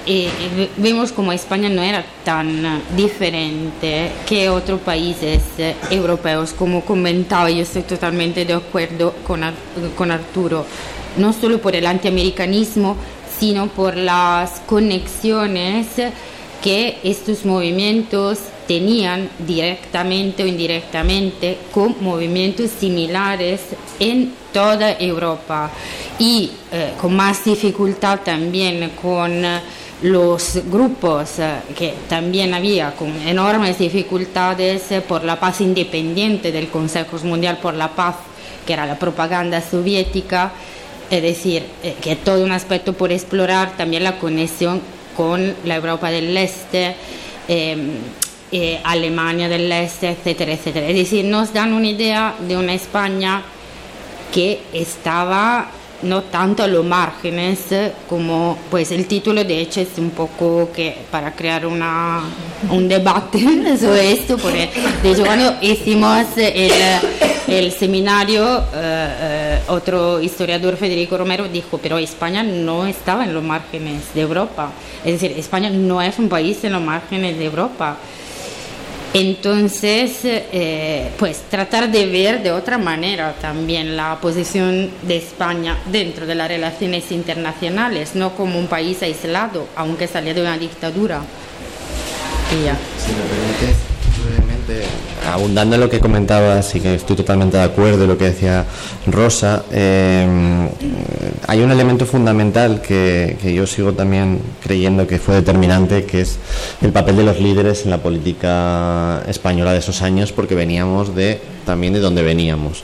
eh, 0.05 0.29
vemos 0.77 1.11
como 1.11 1.33
España 1.33 1.67
no 1.67 1.81
era 1.81 2.05
tan 2.23 2.81
diferente 2.95 4.11
que 4.25 4.47
otros 4.47 4.79
países 4.79 5.41
eh, 5.57 5.75
europeos, 5.89 6.53
como 6.53 6.85
comentaba, 6.85 7.49
yo 7.49 7.63
estoy 7.63 7.81
totalmente 7.81 8.45
de 8.45 8.53
acuerdo 8.53 9.13
con, 9.25 9.41
con 9.97 10.11
Arturo, 10.11 10.65
no 11.17 11.33
solo 11.33 11.59
por 11.59 11.75
el 11.75 11.85
antiamericanismo, 11.85 12.95
sino 13.37 13.67
por 13.67 13.97
las 13.97 14.61
conexiones 14.61 15.87
que 16.67 16.97
estos 17.01 17.45
movimientos 17.45 18.39
tenían 18.67 19.29
directamente 19.39 20.43
o 20.43 20.47
indirectamente 20.47 21.59
con 21.71 21.95
movimientos 22.01 22.71
similares 22.71 23.61
en 24.01 24.33
toda 24.51 24.99
Europa 24.99 25.71
y 26.19 26.51
eh, 26.73 26.91
con 26.99 27.15
más 27.15 27.45
dificultad 27.45 28.19
también 28.19 28.91
con 29.01 29.41
los 30.01 30.59
grupos 30.69 31.39
eh, 31.39 31.53
que 31.73 31.93
también 32.09 32.53
había 32.53 32.93
con 32.97 33.15
enormes 33.25 33.77
dificultades 33.77 34.91
eh, 34.91 34.99
por 34.99 35.23
la 35.23 35.39
paz 35.39 35.61
independiente 35.61 36.51
del 36.51 36.67
Consejo 36.67 37.17
Mundial 37.23 37.59
por 37.61 37.75
la 37.75 37.95
Paz, 37.95 38.17
que 38.65 38.73
era 38.73 38.85
la 38.85 38.99
propaganda 38.99 39.61
soviética, 39.61 40.51
es 41.09 41.21
decir, 41.21 41.63
que 42.01 42.17
todo 42.17 42.43
un 42.43 42.51
aspecto 42.51 42.91
por 42.91 43.13
explorar, 43.13 43.77
también 43.77 44.03
la 44.03 44.19
conexión 44.19 44.81
con 45.17 45.55
la 45.65 45.75
Europa 45.75 46.09
del 46.09 46.37
Este. 46.37 46.95
Em, 47.49 47.89
eh, 48.49 48.79
Alemania 48.83 49.49
del 49.49 49.69
Este, 49.69 50.09
etcétera, 50.09 50.53
etcétera. 50.53 50.87
Es 50.87 50.95
decir, 50.95 51.25
nos 51.25 51.51
dan 51.51 51.73
una 51.73 51.87
idea 51.87 52.33
de 52.47 52.55
una 52.55 52.73
España 52.73 53.41
que 54.33 54.61
estaba 54.71 55.69
no 56.03 56.23
tanto 56.23 56.63
a 56.63 56.67
los 56.67 56.85
márgenes 56.85 57.59
como 58.07 58.57
pues 58.69 58.91
el 58.91 59.07
título 59.07 59.43
de 59.43 59.61
hecho 59.61 59.81
es 59.81 59.89
un 59.97 60.11
poco 60.11 60.69
que 60.73 60.95
para 61.09 61.33
crear 61.33 61.65
una, 61.65 62.21
un 62.69 62.87
debate 62.87 63.39
sobre 63.79 64.11
esto 64.11 64.37
porque 64.37 64.69
de 65.01 65.11
hecho 65.11 65.25
cuando 65.25 65.55
hicimos 65.61 66.25
el, 66.37 66.71
el 67.47 67.71
seminario 67.71 68.59
eh, 68.59 68.63
eh, 68.75 69.59
otro 69.67 70.21
historiador 70.21 70.77
Federico 70.77 71.17
Romero 71.17 71.47
dijo 71.47 71.79
pero 71.79 71.97
España 71.97 72.43
no 72.43 72.85
estaba 72.85 73.23
en 73.23 73.33
los 73.33 73.43
márgenes 73.43 74.13
de 74.13 74.21
Europa 74.21 74.71
es 75.03 75.13
decir 75.13 75.37
España 75.37 75.69
no 75.69 76.01
es 76.01 76.19
un 76.19 76.29
país 76.29 76.63
en 76.63 76.73
los 76.73 76.81
márgenes 76.81 77.37
de 77.37 77.45
Europa 77.45 77.97
entonces, 79.19 80.19
eh, 80.23 81.09
pues 81.17 81.41
tratar 81.49 81.89
de 81.89 82.05
ver 82.05 82.43
de 82.43 82.51
otra 82.51 82.77
manera 82.77 83.33
también 83.41 83.97
la 83.97 84.19
posición 84.21 84.91
de 85.01 85.17
España 85.17 85.77
dentro 85.87 86.27
de 86.27 86.35
las 86.35 86.47
relaciones 86.47 87.11
internacionales, 87.11 88.13
no 88.13 88.35
como 88.35 88.59
un 88.59 88.67
país 88.67 89.01
aislado, 89.01 89.67
aunque 89.75 90.07
salía 90.07 90.35
de 90.35 90.41
una 90.41 90.57
dictadura. 90.57 91.21
Y 92.51 92.65
ya. 92.65 92.77
Si 92.97 93.86
abundando 95.25 95.75
en 95.75 95.81
lo 95.81 95.89
que 95.89 95.99
comentabas 95.99 96.73
y 96.75 96.79
que 96.79 96.95
estoy 96.95 97.15
totalmente 97.15 97.57
de 97.57 97.63
acuerdo 97.63 98.03
en 98.03 98.09
lo 98.09 98.17
que 98.17 98.25
decía 98.25 98.65
Rosa, 99.05 99.63
eh, 99.71 100.27
hay 101.47 101.61
un 101.61 101.71
elemento 101.71 102.05
fundamental 102.05 102.81
que, 102.81 103.37
que, 103.41 103.53
yo 103.53 103.67
sigo 103.67 103.93
también 103.93 104.39
creyendo 104.61 105.07
que 105.07 105.19
fue 105.19 105.35
determinante, 105.35 106.05
que 106.05 106.21
es 106.21 106.37
el 106.81 106.91
papel 106.91 107.17
de 107.17 107.23
los 107.23 107.39
líderes 107.39 107.83
en 107.85 107.91
la 107.91 107.97
política 107.97 109.23
española 109.27 109.73
de 109.73 109.79
esos 109.79 110.01
años, 110.01 110.31
porque 110.31 110.55
veníamos 110.55 111.15
de 111.15 111.39
también 111.65 111.93
de 111.93 111.99
donde 111.99 112.23
veníamos. 112.23 112.83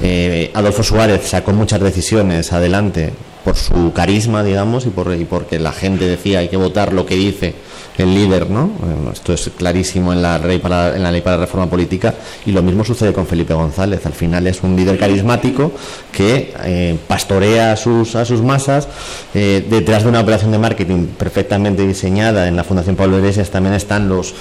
Eh, 0.00 0.50
Adolfo 0.54 0.82
Suárez 0.82 1.26
sacó 1.26 1.52
muchas 1.52 1.80
decisiones 1.80 2.52
adelante 2.52 3.12
por 3.44 3.56
su 3.56 3.92
carisma, 3.92 4.44
digamos, 4.44 4.86
y, 4.86 4.90
por, 4.90 5.14
y 5.14 5.24
porque 5.24 5.58
la 5.58 5.72
gente 5.72 6.06
decía 6.06 6.40
hay 6.40 6.48
que 6.48 6.56
votar 6.56 6.92
lo 6.92 7.06
que 7.06 7.16
dice 7.16 7.54
el 7.98 8.14
líder, 8.14 8.48
¿no? 8.48 8.70
esto 9.12 9.32
es 9.32 9.50
clarísimo 9.56 10.12
en 10.12 10.22
la, 10.22 10.38
ley 10.38 10.58
para, 10.58 10.96
la 10.96 11.10
ley 11.10 11.20
para 11.20 11.36
la 11.36 11.44
reforma 11.44 11.68
política 11.68 12.14
y 12.46 12.52
lo 12.52 12.62
mismo 12.62 12.84
sucede 12.84 13.12
con 13.12 13.26
Felipe 13.26 13.54
González. 13.54 14.06
Al 14.06 14.12
final 14.12 14.46
es 14.46 14.62
un 14.62 14.76
líder 14.76 14.98
carismático 14.98 15.72
que 16.12 16.54
eh, 16.64 16.96
pastorea 17.06 17.72
a 17.72 17.76
sus, 17.76 18.14
a 18.14 18.24
sus 18.24 18.42
masas. 18.42 18.88
Eh, 19.34 19.66
detrás 19.68 20.04
de 20.04 20.10
una 20.10 20.20
operación 20.20 20.52
de 20.52 20.58
marketing 20.58 21.06
perfectamente 21.18 21.86
diseñada 21.86 22.48
en 22.48 22.56
la 22.56 22.64
Fundación 22.64 22.96
Pablo 22.96 23.18
Iglesias 23.18 23.50
también 23.50 23.74
están 23.74 24.08
los 24.08 24.34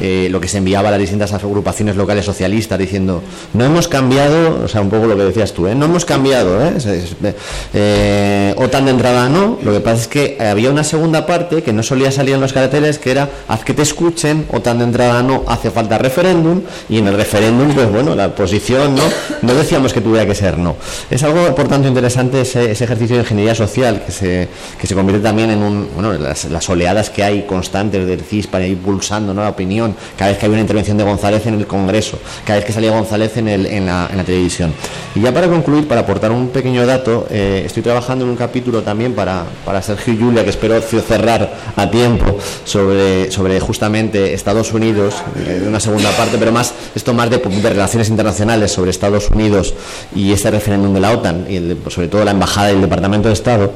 eh, 0.00 0.28
lo 0.30 0.40
que 0.40 0.48
se 0.48 0.58
enviaba 0.58 0.88
a 0.88 0.92
las 0.92 1.00
distintas 1.00 1.32
agrupaciones 1.32 1.96
locales 1.96 2.24
socialistas 2.24 2.78
diciendo 2.78 3.22
no 3.52 3.64
hemos 3.64 3.88
cambiado, 3.88 4.64
o 4.64 4.68
sea, 4.68 4.80
un 4.80 4.90
poco 4.90 5.06
lo 5.06 5.16
que 5.16 5.24
decías 5.24 5.52
tú, 5.52 5.62
no 5.74 5.84
hemos 5.84 6.04
cambiado, 6.04 6.58
¿eh? 6.64 8.54
OTAN 8.56 8.84
de 8.86 8.90
entrada 8.90 9.28
no. 9.28 9.58
Lo 9.62 9.72
que 9.72 9.80
pasa 9.80 10.02
es 10.02 10.08
que 10.08 10.33
había 10.40 10.70
una 10.70 10.84
segunda 10.84 11.26
parte 11.26 11.62
que 11.62 11.72
no 11.72 11.82
solía 11.82 12.10
salir 12.10 12.34
en 12.34 12.40
los 12.40 12.52
carteles 12.52 12.98
que 12.98 13.10
era 13.10 13.28
haz 13.48 13.64
que 13.64 13.74
te 13.74 13.82
escuchen, 13.82 14.46
o 14.52 14.60
tan 14.60 14.78
de 14.78 14.84
entrada 14.84 15.22
no, 15.22 15.44
hace 15.46 15.70
falta 15.70 15.98
referéndum, 15.98 16.62
y 16.88 16.98
en 16.98 17.08
el 17.08 17.16
referéndum, 17.16 17.72
pues 17.72 17.90
bueno, 17.90 18.14
la 18.14 18.34
posición 18.34 18.94
no, 19.42 19.54
decíamos 19.54 19.92
que 19.92 20.00
tuviera 20.00 20.26
que 20.26 20.34
ser 20.34 20.58
no. 20.58 20.76
Es 21.10 21.22
algo, 21.22 21.54
por 21.54 21.68
tanto, 21.68 21.88
interesante 21.88 22.40
ese, 22.42 22.70
ejercicio 22.72 23.16
de 23.16 23.22
ingeniería 23.22 23.54
social 23.54 24.02
que 24.04 24.12
se, 24.12 24.48
que 24.80 24.86
se 24.86 24.94
convierte 24.94 25.22
también 25.22 25.50
en 25.50 25.62
un, 25.62 25.88
bueno, 25.94 26.12
las, 26.14 26.68
oleadas 26.68 27.10
que 27.10 27.22
hay 27.22 27.42
constantes 27.42 28.06
del 28.06 28.22
CIS 28.22 28.46
para 28.46 28.66
ir 28.66 28.78
pulsando 28.78 29.34
¿no? 29.34 29.42
la 29.42 29.50
opinión, 29.50 29.94
cada 30.16 30.30
vez 30.30 30.38
que 30.38 30.46
hay 30.46 30.52
una 30.52 30.60
intervención 30.60 30.96
de 30.96 31.04
González 31.04 31.46
en 31.46 31.54
el 31.54 31.66
Congreso, 31.66 32.18
cada 32.44 32.58
vez 32.58 32.64
que 32.64 32.72
salía 32.72 32.90
González 32.90 33.36
en, 33.36 33.48
el, 33.48 33.66
en, 33.66 33.86
la, 33.86 34.08
televisión. 34.24 34.72
Y 35.14 35.20
ya 35.20 35.32
para 35.32 35.48
concluir, 35.48 35.86
para 35.86 36.02
aportar 36.02 36.32
un 36.32 36.48
pequeño 36.48 36.86
dato, 36.86 37.26
eh, 37.30 37.62
estoy 37.66 37.82
trabajando 37.82 38.24
en 38.24 38.30
un 38.30 38.36
capítulo 38.36 38.82
también 38.82 39.14
para, 39.14 39.44
para 39.64 39.82
Sergio 39.82 40.14
Que 40.32 40.50
espero 40.50 40.80
cerrar 40.80 41.54
a 41.76 41.90
tiempo, 41.90 42.38
sobre 42.64 43.30
sobre, 43.30 43.60
justamente 43.60 44.32
Estados 44.32 44.72
Unidos, 44.72 45.14
eh, 45.36 45.64
una 45.66 45.78
segunda 45.78 46.10
parte, 46.12 46.38
pero 46.38 46.50
más 46.50 46.72
esto 46.94 47.12
más 47.12 47.28
de, 47.28 47.38
relaciones 47.38 48.08
internacionales 48.08 48.72
sobre 48.72 48.90
Estados 48.90 49.30
Unidos 49.30 49.74
y 50.14 50.32
este 50.32 50.50
referéndum 50.50 50.94
de 50.94 51.00
la 51.00 51.12
OTAN, 51.12 51.46
y 51.48 51.76
sobre 51.90 52.08
todo 52.08 52.24
la 52.24 52.30
Embajada 52.30 52.72
y 52.72 52.76
el 52.76 52.80
Departamento 52.80 53.28
de 53.28 53.34
Estado. 53.34 53.72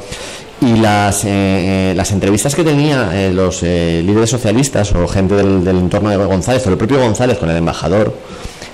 Y 0.61 0.77
las, 0.77 1.25
eh, 1.25 1.29
eh, 1.29 1.95
las 1.95 2.11
entrevistas 2.11 2.55
que 2.55 2.65
tenía 2.65 3.31
los 3.33 3.63
líderes 3.63 4.31
socialistas 4.31 4.93
o 4.93 5.07
gente 5.07 5.37
del 5.37 5.69
entorno 5.69 6.11
de 6.11 6.17
González, 6.17 6.67
o 6.67 6.71
el 6.71 6.77
propio 6.77 6.99
González 6.99 7.39
con 7.39 7.51
el 7.51 7.57
embajador, 7.59 8.13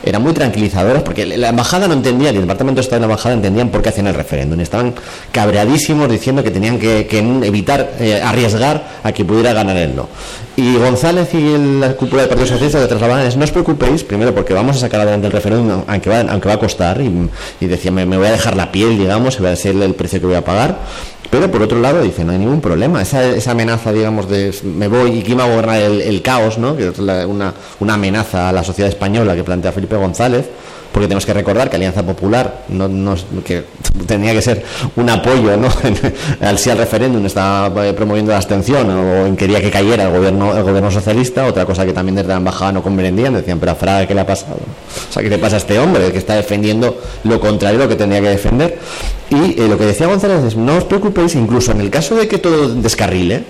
eran 0.05 0.23
muy 0.23 0.33
tranquilizadoras 0.33 1.03
porque 1.03 1.25
la 1.25 1.49
embajada 1.49 1.89
no 1.89 1.95
entendía, 1.95 2.31
el 2.31 2.41
departamento 2.41 2.81
de 2.81 2.83
Estado 2.83 3.01
de 3.01 3.07
la 3.07 3.13
embajada 3.13 3.35
entendían 3.35 3.71
por 3.71 3.83
qué 3.83 3.89
hacían 3.89 4.07
el 4.07 4.15
referéndum. 4.15 4.61
Estaban 4.61 4.95
cabreadísimos 5.33 6.11
diciendo 6.11 6.43
que 6.43 6.51
tenían 6.51 6.79
que, 6.79 7.07
evitar 7.43 7.95
eh, 7.99 8.21
arriesgar 8.23 9.01
a 9.03 9.13
que 9.13 9.25
pudiera 9.25 9.53
ganar 9.53 9.77
el 9.77 9.97
no. 9.97 10.09
Y 10.57 10.77
González 10.77 11.35
y 11.35 11.81
la 11.81 11.95
cúpula 11.95 12.23
del 12.23 12.29
Partido 12.29 12.47
Socialista 12.47 12.81
de 12.81 12.87
trasladaban 12.87 13.29
no 13.37 13.45
os 13.45 13.51
preocupéis, 13.51 14.05
primero 14.05 14.35
porque 14.35 14.55
vamos 14.55 14.77
a 14.77 14.81
sacar 14.81 15.01
adelante 15.01 15.27
el 15.27 15.33
referéndum, 15.33 15.83
aunque 15.87 16.11
va, 16.11 16.21
aunque 16.21 16.49
va 16.49 16.55
a 16.55 16.59
costar, 16.61 17.01
y, 17.01 17.67
decía, 17.67 17.91
me, 17.91 18.05
voy 18.05 18.27
a 18.27 18.33
dejar 18.33 18.57
la 18.57 18.71
piel, 18.71 18.97
digamos, 18.97 19.39
y 19.41 19.43
va 19.43 19.51
a 19.51 19.57
ser 19.57 19.75
el 19.77 19.95
precio 19.95 20.21
que 20.21 20.27
voy 20.27 20.37
a 20.37 20.45
pagar 20.45 20.79
pero 21.39 21.51
por 21.51 21.63
otro 21.63 21.81
lado 21.81 22.03
dice, 22.03 22.25
no 22.25 22.33
hay 22.33 22.39
ningún 22.39 22.61
problema. 22.61 23.03
Esa, 23.03 23.25
esa 23.25 23.53
amenaza, 23.53 23.93
digamos, 23.93 24.29
de 24.29 24.55
me 24.65 24.89
voy 24.89 25.19
y 25.19 25.23
quién 25.23 25.39
va 25.39 25.45
a 25.45 25.49
gobernar 25.49 25.81
el, 25.81 26.23
caos, 26.23 26.59
¿no? 26.59 26.77
que 26.77 26.89
es 26.89 26.99
una, 26.99 27.55
una 27.81 27.95
amenaza 27.95 28.49
a 28.49 28.53
la 28.53 28.63
sociedad 28.63 28.89
española 28.89 29.35
que 29.35 29.45
plantea 29.45 29.73
Felipe 29.73 29.97
González, 29.97 30.47
porque 30.95 31.09
tenemos 31.09 31.27
que 31.27 31.35
recordar 31.35 31.69
que 31.69 31.75
Alianza 31.75 32.05
Popular 32.05 32.67
no, 32.69 33.17
que 33.45 33.65
tenía 34.07 34.33
que 34.33 34.41
ser 34.41 34.63
un 34.95 35.11
apoyo 35.11 35.57
¿no? 35.57 35.67
al 36.41 36.57
sí 36.57 36.71
al 36.71 36.79
referéndum, 36.79 37.27
estaba 37.27 37.85
eh, 37.85 37.93
promoviendo 37.95 38.31
la 38.31 38.39
abstención 38.39 38.89
o 38.89 39.37
quería 39.37 39.61
que 39.61 39.73
cayera 39.73 40.05
el 40.05 40.13
gobierno 40.13 40.57
el 40.57 40.63
gobierno 40.63 40.93
socialista, 40.93 41.47
otra 41.47 41.67
cosa 41.67 41.85
que 41.85 41.93
también 41.93 42.15
desde 42.15 42.29
la 42.29 42.37
embajada 42.37 42.71
no 42.71 42.83
comprendían, 42.85 43.35
decían, 43.35 43.59
pero 43.59 43.73
a 43.73 43.75
Fraga, 43.75 44.07
¿qué 44.07 44.15
le 44.15 44.21
ha 44.21 44.27
pasado? 44.27 44.55
O 44.55 45.13
sea, 45.13 45.21
¿qué 45.21 45.29
le 45.29 45.39
pasa 45.39 45.57
a 45.57 45.59
este 45.59 45.81
hombre 45.81 46.13
que 46.13 46.19
está 46.19 46.37
defendiendo 46.37 46.97
lo 47.25 47.41
contrario 47.41 47.81
de 47.81 47.85
lo 47.87 47.89
que 47.89 47.97
tenía 47.97 48.21
que 48.21 48.29
defender? 48.29 48.79
Y 49.31 49.61
eh, 49.61 49.67
lo 49.69 49.77
que 49.77 49.87
decía 49.87 50.07
González 50.07 50.45
es, 50.45 50.57
no 50.57 50.77
os 50.77 50.85
preocupéis, 50.85 51.35
incluso 51.35 51.73
en 51.73 51.81
el 51.81 51.91
caso 51.91 52.15
de 52.15 52.29
que 52.29 52.39
todo 52.39 52.69
descarrile, 52.69 53.43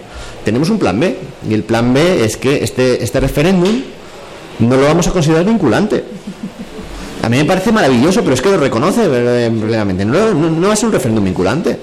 tenemos 0.47 0.71
un 0.71 0.79
plan 0.79 0.99
B, 0.99 1.15
y 1.47 1.53
el 1.53 1.65
plan 1.65 1.93
B 1.93 2.25
es 2.25 2.39
que 2.39 2.65
este, 2.65 3.05
este 3.05 3.21
referéndum 3.21 3.83
no 4.61 4.77
lo 4.77 4.87
vamos 4.87 5.07
a 5.09 5.11
considerar 5.11 5.45
vinculante 5.45 6.05
a 7.25 7.29
mí 7.31 7.39
me 7.39 7.47
parece 7.47 7.73
maravilloso, 7.73 8.21
pero 8.21 8.35
es 8.35 8.43
que 8.43 8.51
lo 8.51 8.59
reconoce 8.59 9.09
plenamente. 9.09 10.05
No, 10.05 10.35
no, 10.35 10.69
va 10.69 10.75
a 10.75 10.77
ser 10.77 10.87
un 10.87 10.93
referéndum 10.93 11.25
vinculante. 11.25 11.79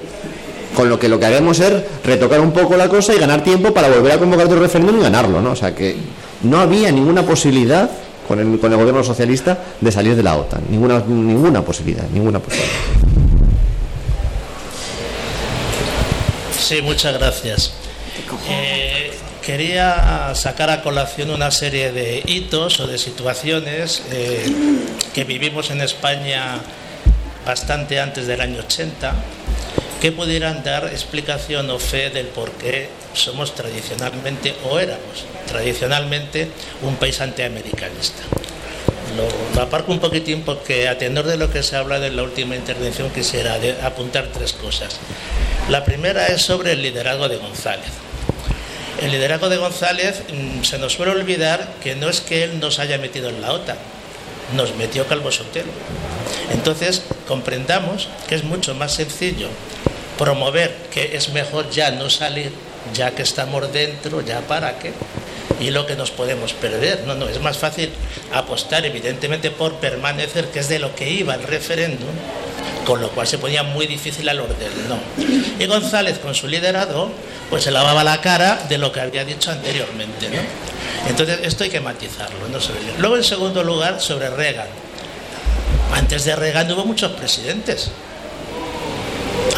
Con 0.75 0.87
lo 0.87 0.99
que 0.99 1.09
lo 1.09 1.19
que 1.19 1.25
haremos 1.25 1.59
es 1.59 1.83
retocar 2.05 2.39
un 2.39 2.51
poco 2.51 2.77
la 2.77 2.87
cosa 2.87 3.15
y 3.15 3.17
ganar 3.17 3.43
tiempo 3.43 3.73
para 3.73 3.89
volver 3.89 4.11
a 4.11 4.17
convocar 4.19 4.45
otro 4.45 4.59
referéndum 4.59 4.99
y 4.99 5.01
ganarlo, 5.01 5.41
¿no? 5.41 5.51
O 5.51 5.55
sea 5.55 5.73
que 5.73 5.95
no 6.43 6.59
había 6.59 6.91
ninguna 6.91 7.23
posibilidad 7.23 7.89
con 8.27 8.39
el, 8.39 8.59
con 8.59 8.71
el 8.71 8.77
gobierno 8.77 9.03
socialista 9.03 9.57
de 9.81 9.91
salir 9.91 10.15
de 10.15 10.21
la 10.21 10.37
OTAN. 10.37 10.61
Ninguna, 10.69 11.03
ninguna 11.07 11.63
posibilidad, 11.63 12.07
ninguna 12.13 12.39
posibilidad. 12.39 12.71
Sí, 16.57 16.83
muchas 16.83 17.17
gracias. 17.17 17.73
Eh, 18.47 19.11
quería 19.41 20.33
sacar 20.35 20.69
a 20.69 20.81
colación 20.81 21.31
una 21.31 21.51
serie 21.51 21.91
de 21.91 22.23
hitos 22.25 22.79
o 22.79 22.87
de 22.87 22.97
situaciones 22.97 24.03
eh, 24.11 24.45
que 25.13 25.23
vivimos 25.23 25.71
en 25.71 25.81
España 25.81 26.59
bastante 27.45 27.99
antes 27.99 28.27
del 28.27 28.41
año 28.41 28.59
80 28.59 29.13
que 29.99 30.11
pudieran 30.11 30.63
dar 30.63 30.85
explicación 30.85 31.69
o 31.69 31.77
fe 31.77 32.09
del 32.09 32.27
por 32.27 32.51
qué 32.53 32.89
somos 33.13 33.53
tradicionalmente 33.53 34.55
o 34.65 34.79
éramos 34.79 35.25
tradicionalmente 35.47 36.49
un 36.81 36.95
país 36.95 37.21
antiamericanista. 37.21 38.23
Lo, 39.15 39.27
lo, 39.55 39.61
aparco 39.61 39.91
un 39.91 39.99
poquitín 39.99 40.41
porque 40.41 40.87
a 40.87 40.97
tenor 40.97 41.25
de 41.25 41.37
lo 41.37 41.51
que 41.51 41.61
se 41.61 41.75
ha 41.75 41.79
hablado 41.79 42.05
en 42.05 42.15
la 42.15 42.23
última 42.23 42.55
intervención 42.55 43.09
quisiera 43.11 43.59
apuntar 43.83 44.29
tres 44.33 44.53
cosas. 44.53 44.97
La 45.69 45.83
primera 45.83 46.27
es 46.27 46.41
sobre 46.41 46.71
el 46.71 46.81
liderazgo 46.81 47.27
de 47.27 47.37
González. 47.37 47.91
El 49.01 49.11
liderazgo 49.11 49.49
de 49.49 49.57
González 49.57 50.21
mm, 50.31 50.63
se 50.63 50.77
nos 50.77 50.93
suele 50.93 51.11
olvidar 51.11 51.73
que 51.83 51.95
no 51.95 52.07
es 52.07 52.21
que 52.21 52.43
él 52.43 52.59
nos 52.59 52.79
haya 52.79 52.97
metido 52.97 53.29
en 53.29 53.41
la 53.41 53.51
OTAN, 53.51 53.77
nos 54.55 54.75
metió 54.75 55.07
Calvo 55.07 55.31
Sotelo. 55.31 55.71
Entonces, 56.51 57.03
comprendamos 57.27 58.09
que 58.27 58.35
es 58.35 58.43
mucho 58.43 58.75
más 58.75 58.93
sencillo 58.93 59.47
promover 60.17 60.75
que 60.91 61.15
es 61.15 61.29
mejor 61.29 61.69
ya 61.71 61.89
no 61.91 62.09
salir, 62.09 62.51
ya 62.93 63.11
que 63.11 63.23
estamos 63.23 63.73
dentro, 63.73 64.21
ya 64.21 64.41
para 64.41 64.77
qué, 64.77 64.93
y 65.59 65.71
lo 65.71 65.87
que 65.87 65.95
nos 65.95 66.11
podemos 66.11 66.53
perder. 66.53 67.05
No, 67.07 67.15
no, 67.15 67.27
es 67.27 67.41
más 67.41 67.57
fácil 67.57 67.89
apostar, 68.31 68.85
evidentemente, 68.85 69.49
por 69.49 69.75
permanecer, 69.75 70.47
que 70.49 70.59
es 70.59 70.69
de 70.69 70.77
lo 70.77 70.93
que 70.93 71.09
iba 71.09 71.33
el 71.33 71.43
referéndum, 71.43 72.09
con 72.85 73.01
lo 73.01 73.09
cual 73.09 73.27
se 73.27 73.37
ponía 73.37 73.63
muy 73.63 73.87
difícil 73.87 74.27
al 74.27 74.39
orden. 74.39 74.69
No. 74.87 74.97
Y 75.59 75.65
González, 75.65 76.19
con 76.19 76.35
su 76.35 76.47
liderado, 76.47 77.11
pues 77.49 77.63
se 77.63 77.71
lavaba 77.71 78.03
la 78.03 78.21
cara 78.21 78.65
de 78.67 78.77
lo 78.77 78.91
que 78.91 79.01
había 79.01 79.23
dicho 79.23 79.51
anteriormente. 79.51 80.29
¿no? 80.29 80.41
Entonces, 81.07 81.39
esto 81.43 81.63
hay 81.63 81.69
que 81.69 81.79
matizarlo. 81.79 82.37
Luego, 82.99 83.17
en 83.17 83.23
segundo 83.23 83.63
lugar, 83.63 84.01
sobre 84.01 84.29
Reagan. 84.29 84.67
Antes 85.93 86.25
de 86.25 86.35
Reagan 86.35 86.71
hubo 86.71 86.85
muchos 86.85 87.11
presidentes. 87.11 87.91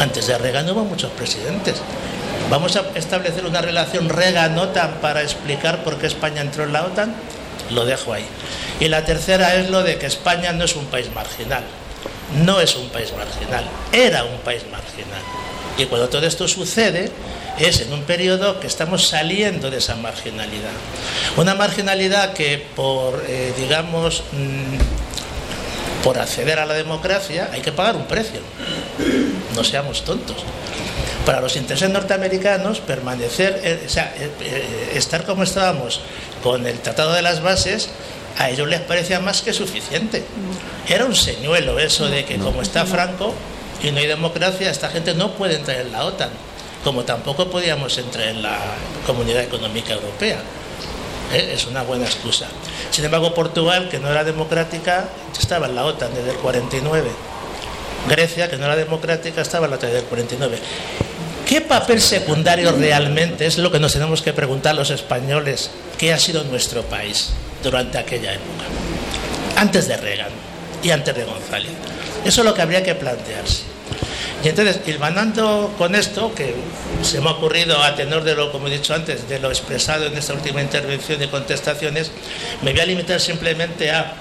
Antes 0.00 0.26
de 0.26 0.36
Reagan 0.36 0.68
hubo 0.70 0.84
muchos 0.84 1.10
presidentes. 1.12 1.76
¿Vamos 2.50 2.76
a 2.76 2.84
establecer 2.94 3.46
una 3.46 3.62
relación 3.62 4.08
Reagan-OTAN 4.08 4.98
para 5.00 5.22
explicar 5.22 5.82
por 5.82 5.98
qué 5.98 6.06
España 6.06 6.42
entró 6.42 6.64
en 6.64 6.72
la 6.72 6.84
OTAN? 6.84 7.14
Lo 7.70 7.86
dejo 7.86 8.12
ahí. 8.12 8.26
Y 8.80 8.88
la 8.88 9.04
tercera 9.04 9.54
es 9.54 9.70
lo 9.70 9.82
de 9.82 9.98
que 9.98 10.06
España 10.06 10.52
no 10.52 10.64
es 10.64 10.76
un 10.76 10.86
país 10.86 11.10
marginal. 11.14 11.64
No 12.34 12.60
es 12.60 12.74
un 12.76 12.88
país 12.88 13.12
marginal, 13.16 13.64
era 13.92 14.24
un 14.24 14.38
país 14.38 14.62
marginal. 14.70 15.22
Y 15.78 15.86
cuando 15.86 16.08
todo 16.08 16.26
esto 16.26 16.46
sucede, 16.48 17.10
es 17.58 17.80
en 17.80 17.92
un 17.92 18.02
periodo 18.02 18.60
que 18.60 18.66
estamos 18.66 19.06
saliendo 19.08 19.70
de 19.70 19.78
esa 19.78 19.96
marginalidad. 19.96 20.70
Una 21.36 21.54
marginalidad 21.54 22.32
que 22.32 22.64
por, 22.74 23.24
eh, 23.28 23.52
digamos, 23.56 24.22
mm, 24.32 26.02
por 26.02 26.18
acceder 26.18 26.58
a 26.58 26.66
la 26.66 26.74
democracia 26.74 27.50
hay 27.52 27.60
que 27.60 27.72
pagar 27.72 27.96
un 27.96 28.06
precio. 28.06 28.40
No 29.54 29.64
seamos 29.64 30.04
tontos. 30.04 30.36
Para 31.24 31.40
los 31.40 31.56
intereses 31.56 31.88
norteamericanos, 31.88 32.80
permanecer, 32.80 33.60
eh, 33.64 33.84
o 33.86 33.88
sea, 33.88 34.12
eh, 34.18 34.92
estar 34.94 35.24
como 35.24 35.42
estábamos 35.42 36.00
con 36.42 36.66
el 36.66 36.80
Tratado 36.80 37.14
de 37.14 37.22
las 37.22 37.40
Bases, 37.40 37.88
a 38.38 38.50
ellos 38.50 38.68
les 38.68 38.80
parecía 38.80 39.20
más 39.20 39.42
que 39.42 39.52
suficiente. 39.52 40.24
Era 40.88 41.04
un 41.04 41.14
señuelo 41.14 41.78
eso 41.78 42.08
de 42.08 42.24
que 42.24 42.38
como 42.38 42.62
está 42.62 42.86
Franco 42.86 43.34
y 43.82 43.90
no 43.90 43.98
hay 43.98 44.06
democracia, 44.06 44.70
esta 44.70 44.88
gente 44.88 45.14
no 45.14 45.32
puede 45.32 45.56
entrar 45.56 45.80
en 45.80 45.92
la 45.92 46.04
OTAN 46.04 46.30
como 46.84 47.04
tampoco 47.04 47.48
podíamos 47.48 47.96
entrar 47.96 48.28
en 48.28 48.42
la 48.42 48.58
Comunidad 49.06 49.42
Económica 49.42 49.94
Europea. 49.94 50.38
¿eh? 51.32 51.52
Es 51.54 51.66
una 51.66 51.82
buena 51.82 52.04
excusa. 52.04 52.46
Sin 52.90 53.04
embargo, 53.06 53.34
Portugal, 53.34 53.88
que 53.88 53.98
no 53.98 54.10
era 54.10 54.22
democrática, 54.22 55.08
estaba 55.36 55.66
en 55.66 55.74
la 55.74 55.86
OTAN 55.86 56.14
desde 56.14 56.32
el 56.32 56.36
49. 56.36 57.10
Grecia, 58.08 58.50
que 58.50 58.58
no 58.58 58.66
era 58.66 58.76
democrática, 58.76 59.40
estaba 59.40 59.64
en 59.64 59.70
la 59.70 59.76
OTAN 59.78 59.90
desde 59.90 60.02
el 60.02 60.06
49. 60.06 60.58
¿Qué 61.48 61.62
papel 61.62 62.00
secundario 62.00 62.70
realmente 62.72 63.46
es 63.46 63.58
lo 63.58 63.72
que 63.72 63.80
nos 63.80 63.94
tenemos 63.94 64.20
que 64.20 64.34
preguntar 64.34 64.74
los 64.74 64.90
españoles? 64.90 65.70
¿Qué 65.96 66.12
ha 66.12 66.18
sido 66.18 66.44
nuestro 66.44 66.82
país 66.82 67.32
durante 67.64 67.98
aquella 67.98 68.32
época? 68.32 68.64
Antes 69.56 69.88
de 69.88 69.96
Reagan 69.96 70.30
y 70.82 70.90
antes 70.90 71.14
de 71.16 71.24
González. 71.24 71.72
Eso 72.24 72.40
es 72.42 72.44
lo 72.44 72.54
que 72.54 72.62
habría 72.62 72.82
que 72.82 72.94
plantearse. 72.94 73.62
Y 74.44 74.48
entonces, 74.48 74.78
hilvanando 74.86 75.74
con 75.78 75.94
esto, 75.94 76.34
que 76.34 76.54
se 77.02 77.20
me 77.20 77.30
ha 77.30 77.32
ocurrido 77.32 77.82
a 77.82 77.96
tenor 77.96 78.24
de 78.24 78.34
lo, 78.34 78.52
como 78.52 78.68
he 78.68 78.70
dicho 78.70 78.94
antes, 78.94 79.26
de 79.26 79.38
lo 79.38 79.48
expresado 79.48 80.06
en 80.06 80.16
esta 80.18 80.34
última 80.34 80.60
intervención 80.60 81.22
y 81.22 81.28
contestaciones, 81.28 82.10
me 82.60 82.72
voy 82.72 82.80
a 82.80 82.86
limitar 82.86 83.20
simplemente 83.20 83.90
a 83.90 84.12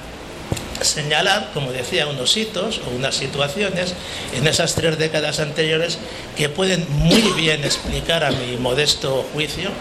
señalar, 0.81 1.51
como 1.53 1.71
decía, 1.71 2.07
unos 2.07 2.35
hitos 2.37 2.79
o 2.87 2.95
unas 2.95 3.15
situaciones 3.15 3.93
en 4.33 4.47
esas 4.47 4.75
tres 4.75 4.97
décadas 4.97 5.39
anteriores 5.39 5.97
que 6.37 6.47
pueden 6.47 6.85
muy 6.89 7.21
bien 7.35 7.63
explicar, 7.63 8.23
a 8.23 8.31
mi 8.31 8.57
modesto 8.57 9.25
juicio, 9.33 9.71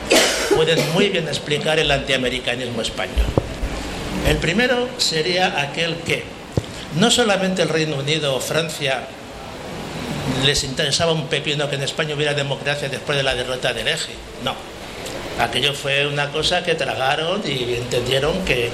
pueden 0.56 0.92
muy 0.92 1.08
bien 1.08 1.28
explicar 1.28 1.78
el 1.78 1.90
antiamericanismo 1.90 2.82
español. 2.82 3.26
El 4.28 4.36
primero 4.38 4.88
sería 4.98 5.60
aquel 5.60 5.96
que 5.96 6.24
no 6.96 7.10
solamente 7.10 7.62
el 7.62 7.68
Reino 7.68 7.96
Unido 7.96 8.34
o 8.34 8.40
Francia 8.40 9.02
les 10.44 10.64
interesaba 10.64 11.12
un 11.12 11.26
pepino 11.26 11.68
que 11.68 11.76
en 11.76 11.82
España 11.82 12.14
hubiera 12.14 12.34
democracia 12.34 12.88
después 12.88 13.16
de 13.16 13.24
la 13.24 13.34
derrota 13.34 13.72
del 13.72 13.88
eje. 13.88 14.12
No. 14.44 14.54
Aquello 15.38 15.72
fue 15.72 16.06
una 16.06 16.30
cosa 16.30 16.62
que 16.62 16.74
tragaron 16.74 17.42
y 17.44 17.74
entendieron 17.74 18.44
que, 18.44 18.70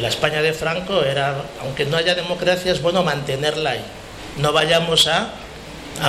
la 0.00 0.08
España 0.08 0.42
de 0.42 0.52
Franco 0.52 1.02
era, 1.02 1.34
aunque 1.60 1.84
no 1.84 1.96
haya 1.96 2.14
democracia, 2.14 2.72
es 2.72 2.80
bueno 2.80 3.02
mantenerla 3.02 3.70
ahí. 3.70 3.84
No 4.38 4.52
vayamos 4.52 5.06
a, 5.06 5.30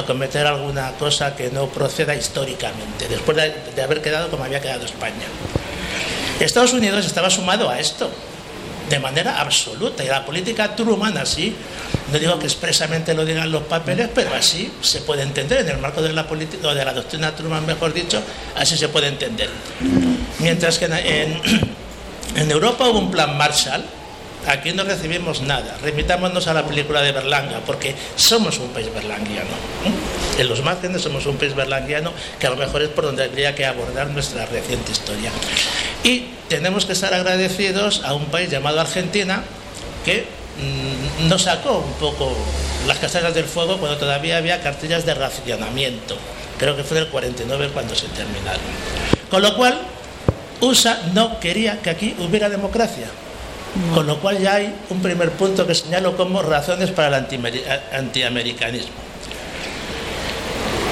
cometer 0.07 0.47
alguna 0.47 0.91
cosa 0.93 1.35
que 1.35 1.49
no 1.51 1.67
proceda 1.67 2.15
históricamente, 2.15 3.07
después 3.07 3.37
de, 3.37 3.53
de 3.75 3.81
haber 3.81 4.01
quedado 4.01 4.29
como 4.29 4.43
había 4.43 4.59
quedado 4.59 4.85
España. 4.85 5.25
Estados 6.39 6.73
Unidos 6.73 7.05
estaba 7.05 7.29
sumado 7.29 7.69
a 7.69 7.79
esto 7.79 8.09
de 8.89 8.99
manera 8.99 9.39
absoluta. 9.39 10.03
Y 10.03 10.07
la 10.07 10.25
política 10.25 10.75
Truman 10.75 11.17
así, 11.17 11.55
no 12.11 12.19
digo 12.19 12.37
que 12.39 12.45
expresamente 12.45 13.13
lo 13.13 13.25
digan 13.25 13.51
los 13.51 13.63
papeles, 13.63 14.09
pero 14.13 14.33
así 14.33 14.71
se 14.81 15.01
puede 15.01 15.23
entender, 15.23 15.61
en 15.61 15.69
el 15.69 15.77
marco 15.77 16.01
de 16.01 16.13
la 16.13 16.27
política, 16.27 16.73
de 16.73 16.85
la 16.85 16.93
doctrina 16.93 17.35
Truman, 17.35 17.65
mejor 17.65 17.93
dicho, 17.93 18.21
así 18.55 18.77
se 18.77 18.89
puede 18.89 19.07
entender. 19.07 19.49
Mientras 20.39 20.77
que 20.77 20.85
en, 20.85 21.41
en 22.35 22.51
Europa 22.51 22.87
hubo 22.87 22.99
un 22.99 23.11
plan 23.11 23.37
Marshall, 23.37 23.83
aquí 24.47 24.73
no 24.73 24.83
recibimos 24.83 25.41
nada. 25.41 25.77
Remitámonos 25.81 26.47
a 26.47 26.53
la 26.53 26.65
película 26.65 27.01
de 27.01 27.11
Berlanga, 27.11 27.61
porque 27.65 27.95
somos 28.15 28.59
un 28.59 28.69
país 28.69 28.93
berlanguiano. 28.93 29.49
¿eh? 29.85 30.41
En 30.41 30.49
los 30.49 30.63
márgenes 30.63 31.01
somos 31.01 31.25
un 31.25 31.37
país 31.37 31.55
berlanguiano, 31.55 32.11
que 32.39 32.47
a 32.47 32.49
lo 32.49 32.55
mejor 32.55 32.81
es 32.81 32.89
por 32.89 33.05
donde 33.05 33.23
habría 33.23 33.55
que 33.55 33.65
abordar 33.65 34.09
nuestra 34.09 34.45
reciente 34.45 34.91
historia. 34.91 35.31
Y 36.03 36.27
tenemos 36.49 36.85
que 36.85 36.93
estar 36.93 37.13
agradecidos 37.13 38.03
a 38.03 38.13
un 38.13 38.25
país 38.25 38.49
llamado 38.49 38.79
Argentina, 38.81 39.43
que 40.03 40.25
mm, 41.21 41.27
nos 41.27 41.43
sacó 41.43 41.79
un 41.79 41.93
poco 41.93 42.35
las 42.87 42.99
castañas 42.99 43.33
del 43.33 43.45
fuego 43.45 43.77
cuando 43.77 43.97
todavía 43.97 44.37
había 44.37 44.61
cartillas 44.61 45.05
de 45.05 45.13
racionamiento. 45.13 46.17
Creo 46.59 46.75
que 46.75 46.83
fue 46.83 46.97
en 46.97 47.03
el 47.03 47.09
49 47.09 47.71
cuando 47.73 47.95
se 47.95 48.07
terminaron. 48.07 48.61
Con 49.29 49.41
lo 49.41 49.55
cual, 49.55 49.79
USA 50.61 51.01
no 51.13 51.39
quería 51.39 51.81
que 51.81 51.89
aquí 51.89 52.15
hubiera 52.19 52.49
democracia. 52.49 53.07
Con 53.93 54.07
lo 54.07 54.19
cual 54.19 54.39
ya 54.39 54.55
hay 54.55 54.73
un 54.89 55.01
primer 55.01 55.31
punto 55.31 55.67
que 55.67 55.75
señalo 55.75 56.15
como 56.15 56.41
razones 56.41 56.91
para 56.91 57.17
el 57.17 57.25
antiamericanismo. 57.91 58.93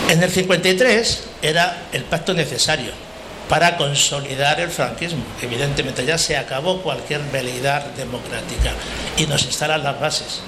En 0.09 0.21
el 0.21 0.29
53 0.29 1.23
era 1.41 1.83
el 1.93 2.03
pacto 2.03 2.33
necesario 2.33 2.91
para 3.47 3.77
consolidar 3.77 4.59
el 4.59 4.69
franquismo. 4.69 5.23
Evidentemente 5.41 6.05
ya 6.05 6.17
se 6.17 6.35
acabó 6.35 6.81
cualquier 6.81 7.21
veleidad 7.31 7.85
democrática 7.95 8.71
y 9.17 9.25
nos 9.27 9.43
instalan 9.45 9.83
las 9.83 9.99
bases. 9.99 10.41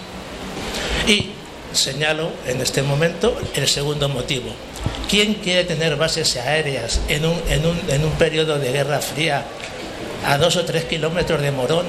Y 1.08 1.32
señalo 1.72 2.32
en 2.48 2.62
este 2.62 2.82
momento 2.82 3.38
el 3.54 3.68
segundo 3.68 4.10
motivo. 4.10 4.50
¿Quién 5.10 5.36
quiere 5.36 5.64
tener 5.64 5.96
bases 5.96 6.36
aéreas 6.36 7.00
en 7.08 7.26
un, 7.26 7.42
en 7.50 7.66
un, 7.66 7.80
en 7.90 8.04
un 8.04 8.12
periodo 8.12 8.60
de 8.60 8.72
guerra 8.72 9.00
fría 9.00 9.46
a 10.26 10.38
dos 10.38 10.56
o 10.58 10.66
tres 10.66 10.86
kilómetros 10.86 11.42
de 11.42 11.52
Morón 11.52 11.86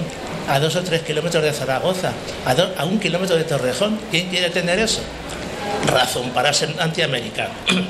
a 0.49 0.59
dos 0.61 0.77
o 0.77 0.83
tres 0.83 1.03
kilómetros 1.03 1.43
de 1.43 1.53
Zaragoza, 1.53 2.13
a, 2.45 2.85
un 2.85 2.99
kilómetro 2.99 3.37
de 3.37 3.45
Torrejón. 3.45 3.99
¿Quién 4.11 4.29
quiere 4.29 4.51
tener 4.51 4.79
eso? 4.79 5.01
Razón 5.87 6.31
para 6.31 6.53
ser 6.53 6.75
antiamericano. 6.79 7.51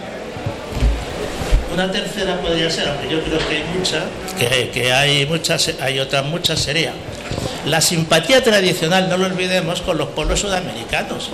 Una 1.74 1.91
tercera 1.91 2.41
podría 2.41 2.70
ser, 2.70 2.89
aunque 2.89 3.09
yo 3.09 3.23
creo 3.23 3.39
que 3.39 3.57
hay 3.57 3.65
muchas, 3.77 4.05
que, 4.73 4.93
hay 4.93 5.27
muchas, 5.27 5.70
hay 5.81 5.99
otras 5.99 6.24
muchas, 6.24 6.59
sería 6.61 6.95
la 7.66 7.81
simpatía 7.81 8.43
tradicional, 8.43 9.09
no 9.11 9.19
lo 9.19 9.27
olvidemos, 9.27 9.83
con 9.83 9.99
los 9.99 10.09
pueblos 10.11 10.41
sudamericanos. 10.41 11.31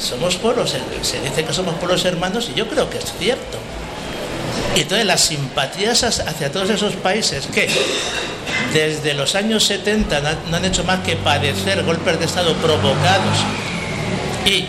Somos 0.00 0.36
pueblos, 0.36 0.74
se 1.02 1.20
dice 1.20 1.44
que 1.44 1.52
somos 1.52 1.74
pueblos 1.76 2.04
hermanos 2.06 2.50
y 2.52 2.58
yo 2.58 2.66
creo 2.66 2.88
que 2.90 2.98
es 2.98 3.12
cierto. 3.18 3.58
Y 4.76 4.80
entonces 4.82 5.06
las 5.06 5.20
simpatías 5.20 6.02
hacia 6.02 6.52
todos 6.52 6.70
esos 6.70 6.94
países 6.96 7.46
que 7.46 7.68
desde 8.72 9.14
los 9.14 9.34
años 9.34 9.64
70 9.64 10.20
no 10.50 10.56
han 10.56 10.64
hecho 10.64 10.84
más 10.84 11.00
que 11.00 11.16
padecer 11.16 11.82
golpes 11.84 12.18
de 12.18 12.24
Estado 12.24 12.54
provocados 12.54 13.38
y 14.46 14.64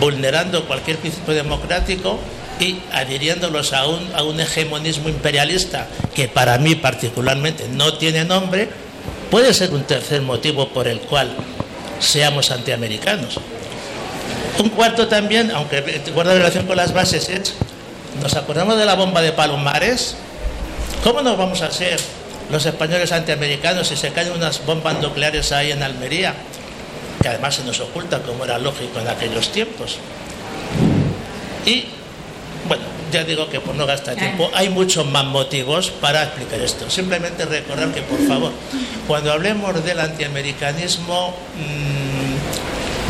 vulnerando 0.00 0.66
cualquier 0.66 0.96
principio 0.98 1.34
democrático 1.34 2.18
y 2.60 2.78
adhiriéndolos 2.92 3.72
a 3.72 3.86
un, 3.86 4.10
a 4.14 4.22
un 4.22 4.40
hegemonismo 4.40 5.08
imperialista 5.08 5.86
que 6.14 6.28
para 6.28 6.58
mí 6.58 6.74
particularmente 6.74 7.66
no 7.72 7.94
tiene 7.94 8.24
nombre, 8.24 8.68
puede 9.30 9.54
ser 9.54 9.72
un 9.72 9.84
tercer 9.84 10.22
motivo 10.22 10.68
por 10.70 10.88
el 10.88 11.00
cual 11.00 11.30
seamos 12.00 12.50
antiamericanos. 12.50 13.38
Un 14.58 14.70
cuarto 14.70 15.06
también, 15.06 15.52
aunque 15.52 16.02
guarda 16.12 16.34
relación 16.34 16.66
con 16.66 16.76
las 16.76 16.92
bases, 16.92 17.28
es, 17.28 17.54
nos 18.20 18.34
acordamos 18.34 18.76
de 18.76 18.84
la 18.84 18.94
bomba 18.94 19.20
de 19.22 19.32
Palomares, 19.32 20.16
¿Cómo 21.02 21.22
no 21.22 21.36
vamos 21.36 21.62
a 21.62 21.70
ser 21.70 21.98
los 22.50 22.66
españoles 22.66 23.12
antiamericanos 23.12 23.88
si 23.88 23.96
se 23.96 24.10
caen 24.10 24.32
unas 24.32 24.64
bombas 24.66 25.00
nucleares 25.00 25.52
ahí 25.52 25.70
en 25.70 25.82
Almería? 25.82 26.34
Que 27.22 27.28
además 27.28 27.54
se 27.54 27.64
nos 27.64 27.80
oculta, 27.80 28.20
como 28.20 28.44
era 28.44 28.58
lógico 28.58 28.98
en 28.98 29.08
aquellos 29.08 29.50
tiempos. 29.50 29.98
Y 31.64 31.86
bueno, 32.66 32.82
ya 33.12 33.24
digo 33.24 33.48
que 33.48 33.60
por 33.60 33.74
no 33.74 33.86
gastar 33.86 34.16
tiempo, 34.16 34.50
hay 34.54 34.68
muchos 34.70 35.06
más 35.06 35.24
motivos 35.24 35.90
para 35.90 36.24
explicar 36.24 36.60
esto. 36.60 36.90
Simplemente 36.90 37.44
recordar 37.44 37.92
que, 37.92 38.02
por 38.02 38.26
favor, 38.26 38.52
cuando 39.06 39.32
hablemos 39.32 39.84
del 39.84 40.00
antiamericanismo, 40.00 41.34
mmm, 41.56 42.07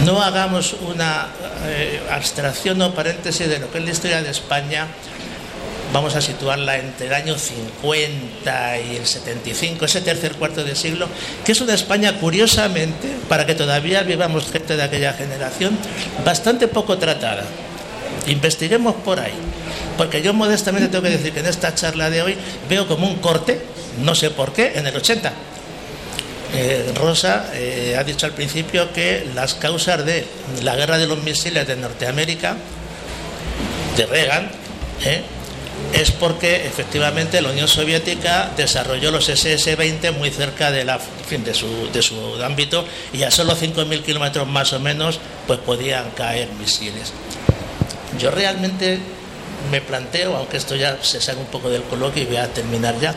no 0.08 0.22
hagamos 0.22 0.74
una 0.88 1.28
eh, 1.66 2.00
abstracción 2.10 2.80
o 2.80 2.94
paréntesis 2.96 3.44
de 3.44 3.58
lo 3.60 3.68
que 3.70 3.76
es 3.76 3.84
la 3.84 3.90
historia 3.90 4.22
de 4.22 4.30
España. 4.30 4.88
Vamos 5.92 6.16
a 6.16 6.22
situarla 6.22 6.78
entre 6.78 7.08
el 7.08 7.14
año 7.14 7.36
50 7.36 8.80
y 8.80 8.96
el 8.96 9.06
75, 9.06 9.84
ese 9.84 10.00
tercer 10.00 10.32
cuarto 10.36 10.64
de 10.64 10.74
siglo, 10.74 11.08
que 11.44 11.52
es 11.52 11.60
una 11.60 11.74
España, 11.74 12.18
curiosamente, 12.18 13.08
para 13.28 13.44
que 13.44 13.54
todavía 13.54 14.02
vivamos 14.02 14.50
gente 14.50 14.78
de 14.78 14.82
aquella 14.82 15.12
generación, 15.12 15.76
bastante 16.24 16.68
poco 16.68 16.96
tratada. 16.96 17.44
Investiguemos 18.28 18.94
por 19.04 19.20
ahí. 19.20 19.36
Porque 19.98 20.22
yo 20.22 20.32
modestamente 20.32 20.88
tengo 20.88 21.04
que 21.04 21.10
decir 21.10 21.32
que 21.32 21.40
en 21.40 21.46
esta 21.46 21.74
charla 21.74 22.08
de 22.08 22.22
hoy 22.22 22.36
veo 22.66 22.88
como 22.88 23.06
un 23.06 23.16
corte, 23.16 23.60
no 24.00 24.14
sé 24.14 24.30
por 24.30 24.54
qué, 24.54 24.72
en 24.74 24.86
el 24.86 24.96
80. 24.96 25.32
Eh, 26.54 26.92
Rosa 26.94 27.50
eh, 27.54 27.96
ha 27.98 28.04
dicho 28.04 28.24
al 28.24 28.32
principio 28.32 28.92
que 28.92 29.28
las 29.34 29.54
causas 29.54 30.04
de 30.04 30.26
la 30.62 30.76
guerra 30.76 30.96
de 30.96 31.06
los 31.06 31.22
misiles 31.22 31.66
de 31.66 31.76
Norteamérica, 31.76 32.56
de 33.96 34.06
Reagan, 34.06 34.50
eh, 35.04 35.22
es 35.92 36.10
porque 36.10 36.66
efectivamente 36.66 37.40
la 37.40 37.50
Unión 37.50 37.68
Soviética 37.68 38.50
desarrolló 38.56 39.10
los 39.10 39.28
SS-20 39.28 40.12
muy 40.12 40.30
cerca 40.30 40.70
de, 40.70 40.84
de, 40.84 41.54
su, 41.54 41.90
de 41.92 42.02
su 42.02 42.42
ámbito 42.42 42.84
y 43.12 43.22
a 43.22 43.30
solo 43.30 43.56
5.000 43.56 44.02
kilómetros 44.02 44.46
más 44.46 44.72
o 44.72 44.80
menos 44.80 45.20
pues 45.46 45.58
podían 45.60 46.10
caer 46.10 46.48
misiles. 46.58 47.12
Yo 48.18 48.30
realmente 48.30 48.98
me 49.70 49.80
planteo, 49.80 50.36
aunque 50.36 50.56
esto 50.56 50.76
ya 50.76 50.98
se 51.02 51.20
sale 51.20 51.38
un 51.38 51.46
poco 51.46 51.70
del 51.70 51.82
coloquio 51.82 52.22
y 52.22 52.26
voy 52.26 52.36
a 52.36 52.52
terminar 52.52 52.98
ya, 53.00 53.14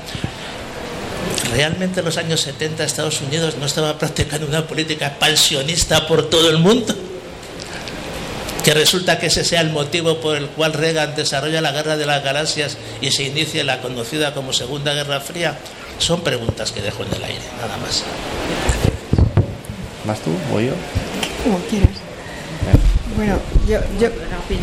realmente 1.51 1.99
en 1.99 2.05
los 2.05 2.17
años 2.17 2.41
70 2.41 2.83
Estados 2.83 3.21
Unidos 3.21 3.55
no 3.59 3.65
estaba 3.65 3.97
practicando 3.97 4.47
una 4.47 4.65
política 4.67 5.07
expansionista 5.07 6.07
por 6.07 6.29
todo 6.29 6.49
el 6.49 6.57
mundo. 6.57 6.95
Que 8.63 8.73
resulta 8.73 9.17
que 9.17 9.27
ese 9.27 9.43
sea 9.43 9.61
el 9.61 9.71
motivo 9.71 10.19
por 10.19 10.37
el 10.37 10.47
cual 10.47 10.73
Reagan 10.73 11.15
desarrolla 11.15 11.61
la 11.61 11.71
guerra 11.71 11.97
de 11.97 12.05
las 12.05 12.23
galaxias 12.23 12.77
y 13.01 13.11
se 13.11 13.23
inicia 13.23 13.63
la 13.63 13.81
conocida 13.81 14.33
como 14.33 14.53
Segunda 14.53 14.93
Guerra 14.93 15.19
Fría. 15.19 15.57
Son 15.97 16.21
preguntas 16.21 16.71
que 16.71 16.81
dejo 16.81 17.03
en 17.03 17.13
el 17.13 17.23
aire, 17.23 17.43
nada 17.59 17.77
más. 17.77 18.03
¿Vas 20.05 20.19
tú 20.19 20.31
o 20.53 20.59
yo? 20.59 20.73
Como 21.43 21.57
quieras. 21.65 21.89
Bueno, 23.15 23.39
yo, 23.67 23.79
yo, 23.99 24.09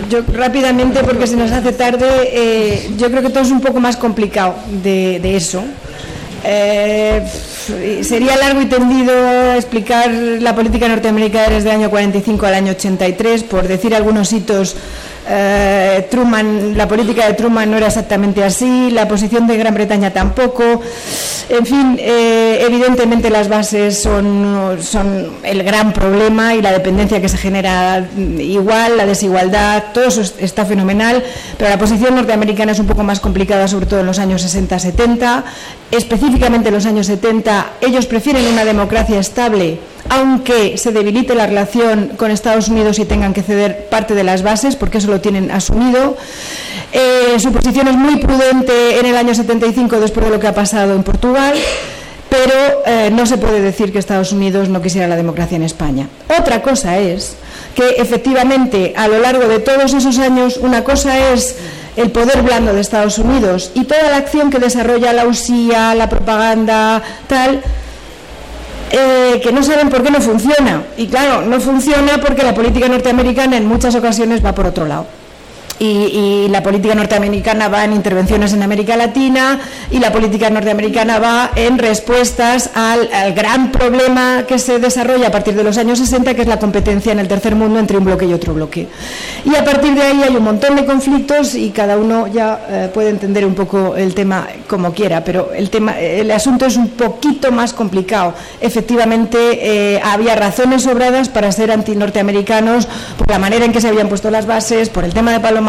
yo, 0.09 0.23
rápidamente, 0.32 1.05
porque 1.05 1.27
se 1.27 1.36
nos 1.36 1.51
hace 1.51 1.73
tarde, 1.73 2.06
eh, 2.32 2.90
yo 2.97 3.10
creo 3.10 3.23
que 3.23 3.31
todo 3.31 3.43
es 3.43 3.51
un 3.51 3.60
poco 3.60 3.78
más 3.78 3.97
complicado 3.97 4.55
de, 4.82 5.20
de 5.20 5.36
eso. 5.36 5.62
Eh, 6.44 7.27
sería 8.02 8.36
largo 8.36 8.62
y 8.62 8.66
tendido 8.66 9.55
explicar 9.55 10.10
la 10.10 10.55
política 10.55 10.89
norteamericana 10.89 11.55
desde 11.55 11.70
el 11.70 11.77
año 11.77 11.90
45 11.90 12.47
al 12.47 12.55
año 12.55 12.73
83, 12.73 13.43
por 13.44 13.66
decir 13.69 13.94
algunos 13.94 14.32
hitos 14.32 14.77
eh, 15.31 16.07
Truman, 16.11 16.77
la 16.77 16.89
política 16.89 17.27
de 17.27 17.35
Truman 17.35 17.71
no 17.71 17.77
era 17.77 17.89
exactamente 17.89 18.43
así, 18.43 18.91
la 18.91 19.07
posición 19.07 19.47
de 19.47 19.57
Gran 19.57 19.75
Bretaña 19.75 20.13
tampoco. 20.13 20.81
En 21.49 21.67
fin, 21.67 21.97
eh, 21.99 22.65
evidentemente 22.67 23.31
las 23.31 23.49
bases 23.49 24.01
son, 24.01 24.79
son 24.81 25.31
el 25.43 25.63
gran 25.63 25.93
problema 25.93 26.55
y 26.55 26.63
la 26.63 26.73
dependencia 26.73 27.21
que 27.21 27.29
se 27.29 27.39
genera 27.39 28.07
igual, 28.39 28.97
la 28.97 29.07
desigualdad, 29.07 29.85
todo 29.93 30.07
eso 30.07 30.23
está 30.39 30.65
fenomenal, 30.65 31.23
pero 31.57 31.71
la 31.71 31.79
posición 31.79 32.15
norteamericana 32.15 32.73
es 32.73 32.79
un 32.79 32.87
poco 32.87 33.03
más 33.03 33.21
complicada, 33.21 33.69
sobre 33.69 33.87
todo 33.87 34.01
en 34.01 34.07
los 34.07 34.19
años 34.19 34.45
60-70. 34.45 35.45
Específicamente 35.91 36.69
en 36.69 36.75
los 36.75 36.87
años 36.87 37.07
70, 37.07 37.73
ellos 37.81 38.07
prefieren 38.07 38.47
una 38.47 38.65
democracia 38.65 39.19
estable 39.19 39.79
aunque 40.09 40.79
se 40.79 40.93
debilite 40.93 41.35
la 41.35 41.47
relación 41.47 42.13
con 42.17 42.31
Estados 42.31 42.69
Unidos 42.69 42.99
y 42.99 43.05
tengan 43.05 43.35
que 43.35 43.43
ceder 43.43 43.87
parte 43.87 44.15
de 44.15 44.25
las 44.25 44.43
bases, 44.43 44.77
porque 44.77 44.99
eso 44.99 45.09
lo 45.09 45.21
tienen 45.21 45.51
asumido. 45.51 46.17
Eh, 46.93 47.39
su 47.39 47.53
posición 47.53 47.89
es 47.89 47.97
muy 47.97 48.17
prudente 48.17 48.99
en 48.99 49.07
el 49.07 49.17
año 49.17 49.35
75 49.35 50.01
después 50.01 50.27
de 50.27 50.33
lo 50.33 50.41
que 50.41 50.47
ha 50.47 50.55
pasado 50.55 50.95
en 50.95 51.03
Portugal, 51.03 51.55
pero 52.31 52.83
eh, 52.87 53.11
no 53.11 53.27
se 53.27 53.37
puede 53.37 53.61
decir 53.61 53.93
que 53.93 53.99
Estados 53.99 54.33
Unidos 54.33 54.69
no 54.69 54.81
quisiera 54.81 55.09
la 55.09 55.17
democracia 55.17 55.57
en 55.57 55.63
España. 55.63 56.09
Otra 56.39 56.63
cosa 56.63 56.99
es 56.99 57.37
que 57.75 57.91
efectivamente 57.99 58.95
a 58.97 59.09
lo 59.09 59.19
largo 59.19 59.49
de 59.49 59.61
todos 59.61 59.93
esos 59.93 60.19
años 60.19 60.57
una 60.57 60.85
cosa 60.85 61.33
es 61.33 61.57
el 61.97 62.11
poder 62.11 62.43
blando 62.43 62.73
de 62.73 62.81
Estados 62.81 63.19
Unidos 63.19 63.73
y 63.75 63.85
toda 63.85 64.11
la 64.11 64.17
acción 64.17 64.51
que 64.51 64.59
desarrolla 64.59 65.13
la 65.13 65.27
USIA, 65.27 65.95
la 65.95 66.09
propaganda, 66.09 67.03
tal, 67.27 67.61
eh, 68.90 69.40
que 69.43 69.52
no 69.52 69.62
saben 69.62 69.89
por 69.89 70.02
qué 70.02 70.10
no 70.10 70.20
funciona. 70.20 70.82
Y 70.97 71.06
claro, 71.06 71.43
no 71.43 71.60
funciona 71.60 72.19
porque 72.24 72.43
la 72.43 72.55
política 72.55 72.89
norteamericana 72.89 73.56
en 73.56 73.66
muchas 73.66 73.94
ocasiones 73.94 74.44
va 74.44 74.55
por 74.55 74.66
otro 74.66 74.86
lado 74.86 75.18
y, 75.79 76.49
la 76.49 76.63
política 76.63 76.95
norteamericana 76.95 77.69
va 77.69 77.85
en 77.85 77.93
intervenciones 77.93 78.53
en 78.53 78.63
América 78.63 78.97
Latina 78.97 79.61
y 79.91 79.99
la 79.99 80.13
política 80.13 80.49
norteamericana 80.51 81.19
va 81.19 81.51
en 81.55 81.79
respuestas 81.79 82.71
al, 82.75 83.09
gran 83.35 83.71
problema 83.71 84.45
que 84.49 84.59
se 84.59 84.79
desarrolla 84.79 85.29
a 85.29 85.31
partir 85.31 85.55
de 85.55 85.63
los 85.63 85.77
años 85.79 85.99
60, 85.99 86.35
que 86.35 86.43
es 86.43 86.49
la 86.49 86.59
competencia 86.59 87.13
en 87.13 87.19
el 87.19 87.29
tercer 87.29 87.55
mundo 87.55 87.79
entre 87.79 87.99
un 87.99 88.05
bloque 88.05 88.25
y 88.25 88.33
otro 88.33 88.55
bloque. 88.55 88.89
Y 89.45 89.55
a 89.55 89.65
partir 89.65 89.95
de 89.95 90.03
ahí 90.03 90.23
hay 90.23 90.37
un 90.37 90.45
montón 90.45 90.77
de 90.77 90.87
conflictos 90.87 91.55
y 91.55 91.71
cada 91.71 91.99
uno 91.99 92.27
ya 92.27 92.67
eh, 92.69 92.91
puede 92.93 93.11
entender 93.11 93.45
un 93.45 93.55
poco 93.55 93.95
el 93.97 94.15
tema 94.15 94.49
como 94.67 94.93
quiera, 94.93 95.23
pero 95.23 95.53
el, 95.53 95.71
tema, 95.71 95.99
el 95.99 96.31
asunto 96.31 96.67
es 96.67 96.77
un 96.77 96.89
poquito 96.89 97.53
más 97.53 97.73
complicado. 97.73 98.35
Efectivamente, 98.61 99.39
eh, 99.61 100.01
había 100.03 100.35
razones 100.35 100.83
sobradas 100.83 101.29
para 101.29 101.53
ser 101.53 101.71
antinorteamericanos 101.71 102.89
por 103.19 103.29
la 103.29 103.39
manera 103.39 103.65
en 103.65 103.73
que 103.73 103.81
se 103.81 103.89
habían 103.89 104.09
puesto 104.09 104.31
las 104.31 104.47
bases, 104.47 104.89
por 104.89 105.05
el 105.05 105.13
tema 105.13 105.33
de 105.33 105.41
Paloma 105.41 105.68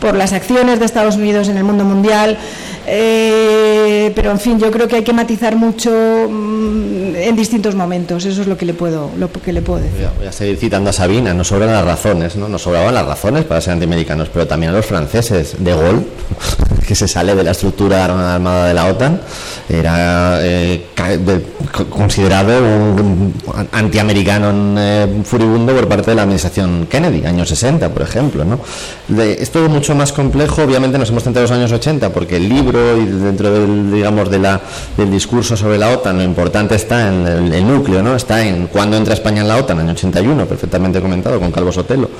por 0.00 0.14
las 0.14 0.32
acciones 0.32 0.78
de 0.78 0.84
Estados 0.84 1.16
Unidos 1.16 1.48
en 1.48 1.56
el 1.56 1.64
mundo 1.64 1.84
mundial. 1.84 2.38
Eh, 2.86 4.12
pero 4.14 4.30
en 4.30 4.40
fin, 4.40 4.58
yo 4.58 4.70
creo 4.70 4.88
que 4.88 4.96
hay 4.96 5.04
que 5.04 5.12
matizar 5.12 5.56
mucho 5.56 5.90
mm, 5.90 7.16
en 7.16 7.36
distintos 7.36 7.74
momentos. 7.74 8.24
Eso 8.24 8.42
es 8.42 8.46
lo 8.46 8.56
que 8.56 8.64
le 8.66 8.74
puedo, 8.74 9.10
lo 9.18 9.30
que 9.30 9.52
le 9.52 9.62
puedo 9.62 9.80
decir. 9.80 10.08
Voy 10.18 10.26
a, 10.26 10.32
seguir 10.32 10.56
citando 10.56 10.90
a 10.90 10.92
Sabina. 10.92 11.34
Nos 11.34 11.48
sobran 11.48 11.70
las 11.70 11.84
razones, 11.84 12.36
¿no? 12.36 12.48
Nos 12.48 12.62
sobraban 12.62 12.94
las 12.94 13.06
razones 13.06 13.44
para 13.44 13.60
ser 13.60 13.74
antiamericanos, 13.74 14.28
pero 14.32 14.46
también 14.46 14.72
a 14.72 14.76
los 14.76 14.86
franceses. 14.86 15.56
De 15.58 15.72
Gaulle, 15.72 16.06
que 16.86 16.94
se 16.94 17.06
sale 17.06 17.34
de 17.34 17.44
la 17.44 17.52
estructura 17.52 18.04
armada 18.04 18.66
de 18.66 18.74
la 18.74 18.86
OTAN, 18.86 19.20
era 19.68 20.38
eh, 20.42 20.86
considerado 21.88 22.58
un 22.58 23.34
antiamericano 23.72 24.52
eh, 24.78 25.06
furibundo 25.24 25.74
por 25.74 25.88
parte 25.88 26.10
de 26.10 26.16
la 26.16 26.22
administración 26.22 26.86
Kennedy, 26.90 27.24
años 27.26 27.48
60, 27.48 27.88
por 27.90 28.02
ejemplo. 28.02 28.44
¿no? 28.44 28.60
esto 29.22 29.64
es 29.64 29.70
mucho 29.70 29.94
más 29.94 30.12
complejo, 30.12 30.62
obviamente 30.62 30.98
nos 30.98 31.10
hemos 31.10 31.22
centrado 31.22 31.46
en 31.46 31.50
los 31.50 31.58
años 31.58 31.72
80, 31.72 32.10
porque 32.10 32.36
el 32.36 32.48
libro 32.48 32.69
y 32.70 33.06
dentro 33.06 33.50
del, 33.50 33.92
digamos, 33.92 34.30
del 34.30 35.10
discurso 35.10 35.56
sobre 35.56 35.78
la 35.78 35.90
OTAN, 35.90 36.18
lo 36.18 36.22
importante 36.22 36.74
está 36.74 37.08
en 37.08 37.26
el, 37.26 37.66
núcleo, 37.66 38.02
¿no? 38.02 38.16
está 38.16 38.44
en 38.44 38.66
cuándo 38.68 38.96
entra 38.96 39.14
España 39.14 39.42
en 39.42 39.48
la 39.48 39.56
OTAN, 39.56 39.80
en 39.80 39.88
el 39.88 39.96
81, 39.96 40.46
perfectamente 40.46 41.00
comentado 41.00 41.38
con 41.40 41.50
Calvo 41.50 41.72
Sotelo. 41.72 42.10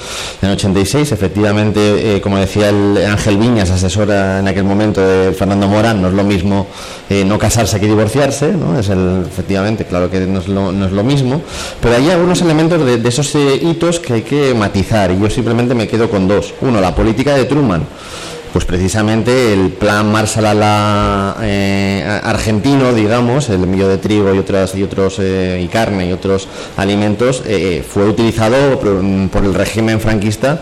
En 0.42 0.48
el 0.48 0.54
86, 0.54 1.12
efectivamente, 1.12 2.16
eh, 2.16 2.20
como 2.20 2.38
decía 2.38 2.68
el 2.70 2.98
Ángel 3.06 3.36
Viñas, 3.36 3.70
asesora 3.70 4.40
en 4.40 4.48
aquel 4.48 4.64
momento 4.64 5.00
de 5.00 5.32
Fernando 5.32 5.68
Morán, 5.68 6.02
no 6.02 6.08
es 6.08 6.14
lo 6.14 6.24
mismo 6.24 6.66
eh, 7.08 7.24
no 7.24 7.38
casarse 7.38 7.78
que 7.80 7.86
divorciarse, 7.86 8.52
¿no? 8.52 8.78
es 8.78 8.88
el, 8.88 9.24
efectivamente, 9.26 9.84
claro 9.84 10.10
que 10.10 10.20
no 10.20 10.40
es 10.40 10.48
lo, 10.48 10.72
no 10.72 10.86
es 10.86 10.92
lo 10.92 11.04
mismo, 11.04 11.42
pero 11.80 11.96
hay 11.96 12.10
algunos 12.10 12.40
elementos 12.42 12.84
de, 12.84 13.08
esos 13.08 13.34
eh, 13.34 13.60
hitos 13.62 14.00
que 14.00 14.14
hay 14.14 14.22
que 14.22 14.54
matizar 14.54 15.10
y 15.10 15.20
yo 15.20 15.28
simplemente 15.28 15.74
me 15.74 15.88
quedo 15.88 16.08
con 16.08 16.28
dos. 16.28 16.54
Uno, 16.60 16.80
la 16.80 16.94
política 16.94 17.34
de 17.34 17.44
Truman 17.44 17.82
pues 18.52 18.64
precisamente 18.64 19.52
el 19.52 19.70
plan 19.70 20.10
Marshall 20.10 20.60
eh, 21.42 22.20
argentino, 22.22 22.92
digamos, 22.92 23.48
el 23.48 23.60
millo 23.66 23.88
de 23.88 23.98
trigo 23.98 24.34
y 24.34 24.38
otras 24.38 24.74
y 24.74 24.82
otros 24.82 25.20
y 25.20 25.66
carne 25.68 26.08
y 26.08 26.12
otros 26.12 26.48
alimentos 26.76 27.42
fue 27.88 28.04
utilizado 28.08 28.80
por, 28.80 29.44
el 29.44 29.54
régimen 29.54 30.00
franquista 30.00 30.60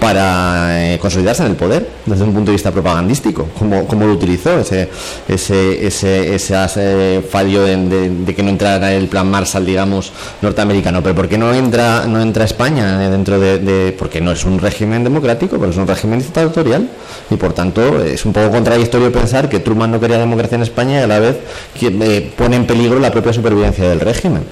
para 0.00 0.94
eh, 0.94 0.98
consolidarse 0.98 1.42
en 1.42 1.50
el 1.50 1.56
poder 1.56 1.88
desde 2.04 2.24
un 2.24 2.32
punto 2.32 2.50
de 2.50 2.56
vista 2.56 2.70
propagandístico, 2.70 3.48
como, 3.58 3.86
como 3.86 4.06
lo 4.06 4.12
utilizó 4.12 4.58
ese, 4.58 4.88
ese, 5.28 5.86
ese, 5.86 6.34
ese 6.34 7.22
fallo 7.28 7.64
de, 7.64 8.34
que 8.34 8.42
no 8.42 8.50
entrara 8.50 8.92
el 8.92 9.08
plan 9.08 9.30
Marshall, 9.30 9.64
digamos, 9.64 10.12
norteamericano. 10.42 11.02
Pero 11.02 11.14
¿por 11.14 11.28
qué 11.28 11.38
no 11.38 11.52
entra, 11.52 12.06
no 12.06 12.20
entra 12.20 12.44
España 12.44 12.98
dentro 13.10 13.38
de, 13.40 13.94
porque 13.98 14.20
no 14.20 14.32
es 14.32 14.44
un 14.44 14.58
régimen 14.58 15.04
democrático, 15.04 15.58
pero 15.58 15.70
es 15.70 15.76
un 15.76 15.86
régimen 15.86 16.18
dictatorial 16.18 16.88
y 17.30 17.36
por 17.36 17.52
tanto 17.52 18.02
es 18.02 18.24
un 18.24 18.32
poco 18.32 18.50
contradictorio 18.50 19.10
pensar 19.12 19.48
que 19.48 19.60
Truman 19.60 19.90
no 19.90 20.00
quería 20.00 20.18
democracia 20.18 20.56
en 20.56 20.62
España 20.62 21.00
y 21.00 21.02
a 21.02 21.06
la 21.06 21.18
vez 21.18 21.36
eh, 21.80 22.32
pone 22.36 22.56
en 22.56 22.66
peligro 22.66 22.98
la 22.98 23.10
propia 23.10 23.32
supervivencia 23.32 23.88
del 23.88 24.00
régimen. 24.00 24.42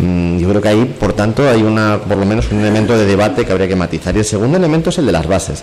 Mm, 0.00 0.38
yo 0.38 0.48
creo 0.48 0.62
que 0.62 0.68
ahí, 0.68 0.84
por 0.98 1.12
tanto, 1.12 1.48
hay 1.48 1.62
una, 1.62 1.98
por 1.98 2.16
lo 2.16 2.24
menos 2.24 2.50
un 2.50 2.60
elemento 2.60 2.96
de 2.96 3.04
debate 3.04 3.44
que 3.44 3.52
habría 3.52 3.68
que 3.68 3.76
matizar. 3.76 4.16
Y 4.16 4.20
el 4.20 4.24
segundo 4.24 4.56
elemento 4.56 4.90
es 4.90 4.98
el 4.98 5.06
de 5.06 5.12
las 5.12 5.26
bases. 5.26 5.62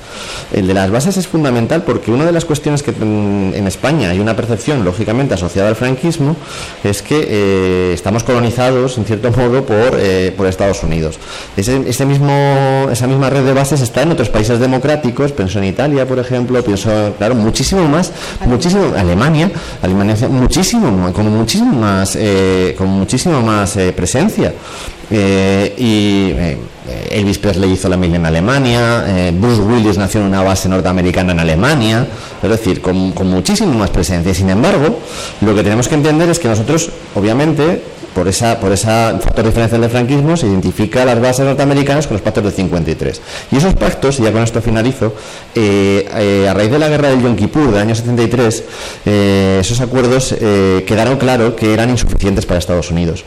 El 0.54 0.68
de 0.68 0.74
las 0.74 0.92
bases 0.92 1.18
es 1.18 1.28
fundamental 1.28 1.84
porque 1.84 2.12
una 2.12 2.26
de 2.26 2.32
las 2.32 2.46
cuestiones 2.46 2.84
que 2.84 2.92
mm, 2.92 3.56
en 3.56 3.68
España 3.68 4.12
hay 4.12 4.20
una 4.20 4.36
percepción, 4.36 4.86
lógicamente, 4.86 5.34
asociada 5.34 5.70
al 5.70 5.76
franquismo, 5.76 6.36
es 6.84 7.02
que 7.02 7.28
eh, 7.28 7.92
estamos 7.94 8.24
colonizados, 8.24 8.98
en 8.98 9.06
cierto 9.06 9.32
modo, 9.32 9.66
por, 9.66 9.98
eh, 10.00 10.34
por 10.38 10.46
Estados 10.46 10.84
Unidos. 10.84 11.20
Ese, 11.56 12.06
mismo, 12.06 12.88
esa 12.92 13.08
misma 13.08 13.30
red 13.30 13.44
de 13.44 13.54
bases 13.54 13.82
está 13.82 14.04
en 14.04 14.12
otros 14.12 14.30
países 14.30 14.60
democráticos, 14.60 15.32
pienso 15.32 15.58
en 15.60 15.66
Italia, 15.66 16.08
por 16.08 16.20
ejemplo, 16.20 16.64
pienso, 16.64 17.16
claro, 17.18 17.34
muchísimo 17.34 17.88
más, 17.88 18.12
muchísimo, 18.46 18.94
Alemania, 18.96 19.50
Alemania 19.82 20.16
muchísimo, 20.30 21.12
con 21.14 21.28
muchísimo 21.36 21.74
más, 21.74 22.16
eh, 22.16 22.76
con 22.78 22.88
muchísimo 22.88 23.42
más 23.42 23.78
presencia 23.96 24.27
eh, 25.10 25.74
y 25.78 26.32
eh, 26.38 26.58
Elvis 27.12 27.38
Presley 27.38 27.72
hizo 27.72 27.88
la 27.88 27.96
mil 27.96 28.14
en 28.14 28.26
Alemania, 28.26 29.06
eh, 29.08 29.32
Bruce 29.34 29.62
Willis 29.62 29.98
nació 29.98 30.20
en 30.22 30.28
una 30.28 30.44
base 30.44 30.68
norteamericana 30.68 31.32
en 31.32 31.40
Alemania, 31.40 32.06
es 32.42 32.50
decir, 32.50 32.82
con, 32.82 33.14
con 33.14 33.28
muchísimo 33.28 33.74
más 33.74 33.90
presencia. 33.90 34.34
Sin 34.34 34.50
embargo, 34.50 35.00
lo 35.42 35.56
que 35.56 35.64
tenemos 35.64 35.88
que 35.88 35.96
entender 35.96 36.30
es 36.30 36.40
que 36.40 36.50
nosotros, 36.50 36.90
obviamente, 37.16 37.82
por 38.14 38.28
esa 38.28 38.60
por 38.60 38.72
esa 38.72 39.20
factor 39.22 39.46
diferencial 39.46 39.80
del 39.80 39.92
franquismo 39.92 40.36
se 40.36 40.48
identifica 40.48 41.06
las 41.06 41.22
bases 41.22 41.46
norteamericanas 41.46 42.08
con 42.08 42.16
los 42.16 42.24
pactos 42.24 42.46
del 42.46 42.54
53 42.54 43.22
y 43.52 43.58
esos 43.58 43.76
pactos 43.76 44.20
y 44.20 44.24
ya 44.24 44.32
con 44.32 44.42
esto 44.42 44.60
finalizo 44.60 45.14
a 45.54 46.54
raíz 46.54 46.72
de 46.72 46.80
la 46.80 46.90
guerra 46.90 47.10
del 47.10 47.22
Yom 47.22 47.36
Kippur 47.36 47.70
del 47.70 47.82
año 47.82 47.94
73 47.94 48.64
esos 49.06 49.82
acuerdos 49.82 50.34
quedaron 50.88 51.18
claro 51.18 51.56
que 51.56 51.72
eran 51.72 51.92
insuficientes 51.92 52.48
para 52.48 52.58
Estados 52.58 52.90
Unidos 52.90 53.24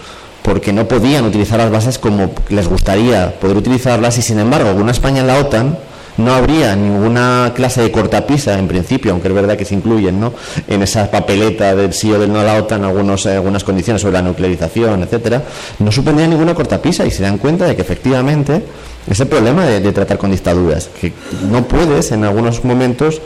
porque 0.50 0.72
no 0.72 0.88
podían 0.88 1.24
utilizar 1.26 1.60
las 1.60 1.70
bases 1.70 1.96
como 2.00 2.32
les 2.48 2.66
gustaría 2.66 3.38
poder 3.38 3.56
utilizarlas 3.56 4.18
y 4.18 4.22
sin 4.22 4.40
embargo 4.40 4.72
una 4.72 4.90
España 4.90 5.20
en 5.20 5.28
la 5.28 5.38
OTAN 5.38 5.78
no 6.16 6.34
habría 6.34 6.74
ninguna 6.74 7.52
clase 7.54 7.82
de 7.82 7.92
cortapisa 7.92 8.58
en 8.58 8.66
principio, 8.66 9.12
aunque 9.12 9.28
es 9.28 9.34
verdad 9.34 9.56
que 9.56 9.64
se 9.64 9.76
incluyen 9.76 10.18
¿no? 10.18 10.32
en 10.66 10.82
esa 10.82 11.08
papeleta 11.08 11.76
del 11.76 11.92
sí 11.92 12.10
o 12.10 12.18
del 12.18 12.32
no 12.32 12.40
a 12.40 12.42
la 12.42 12.56
OTAN 12.56 12.82
algunos, 12.82 13.26
eh, 13.26 13.36
algunas 13.36 13.62
condiciones 13.62 14.02
sobre 14.02 14.14
la 14.14 14.22
nuclearización, 14.22 15.04
etcétera, 15.04 15.40
no 15.78 15.92
supondría 15.92 16.26
ninguna 16.26 16.52
cortapisa 16.52 17.06
y 17.06 17.12
se 17.12 17.22
dan 17.22 17.38
cuenta 17.38 17.66
de 17.66 17.76
que 17.76 17.82
efectivamente 17.82 18.60
ese 19.08 19.26
problema 19.26 19.64
de, 19.66 19.92
tratar 19.92 20.18
con 20.18 20.32
dictaduras, 20.32 20.90
que 21.00 21.12
no 21.48 21.62
puedes 21.62 22.10
en 22.10 22.24
algunos 22.24 22.64
momentos 22.64 23.22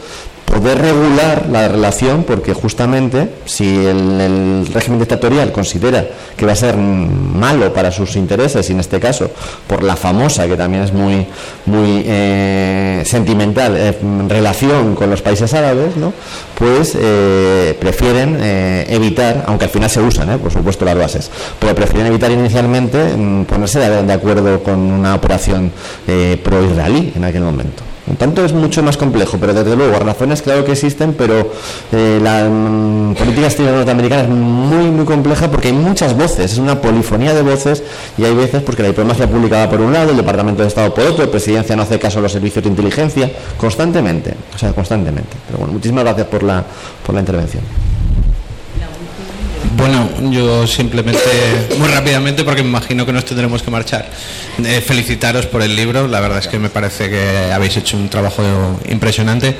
poder 0.55 0.81
regular 0.81 1.49
la 1.51 1.67
relación 1.67 2.23
porque 2.23 2.55
justamente 2.55 3.29
si 3.45 3.87
el, 3.87 4.67
régimen 4.73 5.01
dictatorial 5.01 5.51
considera 5.51 6.07
que 6.37 6.47
va 6.47 6.53
a 6.53 6.57
ser 6.57 6.77
malo 6.77 7.73
para 7.73 7.91
sus 7.91 8.15
intereses 8.15 8.71
y 8.71 8.73
en 8.73 8.81
este 8.81 9.01
caso 9.01 9.31
por 9.67 9.83
la 9.83 9.97
famosa 9.97 10.47
que 10.47 10.57
también 10.57 10.85
es 10.85 10.93
muy 10.93 11.27
muy 11.67 12.05
eh, 12.07 13.03
sentimental 13.05 13.75
eh, 13.77 13.99
relación 14.29 14.95
con 14.95 15.11
los 15.11 15.23
países 15.23 15.53
árabes 15.55 15.97
¿no? 15.97 16.13
pues 16.55 16.97
eh, 17.01 17.77
prefieren 17.81 18.39
evitar 18.41 19.45
aunque 19.49 19.65
al 19.65 19.71
final 19.71 19.91
se 19.91 20.01
usan 20.01 20.39
por 20.39 20.53
supuesto 20.53 20.85
las 20.85 20.97
bases 20.97 21.31
pero 21.59 21.75
prefieren 21.75 22.07
evitar 22.07 22.31
inicialmente 22.31 22.99
mm, 23.17 23.45
ponerse 23.45 23.81
de 23.81 24.13
acuerdo 24.13 24.63
con 24.63 24.79
una 24.79 25.17
operación 25.17 25.73
pro 26.43 26.65
israelí 26.65 27.13
en 27.17 27.25
aquel 27.25 27.43
momento 27.43 27.94
tanto 28.19 28.45
es 28.45 28.53
mucho 28.53 28.83
más 28.83 28.97
complejo, 28.97 29.39
pero 29.41 29.55
desde 29.55 29.75
luego 29.75 29.99
razones 29.99 30.43
claro 30.43 30.65
que 30.65 30.73
existen, 30.73 31.15
pero 31.15 31.51
eh, 31.93 32.21
la 32.23 32.49
mm, 32.49 33.15
política 33.15 33.47
exterior 33.47 33.75
norteamericana 33.75 34.23
es 34.23 34.29
muy 34.29 34.91
muy 34.91 35.05
compleja 35.07 35.51
porque 35.51 35.69
hay 35.69 35.75
muchas 35.75 36.17
voces, 36.17 36.53
es 36.53 36.59
una 36.59 36.81
polifonía 36.81 37.35
de 37.35 37.43
voces 37.43 37.83
y 38.19 38.25
hay 38.25 38.35
veces 38.35 38.63
porque 38.63 38.83
la 38.83 38.89
diplomacia 38.89 39.29
pública 39.29 39.65
va 39.65 39.71
por 39.71 39.81
un 39.81 39.93
lado, 39.93 40.11
el 40.11 40.17
Departamento 40.17 40.63
de 40.63 40.69
Estado 40.69 40.93
por 40.93 41.05
otro, 41.05 41.25
la 41.25 41.31
presidencia 41.31 41.75
no 41.77 41.83
hace 41.83 41.99
caso 41.99 42.19
a 42.19 42.23
los 42.23 42.33
servicios 42.33 42.63
de 42.63 42.71
inteligencia, 42.71 43.31
constantemente, 43.57 44.35
o 44.55 44.59
sea, 44.59 44.73
constantemente. 44.73 45.37
Pero 45.47 45.59
bueno, 45.59 45.73
muchísimas 45.73 46.05
gracias 46.05 46.27
por 46.27 46.43
la, 46.43 46.65
por 47.05 47.15
la 47.15 47.21
intervención. 47.21 47.84
Bueno, 49.73 50.09
yo 50.31 50.67
simplemente, 50.67 51.21
muy 51.79 51.89
rápidamente, 51.89 52.45
porque 52.45 52.63
me 52.63 52.69
imagino 52.69 53.05
que 53.05 53.13
nos 53.13 53.25
tendremos 53.25 53.63
que 53.63 53.71
marchar, 53.71 54.09
eh, 54.65 54.81
felicitaros 54.81 55.47
por 55.47 55.63
el 55.63 55.75
libro, 55.75 56.07
la 56.07 56.21
verdad 56.21 56.39
es 56.39 56.49
que 56.49 56.59
me 56.59 56.69
parece 56.69 57.11
que 57.11 57.51
habéis 57.53 57.77
hecho 57.77 57.97
un 57.97 58.09
trabajo 58.09 58.43
impresionante. 58.89 59.57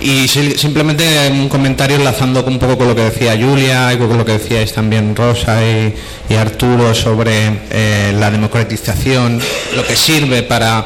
Y 0.00 0.28
simplemente 0.28 1.04
un 1.30 1.48
comentario 1.48 1.96
enlazando 1.96 2.42
un 2.44 2.58
poco 2.58 2.78
con 2.78 2.88
lo 2.88 2.94
que 2.94 3.02
decía 3.02 3.36
Julia 3.38 3.92
y 3.92 3.98
con 3.98 4.16
lo 4.16 4.24
que 4.24 4.32
decíais 4.32 4.72
también 4.72 5.14
Rosa 5.14 5.60
y, 5.62 5.94
Arturo 6.34 6.94
sobre 6.94 7.60
eh, 7.70 8.14
la 8.18 8.30
democratización, 8.30 9.40
lo 9.76 9.84
que 9.84 9.94
sirve 9.94 10.42
para 10.42 10.78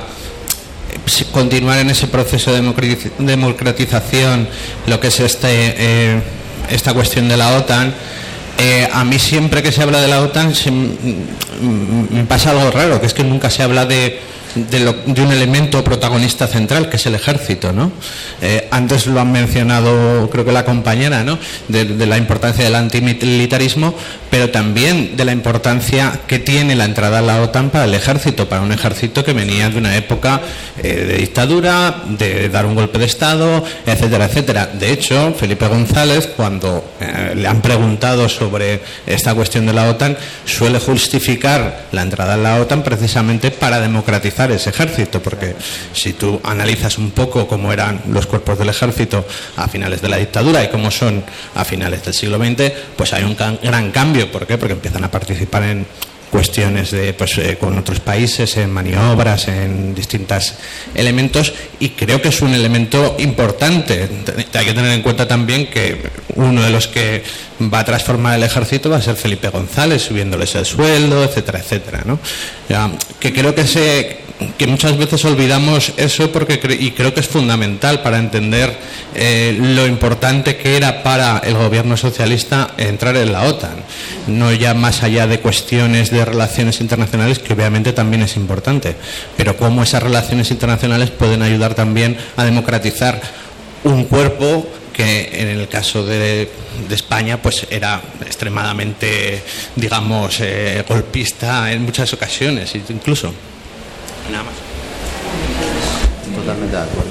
eh, 0.91 1.24
continuar 1.31 1.78
en 1.78 1.91
ese 1.91 2.09
proceso 2.09 2.51
de 2.53 2.62
democratización, 3.19 4.49
lo 4.86 4.99
que 4.99 5.09
es 5.09 5.20
este, 5.20 6.23
esta 6.70 6.93
cuestión 6.93 7.28
de 7.28 7.36
la 7.36 7.57
OTAN. 7.57 7.95
Eh, 8.59 8.89
a 8.93 9.05
mí 9.05 9.18
siempre 9.18 9.62
que 9.62 9.72
se 9.72 9.82
habla 9.82 10.01
de 10.01 10.09
la 10.09 10.20
OTAN 10.22 10.52
me 12.10 12.24
pasa 12.24 12.51
algo 12.51 12.70
raro, 12.70 13.01
que 13.01 13.06
es 13.06 13.14
que 13.14 13.24
nunca 13.24 13.51
se 13.51 13.62
habla 13.62 13.85
de 13.85 14.20
de, 14.55 15.22
un 15.22 15.32
elemento 15.32 15.82
protagonista 15.82 16.47
central, 16.47 16.89
que 16.89 16.97
es 16.97 17.06
el 17.06 17.14
ejército. 17.14 17.72
¿no? 17.72 17.93
Eh, 18.40 18.68
antes 18.70 19.06
lo 19.06 19.20
han 19.20 19.32
mencionado, 19.32 20.28
creo 20.31 20.44
que 20.44 20.52
la 20.52 20.64
compañera, 20.64 21.24
¿no? 21.24 21.39
de, 21.68 22.06
la 22.06 22.18
importancia 22.18 22.64
del 22.64 22.74
antimilitarismo, 22.74 23.94
pero 24.31 24.51
también 24.51 25.16
de 25.16 25.24
la 25.24 25.32
importancia 25.32 26.20
que 26.26 26.39
tiene 26.39 26.74
la 26.74 26.85
entrada 26.85 27.18
a 27.18 27.22
la 27.22 27.43
OTAN 27.43 27.70
para 27.70 27.85
el 27.85 27.94
ejército, 27.94 28.48
para 28.48 28.62
un 28.62 28.72
ejército 28.72 29.24
que 29.24 29.32
venía 29.32 29.70
de 29.70 29.78
una 29.78 29.97
época 29.97 30.40
eh, 30.82 31.05
de 31.06 31.18
dictadura, 31.18 32.02
de 32.06 32.48
dar 32.48 32.66
un 32.66 32.74
golpe 32.74 32.98
de 32.98 33.05
Estado, 33.05 33.64
etcétera, 33.86 34.26
etcétera. 34.26 34.66
De 34.66 34.93
hecho, 34.93 35.35
Felipe 35.39 35.66
González, 35.68 36.28
cuando 36.36 36.93
eh, 37.01 37.35
le 37.36 37.47
han 37.47 37.62
preguntado 37.62 38.28
sobre 38.28 38.81
esta 39.06 39.35
cuestión 39.35 39.66
de 39.66 39.72
la 39.72 39.89
OTAN, 39.89 40.16
suele 40.44 40.78
justificar 40.81 41.86
la 41.93 42.02
entrada 42.02 42.35
a 42.35 42.36
la 42.36 42.60
OTAN 42.60 42.82
precisamente 42.82 43.51
para 43.51 43.81
democratizar 43.81 44.43
ese 44.50 44.70
ejército, 44.70 45.22
porque 45.22 45.54
si 45.92 46.12
tú 46.12 46.40
analizas 46.44 46.98
un 46.98 47.10
poco 47.10 47.46
cómo 47.46 47.72
eran 47.72 48.02
los 48.08 48.26
cuerpos 48.26 48.58
del 48.58 48.68
ejército 48.68 49.26
a 49.56 49.68
finales 49.68 50.02
de 50.02 50.08
la 50.08 50.16
dictadura 50.16 50.62
y 50.64 50.68
cómo 50.68 50.90
son 50.90 51.24
a 51.54 51.64
finales 51.64 52.04
del 52.04 52.14
siglo 52.14 52.38
XX, 52.38 52.72
pues 52.96 53.12
hay 53.12 53.24
un 53.24 53.36
gran 53.36 53.90
cambio. 53.90 54.30
¿Por 54.30 54.46
qué? 54.46 54.58
Porque 54.58 54.74
empiezan 54.74 55.04
a 55.04 55.10
participar 55.10 55.62
en 55.64 55.86
cuestiones 56.34 56.90
de, 56.90 57.14
pues, 57.14 57.38
eh, 57.38 57.56
con 57.60 57.78
otros 57.78 58.00
países, 58.00 58.56
en 58.56 58.68
maniobras, 58.68 59.46
en 59.46 59.94
distintos 59.94 60.54
elementos, 60.92 61.52
y 61.78 61.90
creo 61.90 62.20
que 62.20 62.30
es 62.30 62.42
un 62.42 62.52
elemento 62.52 63.14
importante. 63.20 64.08
Hay 64.52 64.64
que 64.64 64.74
tener 64.74 64.90
en 64.90 65.02
cuenta 65.02 65.28
también 65.28 65.68
que 65.70 66.02
uno 66.34 66.60
de 66.60 66.70
los 66.70 66.88
que 66.88 67.22
va 67.72 67.78
a 67.78 67.84
transformar 67.84 68.34
el 68.34 68.42
ejército 68.42 68.90
va 68.90 68.96
a 68.96 69.00
ser 69.00 69.14
Felipe 69.14 69.48
González, 69.48 70.02
subiéndoles 70.02 70.56
el 70.56 70.66
sueldo, 70.66 71.22
etcétera, 71.22 71.60
etcétera. 71.60 72.02
¿no? 72.04 72.18
que 73.20 73.32
creo 73.32 73.54
que 73.54 73.64
se 73.68 74.23
que 74.59 74.66
muchas 74.66 74.97
veces 74.97 75.24
olvidamos 75.24 75.93
eso 75.97 76.32
porque 76.32 76.61
y 76.81 76.90
creo 76.90 77.15
que 77.15 77.20
es 77.20 77.28
fundamental 77.28 78.02
para 78.02 78.19
entender 78.19 78.77
eh, 79.15 79.56
lo 79.59 79.86
importante 79.86 80.56
que 80.56 80.77
era 80.77 81.02
para 81.02 81.39
el 81.39 81.55
gobierno 81.55 81.97
socialista 81.97 82.73
entrar 82.77 83.16
en 83.16 83.32
la 83.32 83.44
OTAN, 83.44 83.77
no 84.27 84.52
ya 84.52 84.74
más 84.74 85.02
allá 85.02 85.27
de 85.27 85.39
cuestiones 85.39 86.11
de 86.11 86.24
relaciones 86.24 86.81
internacionales 86.81 87.39
que 87.39 87.52
obviamente 87.52 87.93
también 87.93 88.23
es 88.23 88.36
importante, 88.36 88.97
pero 89.36 89.56
cómo 89.56 89.82
esas 89.85 90.02
relaciones 90.02 90.51
internacionales 90.51 91.11
pueden 91.11 91.43
ayudar 91.43 91.74
también 91.74 92.16
a 92.36 92.44
democratizar 92.44 93.20
un 93.85 94.05
cuerpo 94.05 94.66
que 94.93 95.31
en 95.32 95.48
el 95.48 95.69
caso 95.69 96.05
de, 96.05 96.48
España 96.90 97.40
pues 97.40 97.66
era 97.70 98.02
extremadamente 98.27 99.43
digamos 99.77 100.40
eh, 100.40 100.85
golpista 100.89 101.73
en 101.73 101.82
muchas 101.82 102.12
ocasiones 102.12 102.74
incluso 102.74 103.32
Nada 104.30 104.44
más. 104.44 104.55
Totalmente 106.34 106.76
de 106.76 106.82
acuerdo. 106.82 107.10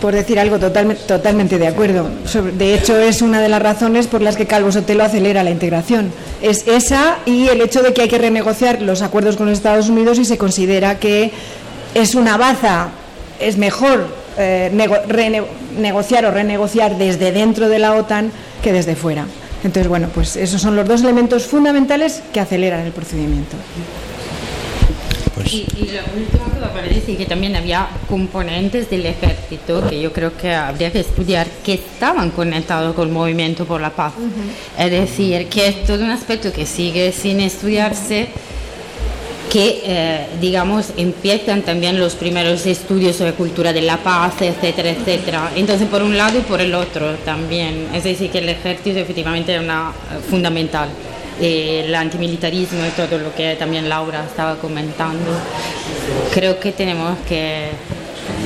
Por 0.00 0.14
decir 0.14 0.38
algo 0.38 0.58
totalmente, 0.58 1.02
totalmente 1.04 1.58
de 1.58 1.66
acuerdo. 1.66 2.08
De 2.58 2.74
hecho, 2.74 2.98
es 2.98 3.22
una 3.22 3.40
de 3.40 3.48
las 3.48 3.62
razones 3.62 4.06
por 4.06 4.20
las 4.20 4.36
que 4.36 4.46
Calvo 4.46 4.70
Sotelo 4.70 5.04
acelera 5.04 5.42
la 5.42 5.50
integración. 5.50 6.12
Es 6.42 6.66
esa 6.68 7.18
y 7.24 7.48
el 7.48 7.60
hecho 7.62 7.82
de 7.82 7.94
que 7.94 8.02
hay 8.02 8.08
que 8.08 8.18
renegociar 8.18 8.82
los 8.82 9.00
acuerdos 9.02 9.36
con 9.36 9.46
los 9.46 9.56
Estados 9.56 9.88
Unidos 9.88 10.18
y 10.18 10.24
se 10.24 10.36
considera 10.36 10.98
que 10.98 11.30
es 11.94 12.14
una 12.14 12.36
baza, 12.36 12.88
es 13.40 13.56
mejor 13.56 14.06
eh, 14.36 14.70
negociar 15.78 16.26
o 16.26 16.30
renegociar 16.30 16.98
desde 16.98 17.32
dentro 17.32 17.70
de 17.70 17.78
la 17.78 17.94
OTAN 17.94 18.30
que 18.62 18.72
desde 18.72 18.96
fuera. 18.96 19.24
Entonces, 19.64 19.88
bueno, 19.88 20.08
pues 20.14 20.36
esos 20.36 20.60
son 20.60 20.76
los 20.76 20.86
dos 20.86 21.02
elementos 21.02 21.46
fundamentales 21.46 22.22
que 22.34 22.40
aceleran 22.40 22.80
el 22.80 22.92
procedimiento. 22.92 23.56
Pues 25.36 25.52
y, 25.52 25.66
la 25.92 26.02
última 26.16 26.44
cosa 26.46 26.72
para 26.72 26.88
decir 26.88 27.18
que 27.18 27.26
también 27.26 27.54
había 27.56 27.88
componentes 28.08 28.88
del 28.88 29.04
ejército 29.04 29.86
que 29.86 30.00
yo 30.00 30.10
creo 30.10 30.34
que 30.34 30.54
habría 30.54 30.90
que 30.90 31.00
estudiar 31.00 31.46
que 31.62 31.74
estaban 31.74 32.30
conectados 32.30 32.94
con 32.94 33.08
el 33.08 33.12
movimiento 33.12 33.66
por 33.66 33.82
la 33.82 33.90
paz. 33.90 34.14
Es 34.78 34.90
decir, 34.90 35.46
que 35.48 35.68
es 35.68 35.84
todo 35.84 36.02
un 36.02 36.10
aspecto 36.10 36.50
que 36.52 36.64
sigue 36.64 37.12
sin 37.12 37.40
estudiarse 37.40 38.28
que, 39.52 39.82
eh, 39.84 40.26
digamos, 40.40 40.88
empiezan 40.96 41.62
también 41.62 42.00
los 42.00 42.14
primeros 42.14 42.64
estudios 42.66 43.16
sobre 43.16 43.32
cultura 43.32 43.74
de 43.74 43.82
la 43.82 43.98
paz, 43.98 44.40
etcétera, 44.40 44.90
etcétera. 44.90 45.52
Entonces, 45.54 45.86
por 45.86 46.02
un 46.02 46.16
lado 46.16 46.38
y 46.38 46.42
por 46.42 46.62
el 46.62 46.74
otro 46.74 47.14
también. 47.24 47.88
Es 47.94 48.04
decir, 48.04 48.30
que 48.30 48.38
el 48.38 48.48
ejército 48.48 48.98
efectivamente 48.98 49.54
es 49.54 49.60
una, 49.60 49.92
eh, 50.12 50.18
fundamental 50.28 50.88
el 51.40 51.94
antimilitarismo 51.94 52.86
y 52.86 52.90
todo 52.90 53.18
lo 53.18 53.34
que 53.34 53.56
también 53.56 53.88
Laura 53.88 54.24
estaba 54.24 54.56
comentando. 54.56 55.32
Creo 56.32 56.58
que 56.58 56.72
tenemos 56.72 57.16
que 57.28 57.70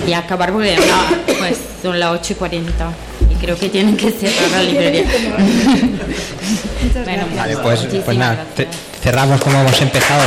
y 0.06 0.12
acabar 0.12 0.52
porque 0.52 0.76
pues 1.38 1.58
son 1.82 1.98
las 1.98 2.10
8 2.12 2.32
y 2.32 2.36
40 2.36 2.92
y 3.30 3.34
creo 3.34 3.58
que 3.58 3.68
tienen 3.68 3.96
que 3.96 4.10
cerrar 4.10 4.50
la 4.50 4.62
librería. 4.62 5.04
vale, 7.36 7.56
pues, 7.58 7.86
pues 8.04 8.18
nada, 8.18 8.44
cerramos 9.02 9.40
como 9.40 9.60
hemos 9.60 9.80
empezado. 9.80 10.22